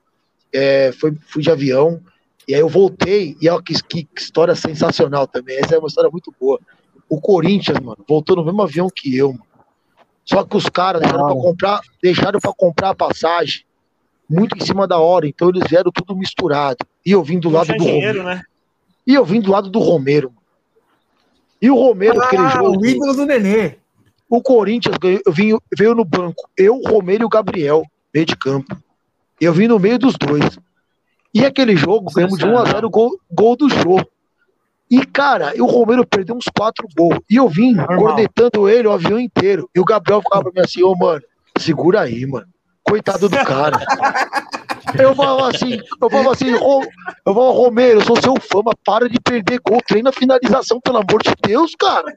é, 0.52 0.92
fui, 0.92 1.16
fui 1.26 1.42
de 1.42 1.50
avião. 1.50 2.00
E 2.46 2.54
aí 2.54 2.60
eu 2.60 2.68
voltei, 2.68 3.36
e 3.40 3.48
olha 3.48 3.62
que, 3.62 3.74
que, 3.82 4.08
história 4.16 4.54
sensacional 4.54 5.26
também. 5.26 5.58
Essa 5.58 5.74
é 5.74 5.78
uma 5.78 5.88
história 5.88 6.10
muito 6.10 6.32
boa. 6.40 6.60
O 7.08 7.20
Corinthians, 7.20 7.78
mano, 7.80 8.04
voltou 8.08 8.36
no 8.36 8.44
mesmo 8.44 8.62
avião 8.62 8.88
que 8.94 9.16
eu, 9.16 9.32
mano. 9.32 9.51
Só 10.24 10.44
que 10.44 10.56
os 10.56 10.68
caras 10.68 11.02
deixaram 11.02 11.26
para 11.26 11.34
comprar, 11.34 11.80
deixaram 12.02 12.40
para 12.40 12.52
comprar 12.52 12.90
a 12.90 12.94
passagem 12.94 13.64
muito 14.28 14.56
em 14.56 14.64
cima 14.64 14.86
da 14.86 14.98
hora, 14.98 15.26
então 15.26 15.50
eles 15.50 15.64
vieram 15.68 15.90
tudo 15.92 16.16
misturado. 16.16 16.78
E 17.04 17.10
eu 17.10 17.22
vim 17.22 17.38
do 17.38 17.50
lado 17.50 17.66
do 17.66 17.78
dinheiro, 17.78 18.20
Romero. 18.20 18.22
Né? 18.24 18.42
E 19.06 19.14
eu 19.14 19.24
vim 19.24 19.40
do 19.40 19.50
lado 19.50 19.68
do 19.68 19.78
Romero. 19.78 20.32
E 21.60 21.70
o 21.70 21.74
Romero, 21.74 22.20
ah, 22.20 22.24
aquele 22.24 22.48
jogo. 22.48 22.80
O 22.80 22.86
ídolo 22.86 23.14
do 23.14 23.26
Nenê. 23.26 23.76
O 24.28 24.40
Corinthians 24.40 24.96
veio, 25.28 25.60
veio 25.76 25.94
no 25.94 26.04
banco. 26.04 26.48
Eu, 26.56 26.76
o 26.76 26.88
Romero 26.88 27.24
e 27.24 27.26
o 27.26 27.28
Gabriel, 27.28 27.84
meio 28.12 28.24
de 28.24 28.36
campo. 28.36 28.76
Eu 29.40 29.52
vim 29.52 29.68
no 29.68 29.78
meio 29.78 29.98
dos 29.98 30.14
dois. 30.16 30.58
E 31.34 31.44
aquele 31.44 31.76
jogo, 31.76 32.10
ganhamos 32.12 32.38
de 32.38 32.46
1x0 32.46 32.90
gol, 32.90 33.10
gol 33.30 33.56
do 33.56 33.68
jogo. 33.68 34.06
E, 34.92 35.06
cara, 35.06 35.54
o 35.58 35.64
Romero 35.64 36.06
perdeu 36.06 36.36
uns 36.36 36.44
quatro 36.54 36.86
gols. 36.94 37.18
E 37.30 37.36
eu 37.36 37.48
vim 37.48 37.72
Normal. 37.72 37.98
cornetando 37.98 38.68
ele 38.68 38.86
o 38.86 38.92
avião 38.92 39.18
inteiro. 39.18 39.66
E 39.74 39.80
o 39.80 39.86
Gabriel 39.86 40.20
ficava 40.20 40.42
pra 40.44 40.52
mim 40.52 40.60
assim, 40.60 40.82
ô, 40.82 40.92
oh, 40.92 40.94
mano, 40.94 41.22
segura 41.58 42.02
aí, 42.02 42.26
mano. 42.26 42.46
Coitado 42.82 43.26
do 43.26 43.36
cara. 43.38 43.80
eu 45.00 45.14
falava 45.14 45.48
assim, 45.48 45.80
eu 45.98 46.10
falava 46.10 46.32
assim, 46.32 46.50
eu 46.50 47.34
falava, 47.34 47.56
Romero, 47.56 48.00
eu 48.00 48.04
sou 48.04 48.20
seu 48.20 48.34
fã, 48.38 48.60
mas 48.62 48.74
para 48.84 49.08
de 49.08 49.18
perder 49.18 49.62
gol. 49.66 49.80
Treina 49.80 50.10
a 50.10 50.12
finalização, 50.12 50.78
pelo 50.78 50.98
amor 50.98 51.22
de 51.22 51.32
Deus, 51.42 51.74
cara. 51.74 52.14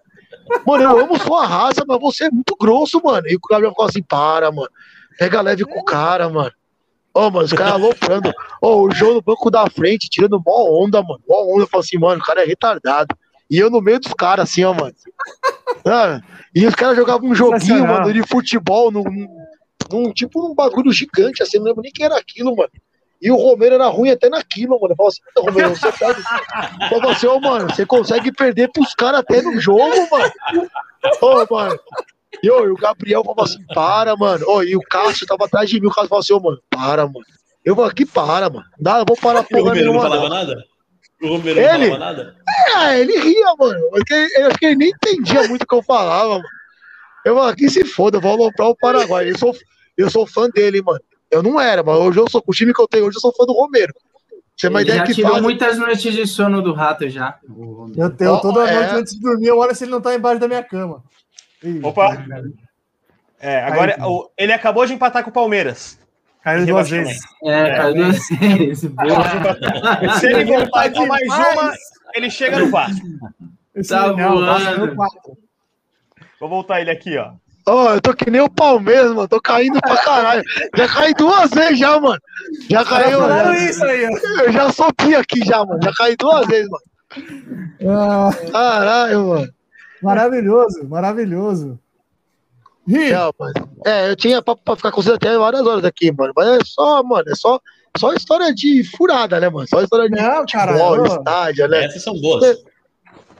Mano, 0.67 0.83
eu 0.83 0.99
amo 0.99 1.17
sua 1.17 1.47
raça, 1.47 1.85
mas 1.87 2.01
você 2.01 2.25
é 2.25 2.29
muito 2.29 2.57
grosso, 2.59 2.99
mano. 3.01 3.25
E 3.25 3.37
o 3.37 3.39
Gabriel 3.49 3.71
ficava 3.71 3.89
assim, 3.89 4.03
para, 4.03 4.51
mano. 4.51 4.69
Pega 5.17 5.39
leve 5.39 5.63
com 5.63 5.79
o 5.79 5.85
cara, 5.85 6.27
mano. 6.27 6.51
Ô, 7.15 7.27
oh, 7.27 7.31
mano, 7.31 7.45
os 7.45 7.53
caras 7.53 7.73
aloprando. 7.75 8.29
Ô, 8.61 8.67
oh, 8.67 8.87
o 8.87 8.91
João 8.91 9.13
no 9.13 9.21
banco 9.21 9.49
da 9.49 9.65
frente, 9.69 10.09
tirando 10.09 10.41
mó 10.45 10.83
onda, 10.83 11.01
mano. 11.01 11.21
Mó 11.25 11.45
onda. 11.45 11.63
Eu 11.63 11.67
falo 11.67 11.81
assim, 11.81 11.97
mano, 11.97 12.19
o 12.21 12.25
cara 12.25 12.43
é 12.43 12.45
retardado. 12.45 13.15
E 13.49 13.57
eu 13.57 13.69
no 13.69 13.79
meio 13.79 14.01
dos 14.01 14.13
caras, 14.13 14.49
assim, 14.49 14.65
ó, 14.65 14.73
mano. 14.73 14.93
Ah, 15.85 16.19
e 16.53 16.65
os 16.65 16.75
caras 16.75 16.97
jogavam 16.97 17.29
um 17.29 17.35
joguinho, 17.35 17.87
mano, 17.87 18.11
de 18.11 18.21
futebol, 18.27 18.91
num, 18.91 19.03
num, 19.89 20.11
tipo 20.11 20.45
um 20.45 20.53
bagulho 20.53 20.91
gigante, 20.91 21.41
assim, 21.41 21.57
não 21.57 21.65
lembro 21.65 21.83
nem 21.83 21.91
quem 21.91 22.05
era 22.05 22.17
aquilo, 22.17 22.53
mano. 22.53 22.71
E 23.21 23.31
o 23.31 23.37
Romero 23.37 23.75
era 23.75 23.87
ruim 23.87 24.09
até 24.09 24.27
naquilo, 24.27 24.77
mano. 24.81 24.91
Eu 24.91 24.95
falo 24.97 25.09
assim, 25.09 25.21
Romero, 25.37 25.69
você 25.69 25.91
perde. 25.93 26.21
Eu 26.91 26.99
falo 26.99 27.09
assim, 27.11 27.27
ô, 27.27 27.35
oh, 27.35 27.39
mano, 27.39 27.69
você 27.69 27.85
consegue 27.85 28.31
perder 28.31 28.71
pros 28.73 28.93
caras 28.93 29.21
até 29.21 29.41
no 29.41 29.57
jogo, 29.57 30.07
mano. 30.11 30.31
Ô, 31.21 31.45
oh, 31.49 31.55
mano. 31.55 31.79
E, 32.43 32.49
oh, 32.49 32.65
e 32.65 32.71
o 32.71 32.75
Gabriel 32.75 33.23
falou 33.23 33.43
assim, 33.43 33.63
para, 33.73 34.15
mano. 34.15 34.45
Oh, 34.47 34.63
e 34.63 34.75
o 34.75 34.81
Cássio 34.81 35.27
tava 35.27 35.45
atrás 35.45 35.69
de 35.69 35.79
mim, 35.79 35.87
o 35.87 35.91
Cássio 35.91 36.09
falou 36.09 36.21
assim, 36.21 36.33
ô, 36.33 36.37
oh, 36.37 36.41
mano, 36.41 36.59
para, 36.69 37.05
mano. 37.05 37.25
Eu 37.63 37.75
vou 37.75 37.85
aqui, 37.85 38.05
para, 38.05 38.49
mano. 38.49 38.65
Dá, 38.79 38.99
eu 38.99 39.05
vou 39.07 39.17
parar 39.17 39.43
por 39.43 39.59
O 39.59 39.63
Romero 39.63 39.93
não 39.93 40.01
falava 40.01 40.29
nada? 40.29 40.63
O 41.21 41.27
Romero 41.27 41.59
ele, 41.59 41.89
não 41.89 41.97
falava 41.97 41.99
nada? 41.99 42.35
É, 42.75 42.99
ele 42.99 43.19
ria, 43.19 43.55
mano. 43.57 43.89
Porque 43.89 44.13
eu 44.13 44.47
acho 44.47 44.57
que 44.57 44.65
ele 44.65 44.75
nem 44.75 44.89
entendia 44.89 45.47
muito 45.47 45.63
o 45.63 45.67
que 45.67 45.75
eu 45.75 45.83
falava, 45.83 46.29
mano. 46.29 46.45
Eu 47.25 47.35
falei, 47.35 47.51
aqui 47.51 47.69
se 47.69 47.83
foda, 47.83 48.17
eu 48.17 48.21
vou 48.21 48.33
aloprar 48.33 48.69
o 48.69 48.77
Paraguai. 48.77 49.29
Eu 49.29 49.37
sou, 49.37 49.55
eu 49.97 50.09
sou 50.11 50.27
fã 50.27 50.47
dele, 50.49 50.81
mano. 50.81 50.99
Eu 51.31 51.41
não 51.41 51.59
era, 51.59 51.81
mas 51.81 51.97
hoje 51.97 52.19
eu 52.19 52.29
sou, 52.29 52.41
com 52.41 52.51
o 52.51 52.55
time 52.55 52.71
que 52.71 52.81
eu 52.81 52.87
tenho 52.87 53.05
hoje, 53.05 53.17
eu 53.17 53.21
sou 53.21 53.33
fã 53.33 53.45
do 53.45 53.53
Romero. 53.53 53.93
Você 54.55 54.67
ele 54.67 54.81
ideia 54.81 54.99
já 54.99 55.05
que 55.05 55.13
tirou 55.13 55.31
faz... 55.31 55.43
muitas 55.43 55.77
noites 55.77 56.13
de 56.13 56.25
sono 56.25 56.61
do 56.61 56.71
rato 56.71 57.09
já. 57.09 57.37
Eu 57.97 58.09
tenho 58.11 58.39
toda 58.39 58.69
é... 58.69 58.73
noite 58.73 58.95
antes 58.95 59.13
de 59.15 59.19
dormir, 59.19 59.47
eu 59.47 59.57
olho 59.57 59.75
se 59.75 59.83
ele 59.83 59.91
não 59.91 59.99
tá 59.99 60.15
embaixo 60.15 60.39
da 60.39 60.47
minha 60.47 60.63
cama. 60.63 61.03
Opa! 61.83 62.25
É, 63.39 63.63
agora 63.63 63.97
o, 64.07 64.29
ele 64.37 64.53
acabou 64.53 64.85
de 64.85 64.93
empatar 64.93 65.23
com 65.23 65.29
o 65.29 65.33
Palmeiras. 65.33 65.99
Caiu 66.43 66.65
duas 66.65 66.89
vezes. 66.89 67.19
É, 67.43 67.75
caiu 67.75 67.95
duas 67.95 68.27
vezes. 68.29 68.79
Se 70.19 70.27
ele 70.27 70.45
voltar 70.45 70.91
com 70.91 71.05
mais 71.07 71.27
uma, 71.27 71.73
ele 72.13 72.29
chega 72.29 72.59
no 72.59 72.69
4. 72.69 72.95
Tá 73.87 74.11
voando. 74.11 74.95
Vou 76.39 76.49
voltar 76.49 76.81
ele 76.81 76.91
aqui, 76.91 77.17
ó. 77.17 77.33
Ó, 77.67 77.87
oh, 77.87 77.93
eu 77.95 78.01
tô 78.01 78.13
que 78.13 78.29
nem 78.29 78.41
o 78.41 78.49
Palmeiras, 78.49 79.11
mano. 79.11 79.27
Tô 79.27 79.41
caindo 79.41 79.81
pra 79.81 79.97
caralho. 79.97 80.43
Já 80.75 80.87
caí 80.87 81.13
duas 81.15 81.49
vezes 81.49 81.79
já, 81.79 81.99
mano. 81.99 82.21
Já 82.69 82.85
caiu. 82.85 83.19
Já, 83.27 83.57
isso 83.57 83.83
aí, 83.83 84.05
ó. 84.05 84.41
Eu 84.43 84.51
já 84.51 84.71
sopi 84.71 85.15
aqui 85.15 85.43
já, 85.43 85.65
mano. 85.65 85.79
Já 85.83 85.91
caí 85.93 86.15
duas 86.15 86.45
vezes, 86.45 86.69
mano. 86.69 86.83
Ah. 87.89 88.29
Caralho, 88.51 89.27
mano. 89.29 89.53
Maravilhoso, 90.01 90.87
maravilhoso. 90.87 91.79
É, 92.87 93.89
é, 93.89 94.11
eu 94.11 94.15
tinha 94.15 94.41
pra, 94.41 94.55
pra 94.55 94.75
ficar 94.75 94.91
considerando 94.91 95.25
até 95.25 95.37
várias 95.37 95.65
horas 95.65 95.83
aqui, 95.83 96.11
mano. 96.11 96.33
Mas 96.35 96.47
é 96.47 96.59
só, 96.63 97.01
mano, 97.01 97.25
é 97.27 97.35
só, 97.35 97.59
só 97.97 98.13
história 98.13 98.53
de 98.53 98.83
furada, 98.95 99.39
né, 99.39 99.49
mano? 99.49 99.67
Só 99.67 99.81
história 99.81 100.07
de 100.07 100.15
não, 100.15 100.41
futebol, 100.41 100.97
cara, 100.97 101.07
estádio, 101.07 101.67
né? 101.67 101.85
Essas 101.85 102.03
são 102.03 102.13
boas. 102.19 102.57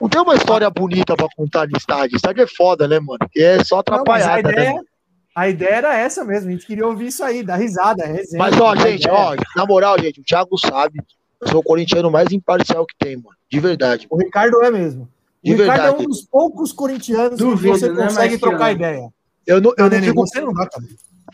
Não 0.00 0.08
tem 0.08 0.20
uma 0.20 0.34
história 0.34 0.68
bonita 0.68 1.16
pra 1.16 1.28
contar 1.36 1.66
de 1.66 1.76
estádio. 1.76 2.16
Estádio 2.16 2.42
é 2.42 2.46
foda, 2.46 2.88
né, 2.88 2.98
mano? 2.98 3.20
Que 3.30 3.40
é 3.40 3.64
só 3.64 3.78
atrapalhada, 3.78 4.42
não, 4.42 4.50
a, 4.50 4.52
né, 4.52 4.62
ideia, 4.62 4.72
né? 4.74 4.80
a 5.34 5.48
ideia 5.48 5.74
era 5.74 5.96
essa 5.96 6.24
mesmo, 6.24 6.48
a 6.48 6.52
gente 6.52 6.66
queria 6.66 6.86
ouvir 6.86 7.06
isso 7.06 7.22
aí, 7.22 7.42
dar 7.42 7.56
risada, 7.56 8.04
resenha. 8.04 8.38
Mas, 8.38 8.60
ó, 8.60 8.74
gente, 8.74 9.08
ó, 9.08 9.34
na 9.54 9.64
moral, 9.64 9.96
gente, 9.98 10.20
o 10.20 10.24
Thiago 10.24 10.58
sabe. 10.58 10.98
Eu 11.40 11.48
sou 11.48 11.60
o 11.60 11.62
corintiano 11.62 12.10
mais 12.10 12.32
imparcial 12.32 12.84
que 12.84 12.94
tem, 12.98 13.16
mano. 13.16 13.36
De 13.48 13.60
verdade. 13.60 14.06
O 14.10 14.16
Ricardo 14.16 14.62
é 14.64 14.70
mesmo. 14.70 15.08
De 15.46 15.52
o 15.52 15.56
Ricardo 15.58 15.80
verdade. 15.82 16.02
é 16.02 16.06
um 16.06 16.10
dos 16.10 16.22
poucos 16.22 16.72
corintianos 16.72 17.38
Duvido, 17.38 17.74
que 17.74 17.78
você 17.78 17.92
né, 17.92 18.04
consegue 18.04 18.38
trocar 18.38 18.72
ideia. 18.72 19.08
Eu 19.46 19.60
não, 19.60 19.72
eu 19.78 19.88
não, 19.88 20.02
fico, 20.02 20.26
você 20.26 20.40
não 20.40 20.52
dá, 20.52 20.68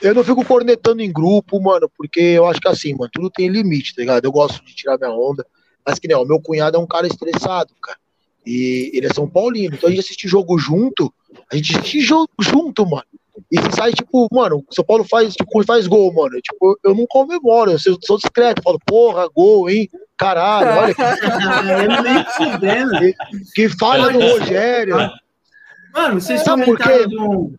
Eu 0.02 0.14
não 0.14 0.22
fico 0.22 0.44
cornetando 0.44 1.00
em 1.00 1.10
grupo, 1.10 1.58
mano, 1.58 1.90
porque 1.96 2.20
eu 2.20 2.46
acho 2.46 2.60
que 2.60 2.68
assim, 2.68 2.92
mano, 2.92 3.10
tudo 3.10 3.30
tem 3.30 3.48
limite, 3.48 3.94
tá 3.94 4.02
ligado? 4.02 4.24
Eu 4.24 4.32
gosto 4.32 4.62
de 4.64 4.74
tirar 4.74 4.98
minha 4.98 5.10
onda, 5.10 5.46
mas 5.86 5.98
que 5.98 6.06
nem, 6.06 6.14
ó, 6.14 6.24
meu 6.26 6.38
cunhado 6.38 6.76
é 6.76 6.80
um 6.80 6.86
cara 6.86 7.06
estressado, 7.06 7.72
cara. 7.82 7.98
E 8.44 8.90
ele 8.92 9.06
é 9.06 9.14
São 9.14 9.26
Paulino, 9.26 9.76
então 9.76 9.88
a 9.88 9.90
gente 9.90 10.04
assiste 10.04 10.28
jogo 10.28 10.58
junto, 10.58 11.12
a 11.50 11.56
gente 11.56 11.74
assiste 11.74 12.00
jogo 12.02 12.30
junto, 12.38 12.84
mano. 12.84 13.06
E 13.50 13.58
se 13.58 13.76
sai, 13.76 13.92
tipo, 13.92 14.28
mano, 14.30 14.64
o 14.68 14.74
São 14.74 14.84
Paulo 14.84 15.04
faz, 15.04 15.34
tipo, 15.34 15.64
faz 15.64 15.86
gol, 15.86 16.12
mano. 16.12 16.40
Tipo, 16.40 16.78
eu 16.84 16.94
não 16.94 17.06
comemoro, 17.06 17.72
eu 17.72 17.78
sou, 17.78 17.98
sou 18.02 18.18
discreto, 18.18 18.60
eu 18.60 18.64
falo, 18.64 18.78
porra, 18.84 19.28
gol, 19.34 19.70
hein? 19.70 19.88
Caralho, 20.16 20.68
olha. 20.78 20.94
que, 22.98 23.14
que 23.54 23.68
falha 23.70 24.10
do 24.10 24.20
Rogério. 24.20 24.96
Mano, 25.94 26.20
vocês 26.20 26.42
comentaram 26.42 27.08
do, 27.08 27.52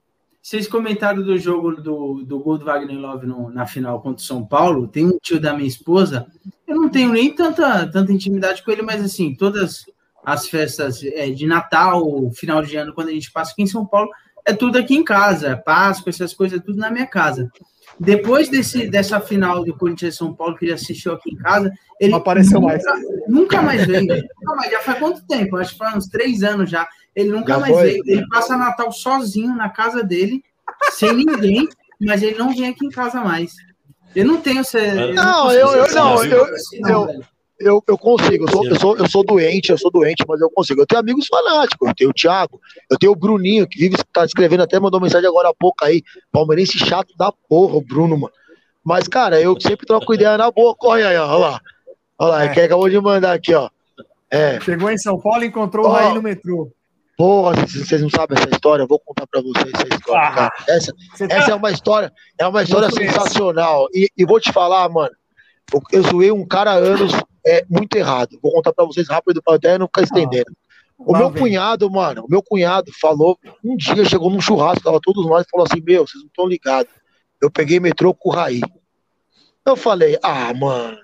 vocês 0.43 0.67
comentaram 0.67 1.23
do 1.23 1.37
jogo 1.37 1.71
do, 1.81 2.21
do 2.25 2.39
gol 2.39 2.57
do 2.57 2.65
Wagner 2.65 2.99
Love 2.99 3.25
no, 3.25 3.49
na 3.49 3.65
final 3.65 4.01
contra 4.01 4.21
o 4.21 4.25
São 4.25 4.45
Paulo. 4.45 4.89
Tem 4.89 5.05
um 5.05 5.17
tio 5.17 5.39
da 5.39 5.53
minha 5.53 5.67
esposa. 5.67 6.27
Eu 6.67 6.75
não 6.75 6.89
tenho 6.89 7.13
nem 7.13 7.33
tanta, 7.33 7.87
tanta 7.87 8.11
intimidade 8.11 8.61
com 8.61 8.69
ele, 8.69 8.81
mas 8.81 9.01
assim, 9.01 9.33
todas 9.33 9.85
as 10.25 10.49
festas 10.49 11.01
é, 11.01 11.29
de 11.29 11.47
Natal, 11.47 12.29
final 12.31 12.61
de 12.61 12.75
ano, 12.75 12.93
quando 12.93 13.07
a 13.07 13.13
gente 13.13 13.31
passa 13.31 13.53
aqui 13.53 13.61
em 13.61 13.67
São 13.67 13.85
Paulo, 13.85 14.09
é 14.45 14.53
tudo 14.53 14.77
aqui 14.77 14.95
em 14.95 15.03
casa. 15.03 15.57
Páscoa, 15.57 16.09
essas 16.09 16.33
coisas, 16.33 16.59
é 16.59 16.61
tudo 16.61 16.77
na 16.77 16.91
minha 16.91 17.07
casa. 17.07 17.49
Depois 17.99 18.49
desse, 18.49 18.87
dessa 18.87 19.19
final 19.19 19.63
do 19.63 19.75
Corinthians 19.77 20.15
São 20.15 20.33
Paulo, 20.33 20.57
que 20.57 20.65
ele 20.65 20.73
assistiu 20.73 21.13
aqui 21.13 21.31
em 21.31 21.37
casa, 21.37 21.71
ele 21.99 22.11
não 22.11 22.17
apareceu 22.17 22.59
nunca, 22.59 22.73
mais. 22.73 22.83
Nunca 23.27 23.61
mais 23.61 23.85
veio. 23.85 24.23
Não, 24.41 24.55
mas 24.55 24.71
já 24.71 24.79
faz 24.79 24.99
quanto 24.99 25.25
tempo? 25.27 25.57
Acho 25.57 25.73
que 25.73 25.77
faz 25.77 25.95
uns 25.95 26.07
três 26.07 26.43
anos 26.43 26.69
já. 26.69 26.87
Ele 27.15 27.29
nunca 27.29 27.53
já 27.53 27.59
mais 27.59 27.73
foi. 27.73 27.83
veio. 27.83 28.03
Ele 28.05 28.27
passa 28.29 28.57
Natal 28.57 28.91
sozinho 28.91 29.55
na 29.55 29.69
casa 29.69 30.03
dele, 30.03 30.43
sem 30.91 31.13
ninguém, 31.13 31.67
mas 32.01 32.23
ele 32.23 32.37
não 32.37 32.55
vem 32.55 32.69
aqui 32.69 32.85
em 32.85 32.89
casa 32.89 33.21
mais. 33.21 33.53
Eu 34.15 34.25
não 34.25 34.41
tenho. 34.41 34.61
Esse, 34.61 35.13
não, 35.13 35.51
eu, 35.51 35.67
eu, 35.69 35.93
não, 35.93 36.23
eu, 36.23 36.47
eu, 36.87 37.23
eu, 37.59 37.83
eu 37.87 37.97
consigo. 37.97 38.45
Eu 38.45 38.49
sou, 38.49 38.67
eu, 38.67 38.79
sou, 38.79 38.97
eu 38.97 39.09
sou 39.09 39.23
doente, 39.23 39.71
eu 39.71 39.77
sou 39.77 39.91
doente, 39.91 40.23
mas 40.27 40.41
eu 40.41 40.49
consigo. 40.49 40.81
Eu 40.81 40.85
tenho 40.85 41.01
amigos 41.01 41.27
fanáticos. 41.27 41.87
Eu 41.87 41.95
tenho 41.95 42.09
o 42.09 42.13
Thiago, 42.13 42.59
eu 42.89 42.97
tenho 42.97 43.11
o 43.11 43.15
Bruninho, 43.15 43.67
que 43.67 43.79
vive 43.79 43.97
tá 44.11 44.25
escrevendo 44.25 44.63
até, 44.63 44.79
mandou 44.79 44.99
mensagem 44.99 45.27
agora 45.27 45.49
há 45.49 45.53
pouco 45.53 45.83
aí. 45.85 46.03
Palmeirense 46.31 46.77
chato 46.77 47.15
da 47.17 47.31
porra, 47.49 47.75
o 47.75 47.81
Bruno, 47.81 48.17
mano. 48.17 48.33
Mas, 48.83 49.07
cara, 49.07 49.39
eu 49.39 49.55
sempre 49.61 49.85
troco 49.85 50.13
ideia 50.13 50.37
na 50.37 50.51
boa. 50.51 50.75
Corre 50.75 51.03
aí, 51.03 51.17
ó. 51.17 51.27
Olha 51.27 51.37
lá. 51.37 51.61
Olha 52.19 52.31
lá, 52.31 52.43
é. 52.45 52.49
que 52.49 52.59
acabou 52.59 52.89
de 52.89 52.99
mandar 52.99 53.33
aqui, 53.33 53.53
ó. 53.53 53.69
É. 54.29 54.59
Chegou 54.59 54.89
em 54.91 54.97
São 54.97 55.19
Paulo 55.19 55.43
e 55.43 55.47
encontrou 55.47 55.85
o 55.85 55.89
Raí 55.89 56.13
no 56.13 56.21
metrô. 56.21 56.71
Porra, 57.15 57.67
se 57.67 57.85
vocês 57.85 58.01
não 58.01 58.09
sabem 58.09 58.37
essa 58.37 58.49
história, 58.49 58.83
eu 58.83 58.87
vou 58.87 58.99
contar 58.99 59.27
para 59.27 59.39
vocês 59.39 59.71
essa 59.71 59.95
história, 59.95 60.47
ah, 60.47 60.51
Essa, 60.67 60.91
tá... 60.91 61.27
essa 61.29 61.51
é 61.51 61.55
uma 61.55 61.71
história, 61.71 62.11
é 62.39 62.47
uma 62.47 62.63
história 62.63 62.89
sensacional. 62.89 63.87
E, 63.93 64.09
e, 64.17 64.25
vou 64.25 64.39
te 64.39 64.51
falar, 64.51 64.89
mano, 64.89 65.11
eu 65.91 66.01
zoei 66.01 66.31
um 66.31 66.45
cara 66.45 66.71
há 66.71 66.75
anos 66.75 67.13
é 67.45 67.65
muito 67.69 67.95
errado. 67.95 68.39
Vou 68.41 68.51
contar 68.51 68.73
para 68.73 68.85
vocês 68.85 69.07
rápido 69.07 69.41
para 69.41 69.55
até 69.55 69.77
não 69.77 69.87
ficar 69.87 70.03
estendendo. 70.03 70.51
Ah, 70.99 71.03
o 71.05 71.17
meu 71.17 71.31
cunhado, 71.31 71.89
mano, 71.89 72.23
o 72.25 72.29
meu 72.29 72.41
cunhado 72.41 72.91
falou, 72.99 73.37
um 73.63 73.75
dia 73.75 74.05
chegou 74.05 74.29
num 74.29 74.39
churrasco, 74.39 74.83
tava 74.83 74.99
todos 75.01 75.25
nós, 75.25 75.45
falou 75.49 75.65
assim: 75.69 75.81
Meu, 75.81 76.07
vocês 76.07 76.23
não 76.23 76.27
estão 76.27 76.47
ligados. 76.47 76.91
Eu 77.41 77.51
peguei 77.51 77.79
metrô 77.79 78.13
com 78.13 78.29
o 78.29 78.31
Raí. 78.31 78.61
Eu 79.65 79.75
falei: 79.75 80.17
Ah, 80.21 80.53
mano. 80.53 80.97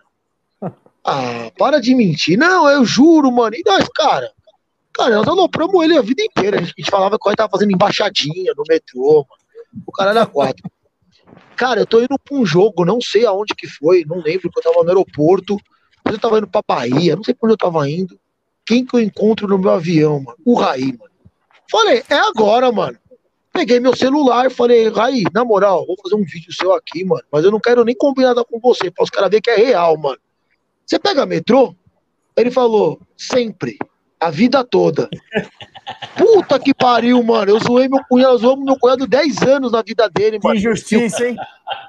Ah, 1.01 1.49
para 1.57 1.79
de 1.79 1.95
mentir. 1.95 2.37
Não, 2.37 2.69
eu 2.69 2.85
juro, 2.85 3.31
mano. 3.31 3.55
E 3.55 3.63
nós, 3.65 3.87
cara? 3.95 4.31
Cara, 4.93 5.15
nós 5.15 5.27
alopramos 5.27 5.81
ele 5.83 5.97
a 5.97 6.01
vida 6.01 6.21
inteira. 6.21 6.59
A 6.59 6.63
gente 6.63 6.91
falava 6.91 7.17
que 7.17 7.27
ele 7.27 7.37
tava 7.37 7.49
fazendo 7.49 7.71
embaixadinha 7.71 8.53
no 8.55 8.63
metrô, 8.67 9.25
mano. 9.27 9.83
O 9.87 9.91
cara 9.91 10.11
era 10.11 10.25
quatro. 10.25 10.69
Cara, 11.55 11.81
eu 11.81 11.85
tô 11.85 11.99
indo 11.99 12.19
pra 12.19 12.37
um 12.37 12.45
jogo, 12.45 12.85
não 12.85 13.01
sei 13.01 13.25
aonde 13.25 13.55
que 13.55 13.67
foi, 13.67 14.05
não 14.05 14.17
lembro, 14.17 14.51
que 14.51 14.59
eu 14.59 14.63
tava 14.63 14.83
no 14.83 14.89
aeroporto, 14.89 15.57
mas 16.09 16.15
eu 16.15 16.19
tava 16.19 16.39
indo 16.39 16.47
pra 16.47 16.63
Bahia, 16.67 17.15
não 17.15 17.23
sei 17.23 17.35
pra 17.35 17.45
onde 17.45 17.53
eu 17.53 17.57
tava 17.57 17.87
indo. 17.87 18.19
Quem 18.65 18.83
que 18.83 18.95
eu 18.95 18.99
encontro 18.99 19.47
no 19.47 19.59
meu 19.59 19.69
avião, 19.69 20.19
mano? 20.19 20.37
O 20.43 20.55
Raí, 20.55 20.87
mano. 20.87 21.11
Falei, 21.69 22.03
é 22.09 22.15
agora, 22.15 22.71
mano. 22.71 22.97
Peguei 23.53 23.79
meu 23.79 23.95
celular 23.95 24.47
e 24.47 24.49
falei, 24.49 24.89
Raí, 24.89 25.23
na 25.33 25.45
moral, 25.45 25.85
vou 25.85 25.95
fazer 26.01 26.15
um 26.15 26.23
vídeo 26.23 26.51
seu 26.51 26.73
aqui, 26.73 27.03
mano, 27.03 27.23
mas 27.31 27.43
eu 27.43 27.51
não 27.51 27.59
quero 27.59 27.83
nem 27.83 27.95
combinar 27.95 28.29
nada 28.29 28.43
com 28.43 28.59
você, 28.59 28.89
pra 28.89 29.03
os 29.03 29.09
caras 29.11 29.29
verem 29.29 29.41
que 29.41 29.51
é 29.51 29.55
real, 29.55 29.95
mano. 29.97 30.17
Você 30.83 30.97
pega 30.97 31.25
metrô? 31.25 31.75
Ele 32.35 32.49
falou, 32.49 32.99
sempre, 33.15 33.77
a 34.19 34.31
vida 34.31 34.63
toda. 34.63 35.09
Puta 36.17 36.59
que 36.59 36.73
pariu, 36.73 37.21
mano. 37.21 37.51
Eu 37.51 37.59
zoei 37.59 37.87
meu 37.87 38.03
cunhado, 38.09 38.33
eu 38.33 38.37
zoei 38.39 38.55
meu 38.57 38.79
cunhado 38.79 39.05
10 39.05 39.41
anos 39.43 39.71
na 39.71 39.83
vida 39.83 40.09
dele, 40.09 40.39
mano. 40.41 40.55
Que 40.55 40.59
injustiça, 40.59 41.27
hein? 41.27 41.35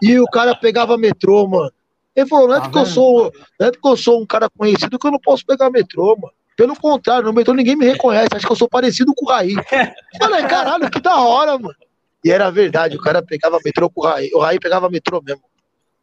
E 0.02 0.18
o 0.18 0.26
cara 0.26 0.54
pegava 0.54 0.98
metrô, 0.98 1.46
mano. 1.46 1.72
Ele 2.14 2.26
falou: 2.26 2.48
não 2.48 2.54
é, 2.54 2.58
tá 2.58 2.64
porque 2.64 2.78
eu 2.78 2.86
sou, 2.86 3.32
não 3.58 3.66
é 3.66 3.70
porque 3.70 3.88
eu 3.88 3.96
sou 3.96 4.20
um 4.22 4.26
cara 4.26 4.48
conhecido 4.50 4.98
que 4.98 5.06
eu 5.06 5.12
não 5.12 5.20
posso 5.20 5.44
pegar 5.44 5.70
metrô, 5.70 6.16
mano. 6.16 6.32
Pelo 6.56 6.76
contrário, 6.76 7.24
no 7.24 7.32
metrô 7.32 7.54
ninguém 7.54 7.76
me 7.76 7.86
reconhece. 7.86 8.28
Acho 8.34 8.46
que 8.46 8.52
eu 8.52 8.56
sou 8.56 8.68
parecido 8.68 9.12
com 9.16 9.24
o 9.24 9.28
Raí. 9.28 9.54
Falei, 10.18 10.44
caralho, 10.44 10.90
que 10.90 11.00
da 11.00 11.16
hora, 11.20 11.58
mano. 11.58 11.74
E 12.22 12.30
era 12.30 12.50
verdade, 12.50 12.96
o 12.96 13.00
cara 13.00 13.22
pegava 13.22 13.58
metrô 13.64 13.88
com 13.88 14.02
o 14.02 14.04
Raí. 14.04 14.30
O 14.34 14.40
Raí 14.40 14.58
pegava 14.58 14.90
metrô 14.90 15.22
mesmo. 15.22 15.42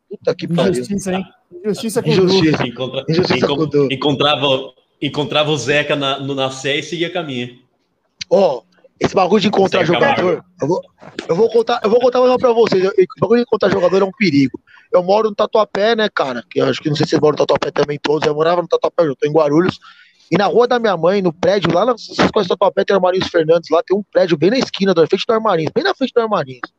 Puta 0.10 0.34
que 0.34 0.48
pariu. 0.48 0.72
Injustiça, 0.72 1.14
hein? 1.14 1.26
Injustiça 1.64 2.02
com 2.02 2.10
Injustiça. 2.10 2.66
Encontra... 2.66 3.06
Injustiça 3.08 3.46
Encont... 3.46 3.72
com 3.72 3.94
Encontrava, 3.94 4.48
encontrava 5.02 5.52
o 5.52 5.58
Zeca 5.58 5.96
na, 5.96 6.20
no, 6.20 6.34
na 6.34 6.50
Sé 6.50 6.78
e 6.78 6.84
seguia 6.84 7.12
caminho. 7.12 7.60
Ó, 8.30 8.58
oh, 8.58 8.64
esse 9.00 9.14
bagulho 9.14 9.42
de 9.42 9.50
encontrar 9.50 9.86
Zeca 9.86 9.94
jogador, 9.94 10.44
eu 10.62 10.68
vou, 10.68 10.82
eu 11.28 11.36
vou 11.36 11.50
contar, 11.50 11.82
eu 11.84 11.90
vou 11.90 12.00
contar 12.00 12.22
uma 12.22 12.38
pra 12.38 12.52
vocês. 12.52 12.84
O 12.84 12.92
bagulho 13.20 13.40
de 13.40 13.44
encontrar 13.44 13.70
jogador 13.70 14.02
é 14.02 14.06
um 14.06 14.12
perigo. 14.12 14.60
Eu 14.92 15.04
moro 15.04 15.30
no 15.30 15.36
Tatuapé, 15.36 15.96
né, 15.96 16.10
cara? 16.10 16.44
Que 16.50 16.62
acho 16.62 16.82
que 16.82 16.90
não 16.90 16.96
sei 16.96 17.06
se 17.06 17.12
vocês 17.12 17.22
moram 17.22 17.38
no 17.38 17.46
Tatuapé 17.46 17.72
também 17.72 18.00
todos. 18.02 18.28
Eu 18.28 18.34
morava 18.34 18.62
no 18.62 18.68
Tatuapé, 18.68 19.04
eu 19.08 19.16
tô 19.16 19.28
em 19.28 19.32
Guarulhos. 19.32 19.80
E 20.30 20.38
na 20.38 20.46
rua 20.46 20.68
da 20.68 20.78
minha 20.78 20.98
mãe, 20.98 21.22
no 21.22 21.32
prédio, 21.32 21.74
lá 21.74 21.86
nas 21.86 22.06
coisas 22.06 22.48
do 22.48 22.58
Tatuapé, 22.58 22.84
tem 22.84 22.94
o 22.94 22.98
Armarinhos 22.98 23.30
Fernandes, 23.30 23.70
lá 23.70 23.82
tem 23.82 23.98
um 23.98 24.04
prédio 24.04 24.38
bem 24.38 24.50
na 24.50 24.58
esquina, 24.58 24.94
da 24.94 25.08
frente 25.08 25.26
do 25.26 25.34
Armarinhos, 25.34 25.72
bem 25.74 25.84
na 25.84 25.96
frente 25.96 26.14
do 26.14 26.22
Armarinhos. 26.22 26.70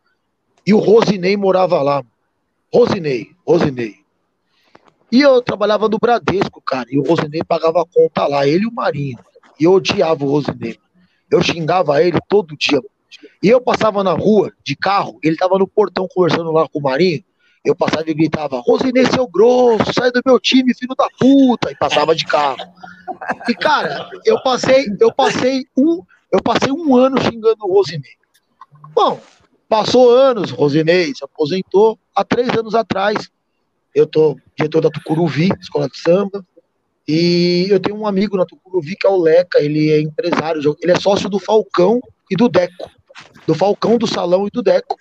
E 0.67 0.75
o 0.75 0.79
Rosinei 0.79 1.37
morava 1.37 1.81
lá. 1.83 2.05
Rosinei, 2.73 3.29
Rosinei. 3.47 3.97
E 5.11 5.23
eu 5.23 5.41
trabalhava 5.41 5.89
no 5.89 5.99
Bradesco, 5.99 6.61
cara, 6.61 6.87
e 6.91 6.99
o 6.99 7.03
Rosinei 7.03 7.43
pagava 7.43 7.81
a 7.81 7.87
conta 7.87 8.27
lá, 8.27 8.47
ele 8.47 8.65
e 8.65 8.67
o 8.67 8.73
Marinho. 8.73 9.19
E 9.59 9.65
eu 9.65 9.73
odiava 9.73 10.23
o 10.23 10.29
Rosinei. 10.29 10.79
Eu 11.31 11.43
xingava 11.43 12.03
ele 12.03 12.19
todo 12.29 12.57
dia. 12.57 12.81
E 13.43 13.49
eu 13.49 13.61
passava 13.61 14.05
na 14.05 14.13
rua 14.13 14.53
de 14.63 14.77
carro, 14.77 15.19
ele 15.23 15.37
tava 15.37 15.59
no 15.59 15.67
portão 15.67 16.07
conversando 16.07 16.53
lá 16.53 16.69
com 16.69 16.79
o 16.79 16.83
Marinho. 16.83 17.25
Eu 17.65 17.75
passava 17.75 18.09
e 18.09 18.15
gritava: 18.15 18.61
Rosinei, 18.61 19.07
seu 19.07 19.27
grosso, 19.27 19.93
sai 19.93 20.11
do 20.11 20.21
meu 20.25 20.39
time, 20.39 20.75
filho 20.75 20.95
da 20.97 21.09
puta, 21.19 21.71
e 21.71 21.77
passava 21.77 22.15
de 22.15 22.25
carro. 22.25 22.59
E 23.49 23.55
cara, 23.55 24.09
eu 24.25 24.41
passei, 24.43 24.87
eu 25.01 25.13
passei 25.13 25.67
um, 25.77 26.03
eu 26.33 26.43
passei 26.43 26.73
um 26.73 26.97
ano 26.97 27.21
xingando 27.21 27.65
o 27.65 27.73
Rosinei. 27.73 28.13
Bom, 28.95 29.21
passou 29.69 30.11
anos, 30.11 30.51
Rosinei 30.51 31.15
se 31.15 31.25
aposentou 31.25 31.99
há 32.15 32.25
três 32.25 32.49
anos 32.51 32.75
atrás. 32.75 33.31
Eu 33.95 34.07
tô 34.07 34.37
diretor 34.57 34.81
da 34.81 34.91
Tucuruvi, 34.91 35.51
escola 35.61 35.89
de 35.89 35.99
samba, 35.99 36.45
e 37.07 37.67
eu 37.71 37.81
tenho 37.81 37.97
um 37.97 38.07
amigo 38.07 38.37
na 38.37 38.45
Tucuruvi 38.45 38.95
que 38.95 39.07
é 39.07 39.11
o 39.11 39.17
Leca, 39.17 39.61
ele 39.61 39.91
é 39.91 40.01
empresário, 40.01 40.77
ele 40.83 40.93
é 40.93 41.01
sócio 41.01 41.29
do 41.29 41.39
Falcão 41.39 42.01
e 42.31 42.37
do 42.37 42.51
Deco, 42.51 42.91
do 43.47 43.55
Falcão, 43.55 43.97
do 43.97 44.07
Salão 44.07 44.47
e 44.47 44.51
do 44.51 44.63
Deco. 44.63 44.95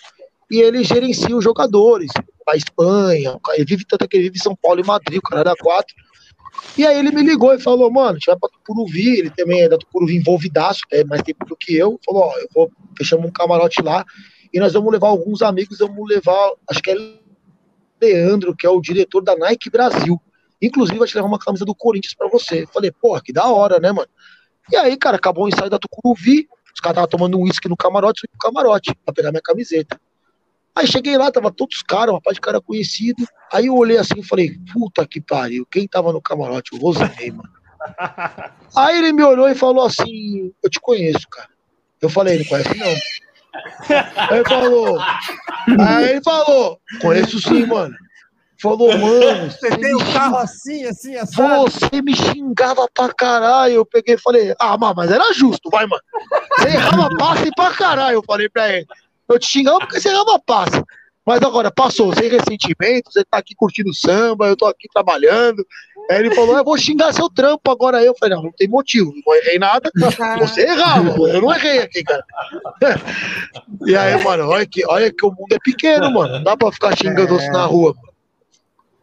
E 0.49 0.61
ele 0.61 0.85
gerencia 0.85 1.35
os 1.35 1.43
jogadores, 1.43 2.09
a 2.53 2.55
Espanha, 2.55 3.37
ele 3.55 3.65
vive 3.65 3.85
tanto 3.85 4.07
que 4.07 4.17
ele 4.17 4.25
vive 4.25 4.37
em 4.37 4.43
São 4.43 4.55
Paulo 4.55 4.79
e 4.79 4.85
Madrid, 4.85 5.19
o 5.19 5.21
cara 5.21 5.43
da 5.43 5.55
quatro. 5.55 5.93
E 6.77 6.85
aí 6.85 6.97
ele 6.97 7.11
me 7.11 7.21
ligou 7.21 7.53
e 7.53 7.59
falou, 7.59 7.91
mano, 7.91 8.11
a 8.11 8.13
gente 8.13 8.25
vai 8.25 8.37
pra 8.37 8.49
Tucuruvi, 8.49 9.19
ele 9.19 9.29
também 9.29 9.61
é 9.61 9.69
da 9.69 9.77
Tucuruvi 9.77 10.15
envolvidaço, 10.15 10.81
é 10.91 11.03
mais 11.03 11.21
tempo 11.21 11.45
do 11.45 11.55
que 11.55 11.75
eu. 11.75 11.99
Falou, 12.05 12.23
ó, 12.23 12.37
eu 12.37 12.47
vou, 12.53 12.71
fechamos 12.97 13.25
um 13.25 13.31
camarote 13.31 13.81
lá 13.81 14.05
e 14.53 14.59
nós 14.59 14.73
vamos 14.73 14.91
levar 14.91 15.09
alguns 15.09 15.41
amigos, 15.41 15.77
vamos 15.79 16.07
levar, 16.07 16.51
acho 16.69 16.81
que 16.81 16.91
é 16.91 16.95
Leandro, 18.01 18.55
que 18.55 18.65
é 18.65 18.69
o 18.69 18.81
diretor 18.81 19.21
da 19.21 19.35
Nike 19.35 19.69
Brasil. 19.69 20.21
Inclusive, 20.61 20.97
vai 20.97 21.07
te 21.07 21.15
levar 21.15 21.27
uma 21.27 21.39
camisa 21.39 21.65
do 21.65 21.75
Corinthians 21.75 22.15
para 22.15 22.27
você. 22.27 22.65
Falei, 22.73 22.91
porra, 22.91 23.21
que 23.21 23.31
da 23.31 23.47
hora, 23.47 23.79
né, 23.79 23.91
mano? 23.91 24.09
E 24.71 24.75
aí, 24.75 24.97
cara, 24.97 25.17
acabou 25.17 25.45
o 25.45 25.47
ensaio 25.47 25.69
da 25.69 25.79
Tucuruvi, 25.79 26.47
os 26.73 26.79
caras 26.79 26.97
estavam 26.97 27.07
tomando 27.07 27.37
um 27.37 27.43
uísque 27.43 27.69
no 27.69 27.77
camarote, 27.77 28.21
fui 28.21 28.29
pro 28.29 28.39
camarote 28.39 28.93
pra 29.03 29.13
pegar 29.13 29.31
minha 29.31 29.41
camiseta. 29.41 29.99
Aí 30.77 30.85
cheguei 30.85 31.17
lá, 31.17 31.31
tava 31.31 31.51
todos 31.51 31.81
caras, 31.81 32.13
uma 32.13 32.21
parte 32.21 32.35
de 32.35 32.41
cara 32.41 32.61
conhecido. 32.61 33.27
Aí 33.51 33.65
eu 33.65 33.75
olhei 33.75 33.97
assim 33.97 34.19
e 34.19 34.23
falei, 34.23 34.59
puta 34.71 35.07
que 35.07 35.19
pariu, 35.19 35.65
quem 35.65 35.87
tava 35.87 36.13
no 36.13 36.21
camarote? 36.21 36.75
O 36.75 36.77
Rosinei, 36.77 37.31
mano. 37.31 37.49
Aí 38.77 38.99
ele 38.99 39.11
me 39.11 39.23
olhou 39.23 39.49
e 39.49 39.55
falou 39.55 39.85
assim, 39.85 40.53
eu 40.63 40.69
te 40.69 40.79
conheço, 40.79 41.27
cara. 41.31 41.49
Eu 41.99 42.09
falei, 42.09 42.37
não 42.37 42.45
conhece 42.45 42.77
não. 42.77 42.95
Aí 44.29 44.37
ele 44.37 44.47
falou, 44.47 44.99
aí 45.79 46.09
ele 46.09 46.21
falou, 46.21 46.79
conheço 47.01 47.39
sim, 47.41 47.65
mano. 47.65 47.95
Falou, 48.61 48.95
mano. 48.95 49.49
Você, 49.49 49.69
tem 49.77 49.95
um 49.95 50.13
carro 50.13 50.37
assim, 50.37 50.85
assim, 50.85 51.15
assim. 51.15 51.35
Você 51.35 52.01
me 52.03 52.15
xingava 52.15 52.87
pra 52.93 53.11
caralho. 53.13 53.73
Eu 53.73 53.85
peguei 53.85 54.15
e 54.15 54.19
falei, 54.19 54.53
ah, 54.59 54.77
mas 54.77 55.11
era 55.11 55.33
justo, 55.33 55.71
vai, 55.71 55.87
mano. 55.87 56.01
Você 56.59 56.67
errava 56.69 57.09
passe 57.17 57.49
pra 57.55 57.71
caralho, 57.71 58.15
eu 58.15 58.23
falei 58.23 58.47
pra 58.47 58.69
ele. 58.71 58.85
Eu 59.27 59.39
te 59.39 59.47
xingava 59.47 59.79
porque 59.79 59.99
você 59.99 60.09
errava 60.09 60.39
passe. 60.39 60.83
Mas 61.27 61.41
agora, 61.41 61.69
passou, 61.69 62.15
sem 62.15 62.29
ressentimento, 62.29 63.11
você 63.11 63.21
tá 63.25 63.39
aqui 63.39 63.53
curtindo 63.53 63.93
samba, 63.93 64.47
eu 64.47 64.55
tô 64.55 64.65
aqui 64.65 64.87
trabalhando. 64.93 65.61
Aí 66.09 66.19
ele 66.19 66.33
falou, 66.33 66.55
eu 66.55 66.63
vou 66.63 66.77
xingar 66.77 67.11
seu 67.11 67.29
trampo 67.29 67.69
agora. 67.69 68.01
Eu 68.01 68.15
falei, 68.17 68.33
não, 68.33 68.43
não 68.43 68.51
tem 68.53 68.65
motivo, 68.65 69.13
não 69.25 69.35
errei 69.35 69.59
nada. 69.59 69.91
Você 70.39 70.61
errava, 70.61 71.09
eu 71.27 71.41
não 71.41 71.53
errei 71.53 71.79
aqui, 71.79 72.01
cara. 72.01 72.23
E 73.85 73.93
aí, 73.93 74.23
mano, 74.23 74.47
olha 74.47 74.65
que, 74.65 74.85
olha 74.85 75.11
que 75.11 75.25
o 75.25 75.29
mundo 75.29 75.51
é 75.51 75.57
pequeno, 75.61 76.09
mano. 76.09 76.35
Não 76.35 76.43
dá 76.43 76.55
pra 76.55 76.71
ficar 76.71 76.97
xingando 76.97 77.37
é... 77.37 77.49
na 77.49 77.65
rua, 77.65 77.93
mano. 77.93 78.07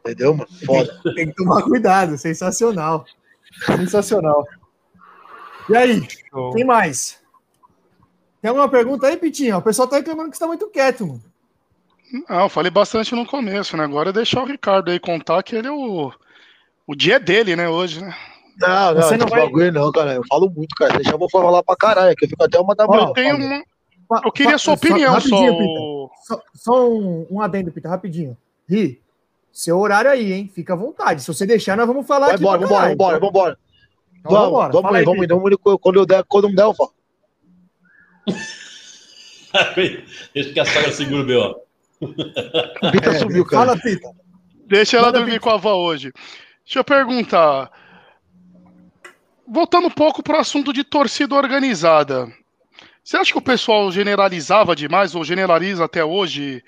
Entendeu, 0.01 0.35
mano? 0.35 0.49
Foda. 0.65 1.01
Tem 1.15 1.27
que 1.27 1.35
tomar 1.35 1.63
cuidado, 1.63 2.17
sensacional. 2.17 3.05
Sensacional. 3.67 4.47
E 5.69 5.77
aí, 5.77 6.09
Show. 6.31 6.55
quem 6.55 6.65
mais? 6.65 7.23
Tem 8.45 8.51
alguma 8.51 8.69
pergunta 8.69 9.07
aí, 9.07 9.17
Pitinho? 9.17 9.57
O 9.57 9.63
pessoal 9.63 9.89
tá 9.89 9.97
reclamando 9.97 10.31
que 10.31 10.37
você 10.37 10.45
tá 10.45 10.47
muito 10.47 10.69
quieto, 10.69 11.07
mano. 11.07 11.23
Não, 12.29 12.41
eu 12.43 12.49
falei 12.51 12.71
bastante 12.71 13.15
no 13.15 13.25
começo, 13.25 13.75
né? 13.75 13.85
Agora 13.85 14.11
é 14.11 14.13
deixar 14.13 14.43
o 14.43 14.47
Ricardo 14.47 14.91
aí 14.91 15.01
contar 15.01 15.43
que 15.43 15.57
ele 15.57 15.69
é 15.69 15.73
o. 15.73 16.13
O 16.87 16.95
dia 16.95 17.15
é 17.15 17.19
dele, 17.19 17.57
né, 17.57 17.71
hoje, 17.71 18.05
né? 18.05 18.15
Não, 18.61 18.93
não, 18.93 19.01
você 19.01 19.17
não 19.17 19.29
vai... 19.29 19.41
bagulho 19.41 19.73
não, 19.73 19.91
cara. 19.91 20.13
Eu 20.13 20.23
falo 20.29 20.53
muito, 20.55 20.77
cara. 20.77 20.93
Deixa 20.93 21.13
eu 21.13 21.19
vou 21.19 21.31
falar 21.31 21.63
para 21.63 21.75
caralho, 21.75 22.15
que 22.15 22.27
eu 22.27 22.29
fico 22.29 22.45
até 22.45 22.61
uma 22.61 22.75
da 22.75 22.87
manhã. 22.87 23.07
Eu 23.07 23.13
tenho 23.15 23.35
uma. 23.35 24.21
Eu 24.23 24.31
queria 24.31 24.57
a 24.57 24.59
sua 24.59 24.75
opinião 24.75 25.19
só. 25.23 25.29
Só, 25.29 26.11
só, 26.23 26.43
só 26.55 26.91
um, 26.91 27.27
um 27.31 27.41
adendo, 27.41 27.73
Pita, 27.73 27.89
rapidinho. 27.89 28.37
Ri, 28.69 29.01
seu 29.51 29.79
horário 29.79 30.11
aí, 30.11 30.35
hein? 30.35 30.51
Fica 30.55 30.75
à 30.75 30.77
vontade. 30.77 31.23
Se 31.23 31.29
você 31.29 31.47
deixar, 31.47 31.79
nós 31.79 31.87
vamos 31.87 32.07
falar 32.07 32.27
Vai 32.27 32.35
aqui. 32.35 32.45
Embora, 32.45 32.61
vambora, 32.61 32.89
vambora, 32.91 33.21
vambora. 33.21 33.59
Então, 34.19 34.33
vamos, 34.33 34.51
vambora. 34.51 34.73
vamos, 34.73 34.97
aí, 34.97 35.27
vamos, 35.27 35.27
vamos, 35.27 35.81
quando 35.81 35.97
eu 35.97 36.05
der, 36.05 36.23
quando 36.25 36.49
não 36.49 36.55
der, 36.55 36.65
eu 36.65 36.75
falo. 36.75 36.93
Deixa 40.35 40.53
que 40.53 40.61
a 40.61 40.65
sogra 40.65 40.93
segura 40.93 41.23
o 41.23 41.27
B.O. 41.27 41.55
Pita 42.91 43.11
é, 43.11 43.19
sumiu, 43.19 43.45
cara. 43.45 43.67
Fala, 43.67 43.81
Pita. 43.81 44.11
Deixa 44.67 44.97
ela 44.97 45.07
Manda 45.07 45.19
dormir 45.19 45.35
Pita. 45.35 45.45
com 45.45 45.51
a 45.51 45.55
avó 45.55 45.77
hoje. 45.77 46.13
Deixa 46.65 46.81
eu 46.81 46.85
perguntar. 46.85 47.71
Voltando 49.47 49.89
um 49.89 49.91
pouco 49.91 50.23
para 50.23 50.39
o 50.39 50.41
assunto 50.41 50.73
de 50.73 50.83
torcida 50.83 51.35
organizada. 51.35 52.33
Você 53.03 53.19
acha 53.19 53.33
que 53.33 53.39
o 53.39 53.43
pessoal 53.43 53.93
generalizava 53.93 54.75
demais, 54.75 55.15
ou 55.15 55.23
generaliza 55.23 55.85
até 55.85 56.03
hoje, 56.03 56.65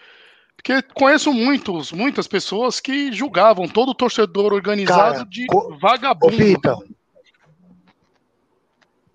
porque 0.54 0.82
conheço 0.94 1.32
muitos, 1.32 1.92
muitas 1.92 2.26
pessoas 2.26 2.78
que 2.78 3.10
julgavam 3.10 3.66
todo 3.66 3.94
torcedor 3.94 4.52
organizado 4.52 5.14
Cara, 5.14 5.26
de 5.26 5.46
vagabundo. 5.80 6.36
Pita, 6.36 6.76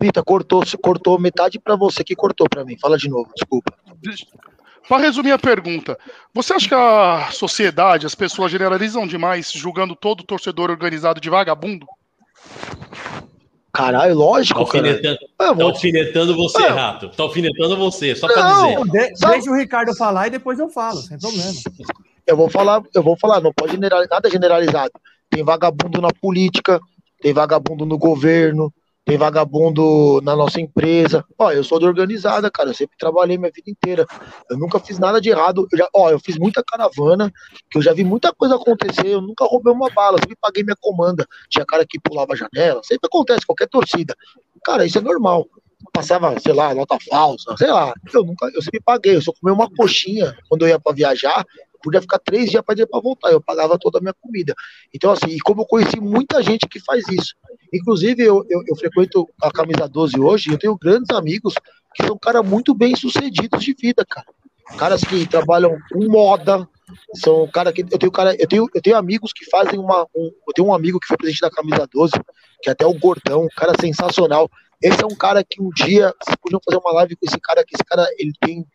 Pita, 0.02 0.24
cortou, 0.24 0.64
cortou 0.82 1.20
metade 1.20 1.60
para 1.60 1.76
você 1.76 2.04
que 2.04 2.16
cortou 2.16 2.50
para 2.50 2.66
mim. 2.66 2.76
Fala 2.76 2.98
de 2.98 3.08
novo, 3.08 3.30
desculpa. 3.36 3.72
Para 4.90 5.04
resumir 5.04 5.32
a 5.32 5.38
pergunta, 5.38 5.96
você 6.34 6.54
acha 6.54 6.68
que 6.68 6.74
a 6.74 7.30
sociedade, 7.32 8.08
as 8.08 8.16
pessoas 8.16 8.52
generalizam 8.52 9.06
demais 9.06 9.52
julgando 9.52 9.96
todo 9.96 10.24
torcedor 10.24 10.72
organizado 10.72 11.22
de 11.22 11.30
vagabundo? 11.30 11.86
Caralho, 13.72 14.16
lógico, 14.16 14.56
tá 14.56 14.66
alfinetando, 14.66 15.20
cara. 15.38 15.56
Tá 15.56 15.64
alfinetando 15.64 16.36
você, 16.36 16.64
é. 16.64 16.68
Rato. 16.70 17.10
Tá 17.10 17.22
alfinetando 17.22 17.78
você, 17.78 18.16
só 18.16 18.28
pra 18.28 18.44
não, 18.44 18.84
dizer. 18.86 19.14
De, 19.14 19.28
deixa 19.28 19.52
o 19.52 19.56
Ricardo 19.56 19.96
falar 19.96 20.28
e 20.28 20.32
depois 20.32 20.58
eu 20.58 20.68
falo, 20.68 20.98
sem 20.98 21.20
problema. 21.20 21.52
Eu 22.26 22.36
vou 22.36 22.50
falar, 22.50 22.82
eu 22.96 23.04
vou 23.04 23.16
falar, 23.16 23.40
não 23.40 23.54
pode 23.54 23.74
generalizar, 23.74 24.16
nada 24.16 24.32
generalizado. 24.32 24.94
Tem 25.30 25.44
vagabundo 25.44 26.02
na 26.02 26.10
política, 26.20 26.82
tem 27.22 27.34
vagabundo 27.34 27.86
no 27.86 28.00
governo, 28.00 28.74
tem 29.12 29.18
vagabundo 29.18 30.22
na 30.24 30.38
nossa 30.38 30.62
empresa. 30.62 31.26
Ó, 31.38 31.52
eu 31.52 31.66
sou 31.66 31.78
de 31.80 31.86
organizada, 31.86 32.50
cara. 32.50 32.70
Eu 32.70 32.74
sempre 32.74 32.96
trabalhei 32.98 33.38
minha 33.38 33.52
vida 33.54 33.70
inteira. 33.70 34.06
Eu 34.50 34.58
nunca 34.58 34.80
fiz 34.80 34.98
nada 34.98 35.20
de 35.20 35.30
errado. 35.30 35.68
Eu 35.70 35.78
já, 35.78 35.90
ó, 35.94 36.10
eu 36.10 36.18
fiz 36.18 36.38
muita 36.38 36.64
caravana, 36.64 37.30
que 37.70 37.78
eu 37.78 37.82
já 37.82 37.92
vi 37.92 38.06
muita 38.06 38.34
coisa 38.34 38.56
acontecer. 38.56 39.08
Eu 39.08 39.20
nunca 39.20 39.44
roubei 39.44 39.74
uma 39.74 39.90
bala, 39.90 40.18
sempre 40.18 40.38
paguei 40.40 40.64
minha 40.64 40.78
comanda. 40.80 41.28
Tinha 41.50 41.66
cara 41.66 41.86
que 41.86 42.00
pulava 42.00 42.32
a 42.32 42.36
janela. 42.38 42.80
Sempre 42.86 43.08
acontece, 43.08 43.46
qualquer 43.46 43.68
torcida. 43.68 44.16
Cara, 44.64 44.86
isso 44.86 44.98
é 44.98 45.02
normal. 45.02 45.46
Passava, 45.92 46.40
sei 46.40 46.54
lá, 46.54 46.74
nota 46.74 46.98
falsa, 47.10 47.54
sei 47.58 47.70
lá. 47.70 47.94
Eu 48.14 48.24
nunca, 48.24 48.50
eu 48.56 48.62
sempre 48.62 48.80
paguei. 48.80 49.18
Eu 49.18 49.22
só 49.22 49.34
comi 49.34 49.54
uma 49.54 49.70
coxinha 49.76 50.38
quando 50.48 50.62
eu 50.62 50.70
ia 50.70 50.80
para 50.80 50.96
viajar 50.96 51.46
podia 51.82 52.02
ficar 52.02 52.20
três 52.20 52.50
dias 52.50 52.64
para 52.64 53.00
voltar, 53.02 53.32
eu 53.32 53.42
pagava 53.42 53.78
toda 53.78 53.98
a 54.00 54.02
minha 54.02 54.14
comida. 54.14 54.54
Então, 54.94 55.12
assim, 55.12 55.28
e 55.28 55.40
como 55.40 55.62
eu 55.62 55.66
conheci 55.66 56.00
muita 56.00 56.42
gente 56.42 56.68
que 56.68 56.80
faz 56.80 57.04
isso, 57.10 57.36
Inclusive, 57.74 58.22
eu, 58.22 58.46
eu, 58.50 58.62
eu, 58.68 58.76
frequento 58.76 59.28
a 59.42 59.50
camisa 59.50 59.88
12 59.88 60.20
hoje, 60.20 60.52
eu 60.52 60.58
tenho 60.58 60.78
grandes 60.78 61.10
amigos 61.16 61.54
que 61.96 62.06
são 62.06 62.18
caras 62.18 62.46
muito 62.46 62.74
bem 62.74 62.96
sucedidos 62.96 63.64
de 63.64 63.74
vida, 63.74 64.06
cara. 64.06 64.28
Caras 64.78 65.04
que 65.04 65.26
trabalham 65.26 65.78
com 65.92 66.06
moda, 66.10 66.68
são 67.16 67.48
cara 67.48 67.72
que 67.72 67.82
eu 67.82 67.98
tenho 67.98 68.12
cara, 68.12 68.36
eu 68.38 68.48
tenho, 68.48 68.68
eu 68.74 68.82
tenho 68.82 68.98
amigos 68.98 69.32
que 69.34 69.50
fazem 69.50 69.80
uma, 69.80 70.04
um, 70.16 70.32
eu 70.48 70.54
tenho 70.54 70.68
um 70.68 70.74
amigo 70.74 71.00
que 71.00 71.08
foi 71.08 71.18
presidente 71.18 71.42
da 71.42 71.50
camisa 71.50 71.88
12, 71.94 72.14
que 72.62 72.70
é 72.70 72.74
até 72.74 72.86
o 72.86 72.94
Gordão, 72.94 73.44
um 73.44 73.56
cara 73.56 73.74
sensacional. 73.80 74.50
Esse 74.82 75.02
é 75.04 75.06
um 75.06 75.16
cara 75.16 75.44
que 75.44 75.62
um 75.62 75.70
dia 75.70 76.14
vocês 76.22 76.36
podiam 76.42 76.60
fazer 76.66 76.78
uma 76.78 76.94
live 76.94 77.16
com 77.16 77.26
esse 77.26 77.40
cara, 77.40 77.64
que 77.66 77.76
esse 77.76 77.84
cara 77.86 78.06
ele 78.18 78.34
tem 78.42 78.66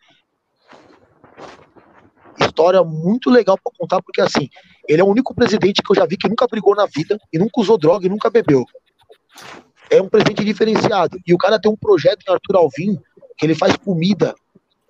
história 2.38 2.82
muito 2.82 3.30
legal 3.30 3.58
para 3.62 3.72
contar, 3.78 4.02
porque 4.02 4.20
assim, 4.20 4.48
ele 4.88 5.00
é 5.00 5.04
o 5.04 5.08
único 5.08 5.34
presidente 5.34 5.82
que 5.82 5.90
eu 5.90 5.96
já 5.96 6.06
vi 6.06 6.16
que 6.16 6.28
nunca 6.28 6.46
brigou 6.46 6.74
na 6.74 6.86
vida 6.86 7.18
e 7.32 7.38
nunca 7.38 7.60
usou 7.60 7.78
droga 7.78 8.06
e 8.06 8.08
nunca 8.08 8.30
bebeu. 8.30 8.64
É 9.90 10.00
um 10.02 10.08
presidente 10.08 10.44
diferenciado. 10.44 11.18
E 11.26 11.32
o 11.32 11.38
cara 11.38 11.60
tem 11.60 11.70
um 11.70 11.76
projeto 11.76 12.24
em 12.26 12.32
Arthur 12.32 12.56
Alvim 12.56 12.98
que 13.36 13.46
ele 13.46 13.54
faz 13.54 13.76
comida 13.76 14.34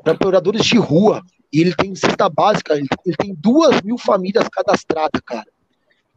para 0.03 0.17
moradores 0.23 0.65
de 0.65 0.79
rua. 0.79 1.23
E 1.53 1.61
ele 1.61 1.75
tem 1.75 1.95
cesta 1.95 2.29
básica, 2.29 2.75
ele, 2.75 2.89
ele 3.05 3.17
tem 3.17 3.35
duas 3.35 3.81
mil 3.83 3.97
famílias 3.99 4.49
cadastradas, 4.49 5.21
cara. 5.25 5.47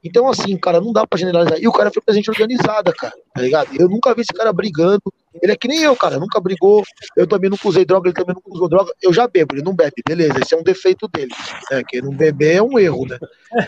Então, 0.03 0.27
assim, 0.27 0.57
cara, 0.57 0.79
não 0.79 0.93
dá 0.93 1.05
pra 1.05 1.19
generalizar. 1.19 1.59
E 1.59 1.67
o 1.67 1.71
cara 1.71 1.91
foi 1.91 2.01
presente 2.01 2.29
organizada, 2.29 2.93
cara, 2.93 3.13
tá 3.33 3.41
ligado? 3.41 3.69
Eu 3.77 3.89
nunca 3.89 4.13
vi 4.13 4.21
esse 4.21 4.33
cara 4.33 4.51
brigando. 4.53 5.13
Ele 5.41 5.51
é 5.51 5.55
que 5.55 5.67
nem 5.67 5.79
eu, 5.81 5.95
cara, 5.95 6.19
nunca 6.19 6.39
brigou. 6.39 6.83
Eu 7.15 7.27
também 7.27 7.49
nunca 7.49 7.67
usei 7.67 7.85
droga, 7.85 8.09
ele 8.09 8.15
também 8.15 8.35
nunca 8.35 8.49
usou 8.51 8.67
droga. 8.67 8.91
Eu 9.01 9.13
já 9.13 9.27
bebo, 9.27 9.55
ele 9.55 9.63
não 9.63 9.75
bebe, 9.75 10.01
beleza. 10.07 10.39
Esse 10.39 10.55
é 10.55 10.57
um 10.57 10.63
defeito 10.63 11.07
dele. 11.07 11.31
Né? 11.71 11.83
Que 11.87 12.01
não 12.01 12.11
beber 12.11 12.55
é 12.55 12.61
um 12.61 12.79
erro, 12.79 13.05
né? 13.05 13.17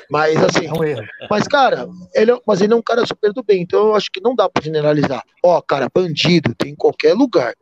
Mas, 0.09 0.43
assim, 0.43 0.65
é 0.65 0.73
um 0.73 0.83
erro. 0.83 1.03
mas, 1.29 1.47
cara, 1.47 1.87
ele 2.13 2.31
é, 2.31 2.39
mas 2.45 2.61
ele 2.61 2.73
é 2.73 2.75
um 2.75 2.81
cara 2.81 3.05
super 3.05 3.31
do 3.31 3.43
bem. 3.43 3.61
Então, 3.61 3.87
eu 3.87 3.95
acho 3.95 4.11
que 4.11 4.21
não 4.21 4.35
dá 4.35 4.49
pra 4.49 4.63
generalizar. 4.63 5.23
Ó, 5.43 5.61
cara, 5.61 5.87
bandido 5.93 6.55
tem 6.55 6.71
em 6.71 6.75
qualquer 6.75 7.13
lugar. 7.13 7.53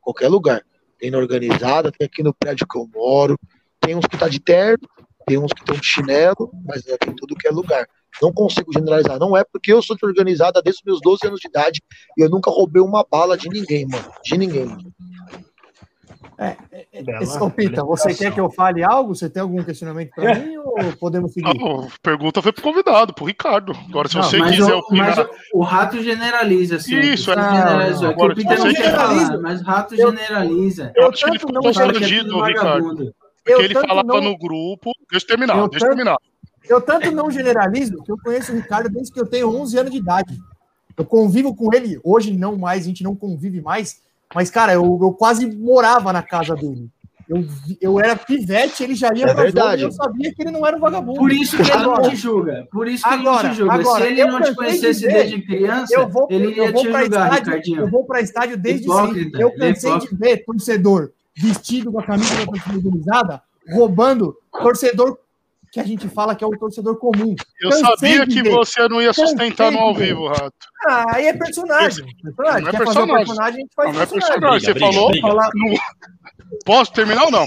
Qualquer 0.00 0.28
lugar. 0.28 0.62
Tem 0.98 1.10
na 1.10 1.18
organizada, 1.18 1.92
tem 1.92 2.06
aqui 2.06 2.22
no 2.22 2.34
prédio 2.34 2.66
que 2.66 2.78
eu 2.78 2.88
moro. 2.92 3.38
Tem 3.80 3.94
uns 3.94 4.06
que 4.06 4.16
tá 4.16 4.28
de 4.28 4.40
terno, 4.40 4.88
tem 5.26 5.38
uns 5.38 5.52
que 5.52 5.60
estão 5.60 5.76
de 5.76 5.86
chinelo, 5.86 6.50
mas 6.64 6.84
né, 6.84 6.96
tem 6.98 7.14
tudo 7.14 7.34
que 7.34 7.46
é 7.46 7.50
lugar. 7.50 7.86
Não 8.22 8.32
consigo 8.32 8.72
generalizar. 8.72 9.18
Não 9.18 9.36
é 9.36 9.44
porque 9.44 9.72
eu 9.72 9.82
sou 9.82 9.96
organizada 10.02 10.62
desde 10.62 10.80
os 10.80 10.84
meus 10.84 11.00
12 11.00 11.26
anos 11.26 11.40
de 11.40 11.48
idade 11.48 11.82
e 12.16 12.22
eu 12.22 12.30
nunca 12.30 12.50
roubei 12.50 12.82
uma 12.82 13.04
bala 13.08 13.36
de 13.36 13.48
ninguém, 13.48 13.86
mano. 13.86 14.10
De 14.24 14.36
ninguém. 14.36 14.68
É, 16.36 16.56
é, 16.72 16.86
é 16.92 17.50
Pita, 17.50 17.84
você 17.84 18.12
quer 18.12 18.32
que 18.32 18.40
eu 18.40 18.50
fale 18.50 18.82
algo? 18.82 19.14
Você 19.14 19.30
tem 19.30 19.40
algum 19.40 19.62
questionamento 19.62 20.10
para 20.14 20.32
é. 20.32 20.38
mim 20.38 20.56
ou 20.56 20.92
podemos 20.98 21.32
seguir? 21.32 21.48
A 21.48 21.86
pergunta 22.02 22.42
foi 22.42 22.52
pro 22.52 22.62
convidado, 22.62 23.14
pro 23.14 23.24
Ricardo. 23.24 23.72
Agora, 23.88 24.08
se 24.08 24.16
não, 24.16 24.22
você 24.24 24.40
quiser 24.42 24.74
o, 24.74 24.78
opinar... 24.78 25.16
Mas 25.16 25.28
o, 25.52 25.62
rato 25.62 26.02
generaliza, 26.02 26.76
assim. 26.76 26.98
Isso, 26.98 27.30
é. 27.30 27.34
Generaliza. 27.34 28.08
Agora, 28.08 28.32
o 28.32 28.36
Pita 28.36 28.56
não 28.56 28.70
generaliza, 28.70 29.26
falar, 29.26 29.40
mas 29.40 29.60
o 29.60 29.64
rato 29.64 29.96
generaliza. 29.96 30.92
Eu, 30.96 31.04
eu 31.04 31.10
acho 31.10 31.24
que 31.24 31.30
ele 31.30 31.38
ficou 31.38 31.62
constrangido, 31.62 32.42
Ricardo. 32.42 33.14
Porque 33.44 33.62
ele 33.62 33.74
falava 33.74 34.02
não... 34.02 34.20
no 34.20 34.38
grupo. 34.38 34.90
Deixa 35.10 35.24
eu 35.24 35.28
terminar, 35.28 35.58
eu 35.58 35.68
deixa 35.68 35.86
eu 35.86 35.90
terminar. 35.90 36.16
Eu 36.68 36.80
tanto 36.80 37.10
não 37.10 37.30
generalizo 37.30 38.02
que 38.02 38.10
eu 38.10 38.18
conheço 38.18 38.52
o 38.52 38.56
Ricardo 38.56 38.88
desde 38.88 39.12
que 39.12 39.20
eu 39.20 39.26
tenho 39.26 39.48
11 39.48 39.78
anos 39.78 39.92
de 39.92 39.98
idade. 39.98 40.38
Eu 40.96 41.04
convivo 41.04 41.54
com 41.54 41.74
ele, 41.74 41.98
hoje 42.02 42.32
não 42.32 42.56
mais, 42.56 42.84
a 42.84 42.86
gente 42.86 43.02
não 43.02 43.16
convive 43.16 43.60
mais, 43.60 44.00
mas, 44.34 44.50
cara, 44.50 44.72
eu, 44.72 44.98
eu 45.02 45.12
quase 45.12 45.46
morava 45.46 46.12
na 46.12 46.22
casa 46.22 46.54
dele. 46.54 46.88
Eu, 47.28 47.44
eu 47.80 48.00
era 48.00 48.14
pivete, 48.16 48.82
ele 48.82 48.94
já 48.94 49.10
ia 49.14 49.24
é 49.24 49.34
verdade. 49.34 49.82
Jogo, 49.82 49.94
eu 49.94 49.96
sabia 49.96 50.34
que 50.34 50.42
ele 50.42 50.50
não 50.50 50.66
era 50.66 50.76
um 50.76 50.80
vagabundo. 50.80 51.18
Por 51.18 51.32
isso 51.32 51.56
que 51.56 51.62
ele 51.62 51.72
agora, 51.72 52.02
não 52.02 52.10
te 52.10 52.16
julga. 52.16 52.68
Por 52.70 52.86
isso 52.86 53.02
que 53.02 53.14
agora, 53.14 53.24
ele 53.24 53.48
não 53.48 53.50
te 53.50 53.56
julga. 53.56 53.72
Agora, 53.72 54.04
Se 54.04 54.10
ele 54.10 54.24
não 54.26 54.42
te 54.42 54.54
conhecesse 54.54 55.00
de 55.00 55.06
desde 55.08 55.42
criança, 55.42 55.94
eu 55.94 56.08
vou, 56.08 56.26
ele 56.30 56.54
ia 56.54 56.72
te 56.72 56.82
julgar, 56.82 57.04
estádio, 57.04 57.32
Ricardinho. 57.32 57.80
Eu 57.80 57.90
vou 57.90 58.04
para 58.04 58.20
estádio 58.20 58.58
desde 58.58 58.92
sempre. 58.92 59.32
Eu 59.40 59.54
cansei 59.54 59.98
de 60.00 60.14
ver 60.14 60.44
torcedor 60.44 61.12
vestido 61.34 61.90
com 61.90 61.98
a 61.98 62.04
camisa 62.04 62.34
da 62.36 62.46
torcida 62.46 62.76
organizada, 62.76 63.42
roubando 63.72 64.36
torcedor 64.52 65.18
que 65.74 65.80
a 65.80 65.84
gente 65.84 66.08
fala 66.08 66.36
que 66.36 66.44
é 66.44 66.46
o 66.46 66.56
torcedor 66.56 66.96
comum. 66.98 67.34
Eu 67.60 67.70
Cansei 67.70 67.84
sabia 67.84 68.26
que 68.28 68.42
ver. 68.44 68.50
você 68.50 68.88
não 68.88 69.02
ia 69.02 69.12
sustentar 69.12 69.72
Cansei 69.72 69.80
no 69.80 69.86
ao 69.88 69.92
vivo, 69.92 70.28
Rato. 70.28 70.54
Ah, 70.86 71.16
aí 71.16 71.26
é 71.26 71.32
personagem. 71.32 72.04
personagem. 72.22 72.62
Não 72.62 72.68
é 72.68 72.70
Quer 72.70 72.78
personagem. 72.78 73.16
personagem, 73.16 73.54
a 73.56 73.60
gente 73.60 73.74
faz 73.74 73.92
não, 73.92 74.02
é 74.02 74.06
personagem. 74.06 74.60
Você 74.60 74.72
briga, 74.72 74.92
falou. 74.92 75.10
Briga. 75.10 75.80
Posso 76.64 76.92
terminar 76.92 77.24
ou 77.24 77.30
não? 77.32 77.44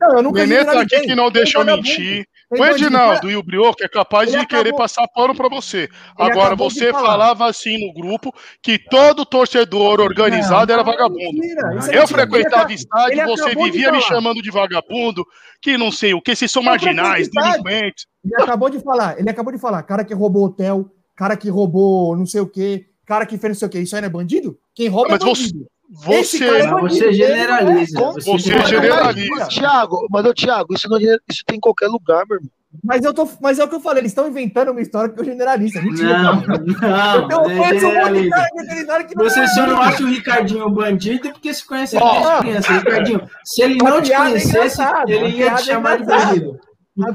Não, 0.00 0.16
eu 0.16 0.22
nunca 0.24 0.44
Nenê 0.44 0.64
tá 0.64 0.80
aqui 0.80 1.02
que 1.02 1.14
não 1.14 1.30
deixa 1.30 1.58
eu 1.58 1.64
mentir. 1.64 2.26
O 2.50 2.64
Edinaldo 2.64 3.30
e 3.30 3.36
o 3.36 3.42
Brioco 3.42 3.82
é 3.82 3.88
capaz 3.88 4.30
de 4.30 4.46
querer 4.46 4.74
passar 4.74 5.06
pano 5.08 5.34
para 5.34 5.48
você. 5.50 5.80
Ele 5.80 5.90
Agora, 6.30 6.56
você 6.56 6.90
falava 6.90 7.46
assim 7.46 7.86
no 7.86 7.92
grupo 7.92 8.34
que 8.62 8.78
todo 8.78 9.26
torcedor 9.26 10.00
organizado 10.00 10.66
não, 10.66 10.74
era 10.74 10.82
vagabundo. 10.82 11.38
Mentira, 11.38 11.92
eu 11.92 12.08
frequentava 12.08 12.72
estádio, 12.72 13.26
você 13.26 13.54
vivia 13.54 13.92
me 13.92 14.00
chamando 14.00 14.40
de 14.40 14.50
vagabundo, 14.50 15.26
que 15.60 15.76
não 15.76 15.92
sei 15.92 16.14
o 16.14 16.22
que, 16.22 16.34
vocês 16.34 16.50
são 16.50 16.62
marginais, 16.62 17.28
delinquentes. 17.28 18.06
Ele 18.24 18.42
acabou 18.42 18.70
de 18.70 18.80
falar, 18.80 19.18
ele 19.18 19.28
acabou 19.28 19.52
de 19.52 19.58
falar, 19.58 19.82
cara 19.82 20.04
que 20.04 20.14
roubou 20.14 20.46
hotel, 20.46 20.90
cara 21.14 21.36
que 21.36 21.50
roubou 21.50 22.16
não 22.16 22.24
sei 22.24 22.40
o 22.40 22.46
que, 22.46 22.86
cara 23.04 23.26
que 23.26 23.36
fez 23.36 23.50
não 23.50 23.58
sei 23.58 23.68
o 23.68 23.70
que, 23.70 23.78
isso 23.78 23.94
aí 23.94 24.00
não 24.00 24.06
é 24.06 24.10
bandido? 24.10 24.58
Quem 24.74 24.88
rouba 24.88 25.10
mas 25.10 25.20
é 25.20 25.24
bandido. 25.24 25.58
Você... 25.58 25.77
Você, 25.90 26.44
é 26.44 26.70
você 26.70 27.12
generaliza. 27.12 27.98
Você, 27.98 28.30
você 28.30 28.66
generaliza. 28.66 29.48
Tiago, 29.48 30.06
mas 30.10 30.26
o 30.26 30.34
Tiago, 30.34 30.74
isso, 30.74 30.88
não, 30.88 30.98
é 30.98 31.16
isso 31.28 31.42
tem 31.46 31.56
em 31.56 31.60
qualquer 31.60 31.88
lugar, 31.88 32.24
meu 32.28 32.36
irmão. 32.36 32.50
Mas, 32.84 33.02
eu 33.02 33.14
tô, 33.14 33.26
mas 33.40 33.58
é 33.58 33.64
o 33.64 33.68
que 33.68 33.74
eu 33.74 33.80
falei, 33.80 34.02
eles 34.02 34.10
estão 34.10 34.28
inventando 34.28 34.70
uma 34.70 34.80
história 34.82 35.12
que 35.12 35.18
eu 35.18 35.24
generalizo. 35.24 35.80
Mentira, 35.82 36.22
não, 36.22 36.42
não, 37.26 37.50
eu 37.50 37.64
é 37.64 37.80
generaliza. 37.80 39.04
Que 39.08 39.14
você 39.14 39.46
só 39.48 39.66
não 39.66 39.80
acha 39.80 40.02
o 40.02 40.06
Ricardinho 40.06 40.68
bandido 40.68 41.32
porque 41.32 41.54
se 41.54 41.66
conhece 41.66 41.96
oh, 41.96 42.40
criança. 42.40 42.72
Ricardinho, 42.72 43.22
se 43.42 43.62
ele 43.62 43.76
não 43.76 44.02
te 44.02 44.14
conhecesse, 44.14 44.82
ele 45.08 45.28
ia 45.38 45.54
te 45.54 45.64
chamar 45.64 45.98
de 45.98 46.04
bandido. 46.04 46.60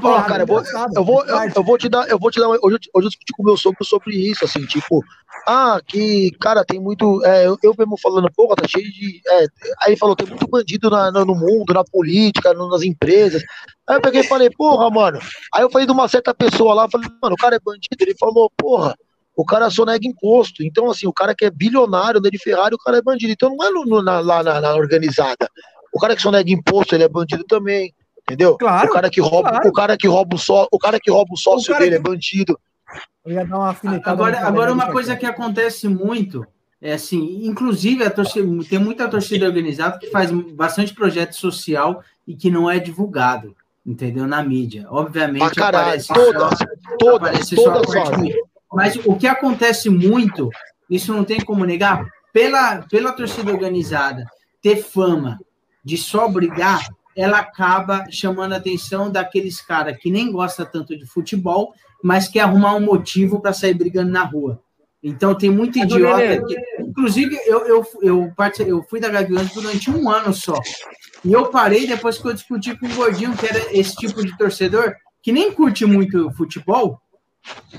Ó, 0.02 0.22
cara, 0.22 0.42
eu 0.42 0.46
vou, 0.46 0.62
eu, 0.96 1.04
vou, 1.04 1.24
eu, 1.26 1.38
eu, 1.56 1.62
vou 1.62 1.78
te 1.78 1.88
dar, 1.88 2.08
eu 2.08 2.18
vou 2.18 2.30
te 2.30 2.40
dar, 2.40 2.48
hoje, 2.48 2.60
hoje 2.62 2.88
eu 2.94 3.02
discuti 3.02 3.32
com 3.34 3.42
o 3.42 3.46
meu 3.46 3.56
sogro 3.56 3.84
sobre 3.84 4.16
isso, 4.16 4.44
assim, 4.44 4.64
tipo, 4.64 5.04
ah, 5.46 5.80
que, 5.86 6.30
cara, 6.40 6.64
tem 6.64 6.80
muito, 6.80 7.24
é, 7.24 7.46
eu, 7.46 7.58
eu 7.62 7.74
mesmo 7.78 7.98
falando, 7.98 8.30
porra, 8.34 8.56
tá 8.56 8.66
cheio 8.66 8.90
de, 8.90 9.20
é, 9.26 9.40
aí 9.82 9.88
ele 9.88 9.96
falou, 9.96 10.16
tem 10.16 10.26
muito 10.26 10.46
bandido 10.46 10.88
na, 10.88 11.10
no 11.10 11.34
mundo, 11.34 11.74
na 11.74 11.84
política, 11.84 12.54
nas 12.54 12.82
empresas, 12.82 13.42
aí 13.86 13.96
eu 13.96 14.00
peguei 14.00 14.22
e 14.22 14.28
falei, 14.28 14.48
porra, 14.50 14.88
mano, 14.90 15.18
aí 15.52 15.62
eu 15.62 15.70
falei 15.70 15.86
de 15.86 15.92
uma 15.92 16.08
certa 16.08 16.34
pessoa 16.34 16.74
lá, 16.74 16.88
falei, 16.90 17.08
mano, 17.22 17.34
o 17.34 17.38
cara 17.38 17.56
é 17.56 17.60
bandido, 17.60 17.96
ele 18.00 18.14
falou, 18.18 18.50
porra, 18.56 18.94
o 19.36 19.44
cara 19.44 19.68
só 19.68 19.84
nega 19.84 20.06
imposto, 20.06 20.62
então, 20.62 20.90
assim, 20.90 21.06
o 21.06 21.12
cara 21.12 21.34
que 21.34 21.44
é 21.44 21.50
bilionário, 21.50 22.18
anda 22.18 22.30
de 22.30 22.38
Ferrari, 22.38 22.74
o 22.74 22.78
cara 22.78 22.98
é 22.98 23.02
bandido, 23.02 23.32
então 23.32 23.54
não 23.54 23.66
é 23.66 23.70
no, 23.70 24.02
na, 24.02 24.20
lá 24.20 24.42
na, 24.42 24.60
na 24.60 24.74
organizada, 24.74 25.48
o 25.92 26.00
cara 26.00 26.16
que 26.16 26.22
só 26.22 26.30
nega 26.30 26.50
imposto, 26.50 26.94
ele 26.94 27.04
é 27.04 27.08
bandido 27.08 27.44
também, 27.44 27.92
Entendeu? 28.24 28.56
Claro, 28.56 28.88
o 28.88 28.92
cara 28.92 29.10
que 29.10 29.20
rouba, 29.20 29.50
claro. 29.50 29.68
o 29.68 29.72
cara 29.72 29.96
que 29.98 30.08
rouba 30.08 30.34
o 30.34 30.38
só, 30.38 30.66
o 30.72 30.78
cara 30.78 30.98
que 30.98 31.10
rouba 31.10 31.34
o 31.34 31.36
sócio 31.36 31.74
o 31.74 31.78
dele 31.78 31.90
que... 31.90 31.96
é 31.96 32.00
bandido. 32.00 32.58
Eu 33.24 33.32
ia 33.32 33.46
dar 33.46 33.58
uma 33.58 33.76
agora, 34.04 34.46
agora 34.46 34.72
uma 34.72 34.92
coisa 34.92 35.16
que 35.16 35.24
acontece 35.24 35.88
muito 35.88 36.46
é 36.80 36.92
assim, 36.92 37.46
inclusive 37.46 38.04
a 38.04 38.10
torcida, 38.10 38.46
tem 38.68 38.78
muita 38.78 39.08
torcida 39.08 39.46
organizada 39.46 39.98
que 39.98 40.10
faz 40.10 40.30
bastante 40.30 40.92
projeto 40.92 41.34
social 41.34 42.02
e 42.26 42.36
que 42.36 42.50
não 42.50 42.70
é 42.70 42.78
divulgado, 42.78 43.56
entendeu? 43.86 44.26
Na 44.26 44.42
mídia. 44.42 44.86
Obviamente, 44.90 45.54
caralho, 45.54 45.86
aparece 45.86 46.08
todas, 46.12 46.58
só, 46.58 46.64
todas, 46.98 47.16
aparece 47.16 47.56
todas 47.56 47.90
só 47.90 48.04
Mas 48.70 48.96
o 48.96 49.16
que 49.16 49.26
acontece 49.26 49.88
muito, 49.88 50.50
isso 50.90 51.14
não 51.14 51.24
tem 51.24 51.40
como 51.40 51.64
negar, 51.64 52.06
pela, 52.34 52.82
pela 52.82 53.12
torcida 53.12 53.50
organizada 53.50 54.26
ter 54.60 54.76
fama 54.76 55.40
de 55.82 55.96
só 55.96 56.28
brigar, 56.28 56.86
ela 57.16 57.38
acaba 57.38 58.04
chamando 58.10 58.52
a 58.52 58.56
atenção 58.56 59.10
daqueles 59.10 59.60
caras 59.60 59.96
que 59.96 60.10
nem 60.10 60.30
gosta 60.30 60.66
tanto 60.66 60.98
de 60.98 61.06
futebol, 61.06 61.72
mas 62.04 62.28
quer 62.28 62.40
arrumar 62.40 62.74
um 62.74 62.80
motivo 62.80 63.40
para 63.40 63.54
sair 63.54 63.72
brigando 63.72 64.12
na 64.12 64.24
rua. 64.24 64.60
Então 65.02 65.34
tem 65.34 65.48
muito 65.48 65.78
idiota. 65.78 66.44
Que, 66.46 66.82
inclusive, 66.82 67.34
eu, 67.46 67.66
eu, 67.66 67.86
eu, 68.02 68.32
eu 68.66 68.82
fui 68.82 69.00
da 69.00 69.08
Gaviões 69.08 69.50
durante 69.54 69.90
um 69.90 70.10
ano 70.10 70.34
só. 70.34 70.60
E 71.24 71.32
eu 71.32 71.46
parei 71.46 71.86
depois 71.86 72.18
que 72.18 72.28
eu 72.28 72.34
discuti 72.34 72.78
com 72.78 72.84
o 72.84 72.94
Gordinho, 72.94 73.34
que 73.34 73.46
era 73.46 73.74
esse 73.74 73.96
tipo 73.96 74.22
de 74.22 74.36
torcedor, 74.36 74.94
que 75.22 75.32
nem 75.32 75.50
curte 75.50 75.86
muito 75.86 76.30
futebol, 76.32 77.00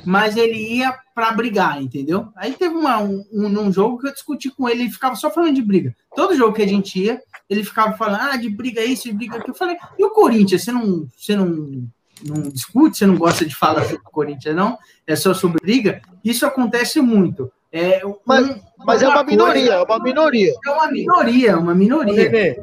mas 0.03 0.35
ele 0.35 0.57
ia 0.57 0.91
para 1.13 1.31
brigar, 1.31 1.79
entendeu? 1.79 2.29
Aí 2.35 2.53
teve 2.53 2.73
uma, 2.73 2.99
um, 3.03 3.23
um, 3.31 3.71
jogo 3.71 3.99
que 3.99 4.07
eu 4.07 4.13
discuti 4.13 4.49
com 4.49 4.67
ele, 4.67 4.83
ele 4.83 4.91
ficava 4.91 5.15
só 5.15 5.29
falando 5.29 5.53
de 5.53 5.61
briga. 5.61 5.95
Todo 6.15 6.35
jogo 6.35 6.53
que 6.53 6.63
a 6.63 6.67
gente 6.67 6.99
ia, 6.99 7.21
ele 7.47 7.63
ficava 7.63 7.95
falando, 7.95 8.21
ah, 8.21 8.37
de 8.37 8.49
briga 8.49 8.83
isso, 8.83 9.03
de 9.03 9.13
briga 9.13 9.37
aquilo. 9.37 9.53
Eu 9.53 9.57
falei, 9.57 9.77
e 9.99 10.03
o 10.03 10.09
Corinthians, 10.09 10.63
você 10.63 10.71
não, 10.71 11.07
você 11.15 11.35
não, 11.35 11.87
não 12.23 12.41
discute, 12.43 12.97
você 12.97 13.05
não 13.05 13.17
gosta 13.17 13.45
de 13.45 13.55
falar 13.55 13.83
sobre 13.83 13.97
o 14.05 14.11
Corinthians, 14.11 14.55
não? 14.55 14.77
É 15.05 15.15
só 15.15 15.33
sobre 15.33 15.59
briga? 15.61 16.01
Isso 16.23 16.45
acontece 16.45 17.01
muito. 17.01 17.51
É, 17.71 18.01
mas, 18.25 18.47
um, 18.47 18.59
mas 18.85 19.01
é 19.01 19.09
uma 19.09 19.23
minoria, 19.23 19.73
é 19.73 19.83
uma 19.83 19.99
minoria. 19.99 20.53
É 20.65 20.69
uma 20.69 20.91
minoria, 20.91 21.57
uma 21.57 21.75
minoria. 21.75 22.55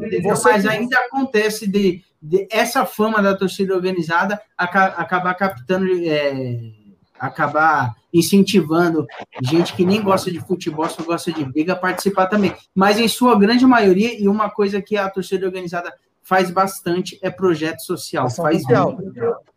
mas 0.43 0.67
ainda 0.67 0.99
acontece 0.99 1.67
de, 1.67 2.03
de, 2.21 2.49
essa 2.51 2.87
fama 2.87 3.21
da 3.21 3.37
torcida 3.37 3.75
organizada 3.75 4.41
acabar 4.57 5.35
captando 5.35 5.87
é, 6.07 6.73
acabar 7.21 7.95
incentivando 8.13 9.07
gente 9.43 9.75
que 9.75 9.85
nem 9.85 10.03
gosta 10.03 10.31
de 10.31 10.41
futebol, 10.41 10.89
só 10.89 11.03
gosta 11.03 11.33
de 11.33 11.45
briga, 11.45 11.75
a 11.75 11.77
participar 11.77 12.27
também. 12.27 12.55
Mas 12.75 12.99
em 12.99 13.07
sua 13.07 13.39
grande 13.39 13.65
maioria, 13.65 14.19
e 14.19 14.27
uma 14.29 14.51
coisa 14.51 14.83
que 14.83 14.97
a 14.97 15.09
torcida 15.09 15.47
organizada 15.47 15.93
faz 16.33 16.51
bastante 16.51 17.19
é 17.21 17.31
projeto 17.31 17.81
social. 17.81 18.31
faz 18.31 18.63
social. 18.63 18.99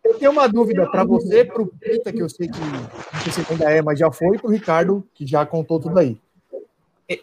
Eu 0.04 0.16
tenho 0.16 0.32
uma 0.32 0.46
dúvida 0.46 0.86
para 0.92 1.06
você, 1.06 1.46
para 1.46 1.62
o 1.62 1.68
Pita, 1.68 2.12
que 2.12 2.22
eu 2.22 2.28
sei 2.28 2.50
que 2.50 2.60
não 2.60 3.22
sei 3.22 3.32
se 3.32 3.50
ainda 3.50 3.72
é, 3.72 3.82
mas 3.82 3.98
já 3.98 4.12
foi, 4.12 4.38
para 4.38 4.48
o 4.48 4.52
Ricardo, 4.52 5.08
que 5.14 5.26
já 5.26 5.46
contou 5.46 5.80
tudo 5.80 5.98
aí. 5.98 6.20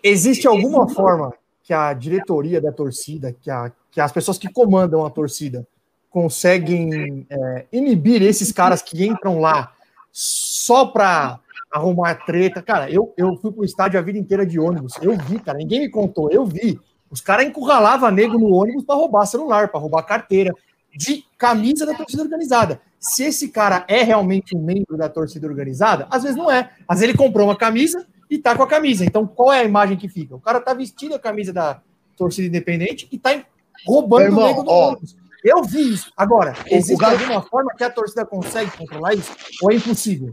Existe 0.03 0.47
alguma 0.47 0.89
forma 0.89 1.35
que 1.63 1.75
a 1.75 1.93
diretoria 1.93 2.63
da 2.63 2.73
torcida, 2.73 3.37
que, 3.39 3.51
a, 3.51 3.71
que 3.91 4.01
as 4.01 4.11
pessoas 4.11 4.39
que 4.39 4.51
comandam 4.51 5.05
a 5.05 5.11
torcida, 5.11 5.67
conseguem 6.09 7.27
é, 7.29 7.67
inibir 7.71 8.23
esses 8.23 8.53
caras 8.53 8.81
que 8.81 9.05
entram 9.05 9.39
lá 9.39 9.75
só 10.11 10.87
pra 10.87 11.41
arrumar 11.71 12.15
treta. 12.25 12.63
Cara, 12.63 12.91
eu, 12.91 13.13
eu 13.19 13.37
fui 13.37 13.53
pro 13.53 13.67
estádio 13.67 14.01
a 14.01 14.03
vida 14.03 14.19
inteira 14.19 14.47
de 14.47 14.59
ônibus. 14.59 14.95
Eu 15.03 15.15
vi, 15.19 15.39
cara, 15.39 15.59
ninguém 15.59 15.81
me 15.81 15.91
contou, 15.91 16.31
eu 16.31 16.47
vi. 16.47 16.81
Os 17.13 17.21
caras 17.21 17.47
encurralavam 17.47 18.11
nego 18.11 18.39
no 18.39 18.51
ônibus 18.55 18.85
para 18.85 18.97
roubar 18.97 19.27
celular, 19.27 19.69
para 19.69 19.79
roubar 19.79 20.03
carteira, 20.03 20.55
de 20.97 21.25
camisa 21.37 21.85
da 21.85 21.95
torcida 21.95 22.23
organizada. 22.23 22.81
Se 22.99 23.23
esse 23.25 23.49
cara 23.49 23.85
é 23.87 24.03
realmente 24.03 24.57
um 24.57 24.63
membro 24.63 24.97
da 24.97 25.11
torcida 25.11 25.47
organizada, 25.47 26.07
às 26.11 26.23
vezes 26.23 26.39
não 26.39 26.51
é. 26.51 26.71
Às 26.89 27.01
vezes 27.01 27.11
ele 27.11 27.19
comprou 27.19 27.47
uma 27.47 27.57
camisa 27.57 28.07
e 28.31 28.39
tá 28.39 28.57
com 28.57 28.63
a 28.63 28.67
camisa. 28.67 29.05
Então, 29.05 29.27
qual 29.27 29.53
é 29.53 29.61
a 29.61 29.65
imagem 29.65 29.99
que 29.99 30.09
fica? 30.09 30.35
O 30.35 30.41
cara 30.41 30.59
tá 30.59 30.73
vestindo 30.73 31.15
a 31.15 31.19
camisa 31.19 31.53
da 31.53 31.83
torcida 32.17 32.49
independente 32.49 33.07
e 33.13 33.19
tá 33.19 33.45
roubando 33.87 34.23
irmão, 34.23 34.45
o 34.45 34.47
nego 34.47 34.63
do 34.63 34.71
ó, 34.71 34.89
ônibus. 34.89 35.15
Eu 35.45 35.63
vi 35.65 35.93
isso. 35.93 36.11
Agora, 36.17 36.55
existe 36.67 37.05
alguma 37.05 37.43
forma 37.43 37.75
que 37.77 37.85
a 37.85 37.91
torcida 37.91 38.25
consegue 38.25 38.71
controlar 38.71 39.13
isso? 39.15 39.31
Ou 39.61 39.71
é 39.71 39.75
impossível? 39.75 40.31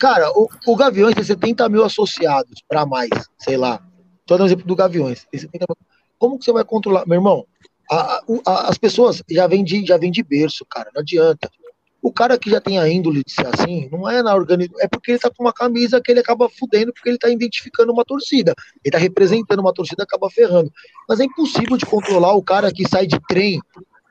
Cara, 0.00 0.30
o, 0.30 0.48
o 0.66 0.76
Gaviões 0.76 1.14
tem 1.14 1.22
70 1.22 1.68
mil 1.68 1.84
associados 1.84 2.62
para 2.68 2.84
mais, 2.84 3.10
sei 3.38 3.56
lá. 3.56 3.80
Estou 4.20 4.36
dando 4.36 4.48
exemplo 4.48 4.66
do 4.66 4.76
Gaviões. 4.76 5.26
Como 6.18 6.38
que 6.38 6.44
você 6.44 6.52
vai 6.52 6.64
controlar? 6.64 7.06
Meu 7.06 7.16
irmão, 7.16 7.46
a, 7.90 8.22
a, 8.46 8.68
as 8.68 8.78
pessoas 8.78 9.22
já 9.30 9.46
vêm 9.46 9.64
de, 9.64 9.84
já 9.84 9.96
vem 9.96 10.10
de 10.10 10.22
berço, 10.22 10.64
cara. 10.68 10.90
Não 10.94 11.00
adianta. 11.00 11.50
O 12.00 12.12
cara 12.12 12.38
que 12.38 12.48
já 12.48 12.60
tem 12.60 12.78
a 12.78 12.88
índole 12.88 13.24
de 13.24 13.32
ser 13.32 13.46
assim, 13.46 13.88
não 13.90 14.08
é 14.08 14.22
na 14.22 14.34
organização, 14.34 14.80
é 14.80 14.86
porque 14.86 15.10
ele 15.10 15.18
tá 15.18 15.30
com 15.30 15.42
uma 15.42 15.52
camisa 15.52 16.00
que 16.00 16.12
ele 16.12 16.20
acaba 16.20 16.48
fudendo 16.48 16.92
porque 16.92 17.08
ele 17.08 17.18
tá 17.18 17.28
identificando 17.28 17.92
uma 17.92 18.04
torcida. 18.04 18.54
Ele 18.84 18.92
tá 18.92 18.98
representando 18.98 19.58
uma 19.58 19.74
torcida 19.74 20.04
acaba 20.04 20.30
ferrando. 20.30 20.72
Mas 21.08 21.18
é 21.18 21.24
impossível 21.24 21.76
de 21.76 21.84
controlar 21.84 22.34
o 22.34 22.42
cara 22.42 22.72
que 22.72 22.88
sai 22.88 23.06
de 23.06 23.18
trem 23.28 23.60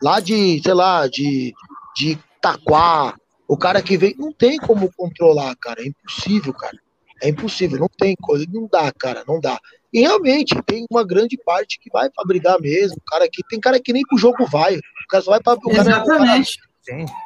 lá 0.02 0.20
de, 0.20 0.62
sei 0.62 0.74
lá, 0.74 1.08
de, 1.08 1.54
de 1.96 2.20
Taquá, 2.42 3.16
o 3.48 3.58
cara 3.58 3.82
que 3.82 3.98
vem, 3.98 4.16
não 4.18 4.32
tem 4.32 4.58
como 4.58 4.92
controlar, 4.94 5.56
cara, 5.56 5.82
é 5.82 5.88
impossível, 5.88 6.54
cara. 6.54 6.78
É 7.22 7.30
impossível, 7.30 7.80
não 7.80 7.90
tem 7.98 8.16
coisa, 8.16 8.46
não 8.52 8.68
dá, 8.72 8.92
cara, 8.92 9.24
não 9.28 9.40
dá. 9.40 9.60
E 9.92 10.02
realmente 10.02 10.56
tem 10.66 10.86
uma 10.92 11.06
grande 11.06 11.38
parte 11.38 11.80
que 11.80 11.90
vai 11.92 12.10
para 12.10 12.26
brigar 12.26 12.60
mesmo, 12.60 12.98
cara 13.08 13.28
que 13.32 13.42
tem 13.50 13.60
cara 13.60 13.80
que 13.80 13.94
nem 13.94 14.04
pro 14.04 14.18
jogo 14.18 14.46
vai, 14.46 14.76
o 14.78 14.82
cara 15.10 15.24
só 15.24 15.32
vai 15.32 15.42
para 15.42 15.58
Exatamente. 15.70 16.60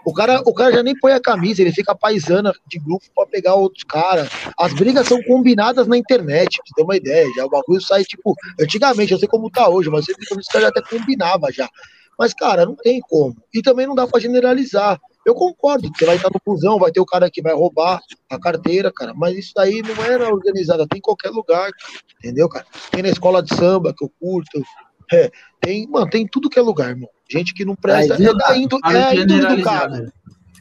O 0.06 0.14
cara, 0.14 0.42
o 0.46 0.54
cara 0.54 0.74
já 0.74 0.84
nem 0.84 0.98
põe 0.98 1.14
a 1.14 1.22
camisa, 1.22 1.62
ele 1.62 1.72
fica 1.72 1.94
paisana 1.94 2.52
de 2.68 2.80
grupo 2.80 3.06
para 3.16 3.28
pegar 3.28 3.54
outros 3.54 3.84
caras. 3.84 4.28
As 4.58 4.74
brigas 4.74 5.08
são 5.08 5.22
combinadas 5.24 5.86
na 5.86 5.98
internet, 5.98 6.58
pra 6.58 6.66
você 6.66 6.74
ter 6.76 6.84
uma 6.84 6.96
ideia. 6.96 7.28
Já 7.36 7.46
o 7.46 7.50
bagulho 7.50 7.82
sai, 7.82 8.04
tipo, 8.04 8.36
antigamente, 8.60 9.12
eu 9.12 9.20
sei 9.20 9.28
como 9.28 9.52
tá 9.52 9.70
hoje, 9.70 9.90
mas 9.90 10.06
sempre 10.06 10.26
os 10.36 10.48
caras 10.48 10.64
já 10.64 10.70
até 10.70 10.82
combinava 10.82 11.52
já. 11.52 11.70
Mas, 12.18 12.34
cara, 12.34 12.66
não 12.66 12.76
tem 12.76 13.00
como. 13.02 13.36
E 13.54 13.62
também 13.62 13.86
não 13.86 13.96
dá 13.96 14.08
para 14.08 14.20
generalizar. 14.20 15.00
Eu 15.26 15.36
concordo, 15.36 15.90
você 15.96 16.06
vai 16.06 16.16
estar 16.16 16.30
no 16.34 16.42
busão, 16.44 16.80
vai 16.80 16.92
ter 16.92 17.00
o 17.00 17.06
cara 17.06 17.30
que 17.30 17.42
vai 17.42 17.54
roubar 17.54 18.02
a 18.30 18.40
carteira, 18.40 18.92
cara, 18.92 19.14
mas 19.14 19.38
isso 19.38 19.52
daí 19.56 19.82
não 19.82 20.04
era 20.04 20.34
organizado, 20.34 20.88
tem 20.88 20.98
em 20.98 21.02
qualquer 21.02 21.30
lugar, 21.30 21.70
entendeu, 22.18 22.50
cara? 22.50 22.66
Tem 22.90 23.04
na 23.04 23.10
escola 23.10 23.44
de 23.44 23.56
samba 23.56 23.94
que 23.96 24.04
eu 24.04 24.12
curto, 24.20 24.64
é, 25.12 25.30
tem, 25.60 25.88
mano, 25.88 26.10
tem 26.10 26.26
tudo 26.26 26.50
que 26.50 26.58
é 26.58 26.62
lugar, 26.62 26.90
irmão. 26.90 27.10
Gente 27.30 27.54
que 27.54 27.66
não 27.66 27.76
presta, 27.76 28.16
é, 28.16 28.18
a 28.18 28.58
índole, 28.58 28.82
é 28.86 29.04
a 29.04 29.16
índole 29.16 29.56
do 29.56 29.64
cara. 29.64 30.14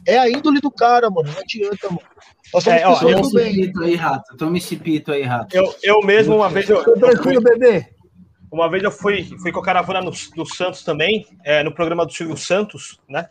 É 0.06 0.18
a 0.18 0.30
índole 0.30 0.60
do 0.60 0.70
cara, 0.70 1.10
mano, 1.10 1.30
não 1.30 1.40
adianta, 1.40 1.88
mano. 1.88 2.02
Nós 2.52 2.64
somos 2.64 2.80
é, 2.80 2.86
ó, 2.86 2.98
toma 2.98 3.20
esse 3.20 3.52
pito 3.52 3.82
aí, 3.82 3.94
rato. 3.94 4.36
Toma 4.36 4.58
esse 4.58 4.76
pito 4.76 5.12
aí, 5.12 5.22
rato. 5.22 5.56
Eu, 5.56 5.74
eu 5.82 6.00
mesmo, 6.02 6.36
uma 6.36 6.48
vez, 6.48 6.68
eu. 6.68 6.82
Tranquilo, 6.94 7.40
bebê. 7.40 7.86
Uma 8.50 8.68
vez 8.68 8.82
eu 8.82 8.90
fui, 8.90 9.24
fui 9.40 9.52
com 9.52 9.60
a 9.60 9.64
caravana 9.64 10.00
no, 10.00 10.10
do 10.10 10.44
Santos 10.44 10.82
também, 10.82 11.24
é, 11.44 11.62
no 11.62 11.72
programa 11.72 12.04
do 12.04 12.12
Silvio 12.12 12.36
Santos, 12.36 12.98
né? 13.08 13.28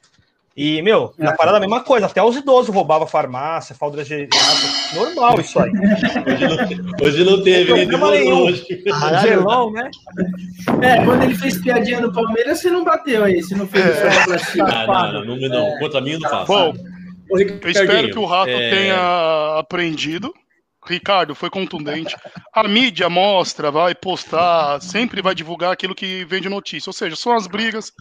E, 0.61 0.81
meu, 0.81 1.13
na 1.17 1.31
parada 1.31 1.55
a 1.55 1.59
mesma 1.61 1.79
coisa, 1.79 2.05
até 2.05 2.21
os 2.21 2.35
idosos 2.35 2.75
roubavam 2.75 3.07
farmácia, 3.07 3.73
falda 3.73 4.03
geriátrica, 4.03 4.43
normal 4.93 5.39
isso 5.39 5.57
aí. 5.57 5.71
Hoje 5.71 6.47
não, 6.47 7.07
hoje 7.07 7.23
não 7.23 7.41
teve, 7.41 7.85
demorou 7.85 8.43
hoje. 8.43 8.83
Gelão, 9.21 9.71
né? 9.71 9.89
É, 10.81 11.05
quando 11.05 11.23
ele 11.23 11.35
fez 11.35 11.61
piadinha 11.61 12.01
no 12.01 12.11
Palmeiras, 12.11 12.59
você 12.59 12.69
não 12.69 12.83
bateu 12.83 13.23
aí, 13.23 13.41
você 13.41 13.55
não 13.55 13.65
fez 13.65 13.85
é. 13.85 14.35
isso. 14.35 14.61
Ah, 14.61 15.13
não, 15.13 15.23
não, 15.23 15.37
não, 15.37 15.47
não, 15.47 15.79
contra 15.79 16.01
mim 16.01 16.19
não 16.19 16.29
faço. 16.29 16.47
Bom, 16.47 16.73
eu 17.31 17.69
espero 17.71 18.11
que 18.11 18.19
o 18.19 18.25
Rato 18.25 18.49
é... 18.49 18.69
tenha 18.69 19.59
aprendido 19.59 20.33
Ricardo, 20.89 21.35
foi 21.35 21.49
contundente. 21.49 22.15
A 22.53 22.67
mídia 22.67 23.09
mostra, 23.09 23.69
vai 23.71 23.93
postar, 23.93 24.81
sempre 24.81 25.21
vai 25.21 25.35
divulgar 25.35 25.71
aquilo 25.71 25.93
que 25.93 26.25
vem 26.25 26.41
de 26.41 26.49
notícia. 26.49 26.89
Ou 26.89 26.93
seja, 26.93 27.15
são 27.15 27.35
as 27.35 27.47
brigas, 27.47 27.93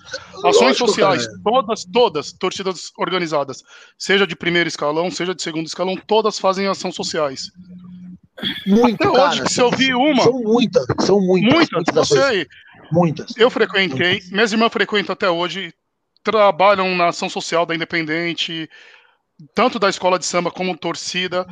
ações 0.45 0.77
sociais, 0.77 1.27
cara. 1.27 1.41
todas, 1.45 1.85
todas, 1.85 2.33
torcidas 2.33 2.91
organizadas, 2.97 3.63
seja 3.99 4.27
de 4.27 4.35
primeiro 4.35 4.69
escalão, 4.69 5.11
seja 5.11 5.35
de 5.35 5.43
segundo 5.43 5.67
escalão, 5.67 5.97
todas 5.97 6.39
fazem 6.39 6.67
ações 6.67 6.95
sociais. 6.95 7.51
Muito, 8.67 8.95
Até 8.95 9.09
hoje, 9.09 9.39
cara, 9.39 9.49
se 9.51 9.61
eu 9.61 9.71
vi 9.71 9.93
uma. 9.95 10.23
São 10.23 10.41
muitas, 10.41 10.87
são 11.01 11.21
muitas. 11.21 11.53
Muitas, 11.53 11.73
muitas 11.73 11.95
não 11.95 12.05
sei. 12.05 12.47
Muitas. 12.91 13.37
Eu 13.37 13.51
frequentei, 13.51 14.13
muitas. 14.13 14.31
minhas 14.31 14.53
irmãs 14.53 14.73
frequentam 14.73 15.13
até 15.13 15.29
hoje, 15.29 15.75
trabalham 16.23 16.95
na 16.97 17.09
ação 17.09 17.29
social 17.29 17.67
da 17.67 17.75
Independente, 17.75 18.69
tanto 19.55 19.79
da 19.79 19.89
escola 19.89 20.19
de 20.19 20.25
samba 20.25 20.51
como 20.51 20.77
torcida. 20.77 21.47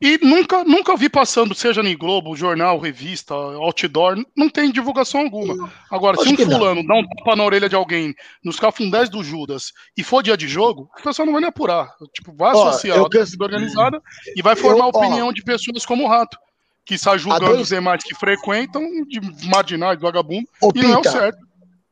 E 0.00 0.18
nunca, 0.22 0.62
nunca 0.64 0.96
vi 0.96 1.08
passando, 1.08 1.54
seja 1.54 1.80
em 1.80 1.96
Globo, 1.96 2.36
jornal, 2.36 2.78
revista, 2.78 3.32
outdoor, 3.32 4.22
não 4.36 4.50
tem 4.50 4.70
divulgação 4.70 5.22
alguma. 5.22 5.72
Agora, 5.90 6.20
Acho 6.20 6.28
se 6.28 6.34
um 6.34 6.36
fulano 6.36 6.82
não. 6.82 6.86
dá 6.86 6.94
um 6.96 7.06
tapa 7.06 7.36
na 7.36 7.44
orelha 7.44 7.68
de 7.68 7.74
alguém 7.74 8.14
nos 8.44 8.60
cafundés 8.60 9.08
do 9.08 9.24
Judas 9.24 9.72
e 9.96 10.02
for 10.02 10.22
dia 10.22 10.36
de 10.36 10.46
jogo, 10.46 10.90
o 10.98 11.02
pessoal 11.02 11.24
não 11.24 11.32
vai 11.32 11.40
nem 11.40 11.48
apurar. 11.48 11.94
Tipo, 12.12 12.34
vai 12.34 12.50
associar 12.50 13.00
a 13.00 13.08
torcida 13.08 13.44
organizada 13.44 14.02
e 14.36 14.42
vai 14.42 14.54
formar 14.54 14.84
eu, 14.84 14.88
opinião 14.88 15.28
ó, 15.28 15.32
de 15.32 15.42
pessoas 15.42 15.86
como 15.86 16.04
o 16.04 16.08
Rato, 16.08 16.36
que 16.84 16.98
sai 16.98 17.18
julgando 17.18 17.46
dois... 17.46 17.62
os 17.62 17.68
demais 17.68 18.04
que 18.04 18.14
frequentam 18.14 18.82
de 19.08 19.20
marginais, 19.46 19.98
vagabundo, 19.98 20.46
Ô, 20.60 20.68
e 20.68 20.72
Pita, 20.74 20.88
não 20.88 20.94
é 20.94 20.98
o 20.98 21.04
certo. 21.04 21.38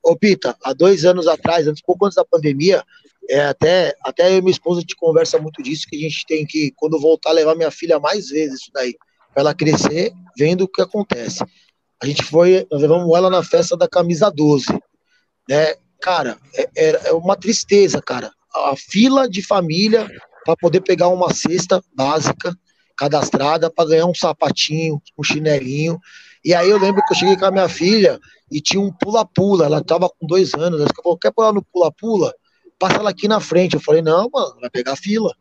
Ô, 0.03 0.17
Pita, 0.17 0.57
há 0.63 0.75
dois 0.75 1.07
anos 1.07 1.27
atrás, 1.27 1.67
antes, 1.67 1.83
pouco 1.83 2.05
antes 2.05 2.17
da 2.17 2.25
pandemia, 2.25 2.85
é, 3.29 3.41
até, 3.47 3.95
até 4.05 4.41
minha 4.41 4.51
esposa 4.51 4.83
te 4.83 4.97
conversa 4.97 5.39
muito 5.39 5.63
disso, 5.63 5.87
que 5.89 5.97
a 5.97 6.01
gente 6.01 6.27
tem 6.27 6.47
que, 6.47 6.73
quando 6.77 7.01
voltar, 7.01 7.33
levar 7.33 7.55
minha 7.55 7.71
filha 7.71 7.99
mais 7.99 8.29
vezes 8.29 8.61
isso 8.61 8.71
daí, 8.73 8.95
para 9.33 9.43
ela 9.43 9.55
crescer 9.55 10.13
vendo 10.37 10.63
o 10.63 10.69
que 10.69 10.83
acontece. 10.83 11.45
A 12.03 12.07
gente 12.07 12.23
foi, 12.23 12.67
nós 12.71 12.83
levamos 12.83 13.17
ela 13.17 13.31
na 13.31 13.43
festa 13.43 13.77
da 13.77 13.89
camisa 13.89 14.31
12, 14.31 14.67
né? 15.49 15.75
Cara, 16.01 16.37
é, 16.55 16.69
é, 16.77 17.09
é 17.09 17.13
uma 17.13 17.37
tristeza, 17.37 18.03
cara. 18.03 18.33
A 18.53 18.75
fila 18.77 19.29
de 19.29 19.41
família 19.41 20.11
para 20.45 20.57
poder 20.57 20.81
pegar 20.81 21.09
uma 21.09 21.33
cesta 21.33 21.83
básica 21.95 22.57
cadastrada 22.97 23.71
para 23.71 23.89
ganhar 23.89 24.07
um 24.07 24.15
sapatinho, 24.15 25.01
um 25.17 25.23
chinelinho. 25.23 25.99
E 26.45 26.55
aí 26.55 26.69
eu 26.69 26.79
lembro 26.79 27.03
que 27.07 27.15
eu 27.15 27.19
cheguei 27.19 27.37
com 27.37 27.47
a 27.47 27.51
minha 27.51 27.69
filha 27.69 28.21
e 28.51 28.61
tinha 28.61 28.81
um 28.81 28.93
pula-pula, 28.93 29.67
ela 29.67 29.83
tava 29.83 30.09
com 30.09 30.27
dois 30.27 30.53
anos, 30.55 30.81
ela 30.81 30.91
falou, 30.95 31.17
quer 31.17 31.33
pular 31.33 31.53
no 31.53 31.63
pula-pula? 31.63 32.35
Passa 32.79 32.97
ela 32.97 33.11
aqui 33.11 33.29
na 33.29 33.41
frente. 33.41 33.75
Eu 33.75 33.81
falei, 33.81 34.03
não, 34.03 34.29
mano, 34.33 34.57
vai 34.61 34.71
pegar 34.71 34.97
fila. 34.97 35.35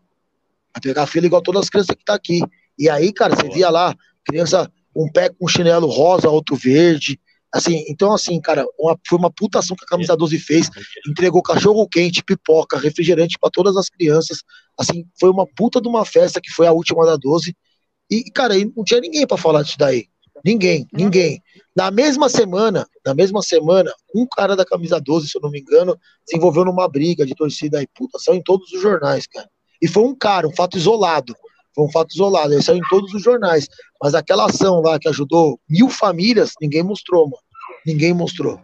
Vai 0.74 0.82
pegar 0.82 1.08
fila 1.08 1.26
igual 1.26 1.42
todas 1.42 1.64
as 1.64 1.70
crianças 1.70 1.96
que 1.96 2.06
tá 2.06 2.14
aqui. 2.14 2.42
E 2.78 2.90
aí, 2.90 3.12
cara, 3.12 3.36
você 3.36 3.50
via 3.50 3.70
lá, 3.70 3.96
criança, 4.26 4.72
um 4.96 5.12
pé 5.12 5.30
com 5.30 5.48
chinelo 5.48 5.88
rosa, 5.88 6.30
outro 6.30 6.56
verde, 6.56 7.20
Assim, 7.54 7.84
então, 7.90 8.14
assim, 8.14 8.40
cara, 8.40 8.66
uma, 8.80 8.98
foi 9.06 9.20
uma 9.20 9.30
putação 9.30 9.76
que 9.76 9.84
a 9.84 9.88
camisa 9.88 10.16
12 10.16 10.40
fez. 10.40 10.70
Entregou 11.08 11.44
cachorro 11.44 11.88
quente, 11.88 12.24
pipoca, 12.24 12.78
refrigerante 12.78 13.38
para 13.38 13.50
todas 13.52 13.76
as 13.76 13.90
crianças. 13.90 14.42
Assim, 14.80 15.06
foi 15.20 15.30
uma 15.30 15.46
puta 15.46 15.82
de 15.82 15.88
uma 15.88 16.06
festa 16.06 16.40
que 16.40 16.50
foi 16.50 16.66
a 16.66 16.72
última 16.72 17.06
da 17.06 17.18
12. 17.18 17.54
E, 18.10 18.32
cara, 18.32 18.54
não 18.76 18.86
tinha 18.86 19.02
ninguém 19.02 19.28
para 19.28 19.38
falar 19.38 19.64
disso 19.64 19.78
daí. 19.78 20.06
Ninguém, 20.44 20.88
ninguém. 20.92 21.42
Na 21.76 21.92
mesma 21.92 22.28
semana, 22.28 22.88
na 23.06 23.14
mesma 23.14 23.42
semana, 23.42 23.94
um 24.14 24.26
cara 24.26 24.56
da 24.56 24.66
camisa 24.66 25.00
12, 25.00 25.30
se 25.30 25.38
eu 25.38 25.42
não 25.42 25.52
me 25.52 25.60
engano, 25.60 25.98
se 26.26 26.36
envolveu 26.36 26.66
numa 26.66 26.88
briga 26.88 27.26
de 27.26 27.36
torcida 27.36 27.80
aí. 27.80 27.88
Puta, 27.96 28.18
saiu 28.20 28.38
em 28.38 28.44
todos 28.44 28.72
os 28.72 28.82
jornais, 28.82 29.28
cara. 29.28 29.50
E 29.82 29.88
foi 29.88 30.04
um 30.04 30.16
cara, 30.16 30.48
um 30.48 30.56
fato 30.56 30.78
isolado. 30.78 31.36
Foi 31.74 31.86
um 31.86 31.92
fato 31.92 32.12
isolado, 32.14 32.54
ele 32.54 32.62
saiu 32.62 32.78
em 32.78 32.88
todos 32.90 33.14
os 33.14 33.24
jornais. 33.24 33.68
Mas 34.02 34.14
aquela 34.14 34.46
ação 34.46 34.82
lá 34.82 35.00
que 35.00 35.08
ajudou 35.08 35.60
mil 35.70 35.90
famílias, 35.90 36.52
ninguém 36.62 36.84
mostrou, 36.84 37.26
mano. 37.26 37.42
Ninguém 37.86 38.14
mostrou. 38.14 38.60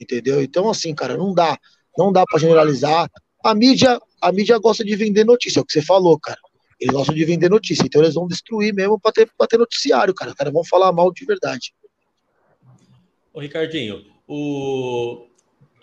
Entendeu? 0.00 0.42
Então, 0.42 0.70
assim, 0.70 0.94
cara, 0.94 1.16
não 1.16 1.34
dá. 1.34 1.58
Não 1.98 2.12
dá 2.12 2.24
para 2.24 2.38
generalizar. 2.38 3.10
A 3.44 3.54
mídia, 3.54 4.00
a 4.20 4.32
mídia 4.32 4.58
gosta 4.58 4.84
de 4.84 4.96
vender 4.96 5.24
notícia, 5.24 5.60
é 5.60 5.62
o 5.62 5.64
que 5.64 5.72
você 5.72 5.82
falou, 5.82 6.18
cara. 6.18 6.38
Eles 6.80 6.94
gostam 6.94 7.14
de 7.14 7.24
vender 7.24 7.50
notícia, 7.50 7.84
então 7.84 8.00
eles 8.00 8.14
vão 8.14 8.26
destruir 8.26 8.72
mesmo 8.72 8.98
para 8.98 9.12
ter, 9.12 9.30
ter 9.48 9.58
noticiário, 9.58 10.14
cara. 10.14 10.30
Os 10.30 10.36
caras 10.36 10.52
vão 10.52 10.64
falar 10.64 10.90
mal 10.92 11.12
de 11.12 11.26
verdade. 11.26 11.74
Ô, 13.34 13.40
Ricardinho, 13.40 14.04
o... 14.26 15.26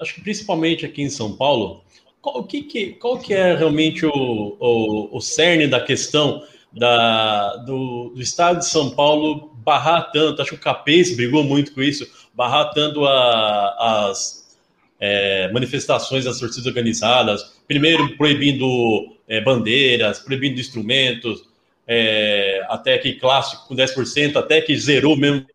acho 0.02 0.16
que 0.16 0.22
principalmente 0.22 0.86
aqui 0.86 1.04
em 1.04 1.10
São 1.10 1.38
Paulo, 1.38 1.84
qual 2.22 2.44
que, 2.44 2.64
que, 2.64 2.94
qual 2.94 3.20
que 3.20 3.34
é 3.34 3.56
realmente 3.56 4.06
o, 4.06 4.12
o, 4.12 5.18
o 5.18 5.22
cerne 5.22 5.68
da 5.68 5.80
questão 5.80 6.44
da, 6.74 7.58
do, 7.58 8.10
do 8.10 8.22
Estado 8.22 8.60
de 8.60 8.66
São 8.66 8.90
Paulo 8.90 9.54
barrar 9.58 10.12
tanto? 10.12 10.42
Acho 10.42 10.52
que 10.52 10.58
o 10.58 10.60
Capês 10.62 11.16
brigou 11.16 11.44
muito 11.44 11.74
com 11.74 11.82
isso, 11.82 12.10
barrar 12.34 12.72
tanto 12.74 13.06
a, 13.06 14.10
as 14.10 14.58
é, 15.00 15.52
manifestações 15.52 16.26
das 16.26 16.40
torcidas 16.40 16.66
organizadas, 16.66 17.44
primeiro 17.68 18.18
proibindo 18.18 19.17
é, 19.28 19.42
bandeiras, 19.42 20.20
proibindo 20.20 20.60
instrumentos, 20.60 21.48
é, 21.88 22.66
até 22.70 22.98
que 22.98 23.14
clássico 23.14 23.68
com 23.68 23.76
10%, 23.76 24.36
até 24.36 24.62
que 24.62 24.78
zerou 24.78 25.18
mesmo 25.18 25.46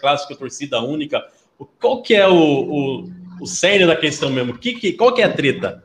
clássico 0.00 0.36
torcida 0.36 0.80
única. 0.80 1.26
Qual 1.78 2.02
que 2.02 2.14
é 2.14 2.26
o, 2.26 2.34
o, 2.34 3.10
o 3.40 3.46
cerne 3.46 3.86
da 3.86 3.96
questão 3.96 4.30
mesmo? 4.30 4.56
Que, 4.56 4.74
que, 4.74 4.92
qual 4.92 5.12
que 5.12 5.20
é 5.20 5.24
a 5.24 5.32
treta? 5.32 5.82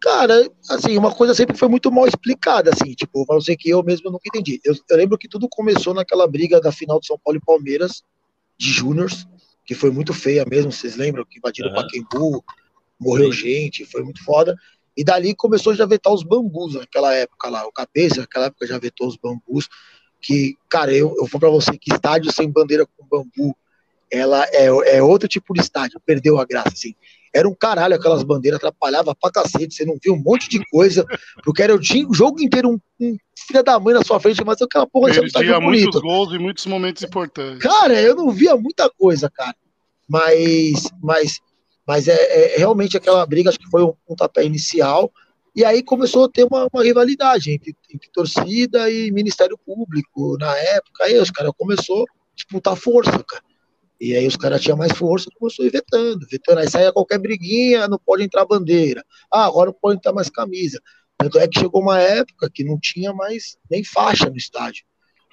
Cara, 0.00 0.50
assim, 0.68 0.98
uma 0.98 1.14
coisa 1.14 1.32
sempre 1.32 1.56
foi 1.56 1.68
muito 1.68 1.90
mal 1.92 2.08
explicada, 2.08 2.70
assim, 2.72 2.92
tipo, 2.92 3.24
pra 3.24 3.36
você 3.36 3.56
que 3.56 3.70
eu 3.70 3.84
mesmo 3.84 4.10
nunca 4.10 4.24
entendi. 4.26 4.60
Eu, 4.64 4.74
eu, 4.90 4.96
lembro 4.96 5.16
que 5.16 5.28
tudo 5.28 5.48
começou 5.48 5.94
naquela 5.94 6.26
briga 6.26 6.60
da 6.60 6.72
final 6.72 6.98
de 6.98 7.06
São 7.06 7.16
Paulo 7.22 7.38
e 7.38 7.44
Palmeiras, 7.44 8.02
de 8.58 8.68
Júniors, 8.68 9.28
que 9.64 9.76
foi 9.76 9.92
muito 9.92 10.12
feia 10.12 10.44
mesmo, 10.44 10.72
vocês 10.72 10.96
lembram? 10.96 11.24
Que 11.24 11.38
invadiram 11.38 11.70
o 11.70 11.72
uhum. 11.72 11.82
Paquembu, 11.82 12.44
morreu 12.98 13.30
gente, 13.30 13.84
foi 13.84 14.02
muito 14.02 14.24
foda. 14.24 14.56
E 14.96 15.02
dali 15.02 15.34
começou 15.34 15.74
já 15.74 15.84
a 15.84 15.86
vetar 15.86 16.12
os 16.12 16.22
bambus 16.22 16.74
naquela 16.74 17.14
época 17.14 17.48
lá, 17.48 17.66
o 17.66 17.72
cabeça, 17.72 18.20
naquela 18.20 18.46
época 18.46 18.66
já 18.66 18.78
vetou 18.78 19.08
os 19.08 19.16
bambus, 19.16 19.68
que, 20.20 20.56
cara, 20.68 20.92
eu, 20.92 21.14
eu 21.18 21.26
vou 21.26 21.40
pra 21.40 21.48
você 21.48 21.76
que 21.76 21.92
estádio 21.92 22.32
sem 22.32 22.48
bandeira 22.48 22.86
com 22.86 23.06
bambu, 23.06 23.56
ela 24.10 24.44
é, 24.52 24.66
é 24.66 25.02
outro 25.02 25.26
tipo 25.26 25.54
de 25.54 25.60
estádio, 25.60 26.00
perdeu 26.04 26.38
a 26.38 26.44
graça, 26.44 26.68
assim. 26.68 26.94
Era 27.34 27.48
um 27.48 27.54
caralho 27.54 27.94
aquelas 27.94 28.22
bandeiras, 28.22 28.58
atrapalhava 28.58 29.14
pra 29.14 29.30
cacete, 29.30 29.74
você 29.74 29.86
não 29.86 29.96
viu 30.02 30.12
um 30.12 30.22
monte 30.22 30.50
de 30.50 30.62
coisa, 30.68 31.06
porque 31.42 31.62
era 31.62 31.74
o, 31.74 31.78
o 31.78 32.14
jogo 32.14 32.42
inteiro 32.42 32.68
um, 32.68 32.78
um 33.00 33.16
filho 33.34 33.62
da 33.62 33.80
mãe 33.80 33.94
na 33.94 34.04
sua 34.04 34.20
frente, 34.20 34.44
mas 34.44 34.60
aquela 34.60 34.86
porra 34.86 35.14
você 35.14 35.20
não 35.22 35.60
muitos 35.60 36.02
gols 36.02 36.34
e 36.34 36.38
muitos 36.38 36.66
momentos 36.66 37.02
importantes. 37.02 37.58
Cara, 37.58 37.98
eu 37.98 38.14
não 38.14 38.30
via 38.30 38.54
muita 38.54 38.90
coisa, 38.90 39.30
cara. 39.30 39.56
Mas, 40.06 40.90
mas, 41.02 41.40
mas 41.86 42.08
é, 42.08 42.54
é 42.54 42.58
realmente 42.58 42.96
aquela 42.96 43.24
briga, 43.26 43.50
acho 43.50 43.58
que 43.58 43.70
foi 43.70 43.82
um 43.82 43.94
pontapé 44.06 44.44
inicial, 44.44 45.12
e 45.54 45.64
aí 45.64 45.82
começou 45.82 46.24
a 46.24 46.28
ter 46.30 46.44
uma, 46.44 46.66
uma 46.72 46.82
rivalidade 46.82 47.50
entre, 47.50 47.76
entre, 47.92 48.10
torcida 48.10 48.90
e 48.90 49.10
Ministério 49.10 49.58
Público 49.58 50.38
na 50.38 50.56
época. 50.56 51.04
Aí 51.04 51.18
os 51.18 51.30
caras 51.30 51.52
começou 51.56 52.04
a 52.04 52.34
disputar 52.34 52.74
força, 52.74 53.22
cara. 53.22 53.44
E 54.00 54.16
aí 54.16 54.26
os 54.26 54.34
caras 54.34 54.62
tinham 54.62 54.78
mais 54.78 54.92
força, 54.92 55.30
começou 55.38 55.64
a 55.64 55.68
ir 55.68 55.70
vetando, 55.70 56.26
vetando. 56.28 56.58
Aí 56.58 56.70
saía 56.70 56.92
qualquer 56.92 57.18
briguinha, 57.18 57.86
não 57.86 57.98
pode 57.98 58.22
entrar 58.22 58.46
bandeira. 58.46 59.04
Ah, 59.30 59.44
agora 59.44 59.70
não 59.70 59.78
pode 59.78 59.98
entrar 59.98 60.14
mais 60.14 60.30
camisa. 60.30 60.80
Tanto 61.18 61.38
é 61.38 61.46
que 61.46 61.60
chegou 61.60 61.82
uma 61.82 62.00
época 62.00 62.50
que 62.52 62.64
não 62.64 62.80
tinha 62.80 63.12
mais 63.12 63.56
nem 63.70 63.84
faixa 63.84 64.30
no 64.30 64.36
estádio. 64.36 64.84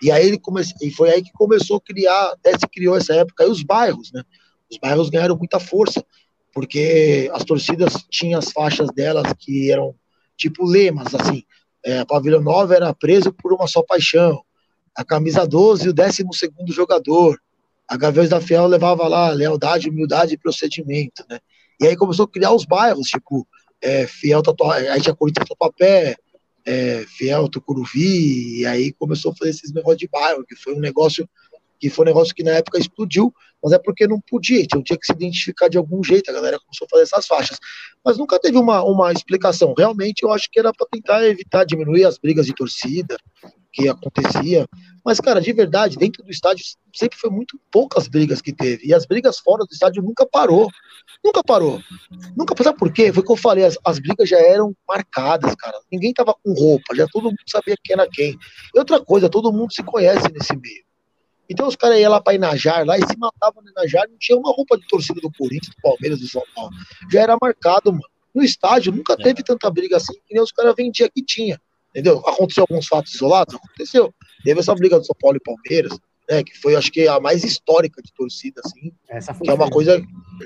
E 0.01 0.11
aí 0.11 0.27
ele 0.27 0.37
comece... 0.37 0.73
e 0.81 0.91
foi 0.91 1.09
aí 1.11 1.23
que 1.23 1.31
começou 1.33 1.77
a 1.77 1.81
criar, 1.81 2.31
até 2.33 2.51
se 2.51 2.67
criou 2.67 2.95
essa 2.95 3.13
época, 3.15 3.43
aí 3.43 3.49
os 3.49 3.63
bairros, 3.63 4.11
né? 4.13 4.21
Os 4.69 4.77
bairros 4.77 5.09
ganharam 5.09 5.35
muita 5.35 5.59
força, 5.59 6.05
porque 6.53 7.29
as 7.33 7.43
torcidas 7.43 7.93
tinham 8.09 8.39
as 8.39 8.51
faixas 8.51 8.89
delas 8.93 9.31
que 9.37 9.71
eram 9.71 9.95
tipo 10.37 10.65
lemas, 10.65 11.13
assim. 11.13 11.43
É, 11.85 11.99
a 11.99 12.05
Pavilhão 12.05 12.41
9 12.41 12.75
era 12.75 12.93
preso 12.93 13.31
por 13.31 13.53
uma 13.53 13.67
só 13.67 13.81
paixão. 13.81 14.41
A 14.95 15.03
camisa 15.03 15.47
12, 15.47 15.89
o 15.89 15.93
12 15.93 16.25
segundo 16.33 16.73
jogador 16.73 17.39
a 17.89 17.97
Gaviões 17.97 18.29
da 18.29 18.39
Fiel 18.39 18.67
levava 18.67 19.07
lá 19.07 19.31
lealdade, 19.31 19.89
humildade 19.89 20.35
e 20.35 20.37
procedimento, 20.37 21.25
né? 21.27 21.39
E 21.81 21.87
aí 21.87 21.95
começou 21.95 22.25
a 22.25 22.27
criar 22.29 22.53
os 22.53 22.63
bairros, 22.63 23.07
tipo, 23.07 23.47
é, 23.81 24.05
Fiel 24.05 24.43
Tatuapé, 24.43 24.89
aí 24.89 25.01
tinha 25.01 25.15
Corinthians 25.15 25.49
Tatuapé, 25.49 26.15
é, 26.63 27.03
Fiel 27.07 27.49
Tucuruvi, 27.49 28.59
e 28.59 28.65
aí 28.67 28.93
começou 28.93 29.31
a 29.31 29.35
fazer 29.35 29.49
esses 29.49 29.73
negócios 29.73 29.97
de 29.97 30.07
bairro, 30.07 30.45
que 30.45 30.55
foi 30.55 30.75
um 30.75 30.79
negócio 30.79 31.27
que 31.79 31.89
foi 31.89 32.05
um 32.05 32.07
negócio 32.07 32.35
que 32.35 32.43
na 32.43 32.51
época 32.51 32.79
explodiu, 32.79 33.33
mas 33.63 33.73
é 33.73 33.79
porque 33.79 34.07
não 34.07 34.19
podia, 34.21 34.61
então 34.61 34.81
tinha 34.81 34.97
que 34.97 35.05
se 35.05 35.11
identificar 35.11 35.67
de 35.67 35.77
algum 35.77 36.03
jeito, 36.03 36.29
a 36.29 36.33
galera 36.33 36.59
começou 36.59 36.85
a 36.85 36.89
fazer 36.89 37.03
essas 37.03 37.27
faixas. 37.27 37.59
Mas 38.03 38.17
nunca 38.17 38.39
teve 38.39 38.57
uma, 38.57 38.83
uma 38.83 39.11
explicação. 39.11 39.73
Realmente 39.77 40.23
eu 40.23 40.31
acho 40.31 40.49
que 40.51 40.59
era 40.59 40.71
para 40.73 40.87
tentar 40.89 41.25
evitar, 41.27 41.65
diminuir 41.65 42.05
as 42.05 42.17
brigas 42.17 42.45
de 42.45 42.53
torcida, 42.53 43.17
que 43.71 43.87
acontecia. 43.87 44.65
Mas, 45.05 45.19
cara, 45.19 45.39
de 45.39 45.51
verdade, 45.53 45.97
dentro 45.97 46.23
do 46.23 46.31
estádio 46.31 46.65
sempre 46.93 47.17
foi 47.17 47.29
muito 47.29 47.59
poucas 47.71 48.07
brigas 48.07 48.41
que 48.41 48.53
teve. 48.53 48.87
E 48.87 48.93
as 48.93 49.05
brigas 49.05 49.39
fora 49.39 49.63
do 49.63 49.71
estádio 49.71 50.03
nunca 50.03 50.25
parou. 50.25 50.67
Nunca 51.23 51.43
parou. 51.43 51.79
Nunca 52.35 52.55
Sabe 52.63 52.77
por 52.77 52.91
quê? 52.91 53.11
Foi 53.13 53.23
o 53.23 53.25
que 53.25 53.31
eu 53.31 53.37
falei, 53.37 53.65
as, 53.65 53.77
as 53.85 53.99
brigas 53.99 54.27
já 54.27 54.39
eram 54.39 54.75
marcadas, 54.87 55.55
cara. 55.55 55.79
Ninguém 55.91 56.13
tava 56.13 56.33
com 56.33 56.53
roupa, 56.53 56.95
já 56.95 57.07
todo 57.07 57.25
mundo 57.25 57.37
sabia 57.47 57.75
quem 57.83 57.93
era 57.93 58.07
quem. 58.09 58.37
E 58.75 58.79
outra 58.79 58.99
coisa, 58.99 59.29
todo 59.29 59.51
mundo 59.51 59.71
se 59.73 59.83
conhece 59.83 60.27
nesse 60.31 60.55
meio. 60.57 60.88
Então 61.49 61.67
os 61.67 61.75
caras 61.75 61.99
iam 61.99 62.11
lá 62.11 62.21
para 62.21 62.35
Inajar 62.35 62.85
lá 62.85 62.97
e 62.97 63.01
se 63.01 63.17
matavam 63.17 63.63
no 63.63 63.71
Inajar, 63.71 64.07
não 64.07 64.17
tinha 64.17 64.37
uma 64.37 64.51
roupa 64.51 64.77
de 64.77 64.87
torcida 64.87 65.19
do 65.19 65.31
Corinthians, 65.31 65.75
do 65.75 65.81
Palmeiras, 65.81 66.19
do 66.19 66.27
São 66.27 66.43
Paulo. 66.55 66.71
Já 67.11 67.21
era 67.21 67.37
marcado, 67.41 67.91
mano. 67.91 68.03
No 68.33 68.43
estádio 68.43 68.91
nunca 68.91 69.13
é. 69.13 69.15
teve 69.17 69.43
tanta 69.43 69.69
briga 69.71 69.97
assim, 69.97 70.13
que 70.27 70.33
nem 70.33 70.43
os 70.43 70.51
caras 70.51 70.75
vendiam 70.77 71.09
que 71.13 71.23
tinha. 71.23 71.59
Entendeu? 71.89 72.19
Aconteceu 72.19 72.65
alguns 72.69 72.87
fatos 72.87 73.15
isolados? 73.15 73.55
Aconteceu. 73.55 74.13
Teve 74.43 74.59
essa 74.59 74.75
briga 74.75 74.99
do 74.99 75.05
São 75.05 75.15
Paulo 75.19 75.37
e 75.37 75.39
Palmeiras, 75.39 75.97
né? 76.29 76.43
Que 76.43 76.55
foi, 76.59 76.75
acho 76.75 76.91
que, 76.91 77.07
a 77.07 77.19
mais 77.19 77.43
histórica 77.43 77.99
de 78.01 78.13
torcida, 78.13 78.61
assim. 78.63 78.91
Essa 79.09 79.33
que 79.33 79.49
é 79.49 79.53
uma 79.53 79.71
coisa 79.71 79.99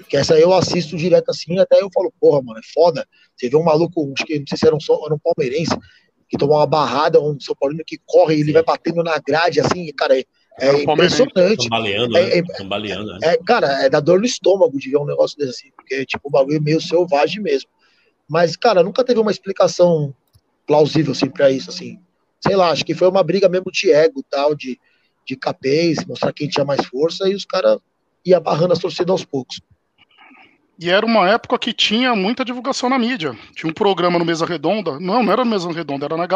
que 0.08 0.16
essa 0.16 0.40
eu 0.40 0.54
assisto 0.54 0.96
direto 0.96 1.30
assim, 1.30 1.60
até 1.60 1.82
eu 1.82 1.90
falo, 1.94 2.14
porra, 2.20 2.42
mano, 2.42 2.60
é 2.60 2.74
foda. 2.74 3.06
Você 3.36 3.50
vê 3.50 3.58
um 3.58 3.64
maluco, 3.64 4.12
acho 4.16 4.26
que 4.26 4.40
não 4.40 4.48
sei 4.48 4.58
se 4.58 4.66
era 4.66 4.76
um, 4.76 4.80
era 5.06 5.14
um 5.14 5.20
palmeirense, 5.20 5.78
que 6.30 6.38
tomou 6.38 6.58
uma 6.58 6.66
barrada, 6.66 7.22
um 7.22 7.38
São 7.40 7.56
Paulino 7.60 7.84
que 7.86 8.00
corre 8.06 8.38
e 8.38 8.40
ele 8.40 8.54
vai 8.54 8.64
batendo 8.64 9.04
na 9.04 9.20
grade, 9.20 9.60
assim, 9.60 9.92
cara, 9.94 10.16
é, 10.60 10.68
é 10.68 10.84
impressionante. 10.84 11.70
Tambaleando, 11.70 12.18
é, 12.18 12.42
né? 12.42 12.48
Tambaleando, 12.58 13.14
né? 13.14 13.20
É, 13.24 13.38
cara, 13.38 13.68
é 13.84 13.90
da 13.90 14.00
dor 14.00 14.20
no 14.20 14.26
estômago 14.26 14.78
de 14.78 14.90
ver 14.90 14.98
um 14.98 15.06
negócio 15.06 15.38
desse 15.38 15.50
assim, 15.50 15.72
porque 15.76 16.06
tipo, 16.06 16.28
o 16.28 16.32
bagulho 16.32 16.58
é 16.58 16.60
meio 16.60 16.82
selvagem 16.82 17.42
mesmo. 17.42 17.70
Mas, 18.30 18.56
cara, 18.56 18.84
nunca 18.84 19.04
teve 19.04 19.20
uma 19.20 19.32
explicação 19.32 20.14
plausível 20.66 21.12
assim, 21.12 21.30
para 21.30 21.52
isso, 21.52 21.70
assim. 21.70 22.00
Sei 22.40 22.56
lá, 22.56 22.72
acho 22.72 22.86
que 22.86 22.94
foi 22.94 23.08
uma 23.08 23.24
briga 23.24 23.50
mesmo 23.50 23.72
de 23.72 23.92
ego, 23.92 24.24
tal, 24.30 24.56
de, 24.56 24.80
de 25.26 25.36
capês, 25.36 26.06
mostrar 26.06 26.34
quem 26.34 26.48
tinha 26.48 26.66
mais 26.66 26.86
força, 26.86 27.28
e 27.28 27.36
os 27.36 27.46
caras 27.46 27.78
iam 28.26 28.42
barrando 28.42 28.74
as 28.74 28.80
torcidas 28.80 29.12
aos 29.12 29.26
poucos. 29.26 29.62
E 30.80 30.90
era 30.90 31.06
uma 31.06 31.30
época 31.30 31.58
que 31.60 31.72
tinha 31.72 32.16
muita 32.16 32.44
divulgação 32.44 32.90
na 32.90 32.98
mídia. 32.98 33.38
Tinha 33.56 33.70
um 33.70 33.74
programa 33.74 34.18
no 34.18 34.26
Mesa 34.26 34.46
Redonda. 34.46 35.00
Não, 35.00 35.24
não 35.24 35.32
era 35.32 35.46
Mesa 35.46 35.72
Redonda, 35.72 36.06
era 36.06 36.18
na. 36.18 36.28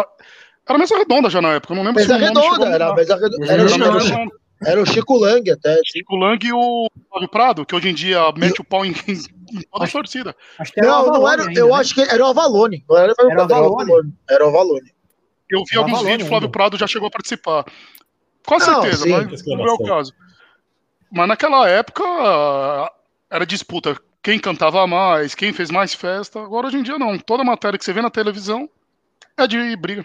Era 0.68 0.77
Mesa 0.77 0.98
Redonda 0.98 1.30
já 1.30 1.41
na 1.41 1.53
época, 1.53 1.73
eu 1.73 1.77
não 1.77 1.84
lembro 1.84 2.02
mesa 2.02 2.18
se 2.18 2.26
redonda, 2.26 2.65
era, 2.65 2.94
mesa 2.94 3.15
redonda, 3.15 3.45
era, 3.45 3.61
era, 3.61 3.72
era, 3.72 3.95
o 3.95 4.02
Chico, 4.02 4.31
era 4.65 4.81
o 4.81 4.85
Chico 4.85 5.18
Lang 5.18 5.52
até. 5.52 5.80
Chico 5.85 6.15
Lang 6.15 6.45
e 6.45 6.52
o 6.52 6.89
Flávio 7.10 7.30
Prado, 7.30 7.65
que 7.65 7.76
hoje 7.76 7.89
em 7.89 7.94
dia 7.94 8.19
mete 8.35 8.60
o 8.60 8.64
pau 8.64 8.85
em, 8.85 8.94
toda 9.72 9.85
a 9.85 9.88
torcida. 9.88 10.35
não, 10.77 11.07
não 11.07 11.31
era, 11.31 11.44
ainda, 11.44 11.60
eu 11.60 11.68
né? 11.68 11.76
acho 11.76 11.94
que 11.94 12.02
era 12.02 12.23
o 12.23 12.27
Avalone. 12.27 12.84
Não 12.89 12.98
era, 12.98 13.14
era, 13.18 13.39
o 13.39 13.41
Avalone. 13.41 14.14
Era 14.30 14.45
o 14.45 14.49
Avalone. 14.49 14.91
Eu 15.49 15.64
vi 15.69 15.77
alguns 15.77 16.02
vídeos, 16.02 16.27
Flávio 16.27 16.49
Prado 16.49 16.77
já 16.77 16.88
chegou 16.88 17.07
a 17.07 17.11
participar. 17.11 17.65
Com 18.45 18.60
certeza, 18.60 19.03
sim, 19.03 19.11
mas 19.11 19.45
não 19.45 19.65
é 19.65 19.72
o 19.72 19.77
caso. 19.77 20.14
Mas 21.11 21.27
naquela 21.27 21.69
época 21.69 22.03
era 23.30 23.45
disputa. 23.45 23.98
Quem 24.22 24.39
cantava 24.39 24.85
mais, 24.85 25.34
quem 25.34 25.53
fez 25.53 25.69
mais 25.69 25.94
festa. 25.94 26.41
Agora 26.41 26.68
hoje 26.68 26.77
em 26.77 26.84
dia 26.84 26.98
não. 26.98 27.18
Toda 27.18 27.44
matéria 27.44 27.77
que 27.80 27.85
você 27.85 27.94
vê 27.94 28.02
na 28.02 28.10
televisão 28.10 28.69
é 29.38 29.48
de 29.48 29.76
briga. 29.77 30.03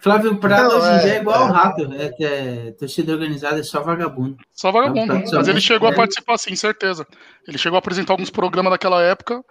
Flávio 0.00 0.36
Prado 0.38 0.76
hoje 0.76 0.88
em 0.88 0.98
dia 1.00 1.12
é, 1.12 1.16
é 1.16 1.20
igual 1.20 1.40
é. 1.40 1.42
ao 1.42 1.52
rato, 1.52 1.92
é, 1.92 2.14
é 2.20 2.70
torcida 2.72 3.12
organizada 3.12 3.60
é 3.60 3.62
só 3.62 3.82
vagabundo. 3.82 4.36
Só 4.52 4.72
vagabundo. 4.72 5.22
Mas 5.32 5.48
ele 5.48 5.60
chegou 5.60 5.88
a 5.88 5.94
participar, 5.94 6.38
sim, 6.38 6.56
certeza. 6.56 7.06
Ele 7.46 7.58
chegou 7.58 7.76
a 7.76 7.78
apresentar 7.80 8.14
alguns 8.14 8.30
programas 8.30 8.72
daquela 8.72 9.02
época 9.02 9.44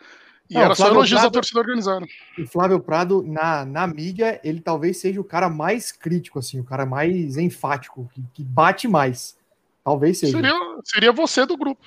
e 0.50 0.56
não, 0.56 0.62
era 0.64 0.74
só 0.74 0.88
elogios 0.88 1.22
da 1.22 1.30
torcida 1.30 1.60
organizada. 1.60 2.06
O 2.38 2.48
Flávio 2.48 2.80
Prado, 2.80 3.24
na, 3.24 3.64
na 3.64 3.86
mídia, 3.86 4.42
ele 4.44 4.60
talvez 4.60 4.98
seja 4.98 5.22
o 5.22 5.24
cara 5.24 5.48
mais 5.48 5.92
crítico, 5.92 6.40
assim, 6.40 6.60
o 6.60 6.64
cara 6.64 6.86
mais 6.86 7.38
enfático, 7.38 8.10
que, 8.12 8.24
que 8.34 8.44
bate 8.44 8.88
mais. 8.88 9.38
Talvez 9.84 10.18
seja. 10.18 10.36
Seria, 10.36 10.54
seria 10.84 11.12
você 11.12 11.46
do 11.46 11.56
grupo. 11.56 11.80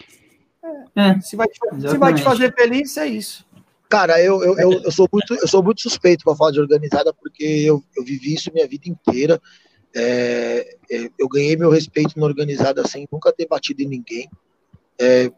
É, 0.94 1.08
é 1.08 1.20
se, 1.20 1.34
vai, 1.34 1.48
se 1.48 1.98
vai 1.98 2.14
te 2.14 2.22
fazer 2.22 2.54
feliz, 2.54 2.96
é 2.96 3.06
isso. 3.06 3.44
Cara, 3.92 4.18
eu, 4.22 4.42
eu, 4.42 4.58
eu, 4.58 4.72
eu, 4.84 4.90
sou 4.90 5.06
muito, 5.12 5.34
eu 5.34 5.46
sou 5.46 5.62
muito 5.62 5.82
suspeito 5.82 6.24
para 6.24 6.34
falar 6.34 6.50
de 6.50 6.58
organizada, 6.58 7.12
porque 7.12 7.44
eu, 7.44 7.84
eu 7.94 8.02
vivi 8.02 8.32
isso 8.32 8.50
minha 8.50 8.66
vida 8.66 8.88
inteira. 8.88 9.38
É, 9.94 10.78
é, 10.90 11.10
eu 11.18 11.28
ganhei 11.28 11.54
meu 11.58 11.68
respeito 11.68 12.18
na 12.18 12.24
organizada 12.24 12.88
sem 12.88 13.06
nunca 13.12 13.30
ter 13.34 13.46
batido 13.46 13.82
em 13.82 13.86
ninguém. 13.86 14.30
É, 14.98 15.30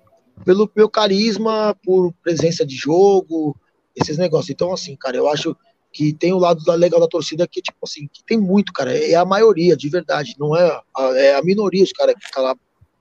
pelo 0.44 0.70
meu 0.76 0.88
carisma, 0.88 1.76
por 1.82 2.14
presença 2.22 2.64
de 2.64 2.76
jogo, 2.76 3.56
esses 3.96 4.16
negócios. 4.18 4.50
Então, 4.50 4.72
assim, 4.72 4.94
cara, 4.94 5.16
eu 5.16 5.28
acho 5.28 5.56
que 5.92 6.12
tem 6.12 6.32
o 6.32 6.38
lado 6.38 6.62
da 6.62 6.76
legal 6.76 7.00
da 7.00 7.08
torcida 7.08 7.48
que, 7.48 7.60
tipo 7.60 7.78
assim, 7.82 8.06
que 8.06 8.22
tem 8.24 8.38
muito, 8.38 8.72
cara. 8.72 8.96
É 8.96 9.16
a 9.16 9.24
maioria, 9.24 9.76
de 9.76 9.88
verdade. 9.88 10.36
Não 10.38 10.56
é 10.56 10.80
a, 10.96 11.02
é 11.16 11.34
a 11.34 11.42
minoria, 11.42 11.82
os 11.82 11.90
caras 11.90 12.14
que 12.14 12.30
tá 12.30 12.40
lá 12.40 12.54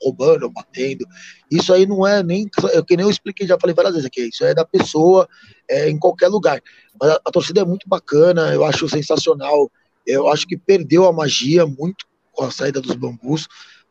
roubando, 0.04 0.50
batendo. 0.50 1.06
Isso 1.50 1.74
aí 1.74 1.86
não 1.86 2.06
é 2.06 2.22
nem. 2.22 2.50
É 2.74 2.82
que 2.82 2.98
nem 2.98 3.06
eu 3.06 3.10
expliquei, 3.10 3.48
já 3.48 3.58
falei 3.60 3.74
várias 3.74 3.94
vezes 3.94 4.08
aqui. 4.08 4.28
Isso 4.28 4.44
é 4.44 4.54
da 4.54 4.66
pessoa 4.66 5.28
é, 5.70 5.90
em 5.90 5.98
qualquer 5.98 6.28
lugar. 6.28 6.62
Mas 7.00 7.12
a, 7.12 7.22
a, 7.26 7.32
torcida 7.32 7.62
é 7.62 7.66
muito 7.66 7.88
bacana, 7.88 8.54
eu 8.54 8.64
acho 8.64 8.90
sensacional. 8.90 9.72
Eu 10.06 10.28
acho 10.28 10.46
que 10.48 10.58
perdeu 10.58 11.08
a 11.08 11.14
magia 11.14 11.66
muito 11.66 12.06
com 12.34 12.44
a 12.44 12.52
saída 12.52 12.82
dos 12.82 12.96
bambus. 12.96 13.48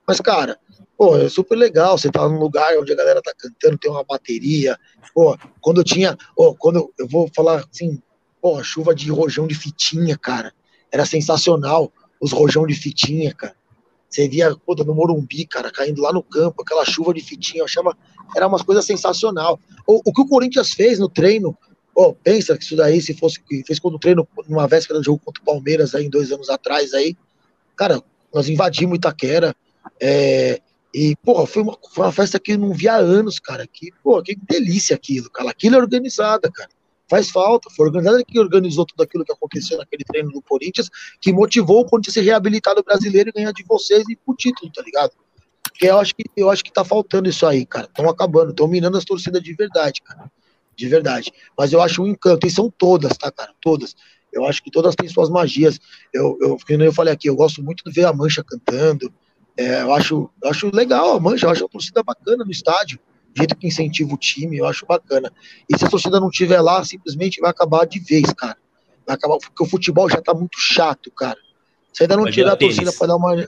Mas, 0.07 0.21
cara, 0.21 0.59
pô, 0.97 1.17
é 1.17 1.29
super 1.29 1.57
legal. 1.57 1.97
Você 1.97 2.11
tá 2.11 2.29
num 2.29 2.39
lugar 2.39 2.77
onde 2.79 2.93
a 2.93 2.97
galera 2.97 3.23
tá 3.23 3.33
cantando, 3.37 3.79
tem 3.79 3.91
uma 3.91 4.05
bateria. 4.05 4.77
Pô, 5.15 5.37
quando 5.61 5.81
eu 5.81 5.85
tinha. 5.85 6.17
Pô, 6.37 6.55
quando 6.55 6.93
eu 6.99 7.09
vou 7.09 7.31
falar 7.35 7.65
assim, 7.73 8.01
pô, 8.41 8.63
chuva 8.63 8.95
de 8.95 9.11
rojão 9.11 9.47
de 9.47 9.55
fitinha, 9.55 10.19
cara. 10.19 10.53
Era 10.91 11.07
sensacional. 11.07 11.93
Os 12.21 12.33
rojão 12.33 12.67
de 12.67 12.75
fitinha, 12.75 13.35
cara. 13.35 13.57
Você 14.13 14.29
via 14.29 14.55
puta, 14.55 14.85
no 14.85 14.95
Morumbi, 14.95 15.47
cara, 15.47 15.71
caindo 15.71 16.03
lá 16.03 16.13
no 16.13 16.23
campo, 16.23 16.61
aquela 16.61 16.85
chuva 16.85 17.15
de 17.15 17.23
fitinha, 17.23 17.65
achava, 17.65 17.97
era 18.37 18.47
uma 18.47 18.63
coisa 18.63 18.83
sensacional. 18.83 19.59
O, 19.87 20.03
o 20.05 20.13
que 20.13 20.21
o 20.21 20.29
Corinthians 20.29 20.75
fez 20.75 20.99
no 20.99 21.09
treino, 21.09 21.57
oh, 21.95 22.13
pensa 22.13 22.57
que 22.59 22.63
isso 22.63 22.77
daí, 22.77 23.01
se 23.01 23.15
fosse 23.15 23.41
fez 23.67 23.79
quando 23.79 23.95
o 23.95 23.99
treino, 23.99 24.29
numa 24.47 24.69
véspera 24.69 24.99
do 24.99 25.05
jogo 25.05 25.23
contra 25.25 25.43
o 25.43 25.47
Palmeiras, 25.47 25.95
aí, 25.95 26.11
dois 26.11 26.31
anos 26.31 26.51
atrás, 26.51 26.93
aí, 26.93 27.17
cara, 27.75 28.03
nós 28.35 28.51
invadimos 28.51 28.99
Itaquera, 28.99 29.57
é, 29.99 30.61
e, 30.93 31.17
porra, 31.17 31.47
foi 31.47 31.63
uma, 31.63 31.79
foi 31.91 32.05
uma 32.05 32.13
festa 32.13 32.39
que 32.39 32.53
eu 32.53 32.59
não 32.59 32.75
via 32.75 32.93
há 32.93 32.99
anos, 32.99 33.41
cara, 33.41 33.67
que, 33.67 33.93
pô, 34.05 34.23
que 34.23 34.37
delícia 34.37 34.95
aquilo, 34.95 35.31
cara, 35.31 35.49
aquilo 35.49 35.77
é 35.77 35.79
organizada, 35.79 36.51
cara 36.53 36.69
faz 37.13 37.31
falta. 37.31 37.69
Foi 37.77 37.87
organizada 37.87 38.25
que 38.25 38.41
organizou 38.41 38.87
tudo 38.87 39.03
aquilo 39.03 39.23
que 39.23 39.33
aconteceu 39.33 39.77
naquele 39.77 40.03
treino 40.03 40.31
do 40.31 40.41
Corinthians, 40.41 40.89
que 41.21 41.31
motivou 41.31 41.81
o 41.81 41.85
Corinthians 41.85 42.17
a 42.17 42.21
ser 42.21 42.27
reabilitado 42.27 42.83
brasileiro 42.83 43.29
e 43.29 43.33
ganhar 43.33 43.53
de 43.53 43.63
vocês 43.69 44.03
e 44.09 44.17
pro 44.17 44.35
título, 44.35 44.73
tá 44.73 44.83
ligado? 44.83 45.13
Porque 45.63 45.87
eu 45.87 45.99
acho 45.99 46.15
que 46.15 46.25
eu 46.35 46.49
acho 46.51 46.65
que 46.65 46.73
tá 46.73 46.83
faltando 46.83 47.29
isso 47.29 47.47
aí, 47.47 47.67
cara. 47.67 47.87
Estão 47.87 48.09
acabando, 48.09 48.51
estão 48.51 48.67
minando 48.67 48.97
as 48.97 49.05
torcidas 49.05 49.43
de 49.43 49.53
verdade, 49.53 50.01
cara. 50.03 50.33
De 50.75 50.89
verdade. 50.89 51.31
Mas 51.57 51.73
eu 51.73 51.83
acho 51.83 52.03
um 52.03 52.07
encanto, 52.07 52.47
e 52.47 52.51
são 52.51 52.71
todas, 52.71 53.17
tá, 53.19 53.31
cara? 53.31 53.53
Todas. 53.61 53.95
Eu 54.33 54.47
acho 54.47 54.63
que 54.63 54.71
todas 54.71 54.95
têm 54.95 55.07
suas 55.09 55.29
magias. 55.29 55.79
Eu, 56.15 56.39
eu, 56.41 56.59
eu 56.81 56.93
falei 56.93 57.13
aqui, 57.13 57.29
eu 57.29 57.37
gosto 57.37 57.63
muito 57.63 57.85
de 57.85 57.93
ver 57.93 58.07
a 58.07 58.13
Mancha 58.13 58.43
cantando. 58.43 59.13
É, 59.55 59.83
eu, 59.83 59.93
acho, 59.93 60.31
eu 60.43 60.51
acho 60.51 60.75
legal 60.75 61.15
a 61.15 61.21
Mancha, 61.21 61.45
eu 61.45 61.51
acho 61.51 61.67
a 61.67 61.69
torcida 61.69 62.03
bacana 62.03 62.43
no 62.43 62.51
estádio 62.51 62.99
jeito 63.37 63.57
que 63.57 63.67
incentiva 63.67 64.13
o 64.13 64.19
time, 64.19 64.59
eu 64.59 64.67
acho 64.67 64.87
bacana. 64.87 65.33
E 65.69 65.79
se 65.79 65.85
a 65.85 65.89
torcida 65.89 66.21
não 66.21 66.31
tiver 66.31 66.61
lá, 66.61 66.85
simplesmente 66.85 67.41
vai 67.41 67.51
acabar 67.51 67.87
de 67.87 67.99
vez, 67.99 68.33
cara. 68.33 68.57
Vai 69.07 69.17
acabar, 69.17 69.39
porque 69.39 69.63
o 69.63 69.67
futebol 69.67 70.09
já 70.09 70.21
tá 70.21 70.33
muito 70.35 70.59
chato, 70.59 71.11
cara. 71.11 71.39
Se 71.93 72.05
ainda 72.05 72.17
não 72.17 72.25
vai 72.25 72.33
tiver 72.33 72.51
a 72.51 72.57
torcida 72.57 72.93
para 72.93 73.07
dar 73.09 73.17
uma. 73.17 73.47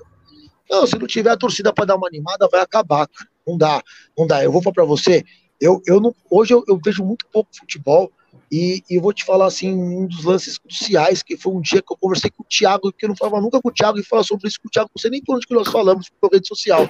Não, 0.71 0.87
se 0.87 0.99
não 0.99 1.07
tiver 1.07 1.31
a 1.31 1.37
torcida 1.37 1.73
para 1.73 1.85
dar 1.85 1.97
uma 1.97 2.07
animada, 2.07 2.49
vai 2.51 2.61
acabar, 2.61 3.07
cara. 3.07 3.31
Não 3.47 3.57
dá, 3.57 3.83
não 4.17 4.27
dá. 4.27 4.43
Eu 4.43 4.51
vou 4.51 4.63
falar 4.63 4.75
para 4.75 4.85
você, 4.85 5.23
eu, 5.61 5.81
eu 5.87 6.01
não, 6.01 6.15
hoje 6.31 6.53
eu, 6.53 6.65
eu, 6.67 6.79
vejo 6.83 7.05
muito 7.05 7.27
pouco 7.33 7.51
futebol 7.57 8.11
e, 8.51 8.83
e 8.91 8.97
eu 8.97 9.03
vou 9.03 9.13
te 9.13 9.25
falar 9.25 9.47
assim, 9.47 9.73
um 9.73 10.07
dos 10.07 10.25
lances 10.25 10.59
cruciais, 10.59 11.23
que 11.23 11.37
foi 11.37 11.53
um 11.53 11.61
dia 11.61 11.83
que 11.83 11.93
eu 11.93 11.97
conversei 11.97 12.31
com 12.31 12.43
o 12.43 12.47
Thiago, 12.47 12.93
que 12.93 13.05
eu 13.05 13.09
não 13.09 13.17
falava 13.17 13.41
nunca 13.41 13.61
com 13.61 13.69
o 13.69 13.73
Thiago, 13.73 13.99
e 13.99 14.05
falar 14.05 14.25
sobre 14.25 14.49
isso 14.49 14.61
com 14.61 14.69
o 14.69 14.71
Thiago, 14.71 14.91
não 14.95 15.01
sei 15.01 15.11
nem 15.11 15.23
por 15.23 15.37
onde 15.37 15.47
que 15.47 15.55
nós 15.55 15.69
falamos, 15.69 16.11
por 16.21 16.33
rede 16.33 16.49
social. 16.49 16.89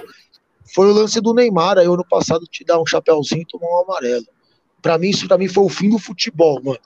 Foi 0.73 0.89
o 0.89 0.93
lance 0.93 1.21
do 1.21 1.33
Neymar, 1.33 1.77
aí 1.77 1.85
ano 1.85 2.05
passado 2.07 2.45
te 2.47 2.63
dar 2.63 2.79
um 2.79 2.85
chapéuzinho 2.85 3.41
e 3.41 3.45
tomar 3.45 3.67
um 3.67 3.83
amarelo. 3.83 4.25
Para 4.81 4.97
mim, 4.97 5.09
isso 5.09 5.27
também 5.27 5.47
foi 5.47 5.63
o 5.63 5.69
fim 5.69 5.89
do 5.89 5.99
futebol, 5.99 6.61
mano. 6.63 6.79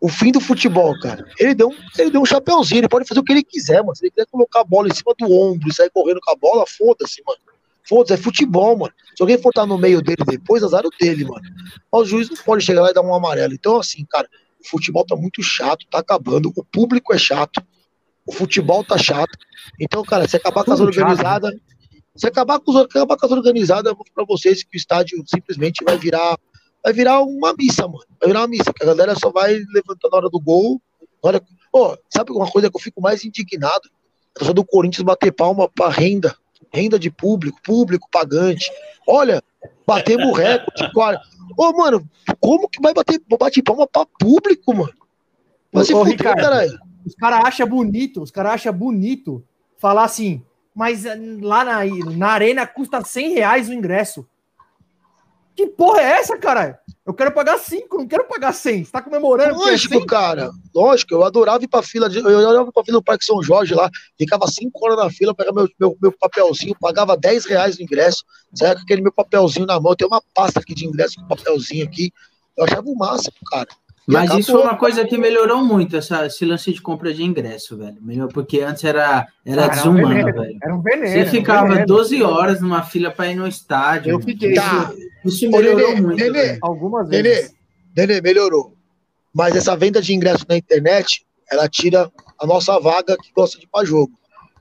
O 0.00 0.08
fim 0.08 0.30
do 0.30 0.40
futebol, 0.40 0.98
cara. 1.00 1.24
Ele 1.38 1.54
deu, 1.54 1.68
um, 1.68 1.76
ele 1.98 2.10
deu 2.10 2.20
um 2.20 2.26
chapéuzinho, 2.26 2.80
ele 2.80 2.88
pode 2.88 3.06
fazer 3.06 3.20
o 3.20 3.24
que 3.24 3.32
ele 3.32 3.42
quiser, 3.42 3.80
mano. 3.82 3.96
Se 3.96 4.04
ele 4.04 4.10
quiser 4.10 4.26
colocar 4.26 4.60
a 4.60 4.64
bola 4.64 4.88
em 4.88 4.94
cima 4.94 5.14
do 5.18 5.32
ombro 5.32 5.68
e 5.68 5.74
sair 5.74 5.90
correndo 5.90 6.20
com 6.22 6.30
a 6.32 6.36
bola, 6.36 6.64
foda-se, 6.66 7.22
mano. 7.26 7.38
Foda-se, 7.88 8.14
é 8.14 8.16
futebol, 8.16 8.76
mano. 8.76 8.92
Se 9.16 9.22
alguém 9.22 9.38
for 9.38 9.50
estar 9.50 9.64
no 9.66 9.78
meio 9.78 10.02
dele 10.02 10.24
depois, 10.26 10.62
azar 10.62 10.84
o 10.84 10.90
dele, 11.00 11.24
mano. 11.24 11.42
Mas 11.92 12.02
o 12.02 12.04
juiz 12.04 12.28
não 12.28 12.36
pode 12.36 12.64
chegar 12.64 12.82
lá 12.82 12.90
e 12.90 12.94
dar 12.94 13.02
um 13.02 13.14
amarelo. 13.14 13.54
Então, 13.54 13.78
assim, 13.78 14.04
cara, 14.04 14.28
o 14.60 14.68
futebol 14.68 15.04
tá 15.06 15.16
muito 15.16 15.42
chato, 15.42 15.86
tá 15.90 16.00
acabando. 16.00 16.52
O 16.56 16.64
público 16.64 17.14
é 17.14 17.18
chato. 17.18 17.62
O 18.26 18.32
futebol 18.32 18.84
tá 18.84 18.98
chato. 18.98 19.38
Então, 19.80 20.02
cara, 20.02 20.28
se 20.28 20.36
acabar 20.36 20.64
com 20.64 20.72
as 20.72 20.80
organizadas. 20.80 21.52
Né? 21.52 21.60
Se 22.16 22.26
acabar 22.26 22.58
com, 22.60 22.76
acabar 22.78 23.16
com 23.16 23.26
as 23.26 23.32
organizadas, 23.32 23.90
eu 23.90 23.96
vou 23.96 24.06
para 24.14 24.24
vocês 24.24 24.62
que 24.62 24.76
o 24.76 24.78
estádio 24.78 25.22
simplesmente 25.26 25.84
vai 25.84 25.98
virar 25.98 26.36
vai 26.82 26.92
virar 26.92 27.20
uma 27.20 27.52
missa, 27.52 27.82
mano. 27.82 28.04
Vai 28.20 28.28
virar 28.28 28.42
uma 28.42 28.48
missa, 28.48 28.72
que 28.72 28.84
a 28.84 28.86
galera 28.86 29.16
só 29.16 29.30
vai 29.30 29.54
levantando 29.74 30.12
na 30.12 30.18
hora 30.18 30.30
do 30.30 30.40
gol. 30.40 30.80
Hora... 31.20 31.42
Oh, 31.72 31.96
sabe 32.08 32.30
uma 32.30 32.48
coisa 32.48 32.70
que 32.70 32.76
eu 32.76 32.80
fico 32.80 33.02
mais 33.02 33.24
indignado? 33.24 33.90
A 34.36 34.38
pessoa 34.38 34.54
do 34.54 34.64
Corinthians 34.64 35.02
bater 35.02 35.32
palma 35.32 35.68
para 35.68 35.90
renda, 35.90 36.36
renda 36.72 36.96
de 36.96 37.10
público, 37.10 37.60
público 37.64 38.08
pagante. 38.10 38.70
Olha, 39.06 39.42
batemos 39.84 40.38
recorde. 40.38 40.84
Ô, 41.56 41.64
oh, 41.64 41.72
mano, 41.72 42.08
como 42.38 42.68
que 42.68 42.80
vai 42.80 42.94
bater 42.94 43.20
bate 43.38 43.62
palma 43.62 43.86
para 43.86 44.06
público, 44.18 44.72
mano? 44.72 44.94
Mas 45.72 45.90
ô, 45.90 46.04
Ricardo, 46.04 46.40
caralho. 46.40 46.78
Os 47.04 47.14
caras 47.14 47.44
acham 47.44 47.68
bonito, 47.68 48.22
os 48.22 48.30
caras 48.30 48.52
acham 48.52 48.72
bonito 48.72 49.44
falar 49.76 50.04
assim, 50.04 50.42
mas 50.76 51.06
eh, 51.06 51.18
lá 51.40 51.64
na, 51.64 51.84
na 52.14 52.28
arena 52.28 52.66
custa 52.66 53.02
100 53.02 53.32
reais 53.32 53.68
o 53.70 53.72
ingresso. 53.72 54.28
Que 55.54 55.66
porra 55.66 56.02
é 56.02 56.18
essa, 56.18 56.36
cara? 56.36 56.78
Eu 57.06 57.14
quero 57.14 57.32
pagar 57.32 57.56
5, 57.56 57.96
não 57.96 58.06
quero 58.06 58.24
pagar 58.24 58.52
100. 58.52 58.84
Você 58.84 58.92
tá 58.92 59.00
comemorando? 59.00 59.58
Lógico, 59.58 60.04
cara. 60.04 60.50
Lógico, 60.74 61.14
eu 61.14 61.24
adorava 61.24 61.64
ir 61.64 61.68
pra 61.68 61.82
fila, 61.82 62.10
de, 62.10 62.18
eu 62.18 62.26
adorava 62.26 62.68
ir 62.68 62.72
pra 62.72 62.84
fila 62.84 62.98
do 62.98 63.02
Parque 63.02 63.24
São 63.24 63.42
Jorge 63.42 63.74
lá. 63.74 63.88
Ficava 64.18 64.46
5 64.46 64.70
horas 64.84 64.98
na 64.98 65.08
fila, 65.08 65.34
pegava 65.34 65.54
meu, 65.54 65.68
meu, 65.80 65.96
meu 66.02 66.12
papelzinho, 66.12 66.76
pagava 66.78 67.16
10 67.16 67.46
reais 67.46 67.78
no 67.78 67.84
ingresso, 67.84 68.22
saia 68.54 68.74
com 68.74 68.82
aquele 68.82 69.00
meu 69.00 69.12
papelzinho 69.12 69.64
na 69.64 69.80
mão. 69.80 69.92
Eu 69.92 69.96
tenho 69.96 70.10
uma 70.10 70.22
pasta 70.34 70.60
aqui 70.60 70.74
de 70.74 70.84
ingresso 70.84 71.16
com 71.16 71.26
papelzinho 71.26 71.86
aqui. 71.86 72.12
Eu 72.54 72.64
achava 72.64 72.86
o 72.86 72.94
máximo, 72.94 73.36
cara. 73.50 73.68
Mas 74.06 74.32
isso 74.34 74.52
foi 74.52 74.62
uma 74.62 74.76
coisa 74.76 75.04
que 75.04 75.18
melhorou 75.18 75.64
muito, 75.64 75.96
essa, 75.96 76.26
esse 76.26 76.44
lance 76.44 76.72
de 76.72 76.80
compra 76.80 77.12
de 77.12 77.24
ingresso, 77.24 77.76
velho. 77.76 77.96
Melhor, 78.00 78.28
porque 78.28 78.60
antes 78.60 78.84
era, 78.84 79.26
era 79.44 79.66
desumano, 79.66 80.06
um 80.06 80.32
velho. 80.32 80.58
Era 80.62 80.74
um 80.76 80.80
veneno. 80.80 81.12
Você 81.12 81.26
ficava 81.26 81.68
veneno. 81.68 81.86
12 81.86 82.22
horas 82.22 82.60
numa 82.60 82.84
fila 82.84 83.10
para 83.10 83.32
ir 83.32 83.34
no 83.34 83.48
estádio. 83.48 84.12
Eu 84.12 84.20
fiquei. 84.20 84.54
Tá. 84.54 84.92
Isso, 85.24 85.50
melhorou 85.50 85.96
muito. 85.96 86.16
Nenê, 86.16 86.56
algumas 86.62 87.08
vezes. 87.08 87.52
Nenê, 87.96 88.20
melhorou. 88.20 88.74
Mas 89.34 89.56
essa 89.56 89.76
venda 89.76 90.00
de 90.00 90.14
ingresso 90.14 90.46
na 90.48 90.56
internet, 90.56 91.26
ela 91.50 91.68
tira 91.68 92.10
a 92.38 92.46
nossa 92.46 92.78
vaga 92.78 93.16
que 93.16 93.32
gosta 93.34 93.58
de 93.58 93.64
ir 93.64 93.68
para 93.68 93.84
jogo. 93.84 94.12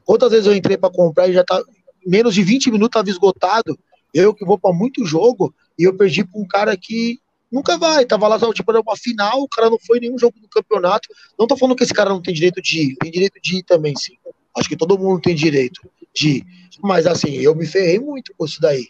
Quantas 0.03 0.31
vezes 0.31 0.47
eu 0.47 0.55
entrei 0.55 0.75
para 0.75 0.91
comprar 0.91 1.27
e 1.27 1.33
já 1.33 1.43
tá 1.43 1.61
menos 2.05 2.33
de 2.33 2.43
20 2.43 2.71
minutos 2.71 2.89
estava 2.89 3.09
esgotado. 3.09 3.77
Eu 4.13 4.33
que 4.33 4.45
vou 4.45 4.57
para 4.57 4.73
muito 4.73 5.05
jogo 5.05 5.53
e 5.77 5.83
eu 5.83 5.95
perdi 5.95 6.23
para 6.23 6.39
um 6.39 6.47
cara 6.47 6.75
que 6.75 7.19
Nunca 7.55 7.77
vai. 7.77 8.05
Tava 8.05 8.27
lá, 8.27 8.37
tipo, 8.53 8.69
era 8.69 8.81
uma 8.81 8.97
final, 8.97 9.41
o 9.41 9.47
cara 9.47 9.69
não 9.69 9.79
foi 9.79 10.01
nenhum 10.01 10.19
jogo 10.19 10.37
do 10.41 10.49
campeonato. 10.49 11.07
Não 11.39 11.47
tô 11.47 11.55
falando 11.55 11.77
que 11.77 11.83
esse 11.83 11.93
cara 11.93 12.09
não 12.09 12.21
tem 12.21 12.33
direito 12.33 12.61
de 12.61 12.81
ir. 12.81 12.95
Tem 12.97 13.09
direito 13.09 13.39
de 13.41 13.59
ir 13.59 13.63
também, 13.63 13.93
sim. 13.95 14.15
Acho 14.57 14.67
que 14.67 14.75
todo 14.75 14.99
mundo 14.99 15.21
tem 15.21 15.33
direito 15.33 15.79
de 16.13 16.29
ir. 16.29 16.45
Mas 16.83 17.07
assim, 17.07 17.31
eu 17.31 17.55
me 17.55 17.65
ferrei 17.65 17.97
muito 17.97 18.33
com 18.37 18.43
isso 18.43 18.59
daí. 18.59 18.85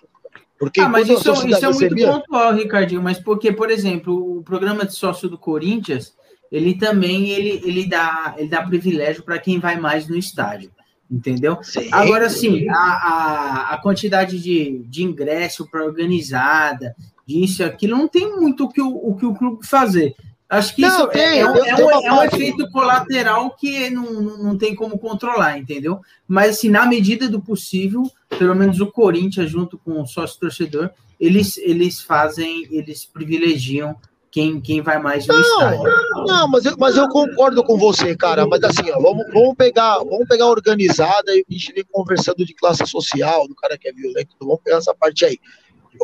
Porque 0.57 0.79
ah, 0.79 0.89
mas 0.89 1.07
isso, 1.07 1.31
isso 1.47 1.65
é 1.65 1.71
muito 1.71 1.95
pontual, 1.95 2.55
Ricardinho. 2.55 3.03
Mas 3.03 3.19
porque, 3.19 3.51
por 3.51 3.69
exemplo, 3.69 4.39
o 4.39 4.41
programa 4.41 4.83
de 4.83 4.95
sócio 4.95 5.29
do 5.29 5.37
Corinthians, 5.37 6.15
ele 6.51 6.73
também 6.73 7.29
ele, 7.29 7.61
ele, 7.63 7.87
dá, 7.87 8.33
ele 8.35 8.49
dá 8.49 8.63
privilégio 8.63 9.21
para 9.21 9.37
quem 9.37 9.59
vai 9.59 9.79
mais 9.79 10.07
no 10.07 10.17
estádio. 10.17 10.71
entendeu? 11.11 11.59
Sim. 11.61 11.87
Agora, 11.91 12.31
sim, 12.31 12.67
a, 12.69 12.73
a, 12.73 13.73
a 13.75 13.77
quantidade 13.77 14.39
de, 14.39 14.79
de 14.87 15.03
ingresso 15.03 15.69
para 15.69 15.85
organizada, 15.85 16.95
disso 17.25 17.61
e 17.61 17.65
aquilo, 17.65 17.97
não 17.97 18.07
tem 18.07 18.35
muito 18.39 18.65
o 18.65 18.69
que 18.69 18.81
o, 18.81 18.89
o, 18.89 19.15
que 19.15 19.25
o 19.25 19.33
clube 19.33 19.65
fazer. 19.65 20.15
Acho 20.47 20.75
que 20.75 20.81
não, 20.83 20.89
isso 20.89 21.07
tem, 21.07 21.21
é, 21.21 21.39
é, 21.39 21.49
um, 21.49 21.55
é, 21.55 22.13
um, 22.13 22.23
efeito 22.23 22.69
colateral 22.69 23.49
que 23.55 23.89
não, 23.89 24.11
não, 24.21 24.57
tem 24.57 24.75
como 24.75 24.97
controlar, 24.99 25.57
entendeu? 25.57 25.99
Mas, 26.27 26.51
assim, 26.51 26.69
na 26.69 26.85
medida 26.85 27.27
do 27.27 27.41
possível, 27.41 28.03
pelo 28.29 28.55
menos 28.55 28.79
o 28.79 28.87
Corinthians, 28.87 29.49
junto 29.49 29.77
com 29.77 30.01
o 30.01 30.05
sócio-torcedor, 30.05 30.91
eles, 31.19 31.57
eles 31.57 31.99
fazem, 31.99 32.67
eles 32.69 33.05
privilegiam 33.05 33.95
quem, 34.35 34.59
quem 34.59 34.81
vai 34.81 35.01
mais 35.01 35.25
no 35.25 35.33
não, 35.33 35.41
estádio. 35.41 35.83
Não, 36.27 36.47
mas 36.49 36.65
eu, 36.65 36.75
mas 36.77 36.97
eu 36.97 37.07
concordo 37.07 37.63
com 37.63 37.77
você, 37.77 38.15
cara. 38.17 38.45
Mas 38.45 38.61
assim, 38.63 38.91
ó, 38.91 38.99
vamos, 38.99 39.25
vamos, 39.31 39.55
pegar, 39.55 39.97
vamos 39.99 40.27
pegar 40.27 40.47
organizada 40.47 41.33
e 41.33 41.45
a 41.49 41.53
gente 41.53 41.71
vem 41.71 41.85
conversando 41.89 42.45
de 42.45 42.53
classe 42.53 42.85
social, 42.85 43.47
do 43.47 43.55
cara 43.55 43.77
que 43.77 43.87
é 43.87 43.93
violento, 43.93 44.35
vamos 44.41 44.59
pegar 44.61 44.77
essa 44.77 44.93
parte 44.93 45.23
aí. 45.23 45.39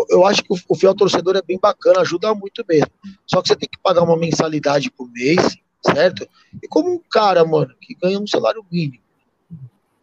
Eu, 0.10 0.26
acho 0.26 0.44
que 0.44 0.54
o, 0.54 0.58
o 0.70 0.76
fiel 0.76 0.96
torcedor 0.96 1.36
é 1.36 1.42
bem 1.42 1.60
bacana, 1.60 2.02
ajuda 2.02 2.34
muito 2.34 2.64
mesmo. 2.68 2.92
Só 3.26 3.42
que 3.42 3.48
você 3.48 3.56
tem 3.56 3.70
que 3.70 3.80
pagar 3.82 4.04
uma 4.04 4.18
mensalidade 4.18 4.92
por 4.92 5.10
mês, 5.12 5.58
certo? 5.86 6.28
E 6.62 6.68
como 6.68 6.94
um 6.94 7.00
cara, 7.10 7.44
mano, 7.46 7.74
que 7.80 7.96
ganha 7.96 8.20
um 8.20 8.28
salário 8.28 8.66
mínimo, 8.72 9.02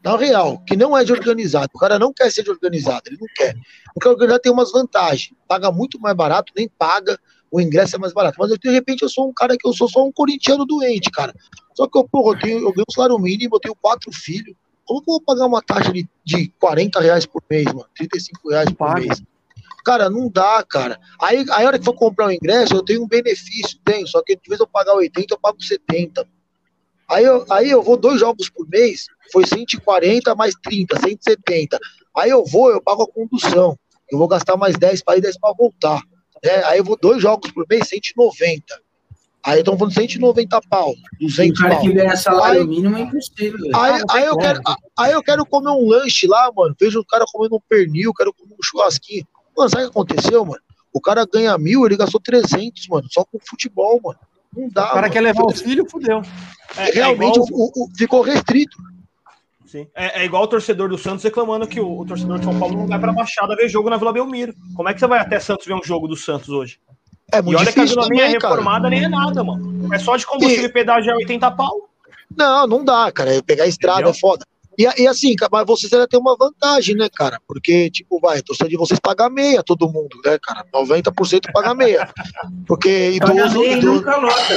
na 0.02 0.16
real, 0.16 0.58
que 0.60 0.76
não 0.76 0.96
é 0.96 1.04
de 1.04 1.12
organizado, 1.12 1.70
o 1.74 1.78
cara 1.78 1.98
não 1.98 2.12
quer 2.12 2.30
ser 2.30 2.42
de 2.42 2.50
organizado, 2.50 3.02
ele 3.06 3.18
não 3.20 3.26
quer. 3.34 3.54
Porque 3.92 4.08
organizado 4.08 4.40
tem 4.40 4.52
umas 4.52 4.70
vantagens, 4.70 5.36
paga 5.46 5.72
muito 5.72 5.98
mais 6.00 6.16
barato, 6.16 6.52
nem 6.56 6.68
paga, 6.68 7.18
o 7.50 7.60
ingresso 7.60 7.96
é 7.96 7.98
mais 7.98 8.12
barato. 8.12 8.36
Mas 8.38 8.50
eu, 8.50 8.58
de 8.58 8.70
repente 8.70 9.02
eu 9.02 9.08
sou 9.08 9.28
um 9.28 9.32
cara 9.32 9.56
que 9.56 9.66
eu 9.66 9.72
sou 9.72 9.88
só 9.88 10.04
um 10.04 10.12
corintiano 10.12 10.64
doente, 10.64 11.10
cara. 11.10 11.34
Só 11.74 11.86
que 11.88 11.98
eu, 11.98 12.06
porra, 12.08 12.36
eu, 12.36 12.40
tenho, 12.40 12.58
eu 12.58 12.72
ganho 12.72 12.84
um 12.88 12.92
salário 12.92 13.18
mínimo, 13.18 13.56
eu 13.56 13.60
tenho 13.60 13.74
quatro 13.74 14.12
filhos. 14.12 14.54
Como 14.84 15.02
que 15.02 15.10
eu 15.10 15.14
vou 15.14 15.20
pagar 15.20 15.46
uma 15.46 15.60
taxa 15.60 15.92
de, 15.92 16.08
de 16.24 16.48
40 16.58 17.00
reais 17.00 17.26
por 17.26 17.42
mês, 17.50 17.66
mano? 17.66 17.86
35 17.94 18.48
reais 18.48 18.72
por 18.72 18.94
mês? 18.94 19.22
Cara, 19.88 20.10
não 20.10 20.28
dá, 20.28 20.62
cara. 20.68 21.00
Aí, 21.18 21.46
aí 21.50 21.64
a 21.64 21.66
hora 21.66 21.78
que 21.78 21.84
for 21.86 21.94
comprar 21.94 22.26
o 22.26 22.28
um 22.28 22.32
ingresso, 22.32 22.74
eu 22.74 22.84
tenho 22.84 23.02
um 23.02 23.08
benefício, 23.08 23.78
tenho. 23.82 24.06
Só 24.06 24.22
que 24.22 24.36
de 24.36 24.46
vez 24.46 24.60
eu 24.60 24.66
pagar 24.66 24.92
80, 24.92 25.32
eu 25.32 25.38
pago 25.38 25.62
70. 25.62 26.28
Aí 27.08 27.24
eu, 27.24 27.46
aí 27.48 27.70
eu 27.70 27.82
vou 27.82 27.96
dois 27.96 28.20
jogos 28.20 28.50
por 28.50 28.68
mês, 28.68 29.06
foi 29.32 29.46
140 29.46 30.34
mais 30.34 30.54
30, 30.62 30.94
170. 31.00 31.78
Aí 32.14 32.28
eu 32.28 32.44
vou, 32.44 32.70
eu 32.70 32.82
pago 32.82 33.04
a 33.04 33.10
condução. 33.10 33.78
Eu 34.12 34.18
vou 34.18 34.28
gastar 34.28 34.58
mais 34.58 34.76
10 34.76 35.02
para 35.02 35.16
ir, 35.16 35.22
10 35.22 35.38
para 35.38 35.54
voltar. 35.54 36.02
Né? 36.44 36.62
Aí 36.66 36.80
eu 36.80 36.84
vou 36.84 36.98
dois 37.00 37.22
jogos 37.22 37.50
por 37.50 37.64
mês, 37.66 37.88
190. 37.88 38.62
Aí 39.42 39.60
estão 39.60 39.78
falando 39.78 39.94
190 39.94 40.60
pau, 40.68 40.92
200 41.18 41.58
O 41.58 41.62
cara 41.62 41.76
pau. 41.76 41.82
que 41.82 41.92
ganha 41.94 42.14
salário 42.14 42.60
aí, 42.60 42.66
mínimo 42.66 42.94
é 42.94 43.00
impossível. 43.00 43.70
Aí, 43.74 44.02
aí, 44.10 44.26
eu 44.26 44.36
quero, 44.36 44.60
aí 44.98 45.12
eu 45.12 45.22
quero 45.22 45.46
comer 45.46 45.70
um 45.70 45.88
lanche 45.88 46.26
lá, 46.26 46.52
mano. 46.54 46.76
Vejo 46.78 47.00
o 47.00 47.06
cara 47.06 47.24
comendo 47.32 47.56
um 47.56 47.60
pernil, 47.66 48.12
quero 48.12 48.34
comer 48.34 48.52
um 48.52 48.62
churrasquinho. 48.62 49.26
Mano, 49.58 49.70
sabe 49.70 49.82
o 49.82 49.90
que 49.90 49.98
aconteceu, 49.98 50.44
mano? 50.44 50.62
O 50.92 51.00
cara 51.00 51.26
ganha 51.26 51.58
mil, 51.58 51.84
ele 51.84 51.96
gastou 51.96 52.20
300, 52.20 52.86
mano, 52.86 53.08
só 53.10 53.24
com 53.24 53.38
futebol, 53.40 54.00
mano. 54.02 54.18
Não 54.56 54.68
dá. 54.68 54.84
O 54.84 54.88
cara 54.88 55.00
mano. 55.02 55.12
quer 55.12 55.20
levar 55.20 55.44
os 55.44 55.60
filhos, 55.60 55.90
fudeu. 55.90 56.22
É, 56.76 56.92
Realmente 56.92 57.40
é 57.40 57.42
igual... 57.42 57.70
o, 57.74 57.84
o, 57.84 57.88
ficou 57.96 58.22
restrito. 58.22 58.76
Sim. 59.66 59.86
É, 59.94 60.22
é, 60.22 60.24
igual 60.24 60.44
o 60.44 60.46
torcedor 60.46 60.88
do 60.88 60.96
Santos 60.96 61.24
reclamando 61.24 61.66
que 61.66 61.80
o, 61.80 62.00
o, 62.00 62.06
torcedor 62.06 62.38
de 62.38 62.44
São 62.44 62.58
Paulo 62.58 62.76
não 62.76 62.86
vai 62.86 62.98
para 63.00 63.10
a 63.10 63.14
Baixada 63.14 63.56
ver 63.56 63.68
jogo 63.68 63.90
na 63.90 63.96
Vila 63.96 64.12
Belmiro. 64.12 64.54
Como 64.76 64.88
é 64.88 64.94
que 64.94 65.00
você 65.00 65.06
vai 65.08 65.18
até 65.18 65.40
Santos 65.40 65.66
ver 65.66 65.74
um 65.74 65.82
jogo 65.82 66.06
do 66.06 66.16
Santos 66.16 66.48
hoje? 66.48 66.78
É 67.30 67.42
muito 67.42 67.54
e 67.54 67.56
olha 67.56 67.66
difícil 67.66 67.96
que 67.96 68.00
a 68.00 68.02
Vila 68.04 68.08
também, 68.08 68.20
é 68.20 68.28
reformada 68.28 68.82
cara. 68.82 68.90
nem 68.90 69.04
é 69.04 69.08
nada, 69.08 69.44
mano. 69.44 69.92
É 69.92 69.98
só 69.98 70.16
de 70.16 70.24
combustível 70.24 70.66
e 70.66 70.72
pedágio 70.72 71.14
80 71.16 71.50
pau. 71.50 71.90
Não, 72.34 72.66
não 72.66 72.84
dá, 72.84 73.10
cara. 73.12 73.42
Pegar 73.42 73.64
a 73.64 73.66
estrada 73.66 74.02
Entendeu? 74.02 74.16
é 74.16 74.20
foda. 74.20 74.46
E, 74.78 74.84
e 75.02 75.08
assim, 75.08 75.34
mas 75.50 75.66
vocês 75.66 75.92
ainda 75.92 76.06
tem 76.06 76.20
uma 76.20 76.36
vantagem, 76.36 76.94
né, 76.94 77.08
cara? 77.12 77.40
Porque, 77.48 77.90
tipo, 77.90 78.20
vai, 78.20 78.38
a 78.38 78.42
torcida 78.42 78.68
de 78.68 78.76
vocês 78.76 79.00
paga 79.00 79.28
meia, 79.28 79.60
todo 79.60 79.90
mundo, 79.90 80.20
né, 80.24 80.38
cara? 80.40 80.64
90% 80.72 81.50
paga 81.52 81.74
meia. 81.74 82.08
Porque 82.64 83.10
idoso. 83.10 83.58
Meia 83.58 83.76
idoso... 83.76 83.94
nunca 83.94 84.16
lota. 84.16 84.54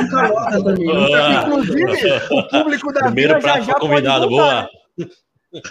Nunca 0.00 0.28
lota 0.28 0.64
também. 0.64 1.14
Ah. 1.14 1.42
Inclusive, 1.42 2.10
o 2.30 2.48
público 2.48 2.92
da 2.94 3.00
Primeiro 3.02 3.40
Vila 3.40 3.40
já 3.40 3.60
já 3.60 3.74
convidado, 3.74 4.28
pode 4.28 4.36
voltar. 4.36 4.68
boa. 4.96 5.08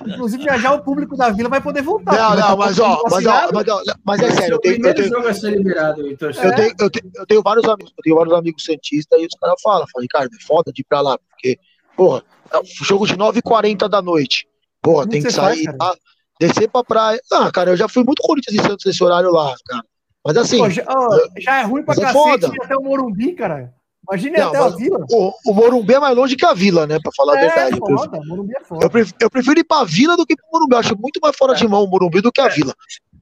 Inclusive, 0.08 0.44
já 0.44 0.58
já 0.58 0.74
o 0.74 0.84
público 0.84 1.18
da 1.18 1.30
Vila 1.32 1.50
vai 1.50 1.62
poder 1.62 1.82
voltar. 1.82 2.14
Não, 2.14 2.36
não, 2.36 2.58
mas, 2.58 2.80
ó, 2.80 3.02
mas, 3.10 3.26
ó, 3.26 3.50
mas, 3.52 3.68
ó, 3.68 3.82
mas 4.04 4.22
é 4.22 4.32
sério, 4.32 4.56
eu 4.56 4.60
tenho, 4.60 4.76
eu 4.76 4.94
tenho, 4.94 5.08
eu 5.08 5.34
tenho, 5.34 5.56
liberado, 5.56 6.02
eu, 6.02 6.18
tenho, 6.18 6.76
eu, 6.80 6.90
tenho, 6.90 7.12
eu 7.16 7.26
tenho 7.26 7.42
vários 7.44 7.66
amigos, 7.66 7.94
eu 7.98 8.04
tenho 8.04 8.16
vários 8.16 8.34
amigos 8.34 8.64
santistas 8.64 9.20
e 9.20 9.26
os 9.26 9.36
caras 9.40 9.62
falam, 9.62 9.86
falam, 9.92 10.04
Ricardo, 10.04 10.32
é 10.34 10.44
foda 10.46 10.72
de 10.72 10.82
ir 10.82 10.86
pra 10.86 11.02
lá, 11.02 11.18
porque, 11.18 11.60
porra, 11.96 12.24
é 12.37 12.37
jogo 12.84 13.06
de 13.06 13.16
9h40 13.16 13.88
da 13.88 14.02
noite. 14.02 14.48
Porra, 14.82 15.02
Como 15.02 15.12
tem 15.12 15.22
que 15.22 15.32
sair, 15.32 15.66
faz, 15.66 15.78
tá? 15.78 15.96
descer 16.40 16.70
pra 16.70 16.84
praia. 16.84 17.20
Ah, 17.32 17.52
cara, 17.52 17.72
eu 17.72 17.78
já 17.78 17.88
fui 17.88 18.04
muito 18.04 18.22
Corinthians 18.22 18.56
e 18.56 18.68
Santos 18.68 18.86
nesse 18.86 19.04
horário 19.04 19.32
lá, 19.32 19.56
cara. 19.66 19.84
Mas 20.26 20.38
assim. 20.38 20.58
Pô, 20.58 20.70
já, 20.70 20.84
ó, 20.88 21.18
já, 21.38 21.60
é 21.60 21.64
ruim 21.64 21.84
pra 21.84 21.94
é 21.96 22.02
cacete 22.02 22.46
é 22.46 22.66
até 22.66 22.76
o 22.76 22.82
Morumbi, 22.82 23.34
cara. 23.34 23.74
Imagine 24.10 24.40
até 24.40 24.58
a 24.58 24.70
Vila. 24.70 25.06
O, 25.12 25.34
o, 25.46 25.54
Morumbi 25.54 25.94
é 25.94 26.00
mais 26.00 26.16
longe 26.16 26.36
que 26.36 26.46
a 26.46 26.54
Vila, 26.54 26.88
né? 26.88 26.98
Pra 27.02 27.12
falar 27.16 27.36
é, 27.36 27.38
a 27.38 27.42
verdade. 27.48 27.78
Foda, 27.80 28.20
Morumbi 28.26 28.54
é 28.56 28.64
foda. 28.64 28.86
Eu, 28.86 28.90
prefiro, 28.90 29.18
eu 29.22 29.30
prefiro 29.30 29.60
ir 29.60 29.64
pra 29.66 29.84
Vila 29.84 30.16
do 30.16 30.26
que 30.26 30.36
pro 30.36 30.46
Morumbi. 30.54 30.76
Eu 30.76 30.80
acho 30.80 30.98
muito 30.98 31.20
mais 31.22 31.36
fora 31.36 31.54
é. 31.54 31.56
de 31.56 31.68
mão 31.68 31.84
o 31.84 31.88
Morumbi 31.88 32.22
do 32.22 32.32
que 32.32 32.40
a 32.40 32.46
é. 32.46 32.50
Vila. 32.50 32.74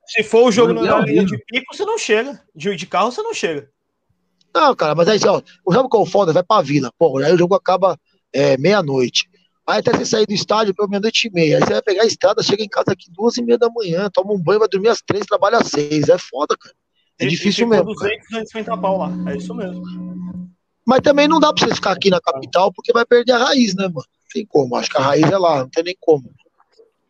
Se 0.05 0.21
for 0.21 0.47
o 0.47 0.51
jogo 0.51 0.73
na 0.73 0.99
linha 0.99 1.25
de 1.25 1.37
pico, 1.45 1.75
você 1.75 1.83
não 1.85 1.97
chega. 1.97 2.39
De, 2.55 2.75
de 2.75 2.85
carro, 2.85 3.11
você 3.11 3.23
não 3.23 3.33
chega. 3.33 3.67
Não, 4.53 4.75
cara, 4.75 4.93
mas 4.95 5.07
aí, 5.07 5.19
ó, 5.27 5.41
o 5.65 5.73
jogo 5.73 5.89
que 5.89 5.97
é 5.97 5.99
o 5.99 6.05
foda 6.05 6.31
vai 6.31 6.43
pra 6.43 6.61
Vila. 6.61 6.91
Pô, 6.97 7.17
aí 7.17 7.33
o 7.33 7.37
jogo 7.37 7.55
acaba 7.55 7.99
é, 8.35 8.57
meia-noite. 8.57 9.29
Aí 9.65 9.79
até 9.79 9.91
você 9.91 10.05
sair 10.05 10.27
do 10.27 10.33
estádio 10.33 10.75
pela 10.75 10.87
meia-noite 10.87 11.27
e 11.27 11.31
meia. 11.31 11.57
Aí 11.57 11.63
você 11.63 11.73
vai 11.73 11.81
pegar 11.81 12.03
a 12.03 12.05
estrada, 12.05 12.43
chega 12.43 12.61
em 12.61 12.67
casa 12.67 12.91
aqui 12.91 13.09
duas 13.09 13.37
e 13.37 13.41
meia 13.41 13.57
da 13.57 13.69
manhã, 13.69 14.09
toma 14.13 14.33
um 14.33 14.39
banho, 14.39 14.59
vai 14.59 14.67
dormir 14.67 14.89
às 14.89 15.01
três, 15.01 15.25
trabalha 15.25 15.57
às 15.57 15.67
seis. 15.67 16.09
É 16.09 16.17
foda, 16.17 16.55
cara. 16.59 16.75
É 17.17 17.25
e, 17.25 17.29
difícil 17.29 17.65
e 17.65 17.69
mesmo. 17.69 17.85
200, 17.85 18.17
250 18.29 18.77
pau 18.77 18.97
lá. 18.97 19.11
É 19.31 19.37
isso 19.37 19.55
mesmo. 19.55 19.81
Mas 20.85 20.99
também 20.99 21.27
não 21.27 21.39
dá 21.39 21.51
pra 21.51 21.65
você 21.65 21.73
ficar 21.73 21.93
aqui 21.93 22.09
na 22.09 22.19
capital, 22.19 22.71
porque 22.73 22.91
vai 22.91 23.05
perder 23.05 23.31
a 23.31 23.37
raiz, 23.39 23.73
né, 23.73 23.87
mano? 23.87 23.95
Não 23.95 24.29
tem 24.31 24.45
como. 24.45 24.75
Acho 24.75 24.89
que 24.89 24.97
a 24.97 25.01
raiz 25.01 25.31
é 25.31 25.37
lá, 25.37 25.59
não 25.59 25.69
tem 25.69 25.83
nem 25.83 25.97
como. 25.99 26.29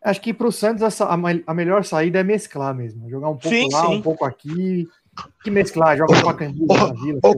Acho 0.02 0.20
que 0.20 0.32
pro 0.32 0.52
Santos 0.52 1.00
a, 1.00 1.18
a 1.46 1.54
melhor 1.54 1.84
saída 1.84 2.20
é 2.20 2.22
mesclar 2.22 2.74
mesmo. 2.74 3.10
Jogar 3.10 3.28
um 3.28 3.36
pouco 3.36 3.56
sim, 3.56 3.68
lá, 3.72 3.86
sim. 3.86 3.94
um 3.96 4.02
pouco 4.02 4.24
aqui 4.24 4.88
que 5.42 5.50
mesclar, 5.50 5.96
joga 5.96 6.20
com 6.20 6.28
a 6.28 6.34
Candido 6.34 6.66
na 6.66 6.92
vila. 6.92 7.20
Ou 7.22 7.36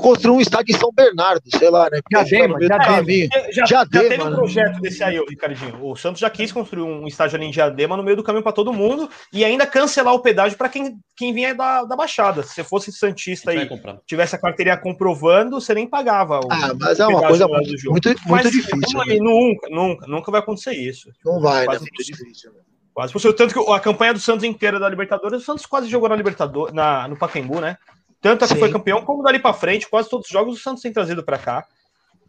construir 0.00 0.34
um 0.34 0.40
estádio 0.40 0.74
em 0.74 0.78
São 0.78 0.90
Bernardo, 0.92 1.42
sei 1.48 1.70
lá, 1.70 1.88
né? 1.90 2.00
Diadema, 2.10 2.58
Diadema. 2.58 3.28
Já, 3.50 3.64
já, 3.64 3.86
teve 3.86 4.22
um 4.22 4.34
projeto 4.34 4.80
desse 4.80 5.02
aí, 5.02 5.18
Ricardinho. 5.28 5.84
O 5.84 5.96
Santos 5.96 6.20
já 6.20 6.28
quis 6.28 6.52
construir 6.52 6.82
um 6.82 7.06
estádio 7.06 7.36
ali 7.36 7.46
em 7.46 7.50
Diadema 7.50 7.96
no 7.96 8.02
meio 8.02 8.16
do 8.16 8.22
caminho 8.22 8.42
para 8.42 8.52
todo 8.52 8.72
mundo 8.72 9.08
e 9.32 9.44
ainda 9.44 9.66
cancelar 9.66 10.14
o 10.14 10.20
pedágio 10.20 10.58
para 10.58 10.68
quem, 10.68 10.98
quem 11.16 11.32
vinha 11.32 11.54
da, 11.54 11.84
da 11.84 11.96
Baixada. 11.96 12.42
Se 12.42 12.54
você 12.54 12.64
fosse 12.64 12.92
Santista 12.92 13.54
e 13.54 13.68
tivesse 14.06 14.36
a 14.36 14.38
carteirinha 14.38 14.76
comprovando, 14.76 15.60
você 15.60 15.74
nem 15.74 15.86
pagava. 15.86 16.40
O, 16.40 16.48
ah, 16.50 16.74
mas 16.78 17.00
é 17.00 17.06
uma 17.06 17.26
coisa 17.26 17.48
muito, 17.48 17.70
muito, 17.90 18.08
muito 18.08 18.26
mas, 18.28 18.50
difícil. 18.50 19.04
Né? 19.06 19.16
Nunca, 19.20 19.68
nunca, 19.70 20.06
nunca 20.06 20.30
vai 20.30 20.40
acontecer 20.40 20.74
isso. 20.74 21.10
Não 21.24 21.40
vai, 21.40 21.66
né? 21.66 21.78
Muito 21.78 22.04
difícil. 22.04 22.52
Né? 22.52 22.60
Quase. 22.98 23.12
Por 23.12 23.32
tanto 23.32 23.54
que 23.54 23.72
a 23.72 23.78
campanha 23.78 24.12
do 24.12 24.18
Santos 24.18 24.42
inteira 24.42 24.80
da 24.80 24.88
Libertadores, 24.88 25.42
o 25.42 25.44
Santos 25.44 25.64
quase 25.64 25.88
jogou 25.88 26.08
na 26.08 26.16
Libertadores, 26.16 26.74
na, 26.74 27.06
no 27.06 27.16
Pacaembu, 27.16 27.60
né? 27.60 27.78
Tanto 28.20 28.44
a 28.44 28.48
que 28.48 28.56
foi 28.56 28.72
campeão, 28.72 29.04
como 29.04 29.22
dali 29.22 29.38
para 29.38 29.54
frente, 29.54 29.88
quase 29.88 30.10
todos 30.10 30.26
os 30.26 30.32
jogos 30.32 30.58
o 30.58 30.60
Santos 30.60 30.82
tem 30.82 30.92
trazido 30.92 31.22
para 31.22 31.38
cá. 31.38 31.64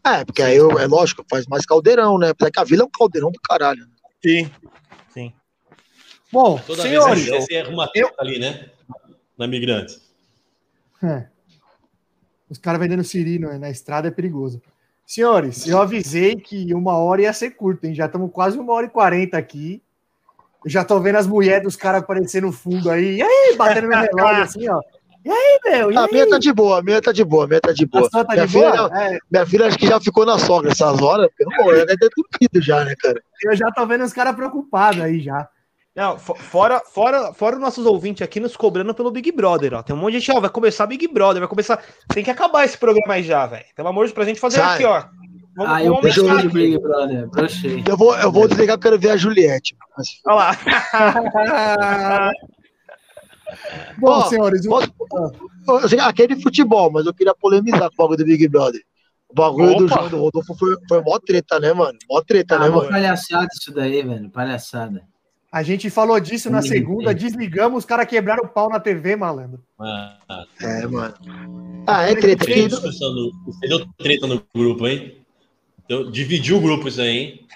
É, 0.06 0.24
porque 0.24 0.40
aí 0.40 0.58
é 0.58 0.86
lógico, 0.86 1.24
faz 1.28 1.44
mais 1.48 1.66
caldeirão, 1.66 2.18
né? 2.18 2.32
Porque 2.32 2.60
a 2.60 2.62
Vila 2.62 2.84
é 2.84 2.86
um 2.86 2.90
caldeirão 2.96 3.32
do 3.32 3.40
caralho. 3.40 3.80
Né? 3.80 3.90
Sim, 4.24 4.50
sim. 5.12 5.32
Bom, 6.30 6.56
Toda 6.64 6.82
senhores, 6.82 7.24
vez 7.24 7.44
você 7.44 7.56
arruma 7.56 7.90
eu... 7.92 8.08
ali, 8.16 8.38
né? 8.38 8.70
Na 9.36 9.48
Migrante. 9.48 10.00
É. 11.02 11.26
Os 12.48 12.58
caras 12.58 12.80
vendendo 12.80 13.02
siri 13.02 13.40
na 13.40 13.70
estrada 13.70 14.06
é 14.06 14.12
perigoso. 14.12 14.62
Senhores, 15.04 15.66
eu 15.66 15.82
avisei 15.82 16.36
que 16.36 16.72
uma 16.72 16.96
hora 16.96 17.22
ia 17.22 17.32
ser 17.32 17.50
curta, 17.56 17.88
hein? 17.88 17.94
Já 17.96 18.06
estamos 18.06 18.30
quase 18.30 18.56
uma 18.56 18.72
hora 18.72 18.86
e 18.86 18.90
quarenta 18.90 19.36
aqui. 19.36 19.82
Já 20.66 20.84
tô 20.84 21.00
vendo 21.00 21.16
as 21.16 21.26
mulheres 21.26 21.62
dos 21.62 21.76
caras 21.76 22.02
aparecendo 22.02 22.46
no 22.46 22.52
fundo 22.52 22.90
aí. 22.90 23.16
E 23.16 23.22
aí, 23.22 23.54
batendo 23.56 23.88
no 23.88 23.96
relógio 23.96 24.42
assim, 24.44 24.68
ó. 24.68 24.80
E 25.24 25.30
aí, 25.30 25.60
meu? 25.64 25.92
E 25.92 25.96
a 25.96 26.06
minha 26.06 26.28
tá 26.28 26.38
de 26.38 26.52
boa, 26.52 26.78
a 26.78 26.82
minha 26.82 27.02
tá 27.02 27.12
de 27.12 27.24
boa, 27.24 27.44
a 27.44 27.46
minha 27.46 27.60
tá 27.60 27.72
de 27.72 27.86
boa. 27.86 28.08
Tá 28.08 28.24
minha, 28.30 28.46
de 28.46 28.52
filha, 28.52 28.70
boa? 28.70 29.02
É. 29.02 29.18
minha 29.30 29.46
filha 29.46 29.66
acho 29.66 29.78
que 29.78 29.86
já 29.86 30.00
ficou 30.00 30.24
na 30.24 30.38
sogra 30.38 30.70
essas 30.70 31.00
horas, 31.02 31.28
porque 31.28 31.44
não, 31.44 31.70
ela 31.70 31.84
deve 31.84 31.98
ter 31.98 32.08
dormido 32.16 32.66
já, 32.66 32.84
né, 32.84 32.94
cara? 32.98 33.22
Eu 33.44 33.54
já 33.54 33.70
tô 33.70 33.86
vendo 33.86 34.04
os 34.04 34.12
caras 34.14 34.34
preocupados 34.34 35.02
aí 35.02 35.20
já. 35.20 35.46
Não, 35.94 36.18
fora, 36.18 36.80
fora, 36.80 37.34
fora 37.34 37.56
os 37.56 37.60
nossos 37.60 37.84
ouvintes 37.84 38.22
aqui 38.22 38.40
nos 38.40 38.56
cobrando 38.56 38.94
pelo 38.94 39.10
Big 39.10 39.30
Brother, 39.32 39.74
ó. 39.74 39.82
Tem 39.82 39.94
um 39.94 39.98
monte 39.98 40.12
de 40.12 40.20
gente, 40.20 40.34
ó, 40.34 40.40
vai 40.40 40.48
começar 40.48 40.86
Big 40.86 41.06
Brother, 41.08 41.40
vai 41.40 41.48
começar. 41.48 41.82
Tem 42.08 42.24
que 42.24 42.30
acabar 42.30 42.64
esse 42.64 42.78
programa 42.78 43.14
aí 43.14 43.22
já, 43.22 43.44
velho. 43.46 43.64
Pelo 43.74 43.88
amor 43.88 44.06
de 44.06 44.08
Deus, 44.08 44.14
pra 44.14 44.24
gente 44.24 44.40
fazer 44.40 44.58
Sai. 44.58 44.76
aqui, 44.76 44.84
ó. 44.84 45.04
Vamos, 45.56 45.72
ah, 45.72 45.84
eu 45.84 46.00
brochei 46.00 46.36
de 46.38 46.48
Big 46.48 46.78
Brother, 46.78 47.28
brochei. 47.28 47.82
Eu 47.86 47.96
vou, 47.96 48.16
eu 48.16 48.30
vou 48.30 48.46
desligar, 48.46 48.76
eu 48.76 48.80
quero 48.80 48.98
ver 48.98 49.10
a 49.10 49.16
Juliette. 49.16 49.76
Olha 50.26 50.36
lá. 50.36 50.56
Bom, 53.98 54.22
senhores, 54.26 54.64
posso, 54.66 54.92
aquele 56.00 56.40
futebol, 56.40 56.90
mas 56.90 57.04
eu 57.04 57.12
queria 57.12 57.34
polemizar 57.34 57.90
com 57.90 57.94
o 57.94 57.96
bagulho 57.96 58.18
do 58.18 58.24
Big 58.24 58.48
Brother. 58.48 58.80
O 59.28 59.34
bagulho 59.34 59.72
Opa. 59.72 59.80
do 59.80 59.88
João 59.88 60.08
do 60.08 60.18
Rodolfo 60.18 60.54
foi, 60.54 60.76
foi 60.88 61.02
mó 61.02 61.18
treta, 61.18 61.60
né, 61.60 61.72
mano? 61.72 61.98
Mó 62.08 62.20
treta, 62.20 62.58
né, 62.58 62.66
ah, 62.66 62.68
né, 62.68 62.74
mano? 62.74 62.88
Palhaçada 62.88 63.48
isso 63.52 63.72
daí, 63.72 64.02
velho. 64.02 64.30
Palhaçada. 64.30 65.02
A 65.52 65.64
gente 65.64 65.90
falou 65.90 66.18
disso 66.20 66.48
na 66.48 66.62
segunda, 66.62 67.12
desligamos, 67.12 67.80
os 67.80 67.84
caras 67.84 68.06
quebraram 68.06 68.44
o 68.44 68.48
pau 68.48 68.68
na 68.68 68.78
TV, 68.78 69.16
malandro. 69.16 69.60
Ah, 69.80 70.16
é, 70.60 70.86
mano. 70.86 71.14
Ah, 71.88 72.04
é 72.04 72.14
treta. 72.14 72.44
Você 72.44 73.68
deu 73.68 73.84
treta 73.98 74.28
no 74.28 74.40
grupo, 74.54 74.86
hein? 74.86 75.19
Então, 75.90 76.08
dividiu 76.08 76.58
o 76.58 76.60
grupo 76.60 76.86
isso 76.86 77.00
aí, 77.00 77.08
hein? 77.08 77.46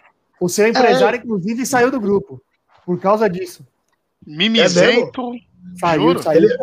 O 0.40 0.48
seu 0.48 0.66
empresário, 0.66 1.20
é. 1.20 1.22
inclusive, 1.22 1.64
saiu 1.64 1.88
do 1.88 2.00
grupo 2.00 2.42
por 2.84 2.98
causa 2.98 3.30
disso. 3.30 3.64
Mimizento. 4.26 5.22
É 5.36 5.78
saiu, 5.78 6.18
saiu. 6.18 6.42
Ele... 6.42 6.58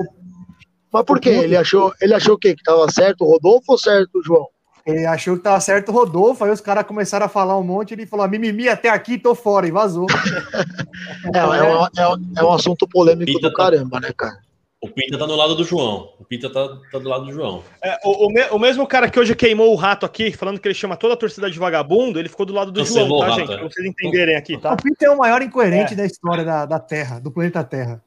Mas 0.91 1.05
por 1.05 1.17
quê? 1.17 1.29
Ele 1.29 1.55
achou, 1.55 1.93
ele 2.01 2.13
achou 2.13 2.35
o 2.35 2.37
quê? 2.37 2.53
Que 2.57 2.63
tava 2.63 2.91
certo 2.91 3.23
o 3.23 3.29
Rodolfo 3.29 3.71
ou 3.71 3.77
certo 3.77 4.19
o 4.19 4.21
João? 4.21 4.47
Ele 4.85 5.05
achou 5.05 5.37
que 5.37 5.43
tava 5.43 5.61
certo 5.61 5.89
o 5.89 5.93
Rodolfo, 5.93 6.43
aí 6.43 6.51
os 6.51 6.59
caras 6.59 6.85
começaram 6.85 7.27
a 7.27 7.29
falar 7.29 7.57
um 7.57 7.63
monte, 7.63 7.93
ele 7.93 8.05
falou, 8.05 8.27
mimimi, 8.27 8.67
até 8.67 8.89
aqui, 8.89 9.17
tô 9.17 9.33
fora, 9.33 9.65
e 9.65 9.71
vazou. 9.71 10.07
é, 11.33 11.37
é, 11.37 11.45
um, 11.45 11.85
é, 11.85 12.39
é, 12.41 12.43
um 12.43 12.51
assunto 12.51 12.85
polêmico 12.85 13.39
do 13.39 13.49
tá- 13.49 13.55
caramba, 13.55 14.01
né, 14.01 14.11
cara? 14.11 14.39
O 14.81 14.89
Pinta 14.89 15.15
tá 15.15 15.27
no 15.27 15.35
lado 15.35 15.53
do 15.53 15.63
João. 15.63 16.11
O 16.19 16.25
Pinta 16.25 16.49
tá, 16.49 16.67
tá 16.91 16.97
do 16.97 17.07
lado 17.07 17.25
do 17.25 17.31
João. 17.31 17.63
É, 17.83 17.99
o, 18.03 18.25
o, 18.25 18.33
me, 18.33 18.41
o, 18.49 18.57
mesmo 18.57 18.87
cara 18.87 19.07
que 19.07 19.19
hoje 19.19 19.35
queimou 19.35 19.71
o 19.71 19.75
rato 19.75 20.07
aqui, 20.07 20.31
falando 20.31 20.59
que 20.59 20.67
ele 20.67 20.73
chama 20.73 20.97
toda 20.97 21.13
a 21.13 21.17
torcida 21.17 21.51
de 21.51 21.59
vagabundo, 21.59 22.17
ele 22.17 22.27
ficou 22.27 22.47
do 22.47 22.53
lado 22.53 22.71
do 22.71 22.83
João, 22.83 23.19
tá, 23.19 23.29
gente? 23.29 23.45
Pra 23.45 23.61
vocês 23.61 23.85
entenderem 23.85 24.35
aqui, 24.35 24.57
tá? 24.57 24.73
O 24.73 24.77
Pinta 24.77 25.05
é 25.05 25.09
o 25.11 25.17
maior 25.17 25.39
incoerente 25.43 25.93
é. 25.93 25.97
da 25.97 26.05
história 26.05 26.43
da, 26.43 26.65
da 26.65 26.79
Terra, 26.79 27.19
do 27.19 27.31
planeta 27.31 27.63
Terra. 27.63 28.03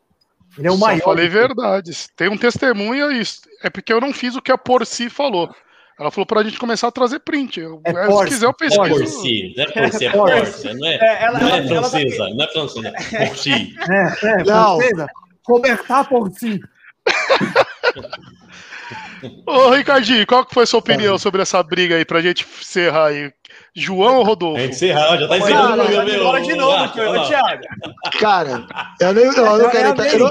Ele 0.58 0.66
é 0.66 0.70
o 0.70 0.74
Só 0.76 0.86
maior. 0.86 1.02
falei 1.02 1.28
verdades. 1.28 2.08
Tem 2.16 2.28
um 2.28 2.36
testemunho 2.36 3.10
isso. 3.12 3.42
É 3.62 3.70
porque 3.70 3.92
eu 3.92 4.00
não 4.00 4.12
fiz 4.12 4.34
o 4.34 4.42
que 4.42 4.50
a 4.50 4.58
Porci 4.58 5.08
falou. 5.08 5.54
Ela 5.98 6.10
falou 6.10 6.26
pra 6.26 6.42
gente 6.42 6.58
começar 6.58 6.88
a 6.88 6.92
trazer 6.92 7.20
print. 7.20 7.60
É 7.60 7.90
é, 7.90 8.10
se 8.10 8.24
quiser, 8.24 8.46
eu 8.46 8.54
pesquiso. 8.54 8.88
Porci, 8.88 9.54
não 9.56 9.64
é 9.64 9.70
Porci, 9.70 10.06
é 10.06 10.10
Porci. 10.10 10.74
Não 10.74 10.86
é, 10.88 10.94
é, 10.94 11.24
ela, 11.24 11.38
não 11.38 11.48
é 11.48 11.58
ela, 11.58 11.68
francesa, 11.68 12.24
ela 12.24 12.28
tá... 12.28 12.34
não 12.34 12.44
é 12.44 12.48
francesa, 12.48 12.88
é 12.88 13.26
Porci. 13.26 13.74
É, 13.88 14.26
é, 14.26 14.44
não. 14.44 14.78
Francesa. 15.44 15.76
Roberta 15.84 16.04
Porci. 16.04 16.60
Ô, 19.46 19.70
Ricardinho, 19.70 20.26
qual 20.26 20.44
que 20.44 20.52
foi 20.52 20.64
a 20.64 20.66
sua 20.66 20.80
opinião 20.80 21.16
sobre 21.18 21.40
essa 21.40 21.62
briga 21.62 21.96
aí, 21.96 22.04
pra 22.04 22.20
gente 22.20 22.46
encerrar 22.60 23.06
aí? 23.06 23.32
João 23.74 24.18
ou 24.18 24.24
Rodolfo? 24.24 24.60
É 24.60 24.66
encerrar, 24.66 25.16
já 25.16 25.28
tá 25.28 25.38
encerrando 25.38 25.82
o 25.82 26.40
de 26.40 26.54
novo 26.54 26.76
aqui, 26.76 27.00
ô, 27.00 27.26
Thiago. 27.26 27.62
Cara, 28.18 28.66
eu, 29.00 29.14
nem, 29.14 29.24
eu, 29.24 29.32
eu 29.32 29.58
não 29.58 29.70
quero 29.70 29.88
entrar. 29.88 30.06
Eu, 30.12 30.30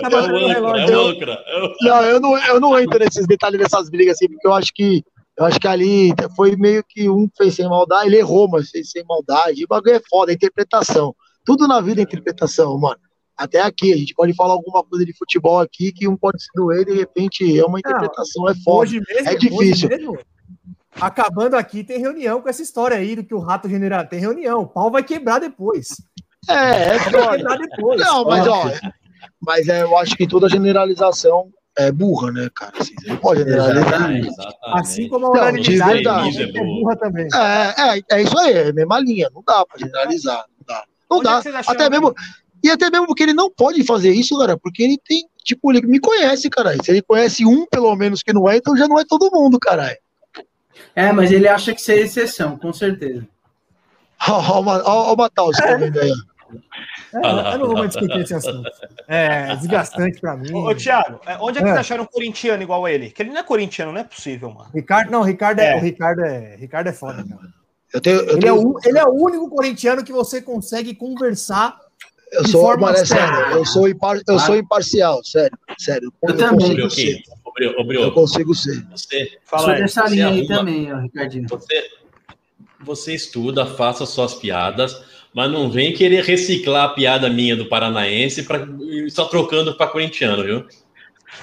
não, 1.82 2.04
eu, 2.04 2.20
não, 2.20 2.38
eu 2.38 2.60
não 2.60 2.80
entro 2.80 3.00
nesses 3.00 3.26
detalhes 3.26 3.60
dessas 3.60 3.90
brigas 3.90 4.16
assim, 4.16 4.28
porque 4.28 4.48
eu 4.48 4.54
acho 4.54 4.72
que 4.74 5.04
eu 5.36 5.46
acho 5.46 5.60
que 5.60 5.68
ali 5.68 6.14
foi 6.36 6.56
meio 6.56 6.84
que 6.88 7.10
um 7.10 7.28
fez 7.36 7.56
sem 7.56 7.68
maldade, 7.68 8.06
ele 8.06 8.18
errou, 8.18 8.48
mas 8.48 8.70
fez 8.70 8.92
sem 8.92 9.04
maldade. 9.04 9.64
O 9.64 9.68
bagulho 9.68 9.96
é 9.96 10.02
foda, 10.08 10.32
é 10.32 10.36
interpretação. 10.36 11.16
Tudo 11.44 11.68
na 11.68 11.82
vida 11.82 12.02
é 12.02 12.04
interpretação, 12.04 12.78
mano. 12.78 13.00
Até 13.38 13.62
aqui, 13.62 13.92
a 13.92 13.98
gente 13.98 14.14
pode 14.14 14.34
falar 14.34 14.54
alguma 14.54 14.84
coisa 14.84 15.06
de 15.06 15.14
futebol 15.18 15.60
aqui 15.60 15.92
que 15.92 16.08
um 16.08 16.16
pode 16.16 16.42
se 16.42 16.50
doer 16.56 16.82
e 16.82 16.86
de 16.86 16.94
repente 16.94 17.60
é 17.60 17.66
uma 17.66 17.80
interpretação, 17.80 18.48
é 18.48 18.54
foda. 18.56 18.92
Mesmo, 18.92 19.06
é 19.12 19.36
difícil. 19.36 19.90
Mesmo, 19.90 20.18
acabando 21.02 21.56
aqui, 21.56 21.84
tem 21.84 22.00
reunião 22.00 22.42
com 22.42 22.50
essa 22.50 22.62
história 22.62 22.98
aí 22.98 23.16
do 23.16 23.24
que 23.24 23.34
o 23.34 23.40
rato 23.40 23.68
general. 23.68 24.06
Tem 24.06 24.20
reunião, 24.20 24.62
o 24.62 24.68
pau 24.68 24.92
vai 24.92 25.04
quebrar 25.04 25.40
depois. 25.40 25.90
É, 26.48 26.96
é 26.96 27.00
vai 27.10 27.38
quebrar 27.38 27.58
depois. 27.58 28.00
Não, 28.00 28.24
mas 28.26 28.48
ó, 28.48 28.66
mas 29.42 29.68
é, 29.68 29.82
eu 29.82 29.98
acho 29.98 30.16
que 30.16 30.28
toda 30.28 30.48
generalização 30.48 31.50
é 31.78 31.92
burra, 31.92 32.32
né, 32.32 32.50
cara? 32.56 32.74
Assim, 32.80 32.94
você 33.00 33.08
não 33.08 33.18
pode 33.18 33.40
generalizar. 33.40 34.54
Assim 34.74 35.10
como 35.10 35.26
a 35.28 35.32
unanimidade 35.32 36.08
é, 36.08 36.44
é 36.44 36.64
burra 36.64 36.96
também. 36.98 37.28
É, 37.34 37.98
é, 37.98 38.02
é 38.12 38.22
isso 38.22 38.38
aí, 38.38 38.54
é 38.54 38.70
a 38.70 38.74
mesma 38.74 39.00
linha. 39.00 39.30
Não 39.34 39.44
dá 39.46 39.66
pra 39.66 39.80
generalizar. 39.80 40.46
Não 40.60 40.66
dá. 40.68 40.84
Não 41.10 41.18
Onde 41.18 41.24
dá. 41.26 41.42
É 41.60 41.64
até 41.66 41.90
mesmo. 41.90 42.14
E 42.64 42.70
até 42.70 42.90
mesmo 42.90 43.06
porque 43.06 43.24
ele 43.24 43.34
não 43.34 43.52
pode 43.52 43.84
fazer 43.84 44.12
isso, 44.12 44.40
cara, 44.40 44.58
porque 44.58 44.82
ele 44.82 44.98
tem, 44.98 45.26
tipo, 45.44 45.70
ele 45.72 45.86
me 45.86 46.00
conhece, 46.00 46.50
caralho. 46.50 46.82
Se 46.82 46.92
ele 46.92 47.02
conhece 47.02 47.46
um, 47.46 47.66
pelo 47.66 47.94
menos, 47.96 48.24
que 48.24 48.32
não 48.32 48.50
é, 48.50 48.58
então 48.58 48.78
já 48.78 48.88
não 48.88 48.98
é 48.98 49.04
todo 49.04 49.30
mundo, 49.32 49.60
caralho. 49.60 49.98
É, 50.96 51.12
mas 51.12 51.32
ele 51.32 51.48
acha 51.48 51.74
que 51.74 51.82
isso 51.82 51.92
é 51.92 51.96
exceção, 51.98 52.58
com 52.58 52.72
certeza. 52.72 53.28
Ó, 54.30 55.14
o 55.14 55.18
Matheus 55.18 55.60
comendo 55.60 56.00
aí. 56.00 56.14
É, 57.14 57.54
eu 57.56 57.60
não 57.60 57.76
vou 57.76 57.88
discutir 57.88 58.20
esse 58.20 58.34
assunto. 58.34 58.70
É 59.08 59.56
desgastante 59.56 60.22
pra 60.22 60.38
mim. 60.38 60.54
Ô, 60.54 60.70
ô 60.70 60.76
Thiago, 60.76 61.20
é, 61.26 61.38
onde 61.40 61.60
é 61.60 61.64
que 61.64 61.68
é. 61.68 61.72
acharam 61.72 62.04
um 62.04 62.08
corintiano 62.08 62.64
igual 62.64 62.86
a 62.86 62.92
ele? 62.92 63.12
Que 63.12 63.24
ele 63.24 63.32
não 63.32 63.40
é 63.40 63.44
corintiano, 63.44 63.92
não 63.92 64.00
é 64.00 64.04
possível, 64.04 64.50
mano. 64.52 64.70
Ricardo, 64.74 65.12
não, 65.12 65.22
Ricardo 65.22 65.60
é, 65.60 65.74
é. 65.74 65.78
O 65.78 65.82
Ricardo 65.82 66.22
é, 66.22 66.56
Ricardo 66.56 66.88
é 66.88 66.94
foda, 66.94 67.24
cara. 67.24 67.54
Eu 67.94 68.02
tenho, 68.02 68.18
eu 68.18 68.30
ele, 68.30 68.40
tenho... 68.40 68.48
É 68.48 68.54
o, 68.54 68.80
ele 68.86 68.98
é 68.98 69.06
o 69.06 69.14
único 69.14 69.50
corintiano 69.50 70.04
que 70.04 70.12
você 70.12 70.42
consegue 70.42 70.96
conversar 70.96 71.78
eu 72.34 72.48
sou, 72.48 72.62
forma 72.62 72.96
sério, 73.06 73.36
eu 73.52 73.66
sou, 73.66 73.88
impar, 73.88 74.18
eu 74.28 74.36
ah. 74.36 74.40
sou 74.40 74.58
imparcial, 74.58 75.24
sério, 75.24 75.58
sério. 75.78 76.14
Eu, 76.22 76.30
eu 76.30 76.38
também. 76.38 76.82
Consigo 76.82 76.90
ser. 76.90 77.24
eu 77.60 78.12
consigo 78.12 78.56
ser. 78.56 78.86
Você, 78.92 79.38
Fala 79.46 79.64
sou 79.64 79.76
dessa 79.76 80.08
linha 80.08 80.28
aí 80.30 80.48
também, 80.48 80.92
ó, 80.94 81.00
Ricardinho. 81.00 81.48
Você, 81.48 81.84
você 82.80 83.14
estuda, 83.14 83.66
faça 83.66 84.06
suas 84.06 84.34
piadas, 84.34 85.02
mas 85.34 85.52
não 85.52 85.70
vem 85.70 85.94
querer 85.94 86.24
reciclar 86.24 86.86
a 86.86 86.94
piada 86.94 87.30
minha 87.30 87.56
do 87.56 87.66
paranaense 87.66 88.44
para 88.44 88.68
só 89.10 89.26
trocando 89.26 89.76
para 89.76 89.88
corintiano, 89.88 90.44
viu? 90.44 90.66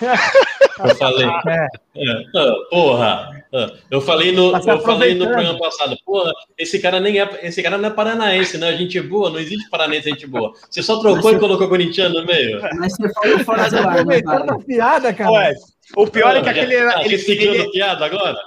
Eu 0.83 0.97
falei. 0.97 1.27
É. 1.27 1.67
É, 1.97 2.11
ah, 2.37 2.55
porra! 2.71 3.41
Ah, 3.53 3.73
eu 3.91 4.01
falei 4.01 4.33
no, 4.33 4.57
eu 4.57 4.81
falei 4.81 5.15
no 5.15 5.27
programa 5.27 5.59
passado, 5.59 5.97
porra, 6.07 6.33
esse 6.57 6.79
cara 6.79 7.01
nem 7.01 7.21
é, 7.21 7.29
esse 7.43 7.61
cara 7.62 7.77
não 7.77 7.89
é 7.89 7.93
paranaense, 7.93 8.57
né? 8.57 8.73
Gente 8.77 9.01
boa, 9.01 9.29
não 9.29 9.41
existe 9.41 9.69
paranaense 9.69 10.09
gente 10.09 10.27
boa. 10.27 10.53
Você 10.71 10.83
só 10.83 11.01
trocou 11.01 11.33
e 11.33 11.39
colocou 11.39 11.69
corintiano 11.69 12.21
no 12.21 12.27
meio. 12.27 12.61
Mas 12.79 12.97
você 12.97 13.12
falou 13.12 13.39
fora 13.41 13.69
do 13.69 13.77
ar, 13.77 14.07
né, 14.07 14.21
piada, 14.65 15.12
cara. 15.12 15.33
Ué, 15.33 15.55
o 15.97 16.07
pior 16.07 16.37
é 16.37 16.43
que 16.43 16.49
aquele 16.49 16.75
era. 16.77 16.93
Tá 16.93 17.05
ele, 17.05 17.17
ele, 17.17 17.71
piada 17.73 18.05
agora? 18.05 18.39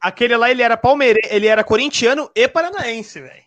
Aquele 0.00 0.36
lá 0.36 0.50
ele 0.50 0.62
era 0.62 0.76
palmeirense, 0.76 1.28
ele 1.34 1.48
era 1.48 1.64
corintiano 1.64 2.30
e 2.34 2.46
paranaense, 2.46 3.20
velho. 3.20 3.42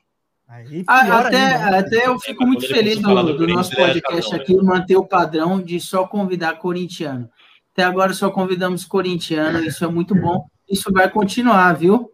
Ah, 0.88 1.20
até, 1.20 1.38
ainda. 1.38 1.80
até 1.80 2.08
eu 2.08 2.20
fico 2.20 2.46
muito 2.46 2.68
feliz 2.68 3.00
do, 3.00 3.24
do, 3.24 3.38
do 3.38 3.48
nosso 3.48 3.76
podcast 3.76 4.36
aqui 4.36 4.56
manter 4.56 4.96
o 4.96 5.06
padrão 5.06 5.60
de 5.60 5.80
só 5.80 6.06
convidar 6.06 6.60
corintiano. 6.60 7.30
Até 7.76 7.84
agora 7.84 8.14
só 8.14 8.32
convidamos 8.32 8.86
corintiano, 8.86 9.60
isso 9.60 9.84
é 9.84 9.88
muito 9.90 10.16
bom. 10.16 10.48
Isso 10.70 10.90
vai 10.94 11.12
continuar, 11.12 11.74
viu? 11.74 12.10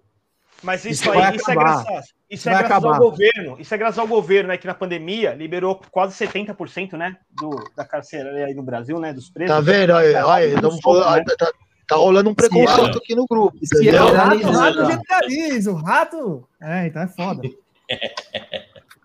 Mas 0.64 0.84
isso, 0.86 1.04
isso 1.04 1.12
aí, 1.12 1.36
isso 1.36 1.52
é 1.52 1.56
graças, 1.56 2.06
isso 2.28 2.50
é 2.50 2.52
graças 2.52 2.84
ao 2.84 2.98
governo. 2.98 3.58
Isso 3.60 3.74
é 3.76 3.78
graças 3.78 4.00
ao 4.00 4.08
governo, 4.08 4.50
né? 4.50 4.58
Que 4.58 4.66
na 4.66 4.74
pandemia 4.74 5.36
liberou 5.36 5.80
quase 5.92 6.16
70%, 6.16 6.94
né? 6.94 7.16
Do, 7.30 7.64
da 7.76 7.86
carceira 7.86 8.32
aí 8.44 8.56
no 8.56 8.64
Brasil, 8.64 9.00
né? 9.00 9.14
Dos 9.14 9.30
presos. 9.30 9.56
Tá 9.56 9.62
vendo? 9.62 9.94
Olha, 9.94 10.26
olha, 10.26 10.62
falando, 10.82 11.28
né? 11.28 11.36
tá, 11.38 11.52
tá, 11.88 11.96
rolando 11.96 12.32
um 12.32 12.36
preconceito 12.36 12.98
aqui 12.98 13.14
no 13.14 13.28
grupo. 13.28 13.56
Entendeu? 13.62 14.04
o 14.04 14.14
rato, 14.14 14.48
o 14.48 14.52
rato 14.52 14.86
generaliza, 14.86 15.72
o 15.72 15.76
rato. 15.76 16.48
É, 16.60 16.88
então 16.88 17.04
é 17.04 17.08
foda. 17.08 17.42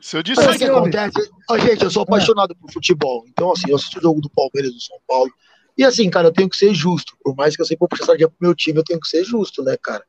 Se 0.00 0.16
eu 0.16 0.22
disser 0.22 0.50
o 0.50 0.56
que 0.56 0.64
acontece, 0.64 1.30
oh, 1.50 1.58
gente, 1.58 1.84
eu 1.84 1.90
sou 1.90 2.02
apaixonado 2.02 2.56
por 2.56 2.72
futebol. 2.72 3.24
Então, 3.28 3.52
assim, 3.52 3.68
eu 3.68 3.76
assisto 3.76 3.98
o 3.98 4.02
jogo 4.02 4.22
do 4.22 4.30
Palmeiras 4.30 4.72
do 4.72 4.80
São 4.80 4.96
Paulo. 5.06 5.30
E 5.76 5.84
assim, 5.84 6.08
cara, 6.08 6.28
eu 6.28 6.32
tenho 6.32 6.48
que 6.48 6.56
ser 6.56 6.74
justo. 6.74 7.16
Por 7.22 7.34
mais 7.34 7.54
que 7.54 7.62
eu 7.62 7.66
sempre 7.66 7.80
vou 7.80 7.88
puxar 7.88 8.06
sardinha 8.06 8.28
pro 8.28 8.36
meu 8.40 8.54
time, 8.54 8.78
eu 8.78 8.84
tenho 8.84 9.00
que 9.00 9.08
ser 9.08 9.24
justo, 9.24 9.62
né, 9.62 9.76
cara? 9.76 10.04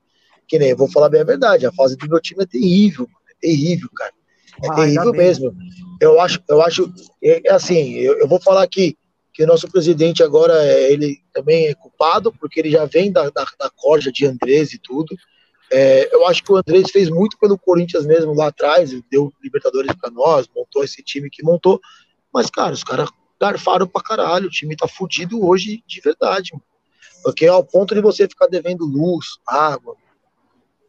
Que 0.47 0.57
nem, 0.57 0.69
eu 0.69 0.77
vou 0.77 0.89
falar 0.89 1.09
bem 1.09 1.21
a 1.21 1.25
verdade, 1.25 1.65
a 1.65 1.73
fase 1.73 1.97
do 1.97 2.07
meu 2.07 2.21
time 2.21 2.43
é 2.43 2.45
terrível, 2.45 3.07
é 3.29 3.33
terrível, 3.39 3.89
cara. 3.93 4.13
É 4.63 4.67
ah, 4.69 4.75
terrível 4.75 5.11
mesmo. 5.11 5.55
Eu 6.01 6.19
acho, 6.21 6.41
eu 6.49 6.61
acho, 6.61 6.91
é, 7.21 7.49
é 7.49 7.51
assim, 7.51 7.93
eu, 7.95 8.17
eu, 8.17 8.27
vou 8.27 8.41
falar 8.41 8.63
aqui 8.63 8.97
que 9.33 9.43
o 9.43 9.47
nosso 9.47 9.67
presidente 9.67 10.23
agora, 10.23 10.53
é, 10.65 10.91
ele 10.91 11.17
também 11.33 11.67
é 11.67 11.75
culpado, 11.75 12.31
porque 12.31 12.59
ele 12.59 12.71
já 12.71 12.85
vem 12.85 13.11
da, 13.11 13.29
da, 13.29 13.45
da 13.59 13.69
corja 13.75 14.11
de 14.11 14.25
Andrés 14.25 14.73
e 14.73 14.79
tudo. 14.79 15.15
É, 15.71 16.15
eu 16.15 16.25
acho 16.25 16.43
que 16.43 16.51
o 16.51 16.55
Andrés 16.55 16.89
fez 16.91 17.09
muito 17.09 17.37
pelo 17.37 17.57
Corinthians 17.57 18.05
mesmo 18.05 18.33
lá 18.33 18.47
atrás, 18.47 18.89
deu 19.11 19.31
Libertadores 19.43 19.93
para 19.99 20.09
nós, 20.09 20.47
montou 20.55 20.83
esse 20.83 21.03
time 21.03 21.29
que 21.29 21.43
montou. 21.43 21.79
Mas, 22.33 22.49
cara, 22.49 22.73
os 22.73 22.83
caras 22.83 23.09
garfaram 23.39 23.87
pra 23.87 24.01
caralho. 24.01 24.47
O 24.47 24.51
time 24.51 24.75
tá 24.75 24.87
fudido 24.87 25.45
hoje 25.45 25.83
de 25.87 26.01
verdade, 26.01 26.51
mano. 26.53 26.63
Porque 27.23 27.45
ao 27.45 27.63
ponto 27.63 27.93
de 27.93 28.01
você 28.01 28.27
ficar 28.27 28.47
devendo 28.47 28.85
luz, 28.85 29.37
água, 29.45 29.95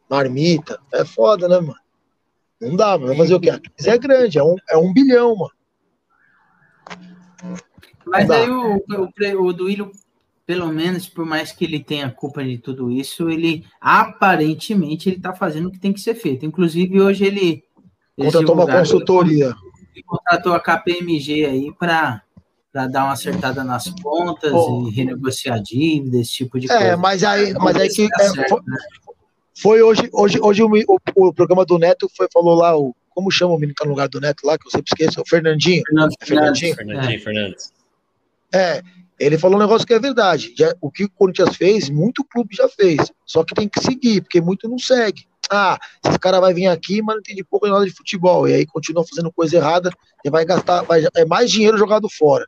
marmita, 0.09 0.79
é 0.93 1.03
foda, 1.03 1.47
né, 1.47 1.59
mano? 1.59 1.75
Não 2.61 2.75
dá, 2.75 2.97
mano. 2.97 3.15
Mas 3.15 3.31
o 3.31 3.39
que? 3.39 3.49
A 3.49 3.59
crise 3.59 3.89
é 3.89 3.97
grande, 3.97 4.37
é 4.37 4.43
um, 4.43 4.55
é 4.69 4.77
um 4.77 4.93
bilhão, 4.93 5.35
mano. 5.35 5.51
Mas 8.05 8.29
aí 8.29 8.49
o, 8.49 8.77
o, 8.77 9.47
o 9.47 9.53
Duílio, 9.53 9.91
pelo 10.45 10.67
menos, 10.67 11.07
por 11.07 11.25
mais 11.25 11.51
que 11.51 11.63
ele 11.63 11.79
tenha 11.79 12.09
culpa 12.09 12.43
de 12.43 12.57
tudo 12.57 12.91
isso, 12.91 13.29
ele 13.29 13.65
aparentemente 13.79 15.09
ele 15.09 15.19
tá 15.19 15.33
fazendo 15.33 15.67
o 15.67 15.71
que 15.71 15.79
tem 15.79 15.93
que 15.93 16.01
ser 16.01 16.15
feito. 16.15 16.45
Inclusive, 16.45 16.99
hoje 16.99 17.25
ele. 17.25 17.63
Contratou 18.17 18.55
uma 18.55 18.67
consultoria. 18.67 19.55
Ele 19.93 20.03
contratou 20.03 20.53
a 20.53 20.59
KPMG 20.59 21.45
aí 21.45 21.73
para 21.77 22.23
para 22.71 22.87
dar 22.87 23.05
uma 23.05 23.13
acertada 23.13 23.63
nas 23.63 23.89
contas 24.01 24.53
oh. 24.53 24.87
e 24.87 24.91
renegociar 24.91 25.61
dívida, 25.61 26.17
esse 26.17 26.31
tipo 26.31 26.59
de 26.59 26.67
é, 26.67 26.69
coisa. 26.69 26.83
É, 26.83 26.95
mas 26.95 27.23
aí, 27.23 27.53
mas 27.53 27.75
aí 27.75 27.89
que. 27.89 28.07
É, 28.19 28.29
certo, 28.29 28.63
né? 28.65 28.77
foi 29.59 29.81
hoje, 29.81 30.09
hoje, 30.13 30.39
hoje 30.41 30.63
o, 30.63 30.67
o, 30.67 31.27
o, 31.27 31.33
programa 31.33 31.65
do 31.65 31.77
Neto 31.77 32.09
foi, 32.15 32.27
falou 32.31 32.55
lá, 32.55 32.77
o, 32.77 32.95
como 33.09 33.31
chama 33.31 33.53
o 33.53 33.57
menino 33.57 33.73
que 33.73 33.81
tá 33.81 33.85
no 33.85 33.91
lugar 33.91 34.07
do 34.07 34.21
Neto 34.21 34.45
lá, 34.45 34.57
que 34.57 34.67
eu 34.67 34.71
sempre 34.71 34.91
esqueço, 34.91 35.21
o 35.21 35.27
Fernandinho. 35.27 35.83
Fernando, 35.85 36.13
é 36.19 36.25
Fernandinho. 36.25 36.75
Fernandinho 36.75 37.15
é. 37.15 37.19
Fernandes. 37.19 37.73
É, 38.53 38.81
ele 39.19 39.37
falou 39.37 39.57
um 39.57 39.61
negócio 39.61 39.85
que 39.85 39.93
é 39.93 39.99
verdade. 39.99 40.53
Já, 40.57 40.73
o 40.79 40.89
que 40.89 41.03
o 41.03 41.09
Corinthians 41.09 41.55
fez, 41.55 41.89
muito 41.89 42.23
clube 42.23 42.55
já 42.55 42.69
fez. 42.69 43.11
Só 43.25 43.43
que 43.43 43.53
tem 43.53 43.67
que 43.67 43.81
seguir, 43.81 44.21
porque 44.21 44.39
muito 44.39 44.67
não 44.69 44.79
segue. 44.79 45.27
Ah, 45.51 45.77
esse 46.05 46.17
cara 46.19 46.39
vai 46.39 46.53
vir 46.53 46.67
aqui, 46.67 47.01
mas 47.01 47.15
não 47.15 47.19
entende 47.19 47.43
pouco 47.43 47.67
nada 47.67 47.83
de 47.83 47.91
futebol. 47.91 48.47
E 48.47 48.53
aí 48.53 48.65
continua 48.65 49.05
fazendo 49.05 49.31
coisa 49.31 49.57
errada 49.57 49.91
e 50.23 50.29
vai 50.29 50.45
gastar, 50.45 50.83
vai, 50.83 51.03
é 51.15 51.25
mais 51.25 51.51
dinheiro 51.51 51.77
jogado 51.77 52.07
fora. 52.09 52.45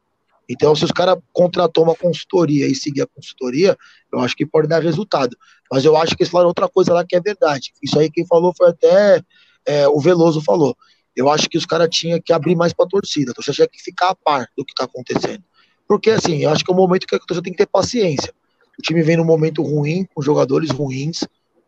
Então, 0.50 0.76
se 0.76 0.84
os 0.84 0.92
caras 0.92 1.18
contratou 1.32 1.84
uma 1.84 1.96
consultoria 1.96 2.68
e 2.68 2.76
seguir 2.76 3.02
a 3.02 3.08
consultoria, 3.08 3.78
eu 4.12 4.20
acho 4.20 4.36
que 4.36 4.46
pode 4.46 4.68
dar 4.68 4.82
resultado. 4.82 5.36
Mas 5.72 5.86
eu 5.86 5.96
acho 5.96 6.16
que 6.16 6.24
eles 6.24 6.32
falaram 6.32 6.50
outra 6.50 6.68
coisa 6.68 6.94
lá 6.94 7.06
que 7.06 7.16
é 7.16 7.22
verdade. 7.22 7.72
Isso 7.82 7.98
aí 7.98 8.10
quem 8.10 8.26
falou 8.26 8.54
foi 8.56 8.70
até 8.70 9.22
é, 9.66 9.88
o 9.88 10.00
Veloso 10.00 10.42
falou. 10.42 10.76
Eu 11.16 11.30
acho 11.30 11.50
que 11.50 11.58
os 11.58 11.66
caras 11.66 11.90
tinham 11.90 12.20
que 12.22 12.34
abrir 12.34 12.56
mais 12.56 12.74
para 12.74 12.86
a 12.86 12.90
torcida. 12.90 13.32
A 13.32 13.34
torcida 13.34 13.56
tinha 13.56 13.68
que 13.68 13.82
ficar 13.82 14.10
a 14.10 14.16
par 14.16 14.48
do 14.58 14.66
que 14.66 14.72
está 14.72 14.86
acontecendo. 14.86 15.44
Porque, 15.88 16.10
assim, 16.10 16.44
eu 16.44 16.50
acho 16.50 16.64
que 16.64 16.72
é 16.72 16.74
um 16.74 16.78
momento 16.78 17.06
que 17.06 17.16
a 17.16 17.20
torcida 17.20 17.44
tem 17.44 17.54
que 17.54 17.58
ter 17.58 17.68
paciência. 17.68 18.34
O 18.78 18.82
time 18.82 19.02
vem 19.02 19.18
num 19.18 19.26
momento 19.26 19.62
ruim, 19.62 20.06
com 20.14 20.22
jogadores 20.22 20.70
ruins, 20.72 21.26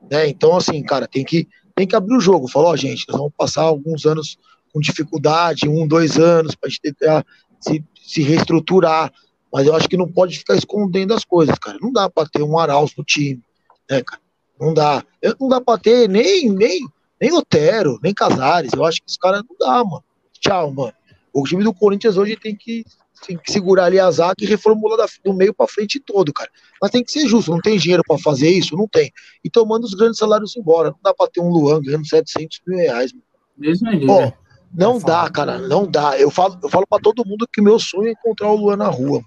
né? 0.10 0.28
Então, 0.28 0.56
assim, 0.56 0.82
cara, 0.82 1.08
tem 1.08 1.24
que, 1.24 1.48
tem 1.76 1.86
que 1.86 1.96
abrir 1.96 2.16
o 2.16 2.22
jogo. 2.22 2.48
Falou, 2.48 2.72
ó, 2.72 2.76
gente, 2.76 3.06
nós 3.10 3.18
vamos 3.18 3.34
passar 3.38 3.64
alguns 3.64 4.06
anos 4.06 4.38
com 4.74 4.80
dificuldade, 4.80 5.68
um, 5.68 5.88
dois 5.88 6.18
anos, 6.18 6.56
para 6.56 6.70
gente 6.70 6.82
tentar 6.82 7.26
se, 7.60 7.84
se 8.04 8.22
reestruturar. 8.22 9.12
Mas 9.52 9.68
eu 9.68 9.76
acho 9.76 9.88
que 9.88 9.98
não 9.98 10.12
pode 10.12 10.38
ficar 10.38 10.56
escondendo 10.56 11.14
as 11.14 11.24
coisas, 11.24 11.58
cara. 11.60 11.78
Não 11.82 11.92
dá 11.92 12.10
para 12.10 12.28
ter 12.28 12.42
um 12.42 12.58
Arauz 12.58 12.92
no 12.98 13.04
time, 13.04 13.42
né, 13.90 14.02
cara? 14.02 14.22
Não 14.60 14.74
dá. 14.74 15.04
Não 15.40 15.48
dá 15.48 15.62
para 15.62 15.80
ter 15.80 16.10
nem, 16.10 16.50
nem, 16.50 16.88
nem 17.20 17.34
Otero, 17.34 18.00
nem 18.02 18.14
Casares. 18.14 18.74
Eu 18.74 18.84
acho 18.84 19.00
que 19.00 19.10
esse 19.10 19.20
cara 19.20 19.44
não 19.48 19.56
dá, 19.60 19.84
mano. 19.84 20.04
Tchau, 20.40 20.72
mano. 20.72 20.94
O 21.32 21.44
time 21.44 21.64
do 21.64 21.74
Corinthians 21.74 22.18
hoje 22.18 22.36
tem 22.36 22.56
que 22.56 22.86
tem 23.26 23.38
que 23.38 23.52
segurar 23.52 23.86
ali 23.86 24.00
a 24.00 24.12
zaga 24.12 24.36
e 24.42 24.46
reformular 24.46 24.98
da, 24.98 25.06
do 25.24 25.34
meio 25.34 25.54
para 25.54 25.68
frente 25.68 26.00
todo, 26.00 26.34
cara. 26.34 26.50
Mas 26.82 26.92
tem 26.92 27.04
que 27.04 27.12
ser 27.12 27.26
justo, 27.26 27.52
não 27.52 27.62
tem 27.62 27.78
dinheiro 27.78 28.04
para 28.06 28.18
fazer 28.18 28.50
isso? 28.50 28.76
Não 28.76 28.88
tem. 28.88 29.12
Então 29.44 29.66
manda 29.66 29.86
os 29.86 29.94
grandes 29.94 30.18
salários 30.18 30.58
embora. 30.58 30.90
Não 30.90 31.00
dá 31.02 31.14
para 31.14 31.30
ter 31.32 31.40
um 31.40 31.50
Luan 31.50 31.82
ganhando 31.82 32.06
700 32.06 32.62
mil 32.68 32.78
reais. 32.78 33.14
Mesmo 33.58 33.90
Pô, 34.06 34.34
não 34.74 35.00
dá, 35.00 35.30
cara, 35.30 35.58
não 35.58 35.86
dá. 35.86 36.18
Eu 36.18 36.32
falo, 36.32 36.58
eu 36.62 36.70
falo 36.70 36.88
para 36.88 37.02
todo 37.02 37.26
mundo 37.26 37.48
que 37.52 37.62
meu 37.62 37.80
sonho 37.80 38.08
é 38.08 38.12
encontrar 38.12 38.50
o 38.50 38.56
Luan 38.56 38.78
na 38.78 38.88
rua. 38.88 39.24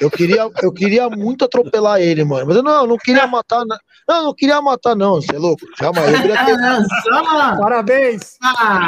Eu 0.00 0.10
queria, 0.10 0.48
eu 0.62 0.72
queria 0.72 1.08
muito 1.08 1.44
atropelar 1.44 2.00
ele, 2.00 2.22
mano. 2.22 2.46
Mas 2.46 2.56
eu 2.56 2.62
não, 2.62 2.82
eu 2.82 2.86
não 2.86 2.96
queria 2.98 3.26
matar. 3.26 3.64
Não, 3.64 3.76
não, 4.06 4.24
não 4.26 4.34
queria 4.34 4.60
matar, 4.60 4.94
não. 4.94 5.16
Você 5.16 5.34
é 5.34 5.38
louco? 5.38 5.66
Jamais. 5.80 6.12
Eu 6.12 6.20
queria 6.20 6.44
ter... 6.44 6.56
Parabéns! 7.58 8.36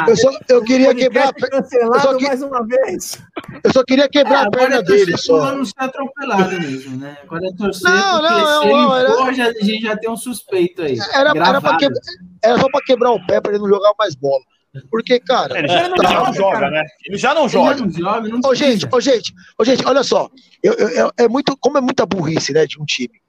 Eu, 0.07 0.15
só, 0.15 0.31
eu 0.47 0.63
queria 0.63 0.95
quebrar. 0.95 1.33
Eu 1.51 1.99
só 1.99 2.15
que... 2.15 2.27
mais 2.27 2.41
uma 2.41 2.65
vez. 2.65 3.19
Eu 3.63 3.73
só 3.73 3.83
queria 3.83 4.07
quebrar 4.07 4.43
é, 4.43 4.47
a 4.47 4.51
perna 4.51 4.83
dele. 4.83 5.17
Só. 5.17 5.55
não 5.55 5.65
ser 5.65 5.73
atropelado 5.77 6.51
mesmo, 6.59 6.97
né? 6.97 7.17
Agora 7.23 7.47
é 7.47 7.57
torcer. 7.57 7.89
Não, 7.89 8.21
não, 8.21 8.39
não, 8.39 8.65
não 8.65 8.95
era... 8.95 9.13
for, 9.13 9.33
já, 9.33 9.47
a 9.47 9.53
gente 9.53 9.81
já 9.81 9.97
tem 9.97 10.09
um 10.09 10.17
suspeito 10.17 10.83
aí. 10.83 10.97
Era, 11.13 11.31
era, 11.31 11.61
quebrar, 11.77 12.01
era 12.43 12.59
só 12.59 12.69
pra 12.69 12.81
quebrar 12.85 13.11
o 13.11 13.25
pé 13.25 13.41
pra 13.41 13.51
ele 13.51 13.61
não 13.61 13.67
jogar 13.67 13.91
mais 13.97 14.15
bola. 14.15 14.43
Porque, 14.89 15.19
cara. 15.19 15.57
Ele 15.57 15.67
já, 15.67 15.89
tá, 15.89 16.09
já 16.09 16.23
não 16.23 16.33
joga, 16.33 16.69
né? 16.69 16.85
Ele 17.05 17.17
já 17.17 17.33
não 17.33 17.49
joga. 17.49 17.75
Já 17.75 17.85
não 17.85 17.91
joga 17.91 18.29
não 18.29 18.39
ô, 18.45 18.55
gente, 18.55 18.87
ô, 18.91 19.01
gente, 19.01 19.33
ô, 19.57 19.65
gente, 19.65 19.85
olha 19.85 20.03
só. 20.03 20.29
Eu, 20.61 20.73
eu, 20.73 21.11
é 21.17 21.27
muito, 21.27 21.57
como 21.57 21.77
é 21.77 21.81
muita 21.81 22.05
burrice, 22.05 22.53
né, 22.53 22.65
de 22.65 22.79
um 22.79 22.85
time. 22.85 23.19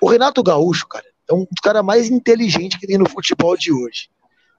O 0.00 0.08
Renato 0.08 0.42
Gaúcho, 0.42 0.88
cara, 0.88 1.04
é 1.30 1.34
um 1.34 1.40
dos 1.40 1.60
caras 1.62 1.84
mais 1.84 2.10
inteligentes 2.10 2.78
que 2.78 2.86
tem 2.86 2.98
no 2.98 3.08
futebol 3.08 3.56
de 3.56 3.72
hoje. 3.72 4.08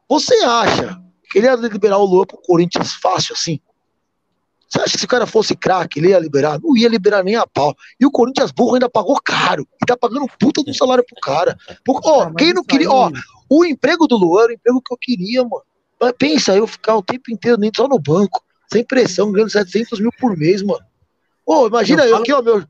Você 0.08 0.36
acha 0.44 1.02
que 1.30 1.40
ele 1.40 1.48
ia 1.48 1.56
liberar 1.56 1.98
o 1.98 2.06
Luan 2.06 2.26
pro 2.26 2.38
Corinthians 2.38 2.94
fácil 2.94 3.34
assim? 3.34 3.60
Você 4.70 4.80
acha 4.80 4.94
que 4.94 4.99
se 4.99 5.06
o 5.06 5.10
cara 5.10 5.26
fosse 5.26 5.53
craque, 5.53 5.99
ele 5.99 6.10
ia 6.10 6.20
liberar? 6.20 6.58
Não 6.62 6.78
ia 6.78 6.88
liberar 6.88 7.24
nem 7.26 7.36
a 7.36 7.45
pau. 7.45 7.76
E 7.99 8.06
o 8.06 8.12
Corinthians 8.12 8.52
burro 8.52 8.76
ainda 8.76 8.90
pagou 8.90 9.20
caro. 9.22 9.68
E 9.82 9.86
tá 9.86 9.98
pagando 9.98 10.26
puta 10.40 10.64
do 10.64 10.74
salário 10.74 11.03
pro 11.06 11.20
cara. 11.20 11.58
Porque, 11.84 12.08
ó, 12.08 12.32
quem 12.32 12.53
não 12.53 12.64
queria. 12.64 12.90
Ó, 12.90 13.12
o 13.49 13.66
emprego 13.66 14.08
do 14.08 14.16
Luan 14.16 14.44
era 14.44 14.52
o 14.52 14.56
emprego 14.56 14.82
que 14.82 14.94
eu 14.94 14.98
queria, 14.98 15.44
mano. 15.44 15.64
Pensa, 16.18 16.56
eu 16.56 16.65
ficar 16.65 16.95
o 16.95 17.03
tempo 17.03 17.32
inteiro 17.32 17.60
nem 17.60 17.72
só 17.76 17.88
no 17.88 17.99
banco, 17.99 18.44
sem 18.72 18.84
pressão, 18.84 19.32
ganhando 19.32 19.52
700 19.52 19.99
mil 19.99 20.11
por 20.19 20.36
mês, 20.36 20.64
mano. 20.64 20.84
Ô, 21.45 21.68
imagina 21.68 22.03
eu, 22.03 22.10
eu 22.10 22.18
aqui, 22.18 22.34
ó, 22.34 22.41
meu, 22.41 22.64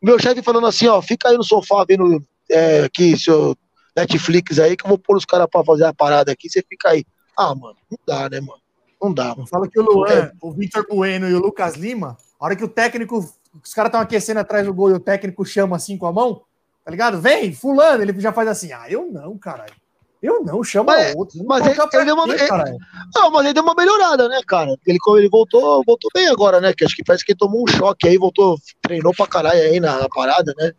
meu 0.00 0.18
chefe 0.18 0.42
falando 0.42 0.66
assim, 0.66 0.86
ó, 0.86 1.00
fica 1.02 1.28
aí 1.28 1.36
no 1.36 1.44
sofá 1.44 1.84
vendo 1.86 2.24
é, 2.50 2.84
aqui 2.84 3.18
seu 3.18 3.56
Netflix 3.96 4.58
aí, 4.58 4.76
que 4.76 4.84
eu 4.84 4.88
vou 4.88 4.98
pôr 4.98 5.16
os 5.16 5.24
caras 5.24 5.48
pra 5.50 5.64
fazer 5.64 5.84
a 5.84 5.94
parada 5.94 6.32
aqui, 6.32 6.48
você 6.48 6.64
fica 6.66 6.90
aí. 6.90 7.04
Ah, 7.36 7.54
mano, 7.54 7.76
não 7.90 7.98
dá, 8.06 8.28
né, 8.28 8.40
mano? 8.40 8.60
Não 9.00 9.12
dá. 9.12 9.34
Mano. 9.34 9.46
Fala 9.46 9.68
que 9.68 9.78
o 9.78 9.82
Luan, 9.82 10.08
é. 10.08 10.32
o 10.40 10.52
Victor 10.52 10.86
Bueno 10.88 11.28
e 11.28 11.34
o 11.34 11.40
Lucas 11.40 11.74
Lima, 11.74 12.16
a 12.38 12.44
hora 12.44 12.56
que 12.56 12.64
o 12.64 12.68
técnico, 12.68 13.18
os 13.62 13.74
caras 13.74 13.88
estão 13.88 14.00
aquecendo 14.00 14.40
atrás 14.40 14.66
do 14.66 14.74
gol 14.74 14.90
e 14.90 14.94
o 14.94 15.00
técnico 15.00 15.44
chama 15.44 15.76
assim 15.76 15.96
com 15.96 16.06
a 16.06 16.12
mão, 16.12 16.42
tá 16.84 16.90
ligado? 16.90 17.20
Vem, 17.20 17.52
fulano, 17.52 18.02
ele 18.02 18.18
já 18.20 18.32
faz 18.32 18.48
assim, 18.48 18.72
ah, 18.72 18.86
eu 18.88 19.10
não, 19.10 19.36
caralho. 19.38 19.74
Eu 20.22 20.42
não, 20.42 20.62
chama 20.62 20.92
mas, 20.92 21.14
outro. 21.14 21.42
Mas 21.46 21.66
ele, 21.66 21.80
ele 21.94 22.04
deu 22.04 22.14
uma, 22.14 22.24
ele, 22.24 22.78
não, 23.14 23.30
mas 23.30 23.44
ele 23.44 23.54
deu 23.54 23.62
uma 23.62 23.74
melhorada, 23.74 24.28
né, 24.28 24.40
cara? 24.46 24.76
Ele, 24.86 24.98
ele 25.16 25.28
voltou, 25.30 25.82
voltou 25.86 26.10
bem 26.14 26.28
agora, 26.28 26.60
né? 26.60 26.74
Que 26.74 26.84
acho 26.84 26.94
que 26.94 27.02
parece 27.02 27.24
que 27.24 27.32
ele 27.32 27.38
tomou 27.38 27.62
um 27.62 27.66
choque 27.66 28.06
aí, 28.06 28.18
voltou, 28.18 28.58
treinou 28.82 29.14
pra 29.14 29.26
caralho 29.26 29.60
aí 29.60 29.80
na, 29.80 29.98
na 29.98 30.08
parada, 30.08 30.54
né? 30.58 30.72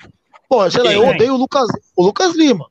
Pô, 0.47 0.69
sei 0.69 0.83
lá, 0.83 0.93
eu 0.93 1.07
odeio 1.07 1.33
o 1.33 1.37
Lucas, 1.37 1.67
o 1.95 2.03
Lucas 2.03 2.35
Lima. 2.35 2.69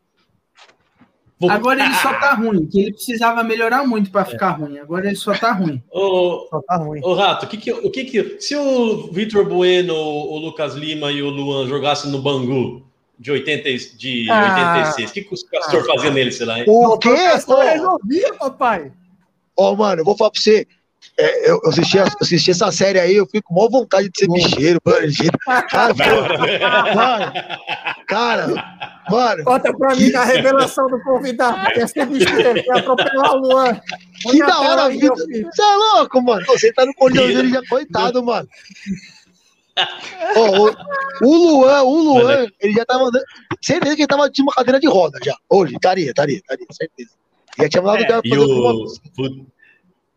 Agora 1.49 1.83
ele 1.83 1.95
só 1.95 2.13
tá 2.13 2.35
ruim, 2.35 2.67
que 2.67 2.81
ele 2.81 2.93
precisava 2.93 3.43
melhorar 3.43 3.87
muito 3.87 4.11
para 4.11 4.27
ficar 4.27 4.51
ruim. 4.51 4.79
Agora 4.79 5.07
ele 5.07 5.17
só 5.17 5.33
tá 5.33 5.53
ruim. 5.53 5.83
Ô, 5.91 6.47
só 6.51 6.61
tá 6.61 6.77
ruim. 6.77 7.01
Ô, 7.03 7.15
Rato, 7.15 7.47
o 7.47 7.49
que 7.49 7.57
que, 7.57 7.73
o 7.73 7.91
que 7.91 8.05
que. 8.05 8.41
Se 8.41 8.55
o 8.55 9.11
Vitor 9.11 9.47
Bueno, 9.47 9.95
o 9.95 10.39
Lucas 10.39 10.75
Lima 10.75 11.11
e 11.11 11.23
o 11.23 11.31
Luan 11.31 11.67
jogassem 11.67 12.11
no 12.11 12.21
Bangu, 12.21 12.90
de, 13.21 13.31
80, 13.31 13.97
de 13.99 14.31
ah, 14.31 14.79
86. 14.79 15.11
O 15.11 15.13
que, 15.13 15.21
que 15.23 15.35
o 15.35 15.47
Castor 15.51 15.83
ah, 15.83 15.95
fazia 15.95 16.11
nele, 16.11 16.33
sei 16.33 16.47
lá? 16.47 16.59
Hein? 16.59 16.65
O 16.67 16.99
quê? 16.99 17.15
Castor 17.15 17.59
resolvia, 17.59 18.35
papai. 18.35 18.91
Ó, 19.55 19.73
oh, 19.73 19.77
mano, 19.77 20.01
eu 20.01 20.05
vou 20.07 20.17
falar 20.17 20.31
pra 20.31 20.41
você. 20.41 20.67
É, 21.19 21.51
eu, 21.51 21.61
assisti, 21.67 21.99
assisti 21.99 22.51
essa 22.51 22.73
série 22.73 22.99
aí, 22.99 23.17
eu 23.17 23.27
fico 23.27 23.49
com 23.49 23.55
maior 23.55 23.71
vontade 23.71 24.09
de 24.09 24.19
ser 24.19 24.29
bicheiro, 24.29 24.81
bandido. 24.83 25.37
Cara, 25.69 25.95
mano, 25.95 27.33
cara, 28.07 28.47
mano. 29.11 29.45
Conta 29.45 29.77
pra 29.77 29.95
mim 29.97 30.15
a 30.15 30.25
revelação 30.25 30.89
do 30.89 30.99
convidado. 31.03 31.73
Quer 31.75 31.89
ser 31.89 32.07
bicheiro, 32.07 32.55
quer 32.55 32.79
atropelar 32.79 33.35
o 33.35 33.39
Luan. 33.39 33.81
Que 34.31 34.39
da 34.39 34.61
hora 34.61 34.85
a 34.85 34.89
vida. 34.89 35.15
Você 35.15 35.63
é 35.63 35.77
louco, 35.77 36.23
mano. 36.23 36.47
Você 36.47 36.73
tá 36.73 36.87
no 36.87 36.95
colhão 36.95 37.27
dele 37.27 37.51
já, 37.51 37.61
coitado, 37.69 38.25
mano 38.25 38.49
oh, 40.37 40.69
o, 41.23 41.29
o, 41.29 41.61
Luan, 41.61 41.83
o 41.83 42.03
Luan, 42.03 42.47
ele 42.61 42.73
já 42.73 42.85
tava 42.85 43.05
andando. 43.05 43.25
Certeza 43.61 43.95
que 43.97 44.03
ele 44.03 44.09
tava 44.09 44.31
de 44.31 44.43
uma 44.43 44.53
cadeira 44.53 44.81
de 44.81 44.87
roda 44.87 45.19
já. 45.23 45.37
Hoje, 45.49 45.75
estaria, 45.75 46.09
estaria, 46.09 46.37
estaria, 46.37 46.67
certeza. 46.71 47.11
Já 47.59 47.69
tinha 47.69 47.83
mandado 47.83 48.13
é, 48.13 48.21
e 48.25 48.39
o, 48.39 48.85
o, 48.85 49.47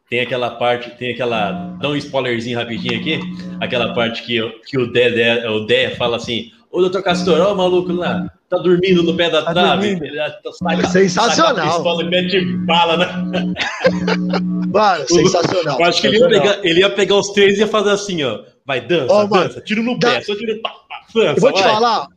Tem 0.10 0.22
aquela 0.22 0.52
parte, 0.52 0.92
tem 0.92 1.14
aquela. 1.14 1.76
Dá 1.82 1.90
um 1.90 1.96
spoilerzinho 1.96 2.58
rapidinho 2.58 3.00
aqui. 3.00 3.20
Aquela 3.60 3.94
parte 3.94 4.24
que, 4.24 4.40
que 4.66 4.78
o 4.78 4.92
Dé, 4.92 5.48
o 5.50 5.66
Dé 5.66 5.92
fala 5.96 6.18
assim: 6.18 6.52
Ô 6.74 6.82
doutor 6.82 7.04
Castor, 7.04 7.40
ó 7.40 7.54
o 7.54 7.56
maluco 7.56 7.94
lá, 7.94 8.28
tá 8.50 8.58
dormindo 8.58 9.04
no 9.04 9.16
pé 9.16 9.30
da 9.30 9.44
tá 9.44 9.54
trave. 9.54 9.96
Saca, 10.54 10.88
sensacional. 10.88 11.84
Saca 11.84 12.10
mete 12.10 12.44
bala, 12.66 12.98
né? 12.98 13.54
Mano, 14.74 15.08
sensacional. 15.08 15.80
Eu 15.80 15.86
acho 15.86 16.02
que 16.02 16.08
ele 16.08 16.18
ia, 16.18 16.28
pegar, 16.28 16.60
ele 16.66 16.80
ia 16.80 16.90
pegar 16.90 17.16
os 17.16 17.30
três 17.30 17.58
e 17.58 17.60
ia 17.60 17.68
fazer 17.68 17.92
assim, 17.92 18.24
ó. 18.24 18.40
Vai, 18.66 18.82
dança, 18.82 19.14
oh, 19.14 19.28
dança, 19.28 19.62
tiro 19.62 19.84
no 19.84 20.00
pé, 20.00 20.22
só 20.22 20.36
tiro. 20.36 20.62
Pá, 20.62 20.70
pá, 20.70 21.06
dança, 21.14 21.38
eu 21.38 21.42
vou 21.42 21.52
te 21.52 21.62
vai. 21.62 21.72
falar, 21.72 22.08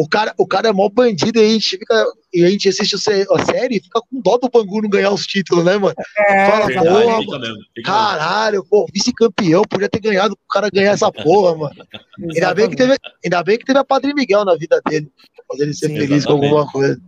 o 0.00 0.08
cara, 0.08 0.34
o 0.38 0.46
cara 0.46 0.68
é 0.68 0.72
mó 0.72 0.88
bandido 0.88 1.38
e 1.38 1.44
a 1.44 1.48
gente 1.48 1.76
fica. 1.76 2.06
E 2.32 2.44
a 2.44 2.48
gente 2.48 2.68
assiste 2.68 2.94
a 2.94 3.44
série 3.44 3.76
e 3.76 3.80
fica 3.82 4.00
com 4.00 4.20
dó 4.20 4.38
do 4.38 4.48
Bangu 4.48 4.80
não 4.80 4.88
ganhar 4.88 5.10
os 5.10 5.26
títulos, 5.26 5.64
né, 5.64 5.76
mano? 5.76 5.94
É, 6.16 6.46
Fala, 6.46 6.66
verdade, 6.66 6.88
porra, 6.88 7.18
fica 7.18 7.38
mesmo, 7.38 7.58
fica 7.74 7.92
caralho, 7.92 8.64
pô, 8.64 8.86
vice-campeão, 8.94 9.62
podia 9.68 9.88
ter 9.88 10.00
ganhado 10.00 10.34
o 10.34 10.52
cara 10.52 10.70
ganhar 10.70 10.92
essa 10.92 11.10
porra, 11.12 11.56
mano. 11.56 11.74
ainda, 12.18 12.54
bem 12.54 12.70
que 12.70 12.76
teve, 12.76 12.96
ainda 13.22 13.42
bem 13.42 13.58
que 13.58 13.64
teve 13.64 13.78
a 13.78 13.84
Padre 13.84 14.14
Miguel 14.14 14.44
na 14.44 14.54
vida 14.56 14.80
dele, 14.88 15.10
pra 15.36 15.44
fazer 15.48 15.64
ele 15.64 15.74
ser 15.74 15.88
Sim, 15.88 15.94
feliz 15.94 16.10
exatamente. 16.10 16.26
com 16.40 16.56
alguma 16.56 16.72
coisa. 16.72 17.00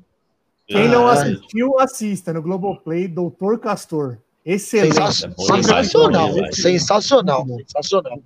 Quem 0.66 0.89
não 0.89 1.07
assistiu, 1.07 1.78
assista 1.78 2.32
no 2.32 2.43
Globoplay, 2.43 3.09
Doutor 3.09 3.59
Castor. 3.59 4.19
Excelente. 4.44 4.94
Sensacional, 4.97 6.32
sensacional, 6.53 7.47
sensacional. 7.47 8.23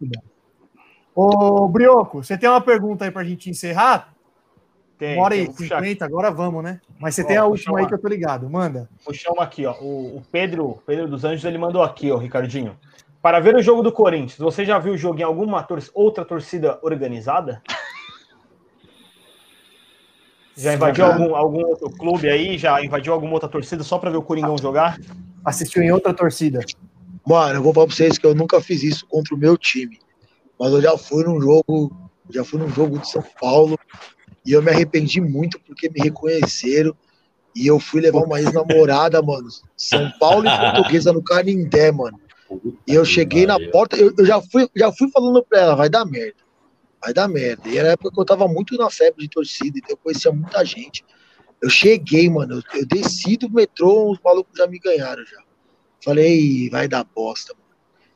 Ô, 1.16 1.66
Brioco, 1.66 2.22
você 2.22 2.36
tem 2.36 2.46
uma 2.46 2.60
pergunta 2.60 3.06
aí 3.06 3.10
pra 3.10 3.24
gente 3.24 3.48
encerrar? 3.48 4.12
Tem. 4.98 5.18
Hora 5.18 5.34
e 5.34 5.50
cinquenta, 5.50 6.04
agora 6.04 6.30
vamos, 6.30 6.62
né? 6.62 6.78
Mas 7.00 7.14
você 7.14 7.22
ó, 7.22 7.26
tem 7.26 7.36
a 7.38 7.46
última 7.46 7.78
aí 7.78 7.86
que 7.86 7.94
eu 7.94 7.98
tô 7.98 8.06
ligado, 8.06 8.50
manda. 8.50 8.86
Puxar 9.02 9.32
uma 9.32 9.42
aqui, 9.42 9.64
ó. 9.64 9.72
O, 9.80 10.18
o, 10.18 10.22
Pedro, 10.30 10.78
Pedro 10.84 11.08
dos 11.08 11.24
Anjos, 11.24 11.42
ele 11.46 11.56
mandou 11.56 11.82
aqui, 11.82 12.12
ó, 12.12 12.18
Ricardinho. 12.18 12.76
Para 13.22 13.40
ver 13.40 13.56
o 13.56 13.62
jogo 13.62 13.82
do 13.82 13.90
Corinthians, 13.90 14.38
você 14.38 14.62
já 14.62 14.78
viu 14.78 14.92
o 14.92 14.96
jogo 14.96 15.18
em 15.18 15.22
alguma 15.22 15.62
tor 15.62 15.82
outra 15.94 16.22
torcida 16.22 16.78
organizada? 16.82 17.62
Já 20.58 20.72
invadiu 20.72 21.04
algum, 21.04 21.36
algum 21.36 21.66
outro 21.66 21.90
clube 21.90 22.30
aí? 22.30 22.56
Já 22.56 22.82
invadiu 22.82 23.12
alguma 23.12 23.34
outra 23.34 23.46
torcida 23.46 23.84
só 23.84 23.98
para 23.98 24.08
ver 24.08 24.16
o 24.16 24.22
Coringão 24.22 24.56
jogar? 24.56 24.98
Assistiu 25.44 25.82
em 25.82 25.92
outra 25.92 26.14
torcida? 26.14 26.60
Mano, 27.26 27.58
eu 27.58 27.62
vou 27.62 27.74
falar 27.74 27.86
pra 27.88 27.94
vocês 27.94 28.16
que 28.16 28.26
eu 28.26 28.34
nunca 28.34 28.58
fiz 28.58 28.82
isso 28.82 29.06
contra 29.06 29.34
o 29.34 29.38
meu 29.38 29.58
time. 29.58 29.98
Mas 30.58 30.72
eu 30.72 30.80
já 30.80 30.96
fui 30.96 31.24
num 31.24 31.40
jogo, 31.40 32.10
já 32.30 32.44
fui 32.44 32.58
num 32.58 32.68
jogo 32.68 32.98
de 32.98 33.10
São 33.10 33.22
Paulo 33.40 33.78
e 34.44 34.52
eu 34.52 34.62
me 34.62 34.70
arrependi 34.70 35.20
muito 35.20 35.60
porque 35.60 35.90
me 35.90 36.00
reconheceram. 36.00 36.94
E 37.54 37.66
eu 37.66 37.80
fui 37.80 38.02
levar 38.02 38.20
uma 38.20 38.38
ex-namorada, 38.38 39.22
mano. 39.22 39.48
São 39.76 40.10
Paulo 40.20 40.46
e 40.46 40.58
Portuguesa 40.58 41.10
no 41.12 41.22
Canindé, 41.22 41.90
mano. 41.90 42.20
E 42.86 42.94
eu 42.94 43.04
cheguei 43.04 43.46
na 43.46 43.58
porta, 43.70 43.96
eu, 43.96 44.12
eu, 44.16 44.26
já, 44.26 44.40
fui, 44.42 44.68
já 44.76 44.92
fui 44.92 45.10
falando 45.10 45.42
pra 45.42 45.60
ela, 45.60 45.74
vai 45.74 45.88
dar 45.88 46.04
merda. 46.04 46.36
Vai 47.00 47.14
dar 47.14 47.28
merda. 47.28 47.68
E 47.68 47.78
era 47.78 47.88
a 47.88 47.92
época 47.92 48.12
que 48.12 48.20
eu 48.20 48.24
tava 48.24 48.46
muito 48.46 48.76
na 48.76 48.90
febre 48.90 49.22
de 49.22 49.28
torcida, 49.30 49.78
então 49.78 49.90
eu 49.90 49.96
conhecia 49.96 50.30
muita 50.30 50.62
gente. 50.64 51.04
Eu 51.62 51.70
cheguei, 51.70 52.28
mano, 52.28 52.56
eu, 52.56 52.80
eu 52.80 52.86
desci 52.86 53.36
do 53.36 53.50
metrô, 53.50 54.10
os 54.10 54.18
malucos 54.22 54.56
já 54.56 54.66
me 54.66 54.78
ganharam 54.78 55.24
já. 55.24 55.42
Falei, 56.04 56.68
vai 56.68 56.86
dar 56.86 57.04
bosta, 57.04 57.54
mano. 57.54 57.66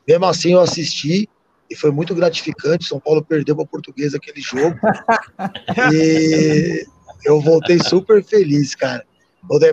Mesmo 0.07 0.25
assim 0.25 0.53
eu 0.53 0.61
assisti 0.61 1.27
e 1.71 1.75
foi 1.75 1.89
muito 1.89 2.13
gratificante. 2.13 2.85
São 2.85 2.99
Paulo 2.99 3.23
perdeu 3.23 3.55
para 3.55 3.65
Portuguesa 3.65 4.17
aquele 4.17 4.41
jogo. 4.41 4.77
e 5.93 6.85
eu 7.23 7.39
voltei 7.39 7.79
super 7.79 8.21
feliz, 8.21 8.75
cara. 8.75 9.05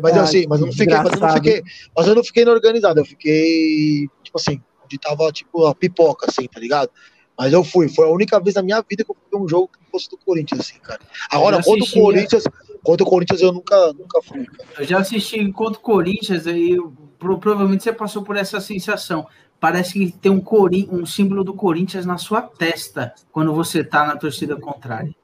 Mas 0.03 0.17
ah, 0.17 0.23
assim, 0.23 0.47
mas 0.49 0.61
eu 0.61 0.67
não 0.67 0.73
fiquei, 0.73 0.97
mas 0.97 1.13
eu 1.13 1.21
não 1.21 1.35
fiquei, 1.35 1.63
mas 1.95 2.07
eu 2.07 2.15
não 2.15 2.25
fiquei 2.25 2.49
organizado, 2.49 3.01
eu 3.01 3.05
fiquei, 3.05 4.09
tipo 4.23 4.39
assim, 4.39 4.63
onde 4.83 4.99
tava 4.99 5.31
tipo 5.31 5.67
a 5.67 5.75
pipoca, 5.75 6.27
assim, 6.29 6.47
tá 6.47 6.59
ligado? 6.59 6.91
Mas 7.37 7.53
eu 7.53 7.63
fui, 7.63 7.89
foi 7.89 8.07
a 8.07 8.11
única 8.11 8.41
vez 8.41 8.55
na 8.55 8.63
minha 8.63 8.83
vida 8.89 9.05
que 9.05 9.11
eu 9.11 9.17
fui 9.31 9.41
um 9.41 9.49
jogo 9.49 9.69
que 9.69 9.91
fosse 9.91 10.09
do 10.09 10.17
Corinthians, 10.17 10.61
assim, 10.61 10.79
cara. 10.79 11.01
Agora, 11.31 11.63
contra 11.63 11.85
o 11.85 11.91
Corinthians, 11.93 12.45
contra 12.83 13.07
o 13.07 13.11
Corinthians 13.11 13.43
eu 13.43 13.53
nunca, 13.53 13.93
nunca 13.93 14.23
fui. 14.23 14.47
Cara. 14.47 14.69
Eu 14.79 14.85
já 14.85 14.99
assisti 14.99 15.53
contra 15.53 15.79
o 15.79 15.83
Corinthians 15.83 16.47
e 16.47 16.77
provavelmente 17.19 17.83
você 17.83 17.93
passou 17.93 18.23
por 18.23 18.37
essa 18.37 18.61
sensação. 18.61 19.27
Parece 19.61 19.95
que 19.95 20.13
tem 20.13 20.31
um, 20.31 20.41
corin 20.41 20.89
um 20.91 21.05
símbolo 21.05 21.43
do 21.43 21.53
Corinthians 21.53 22.07
na 22.07 22.17
sua 22.17 22.43
testa 22.43 23.13
quando 23.33 23.53
você 23.53 23.83
tá 23.83 24.07
na 24.07 24.17
torcida 24.17 24.57
contrária. 24.57 25.15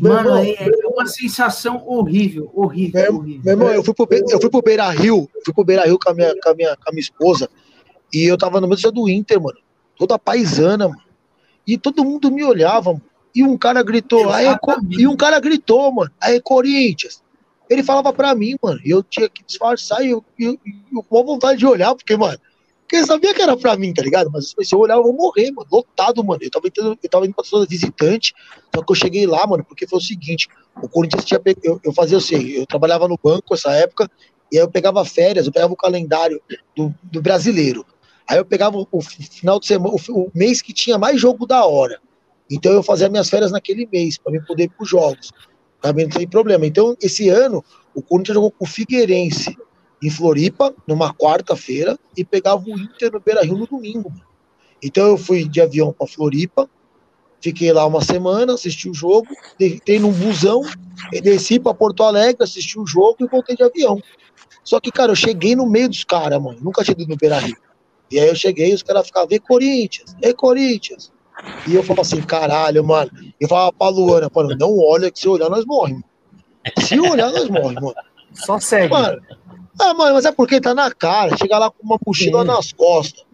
Mano, 0.00 0.36
é, 0.36 0.52
é, 0.52 0.70
uma 0.86 1.06
sensação 1.06 1.86
horrível, 1.86 2.50
horrível, 2.54 3.02
meu, 3.02 3.14
horrível. 3.16 3.42
Meu 3.44 3.52
irmão, 3.52 3.68
eu 3.68 3.84
fui 3.84 3.94
pro, 3.94 4.08
eu 4.10 4.40
fui 4.40 4.50
pro 4.50 4.62
Beira 4.62 4.88
Rio, 4.90 5.28
fui 5.44 5.52
pro 5.52 5.64
Beira 5.64 5.84
Rio 5.84 5.98
com 5.98 6.10
a, 6.10 6.14
minha, 6.14 6.34
com, 6.42 6.48
a 6.48 6.54
minha, 6.54 6.76
com 6.76 6.88
a 6.88 6.92
minha 6.92 7.00
esposa, 7.00 7.50
e 8.12 8.24
eu 8.24 8.38
tava 8.38 8.60
no 8.60 8.68
meio 8.68 8.92
do 8.92 9.08
Inter, 9.08 9.40
mano. 9.40 9.58
Toda 9.96 10.18
paisana, 10.18 10.88
mano. 10.88 11.02
E 11.66 11.76
todo 11.76 12.02
mundo 12.02 12.30
me 12.30 12.42
olhava, 12.42 12.92
mano. 12.92 13.02
E 13.34 13.44
um 13.44 13.56
cara 13.56 13.82
gritou, 13.82 14.30
aí, 14.30 14.46
e 14.90 15.06
um 15.06 15.16
cara 15.16 15.38
gritou, 15.38 15.92
mano, 15.92 16.10
aí 16.20 16.40
Corinthians. 16.40 17.22
Ele 17.68 17.82
falava 17.84 18.12
pra 18.12 18.34
mim, 18.34 18.56
mano, 18.60 18.80
e 18.84 18.90
eu 18.90 19.02
tinha 19.02 19.28
que 19.28 19.44
disfarçar 19.44 20.02
e 20.02 20.10
eu, 20.10 20.24
eu, 20.38 20.58
eu, 20.92 21.02
com 21.02 21.24
vontade 21.24 21.58
de 21.58 21.66
olhar, 21.66 21.94
porque, 21.94 22.16
mano, 22.16 22.38
porque 22.90 23.06
sabia 23.06 23.32
que 23.32 23.40
era 23.40 23.56
pra 23.56 23.76
mim, 23.76 23.94
tá 23.94 24.02
ligado? 24.02 24.28
Mas 24.32 24.52
se 24.60 24.74
eu 24.74 24.80
olhar, 24.80 24.96
eu 24.96 25.04
vou 25.04 25.12
morrer, 25.12 25.52
mano. 25.52 25.68
Lotado, 25.70 26.24
mano. 26.24 26.42
Eu 26.42 26.50
tava, 26.50 26.66
indo, 26.66 26.98
eu 27.00 27.08
tava 27.08 27.24
indo 27.24 27.32
pra 27.32 27.44
toda 27.48 27.64
visitante, 27.64 28.34
só 28.74 28.82
que 28.82 28.90
eu 28.90 28.96
cheguei 28.96 29.28
lá, 29.28 29.46
mano, 29.46 29.64
porque 29.64 29.86
foi 29.86 30.00
o 30.00 30.02
seguinte: 30.02 30.48
o 30.82 30.88
Corinthians 30.88 31.24
tinha. 31.24 31.40
Eu, 31.62 31.80
eu 31.84 31.92
fazia 31.92 32.18
assim, 32.18 32.48
eu 32.48 32.66
trabalhava 32.66 33.06
no 33.06 33.16
banco 33.22 33.54
essa 33.54 33.70
época, 33.70 34.10
e 34.50 34.58
aí 34.58 34.64
eu 34.64 34.68
pegava 34.68 35.04
férias, 35.04 35.46
eu 35.46 35.52
pegava 35.52 35.72
o 35.72 35.76
calendário 35.76 36.42
do, 36.76 36.92
do 37.04 37.22
brasileiro. 37.22 37.86
Aí 38.28 38.38
eu 38.38 38.44
pegava 38.44 38.76
o, 38.90 39.00
final 39.00 39.60
de 39.60 39.68
semana, 39.68 39.94
o, 39.94 40.12
o, 40.12 40.30
mês 40.34 40.60
que 40.60 40.72
tinha 40.72 40.98
mais 40.98 41.20
jogo 41.20 41.46
da 41.46 41.64
hora. 41.64 42.00
Então 42.50 42.72
eu 42.72 42.82
fazia 42.82 43.08
minhas 43.08 43.30
férias 43.30 43.52
naquele 43.52 43.88
mês, 43.92 44.18
para 44.18 44.32
mim 44.32 44.40
poder 44.44 44.64
ir 44.64 44.70
pros 44.70 44.88
jogos. 44.88 45.30
Também 45.80 46.06
não 46.06 46.12
tem 46.12 46.26
problema. 46.26 46.66
Então, 46.66 46.96
esse 47.00 47.28
ano, 47.28 47.64
o 47.94 48.02
Corinthians 48.02 48.34
jogou 48.34 48.50
com 48.50 48.64
o 48.64 48.68
Figueirense 48.68 49.56
em 50.02 50.10
Floripa, 50.10 50.74
numa 50.86 51.12
quarta-feira, 51.12 51.98
e 52.16 52.24
pegava 52.24 52.62
o 52.64 52.78
Inter 52.78 53.12
no 53.12 53.20
Beira 53.20 53.42
Rio 53.42 53.56
no 53.56 53.66
domingo. 53.66 54.12
Então 54.82 55.06
eu 55.08 55.18
fui 55.18 55.46
de 55.46 55.60
avião 55.60 55.92
para 55.92 56.06
Floripa, 56.06 56.68
fiquei 57.40 57.72
lá 57.72 57.86
uma 57.86 58.02
semana, 58.02 58.54
assisti 58.54 58.88
o 58.88 58.94
jogo, 58.94 59.28
deitei 59.58 59.98
num 59.98 60.12
busão, 60.12 60.62
desci 61.22 61.58
para 61.58 61.74
Porto 61.74 62.02
Alegre, 62.02 62.44
assisti 62.44 62.78
o 62.78 62.86
jogo 62.86 63.16
e 63.20 63.26
voltei 63.26 63.56
de 63.56 63.62
avião. 63.62 64.00
Só 64.64 64.80
que, 64.80 64.90
cara, 64.90 65.12
eu 65.12 65.16
cheguei 65.16 65.54
no 65.56 65.68
meio 65.68 65.88
dos 65.88 66.04
caras, 66.04 66.40
mano. 66.40 66.58
Nunca 66.60 66.84
tinha 66.84 66.92
ido 66.92 67.08
no 67.08 67.16
Beira 67.16 67.38
Rio. 67.38 67.56
E 68.10 68.18
aí 68.18 68.28
eu 68.28 68.34
cheguei 68.34 68.70
e 68.70 68.74
os 68.74 68.82
caras 68.82 69.06
ficavam, 69.06 69.28
vê 69.28 69.38
Corinthians, 69.38 70.14
vê 70.20 70.34
Corinthians. 70.34 71.12
E 71.66 71.74
eu 71.74 71.82
falava 71.82 72.02
assim, 72.02 72.20
caralho, 72.20 72.84
mano. 72.84 73.10
Eu 73.40 73.48
falava 73.48 73.72
pra 73.72 73.88
Luana, 73.88 74.30
mano, 74.34 74.56
não 74.58 74.78
olha, 74.78 75.10
que 75.10 75.18
se 75.18 75.28
olhar 75.28 75.48
nós 75.48 75.64
morremos. 75.64 76.02
Se 76.80 76.98
olhar, 77.00 77.32
nós 77.32 77.48
morremos, 77.48 77.82
mano. 77.82 77.94
Só 78.32 78.58
segue. 78.60 78.92
Mano, 78.92 79.20
ah, 79.78 79.94
mano, 79.94 80.14
mas 80.14 80.24
é 80.24 80.32
porque 80.32 80.60
tá 80.60 80.74
na 80.74 80.90
cara. 80.90 81.36
Chega 81.36 81.58
lá 81.58 81.70
com 81.70 81.82
uma 81.82 81.98
mochila 82.04 82.40
Sim. 82.40 82.46
nas 82.46 82.72
costas. 82.72 83.24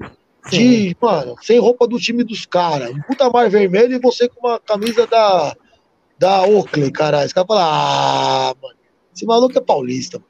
De, 0.51 0.91
Sim. 0.91 0.95
mano, 1.01 1.35
sem 1.43 1.59
roupa 1.59 1.87
do 1.87 1.99
time 1.99 2.23
dos 2.23 2.47
caras. 2.47 2.91
Um 2.91 3.03
puta 3.03 3.29
mar 3.31 3.49
vermelho 3.49 3.95
e 3.95 4.01
você 4.01 4.29
com 4.29 4.47
uma 4.47 4.61
camisa 4.61 5.07
da, 5.07 5.57
da 6.19 6.43
Oakley, 6.43 6.91
caralho. 6.91 7.27
Os 7.27 7.33
caras 7.33 7.49
falam, 7.49 7.65
ah, 7.65 8.55
mano, 8.61 8.77
esse 9.15 9.27
maluco 9.27 9.57
é 9.59 9.61
paulista. 9.61 10.23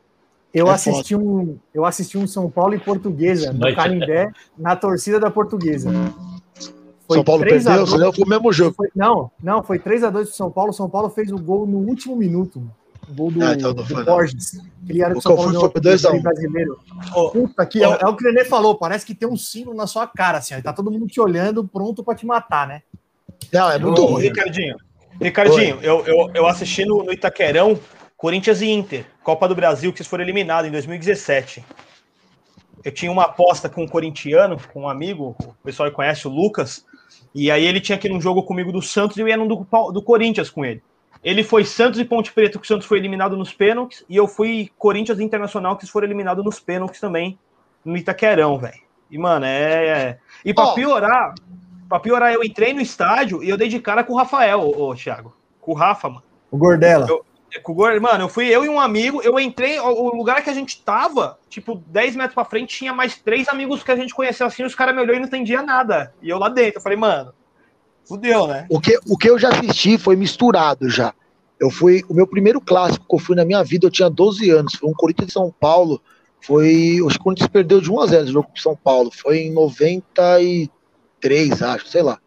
Eu, 0.54 0.68
é 0.68 0.70
assisti 0.70 1.14
um, 1.14 1.58
eu 1.74 1.84
assisti 1.84 2.16
um 2.16 2.26
São 2.26 2.50
Paulo 2.50 2.74
e 2.74 2.78
Portuguesa, 2.78 3.52
no 3.52 3.74
Canindé, 3.74 4.30
na 4.56 4.74
torcida 4.74 5.20
da 5.20 5.30
Portuguesa. 5.30 5.90
Foi 7.06 7.18
São 7.18 7.24
Paulo 7.24 7.44
perdeu, 7.44 7.86
foi 7.86 8.24
o 8.24 8.28
mesmo 8.28 8.52
jogo. 8.52 8.74
Foi, 8.74 8.88
não, 8.96 9.30
não, 9.42 9.62
foi 9.62 9.78
3x2 9.78 10.10
pro 10.10 10.26
São 10.26 10.50
Paulo. 10.50 10.72
São 10.72 10.88
Paulo 10.88 11.10
fez 11.10 11.30
o 11.30 11.38
gol 11.38 11.66
no 11.66 11.78
último 11.78 12.16
minuto. 12.16 12.58
Mano. 12.58 12.74
O 13.08 13.14
gol 13.14 13.30
do, 13.30 13.44
ah, 13.44 13.54
então 13.54 13.72
do 13.72 14.04
Borges. 14.04 14.60
Ele 14.88 15.02
era 15.02 15.14
do 15.14 15.20
São 15.20 15.36
Paulo 15.36 15.70
foi, 15.72 15.80
dois 15.80 16.04
a 16.04 16.12
um. 16.12 16.20
brasileiro. 16.20 16.78
Oh, 17.14 17.30
Puta, 17.30 17.62
aqui, 17.62 17.80
oh. 17.80 17.94
é, 17.94 17.98
é, 18.02 18.06
o 18.06 18.16
que 18.16 18.24
o 18.24 18.32
Nenê 18.32 18.44
falou, 18.44 18.76
parece 18.76 19.04
que 19.04 19.14
tem 19.14 19.28
um 19.28 19.36
sino 19.36 19.74
na 19.74 19.86
sua 19.86 20.06
cara, 20.06 20.38
assim, 20.38 20.54
ó, 20.54 20.60
tá 20.60 20.72
todo 20.72 20.90
mundo 20.90 21.06
te 21.06 21.20
olhando, 21.20 21.66
pronto 21.66 22.02
para 22.02 22.14
te 22.14 22.26
matar, 22.26 22.66
né? 22.66 22.82
Não, 23.52 23.70
é 23.70 23.78
muito 23.78 24.02
oh, 24.02 24.06
ruim. 24.06 24.22
Ricardinho, 24.22 24.76
Ricardinho 25.20 25.78
eu, 25.82 26.04
eu, 26.06 26.30
eu 26.34 26.46
assisti 26.46 26.84
no, 26.84 27.02
no 27.02 27.12
Itaquerão 27.12 27.78
Corinthians 28.16 28.62
e 28.62 28.70
Inter, 28.70 29.06
Copa 29.22 29.46
do 29.46 29.54
Brasil, 29.54 29.92
que 29.92 29.98
eles 29.98 30.08
foram 30.08 30.24
eliminados 30.24 30.68
em 30.68 30.72
2017. 30.72 31.62
Eu 32.82 32.92
tinha 32.92 33.12
uma 33.12 33.24
aposta 33.24 33.68
com 33.68 33.82
um 33.82 33.88
corintiano, 33.88 34.56
com 34.72 34.82
um 34.82 34.88
amigo, 34.88 35.36
o 35.40 35.54
pessoal 35.62 35.90
conhece, 35.92 36.26
o 36.26 36.30
Lucas, 36.30 36.84
e 37.34 37.50
aí 37.50 37.66
ele 37.66 37.80
tinha 37.80 37.98
que 37.98 38.08
ir 38.08 38.10
num 38.10 38.20
jogo 38.20 38.42
comigo 38.42 38.72
do 38.72 38.80
Santos 38.80 39.16
e 39.16 39.20
eu 39.20 39.28
ia 39.28 39.36
num 39.36 39.46
do, 39.46 39.66
do 39.92 40.02
Corinthians 40.02 40.48
com 40.48 40.64
ele. 40.64 40.82
Ele 41.27 41.43
foi 41.43 41.65
Santos 41.65 41.98
e 41.98 42.05
Ponte 42.05 42.32
Preta, 42.32 42.57
que 42.57 42.65
o 42.65 42.69
Santos 42.69 42.86
foi 42.86 42.98
eliminado 42.98 43.36
nos 43.36 43.53
pênaltis, 43.53 44.05
e 44.09 44.15
eu 44.15 44.28
fui 44.28 44.70
Corinthians 44.78 45.19
Internacional, 45.19 45.77
que 45.77 45.82
eles 45.82 45.90
foram 45.90 46.07
eliminados 46.07 46.44
nos 46.44 46.61
pênaltis 46.61 47.01
também, 47.01 47.36
no 47.85 47.97
Itaquerão, 47.97 48.57
velho. 48.57 48.81
E, 49.11 49.19
mano, 49.19 49.44
é. 49.44 49.89
é... 49.89 50.19
E 50.44 50.55
pra 50.55 50.66
oh. 50.66 50.74
piorar, 50.74 51.35
pra 51.89 51.98
piorar, 51.98 52.32
eu 52.32 52.44
entrei 52.44 52.73
no 52.73 52.81
estádio 52.81 53.43
e 53.43 53.48
eu 53.48 53.57
dei 53.57 53.66
de 53.66 53.81
cara 53.81 54.05
com 54.05 54.12
o 54.12 54.16
Rafael, 54.16 54.61
ô, 54.61 54.90
ô 54.90 54.94
Thiago. 54.94 55.36
Com 55.61 55.73
o 55.73 55.74
Rafa, 55.74 56.09
mano. 56.09 56.23
O 56.48 56.57
Gordela. 56.57 57.09
Eu, 57.09 57.27
é, 57.53 57.59
com 57.59 57.73
o 57.73 57.74
Gordela, 57.74 58.01
mano, 58.01 58.23
eu 58.23 58.28
fui 58.28 58.47
eu 58.47 58.65
e 58.65 58.69
um 58.69 58.78
amigo, 58.78 59.20
eu 59.20 59.36
entrei, 59.40 59.81
o 59.81 60.15
lugar 60.15 60.44
que 60.44 60.51
a 60.51 60.55
gente 60.55 60.81
tava, 60.85 61.40
tipo, 61.48 61.82
10 61.89 62.15
metros 62.15 62.35
pra 62.35 62.44
frente, 62.44 62.78
tinha 62.78 62.93
mais 62.93 63.19
três 63.19 63.48
amigos 63.48 63.82
que 63.82 63.90
a 63.90 63.97
gente 63.97 64.15
conhecia 64.15 64.47
assim, 64.47 64.62
os 64.62 64.77
caras 64.77 64.94
me 64.94 65.03
olhou 65.03 65.16
e 65.16 65.19
não 65.19 65.27
entendia 65.27 65.61
nada. 65.61 66.15
E 66.23 66.28
eu 66.28 66.39
lá 66.39 66.48
dentro, 66.48 66.78
eu 66.78 66.82
falei, 66.82 66.97
mano, 66.97 67.35
Fudeu, 68.06 68.46
né? 68.46 68.66
O 68.70 68.80
que, 68.80 68.98
o 69.06 69.16
que 69.16 69.28
eu 69.28 69.38
já 69.38 69.48
assisti 69.48 69.98
foi 69.98 70.16
misturado 70.16 70.88
já. 70.88 71.12
Eu 71.58 71.70
fui. 71.70 72.04
O 72.08 72.14
meu 72.14 72.26
primeiro 72.26 72.60
clássico 72.60 73.06
que 73.08 73.14
eu 73.14 73.18
fui 73.18 73.34
na 73.34 73.44
minha 73.44 73.64
vida, 73.64 73.86
eu 73.86 73.90
tinha 73.90 74.08
12 74.08 74.48
anos. 74.50 74.74
Foi 74.74 74.88
um 74.88 74.94
Corinthians 74.94 75.28
de 75.28 75.32
São 75.32 75.52
Paulo. 75.58 76.00
Foi. 76.40 76.98
Acho 77.06 77.16
que 77.16 77.20
o 77.20 77.24
Corinthians 77.24 77.48
perdeu 77.48 77.80
de 77.80 77.90
1 77.90 78.00
a 78.00 78.06
0 78.06 78.24
o 78.24 78.32
jogo 78.32 78.48
com 78.48 78.56
São 78.56 78.76
Paulo. 78.76 79.10
Foi 79.12 79.38
em 79.38 79.52
93, 79.52 81.62
acho, 81.62 81.88
sei 81.88 82.02
lá. 82.02 82.20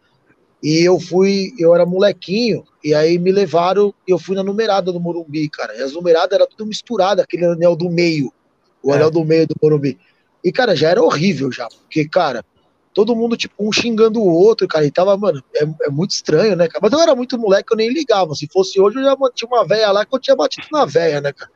E 0.62 0.86
eu 0.86 1.00
fui, 1.00 1.54
eu 1.58 1.74
era 1.74 1.86
molequinho, 1.86 2.64
e 2.84 2.92
aí 2.92 3.18
me 3.18 3.32
levaram, 3.32 3.94
e 4.06 4.10
eu 4.10 4.18
fui 4.18 4.36
na 4.36 4.42
numerada 4.42 4.92
do 4.92 5.00
Morumbi, 5.00 5.48
cara. 5.48 5.74
E 5.74 5.82
as 5.82 5.94
numeradas 5.94 6.32
era 6.32 6.46
tudo 6.46 6.66
misturado, 6.66 7.22
aquele 7.22 7.46
anel 7.46 7.74
do 7.74 7.88
meio, 7.88 8.30
o 8.82 8.92
é. 8.92 8.96
anel 8.96 9.10
do 9.10 9.24
meio 9.24 9.46
do 9.46 9.56
Morumbi. 9.62 9.98
E, 10.44 10.52
cara, 10.52 10.76
já 10.76 10.90
era 10.90 11.02
horrível 11.02 11.50
já, 11.50 11.66
porque, 11.66 12.06
cara, 12.06 12.44
todo 12.92 13.14
mundo, 13.14 13.36
tipo, 13.36 13.54
um 13.58 13.72
xingando 13.72 14.20
o 14.20 14.26
outro, 14.26 14.66
cara, 14.66 14.84
e 14.84 14.90
tava, 14.90 15.16
mano, 15.16 15.42
é, 15.54 15.64
é 15.86 15.90
muito 15.90 16.10
estranho, 16.10 16.56
né, 16.56 16.68
cara? 16.68 16.80
Mas 16.82 16.92
eu 16.92 17.00
era 17.00 17.14
muito 17.14 17.38
moleque, 17.38 17.72
eu 17.72 17.76
nem 17.76 17.92
ligava. 17.92 18.34
Se 18.34 18.48
fosse 18.48 18.80
hoje, 18.80 18.98
eu 18.98 19.04
já 19.04 19.16
tinha 19.34 19.48
uma 19.48 19.64
véia 19.64 19.90
lá 19.90 20.04
que 20.04 20.14
eu 20.14 20.18
tinha 20.18 20.36
batido 20.36 20.66
na 20.72 20.84
véia, 20.84 21.20
né, 21.20 21.32
cara? 21.32 21.50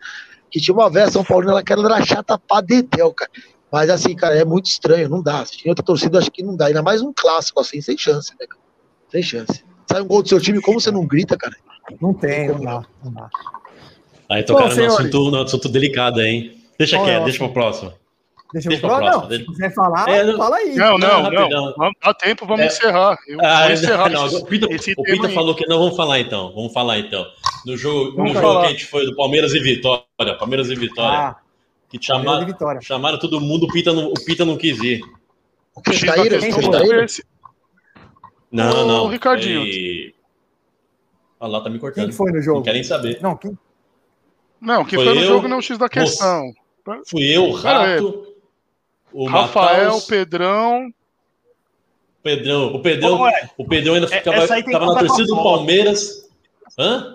Que 0.51 0.61
tinha 0.61 0.74
uma 0.74 0.89
véia 0.89 1.11
São 1.11 1.24
Paulina 1.24 1.55
lá 1.55 1.62
que 1.62 1.73
era 1.73 2.05
chata 2.05 2.39
pra 2.39 2.61
dedéu, 2.61 3.12
cara. 3.12 3.31
Mas 3.70 3.90
assim, 3.90 4.15
cara, 4.15 4.36
é 4.36 4.44
muito 4.44 4.66
estranho, 4.66 5.09
não 5.09 5.20
dá. 5.20 5.44
Se 5.44 5.56
tinha 5.59 5.73
outra 5.73 5.85
torcida, 5.85 6.19
acho 6.19 6.31
que 6.31 6.44
não 6.44 6.55
dá. 6.56 6.66
Ainda 6.66 6.82
mais 6.82 7.02
um 7.02 7.12
clássico 7.12 7.61
assim, 7.61 7.81
sem 7.81 7.98
chance, 7.98 8.31
né, 8.39 8.47
cara? 8.47 8.62
Sem 9.11 9.23
chance. 9.23 9.65
Sai 9.90 10.01
um 10.01 10.06
gol 10.06 10.23
do 10.23 10.28
seu 10.28 10.40
time, 10.40 10.61
como 10.61 10.81
você 10.81 10.93
não 10.93 11.05
grita, 11.05 11.36
cara? 11.36 11.56
Não 12.01 12.15
tem, 12.15 12.48
não 12.48 12.61
dá, 12.61 12.82
não 13.02 13.12
dá. 13.12 13.28
Aí 14.28 14.43
tocaram 14.44 14.74
no 14.74 14.85
assunto, 14.86 15.31
no 15.31 15.43
assunto 15.43 15.69
delicado, 15.69 16.20
hein? 16.20 16.56
Deixa 16.78 17.02
quieto, 17.02 17.24
deixa 17.24 17.39
pro 17.39 17.52
próximo. 17.52 17.93
Deixa, 18.55 18.72
eu 18.72 18.78
falar, 18.78 19.10
não. 19.10 19.28
Se 19.28 19.44
quiser 19.47 19.74
falar, 19.74 20.09
é, 20.09 20.36
fala 20.36 20.56
aí. 20.59 20.76
Não, 20.76 20.97
não, 20.97 21.28
não. 21.28 21.48
não. 21.76 21.90
Dá 22.01 22.14
tempo, 22.14 22.47
vamos 22.47 22.60
é. 22.62 22.66
encerrar. 22.68 23.18
Eu 23.26 23.40
ah, 23.43 23.64
vou 23.64 23.72
encerrar. 23.72 24.10
Não, 24.14 24.26
o 24.28 24.47
Pita, 24.47 24.66
o 24.66 25.02
Pita 25.02 25.28
falou 25.31 25.56
que 25.56 25.66
não, 25.66 25.81
vamos 25.81 25.97
falar 25.97 26.20
então. 26.20 26.52
Vamos 26.55 26.72
falar 26.72 27.01
então. 27.01 27.26
No 27.66 27.76
jogo, 27.76 28.22
no 28.22 28.32
jogo 28.32 28.60
que 28.60 28.66
a 28.66 28.68
gente 28.68 28.86
foi 28.86 29.06
do 29.06 29.16
Palmeiras 29.16 29.52
e 29.55 29.59
Vitória. 29.59 30.05
Palmeiras 30.39 30.70
e 30.70 30.76
Vitória. 30.76 31.18
Ah, 31.18 31.36
que 31.89 31.98
chamaram, 32.01 32.47
Vitória. 32.47 32.81
chamaram 32.81 33.18
todo 33.18 33.40
mundo, 33.40 33.64
o 33.64 33.72
Pita 33.72 33.93
não, 33.93 34.06
o 34.06 34.14
Pita 34.24 34.44
não 34.44 34.56
quis 34.56 34.78
ir. 34.78 35.01
O 35.74 35.82
que 35.82 35.93
saíram? 35.94 36.39
Não, 38.52 38.86
não. 38.86 39.05
O 39.06 39.09
Ricardinho. 39.09 39.64
E... 39.64 40.14
Olha 41.40 41.52
lá, 41.55 41.60
tá 41.60 41.68
me 41.68 41.81
cortando. 41.81 42.05
Quem 42.05 42.12
foi 42.12 42.31
no 42.31 42.40
jogo? 42.40 42.59
Não 42.59 42.64
querem 42.64 42.85
saber. 42.85 43.18
Não, 43.20 43.36
quem? 43.36 43.59
Não, 44.60 44.85
quem 44.85 44.97
foi, 44.97 45.06
foi 45.06 45.14
no 45.16 45.20
eu, 45.22 45.26
jogo 45.26 45.48
não 45.48 45.56
é 45.56 45.59
o 45.59 45.62
X 45.62 45.76
da 45.76 45.89
questão. 45.89 46.52
Fui 47.09 47.24
eu, 47.24 47.47
o 47.47 47.52
Rato, 47.52 48.34
o 49.15 49.27
Rafael, 49.27 50.01
Pedrão. 50.03 50.93
Pedrão, 52.20 52.74
o 52.74 52.82
Pedrão, 52.82 53.28
é? 53.28 53.51
o 53.57 53.65
Pedrão 53.65 53.95
ainda 53.95 54.09
ficava, 54.09 54.47
tava 54.47 54.86
na 54.86 54.99
torcida 54.99 55.28
do 55.28 55.36
Palmeiras. 55.36 56.28
Hã? 56.77 57.15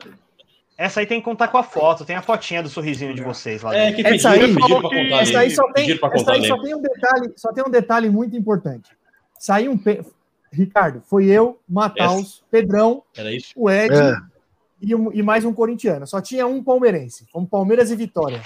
Essa 0.78 1.02
aí 1.02 1.06
tem 1.06 1.20
que 1.20 1.26
contar 1.26 1.50
com 1.50 1.58
a 1.58 1.64
foto, 1.64 2.06
tem 2.06 2.16
a 2.16 2.22
fotinha 2.22 2.64
do 2.64 2.70
sorrisinho 2.70 3.14
de 3.14 3.22
vocês 3.22 3.64
lá. 3.64 3.76
É, 3.76 3.92
que 3.92 3.98
pediram, 3.98 4.16
essa 4.16 4.30
aí, 4.30 4.40
pediram 4.40 4.80
pra 4.80 4.90
contar. 4.90 5.22
Essa 5.22 5.40
aí 5.40 5.52
só 5.52 5.74
tem, 5.74 5.92
essa 5.92 6.32
aí 6.32 6.48
só 6.48 6.62
tem 6.62 6.74
um 6.74 6.82
detalhe, 6.82 7.34
só 7.36 7.52
tem 7.52 7.64
um 7.68 7.70
detalhe 7.70 8.10
muito 8.10 8.38
importante. 8.38 8.92
Saiu 9.38 9.74
um 9.74 9.80
Ricardo, 10.54 11.02
foi 11.06 11.26
eu, 11.26 11.60
Mataus, 11.68 12.44
Pedrão, 12.50 13.04
o 13.56 13.70
Ed 13.70 13.94
é. 13.94 14.16
e, 14.82 14.92
e, 14.92 15.22
mais 15.22 15.44
um 15.44 15.54
corintiano. 15.54 16.08
Só 16.08 16.22
tinha 16.22 16.48
um 16.48 16.64
palmeirense, 16.64 17.26
como 17.32 17.46
Palmeiras 17.46 17.92
e 17.92 17.96
Vitória. 17.96 18.42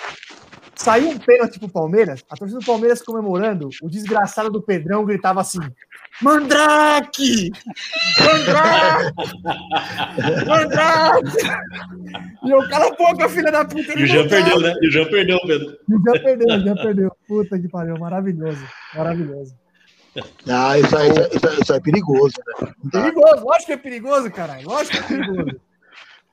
Saiu 0.84 1.12
um 1.12 1.18
pênalti 1.18 1.60
pro 1.60 1.70
Palmeiras, 1.70 2.26
a 2.30 2.36
torcida 2.36 2.60
do 2.60 2.66
Palmeiras 2.66 3.02
comemorando, 3.02 3.70
o 3.82 3.90
desgraçado 3.90 4.50
do 4.50 4.62
Pedrão 4.62 5.06
gritava 5.06 5.40
assim: 5.40 5.60
Mandrake! 6.22 7.50
Mandrake! 8.20 9.14
Mandrake! 10.46 11.38
E 12.44 12.52
eu, 12.52 12.68
cala 12.68 12.88
a 12.88 12.96
boca, 12.96 13.30
filha 13.30 13.50
da 13.50 13.64
puta. 13.64 13.98
E 13.98 14.04
o 14.04 14.08
Jean 14.08 14.28
perdeu, 14.28 14.60
né? 14.60 14.74
E 14.82 14.88
o 14.90 14.92
Jean 14.92 15.06
perdeu, 15.06 15.40
Pedro. 15.48 15.78
E 15.88 15.96
o 15.96 16.02
Jean 16.04 16.22
perdeu, 16.22 16.58
o 16.58 16.60
Jean 16.60 16.76
perdeu. 16.76 17.16
Puta 17.30 17.58
que 17.58 17.70
pariu, 17.70 17.98
maravilhoso. 17.98 18.68
Maravilhoso. 18.94 19.56
Ah, 20.50 20.78
isso 20.78 20.98
aí, 20.98 21.10
isso, 21.12 21.48
aí, 21.48 21.60
isso 21.62 21.72
aí 21.72 21.80
é 21.80 21.82
perigoso, 21.82 22.34
né? 22.62 22.74
Perigoso, 22.92 23.46
lógico 23.46 23.68
que 23.68 23.72
é 23.72 23.78
perigoso, 23.78 24.30
caralho. 24.30 24.68
Lógico 24.68 24.98
que 24.98 25.14
é 25.14 25.18
perigoso. 25.18 25.62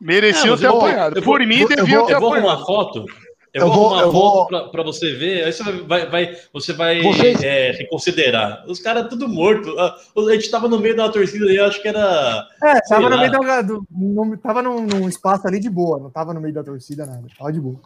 Merecia 0.01 0.57
ter 0.57 0.67
apanhado. 0.67 1.23
Por 1.23 1.39
mim, 1.47 1.65
devia 1.69 1.69
ter 1.69 1.83
apanhado. 1.83 2.11
Eu 2.11 2.21
vou 2.21 2.37
uma 2.37 2.67
foto 2.67 3.07
eu, 3.53 3.63
eu 3.63 3.73
vou, 3.73 4.01
eu 4.01 4.13
vou 4.13 4.47
para 4.47 4.83
você 4.85 5.13
ver, 5.13 5.45
aí 5.45 5.53
você 5.53 5.65
vai, 5.83 6.07
vai 6.07 6.37
você 6.53 6.73
vai 6.73 7.03
Vocês... 7.03 7.43
é, 7.43 7.73
reconsiderar. 7.73 8.65
Os 8.69 8.79
caras 8.79 9.09
tudo 9.09 9.29
morto. 9.29 9.77
Ah, 9.77 9.97
a 10.17 10.33
gente 10.33 10.51
tava 10.51 10.69
no 10.69 10.79
meio 10.79 10.97
da 10.97 11.09
torcida 11.09 11.47
aí, 11.47 11.59
acho 11.59 11.83
que 11.83 11.89
era. 11.89 12.47
É, 12.63 12.81
tava 12.89 13.11
no 13.11 13.19
meio 13.19 13.33
da, 13.33 13.63
do, 13.63 13.85
no, 13.91 14.37
tava 14.39 14.63
num, 14.63 14.87
num, 14.87 15.09
espaço 15.09 15.49
ali 15.49 15.59
de 15.59 15.69
boa, 15.69 15.99
não 15.99 16.11
tava 16.11 16.33
no 16.33 16.41
meio 16.41 16.55
da 16.55 16.63
torcida, 16.63 17.05
nada. 17.05 17.27
Tava 17.37 17.53
de 17.53 17.61
boa. 17.61 17.81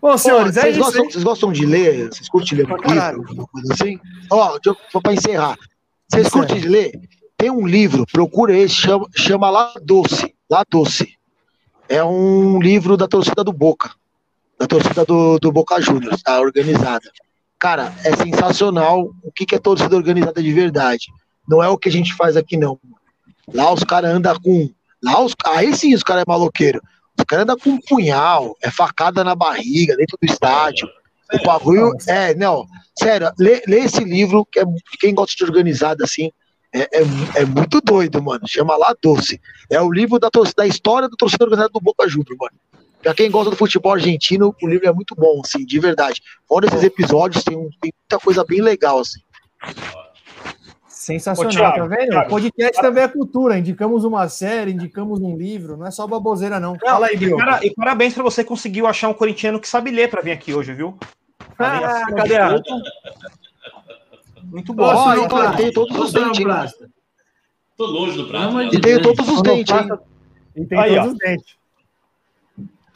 Bom, 0.00 0.18
senhores, 0.18 0.56
é 0.56 0.62
vocês, 0.62 0.76
isso, 0.76 0.84
gostam, 0.84 1.04
vocês 1.04 1.24
gostam 1.24 1.52
de 1.52 1.64
ler? 1.64 2.08
Vocês 2.08 2.28
curtem 2.28 2.58
ler 2.58 2.66
um 2.66 2.76
livro, 2.76 3.20
alguma 3.20 3.46
coisa 3.46 3.72
assim? 3.74 4.00
Ó, 4.28 4.58
oh, 4.94 5.00
para 5.00 5.12
encerrar. 5.12 5.56
Vocês 6.10 6.28
curtem 6.28 6.60
de 6.60 6.66
ler? 6.66 7.00
Tem 7.36 7.48
um 7.48 7.64
livro, 7.64 8.04
procura 8.10 8.56
esse, 8.56 8.74
chama, 8.74 9.06
chama 9.14 9.48
Lá 9.50 9.72
Doce. 9.84 10.34
Lá 10.50 10.64
Doce 10.68 11.16
é 11.92 12.02
um 12.02 12.58
livro 12.58 12.96
da 12.96 13.06
torcida 13.06 13.44
do 13.44 13.52
Boca, 13.52 13.90
da 14.58 14.66
torcida 14.66 15.04
do, 15.04 15.38
do 15.38 15.52
Boca 15.52 15.78
Juniors, 15.78 16.22
tá 16.22 16.40
organizada. 16.40 17.04
Cara, 17.58 17.94
é 18.02 18.16
sensacional 18.16 19.10
o 19.22 19.30
que, 19.30 19.44
que 19.44 19.54
é 19.54 19.58
torcida 19.58 19.94
organizada 19.94 20.42
de 20.42 20.52
verdade. 20.54 21.08
Não 21.46 21.62
é 21.62 21.68
o 21.68 21.76
que 21.76 21.90
a 21.90 21.92
gente 21.92 22.14
faz 22.14 22.34
aqui, 22.34 22.56
não. 22.56 22.80
Lá 23.52 23.70
os 23.70 23.84
caras 23.84 24.10
andam 24.10 24.40
com. 24.40 24.70
Lá 25.02 25.20
os, 25.20 25.34
aí 25.44 25.76
sim 25.76 25.94
os 25.94 26.02
caras 26.02 26.22
é 26.26 26.30
maloqueiro. 26.30 26.80
Os 27.18 27.24
caras 27.26 27.42
andam 27.42 27.58
com 27.58 27.70
um 27.70 27.80
punhal, 27.86 28.56
é 28.62 28.70
facada 28.70 29.22
na 29.22 29.34
barriga, 29.34 29.94
dentro 29.94 30.16
do 30.20 30.24
estádio. 30.24 30.88
O 31.34 31.46
bagulho. 31.46 31.92
É, 32.08 32.34
não. 32.34 32.64
Sério, 32.98 33.30
lê, 33.38 33.62
lê 33.68 33.80
esse 33.80 34.02
livro, 34.02 34.46
que 34.50 34.60
é 34.60 34.64
quem 34.98 35.14
gosta 35.14 35.36
de 35.36 35.44
organizada 35.44 36.04
assim 36.04 36.30
é, 36.72 36.80
é, 36.80 37.02
é, 37.36 37.44
muito 37.44 37.80
doido, 37.80 38.22
mano. 38.22 38.46
Chama 38.46 38.76
lá 38.76 38.94
Doce. 39.00 39.40
É 39.70 39.80
o 39.80 39.92
livro 39.92 40.18
da, 40.18 40.28
da 40.56 40.66
história 40.66 41.08
do 41.08 41.16
torcedor 41.16 41.48
organizado 41.48 41.72
do 41.72 41.80
Boca 41.80 42.08
Juniors, 42.08 42.36
mano. 42.38 42.52
Pra 43.02 43.14
quem 43.14 43.30
gosta 43.30 43.50
do 43.50 43.56
futebol 43.56 43.92
argentino, 43.92 44.54
o 44.62 44.68
livro 44.68 44.88
é 44.88 44.92
muito 44.92 45.14
bom, 45.14 45.42
assim, 45.44 45.66
de 45.66 45.78
verdade. 45.78 46.22
Fora 46.48 46.66
esses 46.66 46.84
episódios, 46.84 47.42
tem, 47.42 47.56
um, 47.56 47.68
tem 47.80 47.92
muita 48.00 48.24
coisa 48.24 48.44
bem 48.44 48.62
legal, 48.62 49.00
assim. 49.00 49.20
Sensacional, 50.86 51.50
Ô, 51.50 51.56
Thiago, 51.56 51.88
tá 51.88 51.96
vendo? 51.96 52.10
Thiago, 52.10 52.30
podcast 52.30 52.72
Thiago. 52.72 52.88
também 52.88 53.02
é 53.02 53.08
cultura. 53.08 53.58
Indicamos 53.58 54.04
uma 54.04 54.28
série, 54.28 54.70
indicamos 54.70 55.20
um 55.20 55.36
livro, 55.36 55.76
não 55.76 55.86
é 55.86 55.90
só 55.90 56.06
baboseira, 56.06 56.60
não. 56.60 56.74
não 56.74 56.78
Fala 56.78 57.08
aí, 57.08 57.16
Bill. 57.16 57.36
E, 57.62 57.74
parabéns 57.74 58.14
para 58.14 58.22
você 58.22 58.44
conseguiu 58.44 58.86
achar 58.86 59.08
um 59.08 59.14
corintiano 59.14 59.60
que 59.60 59.68
sabe 59.68 59.90
ler 59.90 60.08
para 60.08 60.22
vir 60.22 60.30
aqui 60.30 60.54
hoje, 60.54 60.72
viu? 60.72 60.96
Ah, 61.58 62.06
cadê 62.14 62.36
a... 62.36 62.54
Muito 64.52 64.74
bom. 64.74 64.84
Ó, 64.84 65.14
oh, 65.14 65.56
tem 65.56 65.72
todos 65.72 65.98
os 65.98 66.12
dentes. 66.12 66.44
Tô 67.74 67.86
longe 67.86 68.18
do 68.18 68.28
prato. 68.28 68.74
E 68.74 68.80
tem 68.80 69.00
todos 69.00 69.26
os 69.26 69.42
dentes, 69.42 69.74
hein? 69.74 69.88
E 70.54 70.66
tem 70.66 70.78
Aí, 70.78 70.94
todos 70.94 71.08
ó. 71.08 71.12
os 71.12 71.18
dentes. 71.18 71.56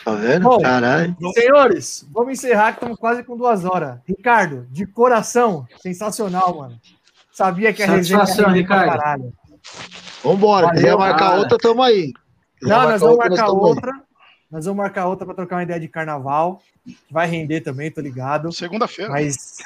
Tá 0.04 0.12
vendo? 0.12 0.42
Bom, 0.42 0.60
Caralho. 0.60 1.16
Senhores, 1.32 2.06
vamos 2.12 2.34
encerrar 2.34 2.72
que 2.72 2.76
estamos 2.76 2.98
quase 2.98 3.24
com 3.24 3.38
duas 3.38 3.64
horas. 3.64 3.98
Ricardo, 4.06 4.66
de 4.70 4.86
coração, 4.86 5.66
sensacional, 5.80 6.58
mano. 6.58 6.78
Sabia 7.32 7.72
que 7.72 7.82
a 7.82 7.86
resenha 7.86 8.22
era 8.22 8.50
Ricardo. 8.50 8.90
caralho. 8.90 9.32
Vambora, 10.22 10.66
Valeu, 10.66 10.98
marcar 10.98 11.18
cara. 11.30 11.38
outra, 11.38 11.58
tamo 11.58 11.82
aí. 11.82 12.12
Não, 12.60 12.82
nós 12.82 13.00
vamos 13.00 13.16
marcar 13.16 13.48
outra. 13.48 13.92
Nós 14.50 14.66
vamos 14.66 14.76
marcar 14.76 15.06
outra 15.06 15.24
para 15.24 15.34
trocar 15.34 15.56
uma 15.56 15.62
ideia 15.62 15.80
de 15.80 15.88
carnaval. 15.88 16.62
Vai 17.10 17.26
render 17.26 17.62
também, 17.62 17.90
tô 17.90 18.02
ligado. 18.02 18.52
Segunda-feira. 18.52 19.10
Mas 19.10 19.58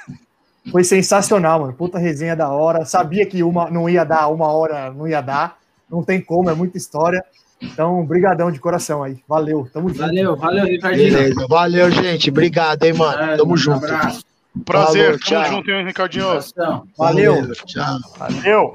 foi 0.70 0.85
sensacional, 0.85 1.61
mano. 1.61 1.73
Puta 1.73 1.99
resenha 1.99 2.37
da 2.37 2.49
hora. 2.51 2.85
Sabia 2.85 3.24
que 3.24 3.43
uma 3.43 3.70
não 3.70 3.89
ia 3.89 4.05
dar, 4.05 4.28
uma 4.28 4.53
hora 4.53 4.93
não 4.93 5.07
ia 5.09 5.20
dar. 5.20 5.59
Não 5.89 6.03
tem 6.03 6.20
como, 6.20 6.51
é 6.51 6.55
muita 6.55 6.77
história. 6.77 7.24
Então, 7.61 8.05
brigadão 8.05 8.51
de 8.51 8.59
coração 8.59 9.03
aí. 9.03 9.19
Valeu, 9.28 9.69
tamo 9.73 9.89
junto. 9.89 10.01
Valeu, 10.01 10.37
valeu, 10.37 10.65
Ricardinho. 10.65 11.12
Beleza, 11.12 11.47
valeu, 11.49 11.91
gente. 11.91 12.31
Obrigado, 12.31 12.85
hein, 12.85 12.93
mano. 12.93 13.37
Tamo 13.37 13.55
um 13.55 13.57
junto. 13.57 13.85
Abraço. 13.85 14.24
Prazer, 14.65 15.05
Falou, 15.05 15.19
tamo 15.19 15.19
tchau. 15.19 15.45
junto, 15.45 15.70
hein, 15.70 15.87
Ricardinho. 15.87 16.27
Valeu. 16.97 17.35
valeu. 17.35 17.53
Tchau. 17.66 17.99
Valeu. 18.19 18.74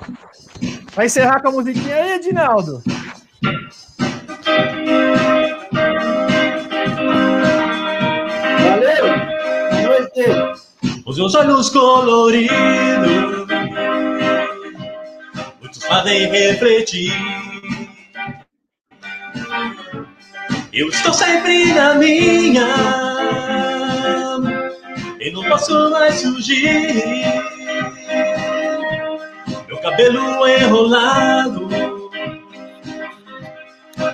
Vai 0.96 1.06
encerrar 1.08 1.42
com 1.42 1.50
a 1.50 1.52
musiquinha 1.52 1.96
aí, 1.96 2.12
Edinaldo. 2.14 2.84
Valeu. 8.60 9.06
Boa 9.72 10.00
noite 10.00 10.65
os 11.06 11.18
meus 11.18 11.36
olhos 11.36 11.70
coloridos, 11.70 12.56
muitos 15.62 15.86
fazem 15.86 16.32
refletir. 16.32 17.14
Eu 20.74 20.90
estou 20.90 21.14
sempre 21.14 21.74
na 21.74 21.94
minha, 21.94 22.68
e 25.22 25.32
não 25.32 25.44
posso 25.44 25.92
mais 25.92 26.22
fugir. 26.22 27.24
Meu 29.68 29.78
cabelo 29.78 30.48
enrolado, 30.48 31.70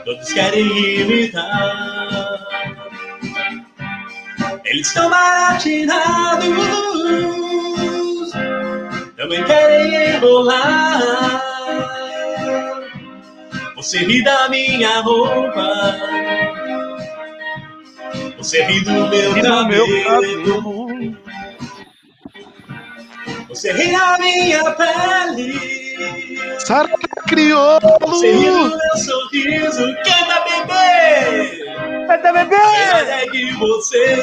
todos 0.03 0.34
querem 0.34 0.68
imitar. 0.99 2.20
Estão 4.82 5.12
baratinados, 5.12 6.48
também 9.16 9.44
querem 9.44 10.16
enrolar. 10.16 11.41
Você 13.76 13.99
ri 13.99 14.24
da 14.24 14.49
minha 14.49 15.02
roupa, 15.02 15.98
você 18.38 18.64
ri 18.64 18.80
do 18.82 19.08
meu 19.08 19.40
cabelo, 19.44 21.16
você 23.49 23.72
ri 23.74 23.91
da 23.91 24.18
minha 24.18 24.72
pele. 24.72 25.81
Sara 26.59 26.89
criou. 27.27 27.80
Você 28.01 28.31
ri 28.31 28.45
do 28.45 28.69
meu 28.69 28.97
sorriso, 28.97 29.84
canta 30.03 30.43
bebê. 30.43 31.61
Canta, 32.07 32.34
bebê! 32.34 32.55
É 32.55 33.26
que 33.30 33.53
você, 33.53 34.18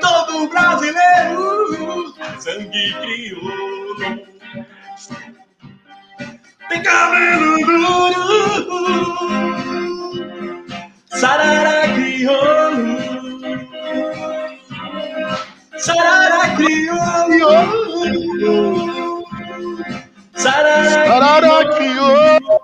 todo 0.00 0.48
brasileiro, 0.48 2.14
sangue 2.38 2.94
crioulo. 3.00 3.96
Tem 6.68 6.82
cabelo 6.82 7.58
duro, 7.66 9.04
sarara 11.08 11.88
crioulo. 11.94 12.94
Sarara 15.76 16.56
crioulo. 16.56 17.94
Sararaquiolo. 20.36 22.60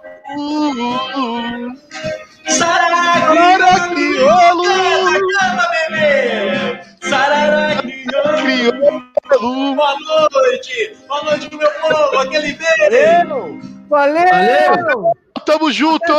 Sararaquiolo. 2.49 4.65
Sararaquiolo. 7.09 9.03
Boa 9.77 9.95
noite. 10.01 10.97
Boa 11.09 11.23
noite, 11.25 11.49
meu 11.55 11.71
povo. 11.81 12.19
Aquele 12.19 12.53
beijo. 12.53 12.79
Valeu. 12.79 13.61
Valeu. 13.89 14.29
Valeu. 14.29 15.13
Tamo 15.47 15.73
junto. 15.73 16.13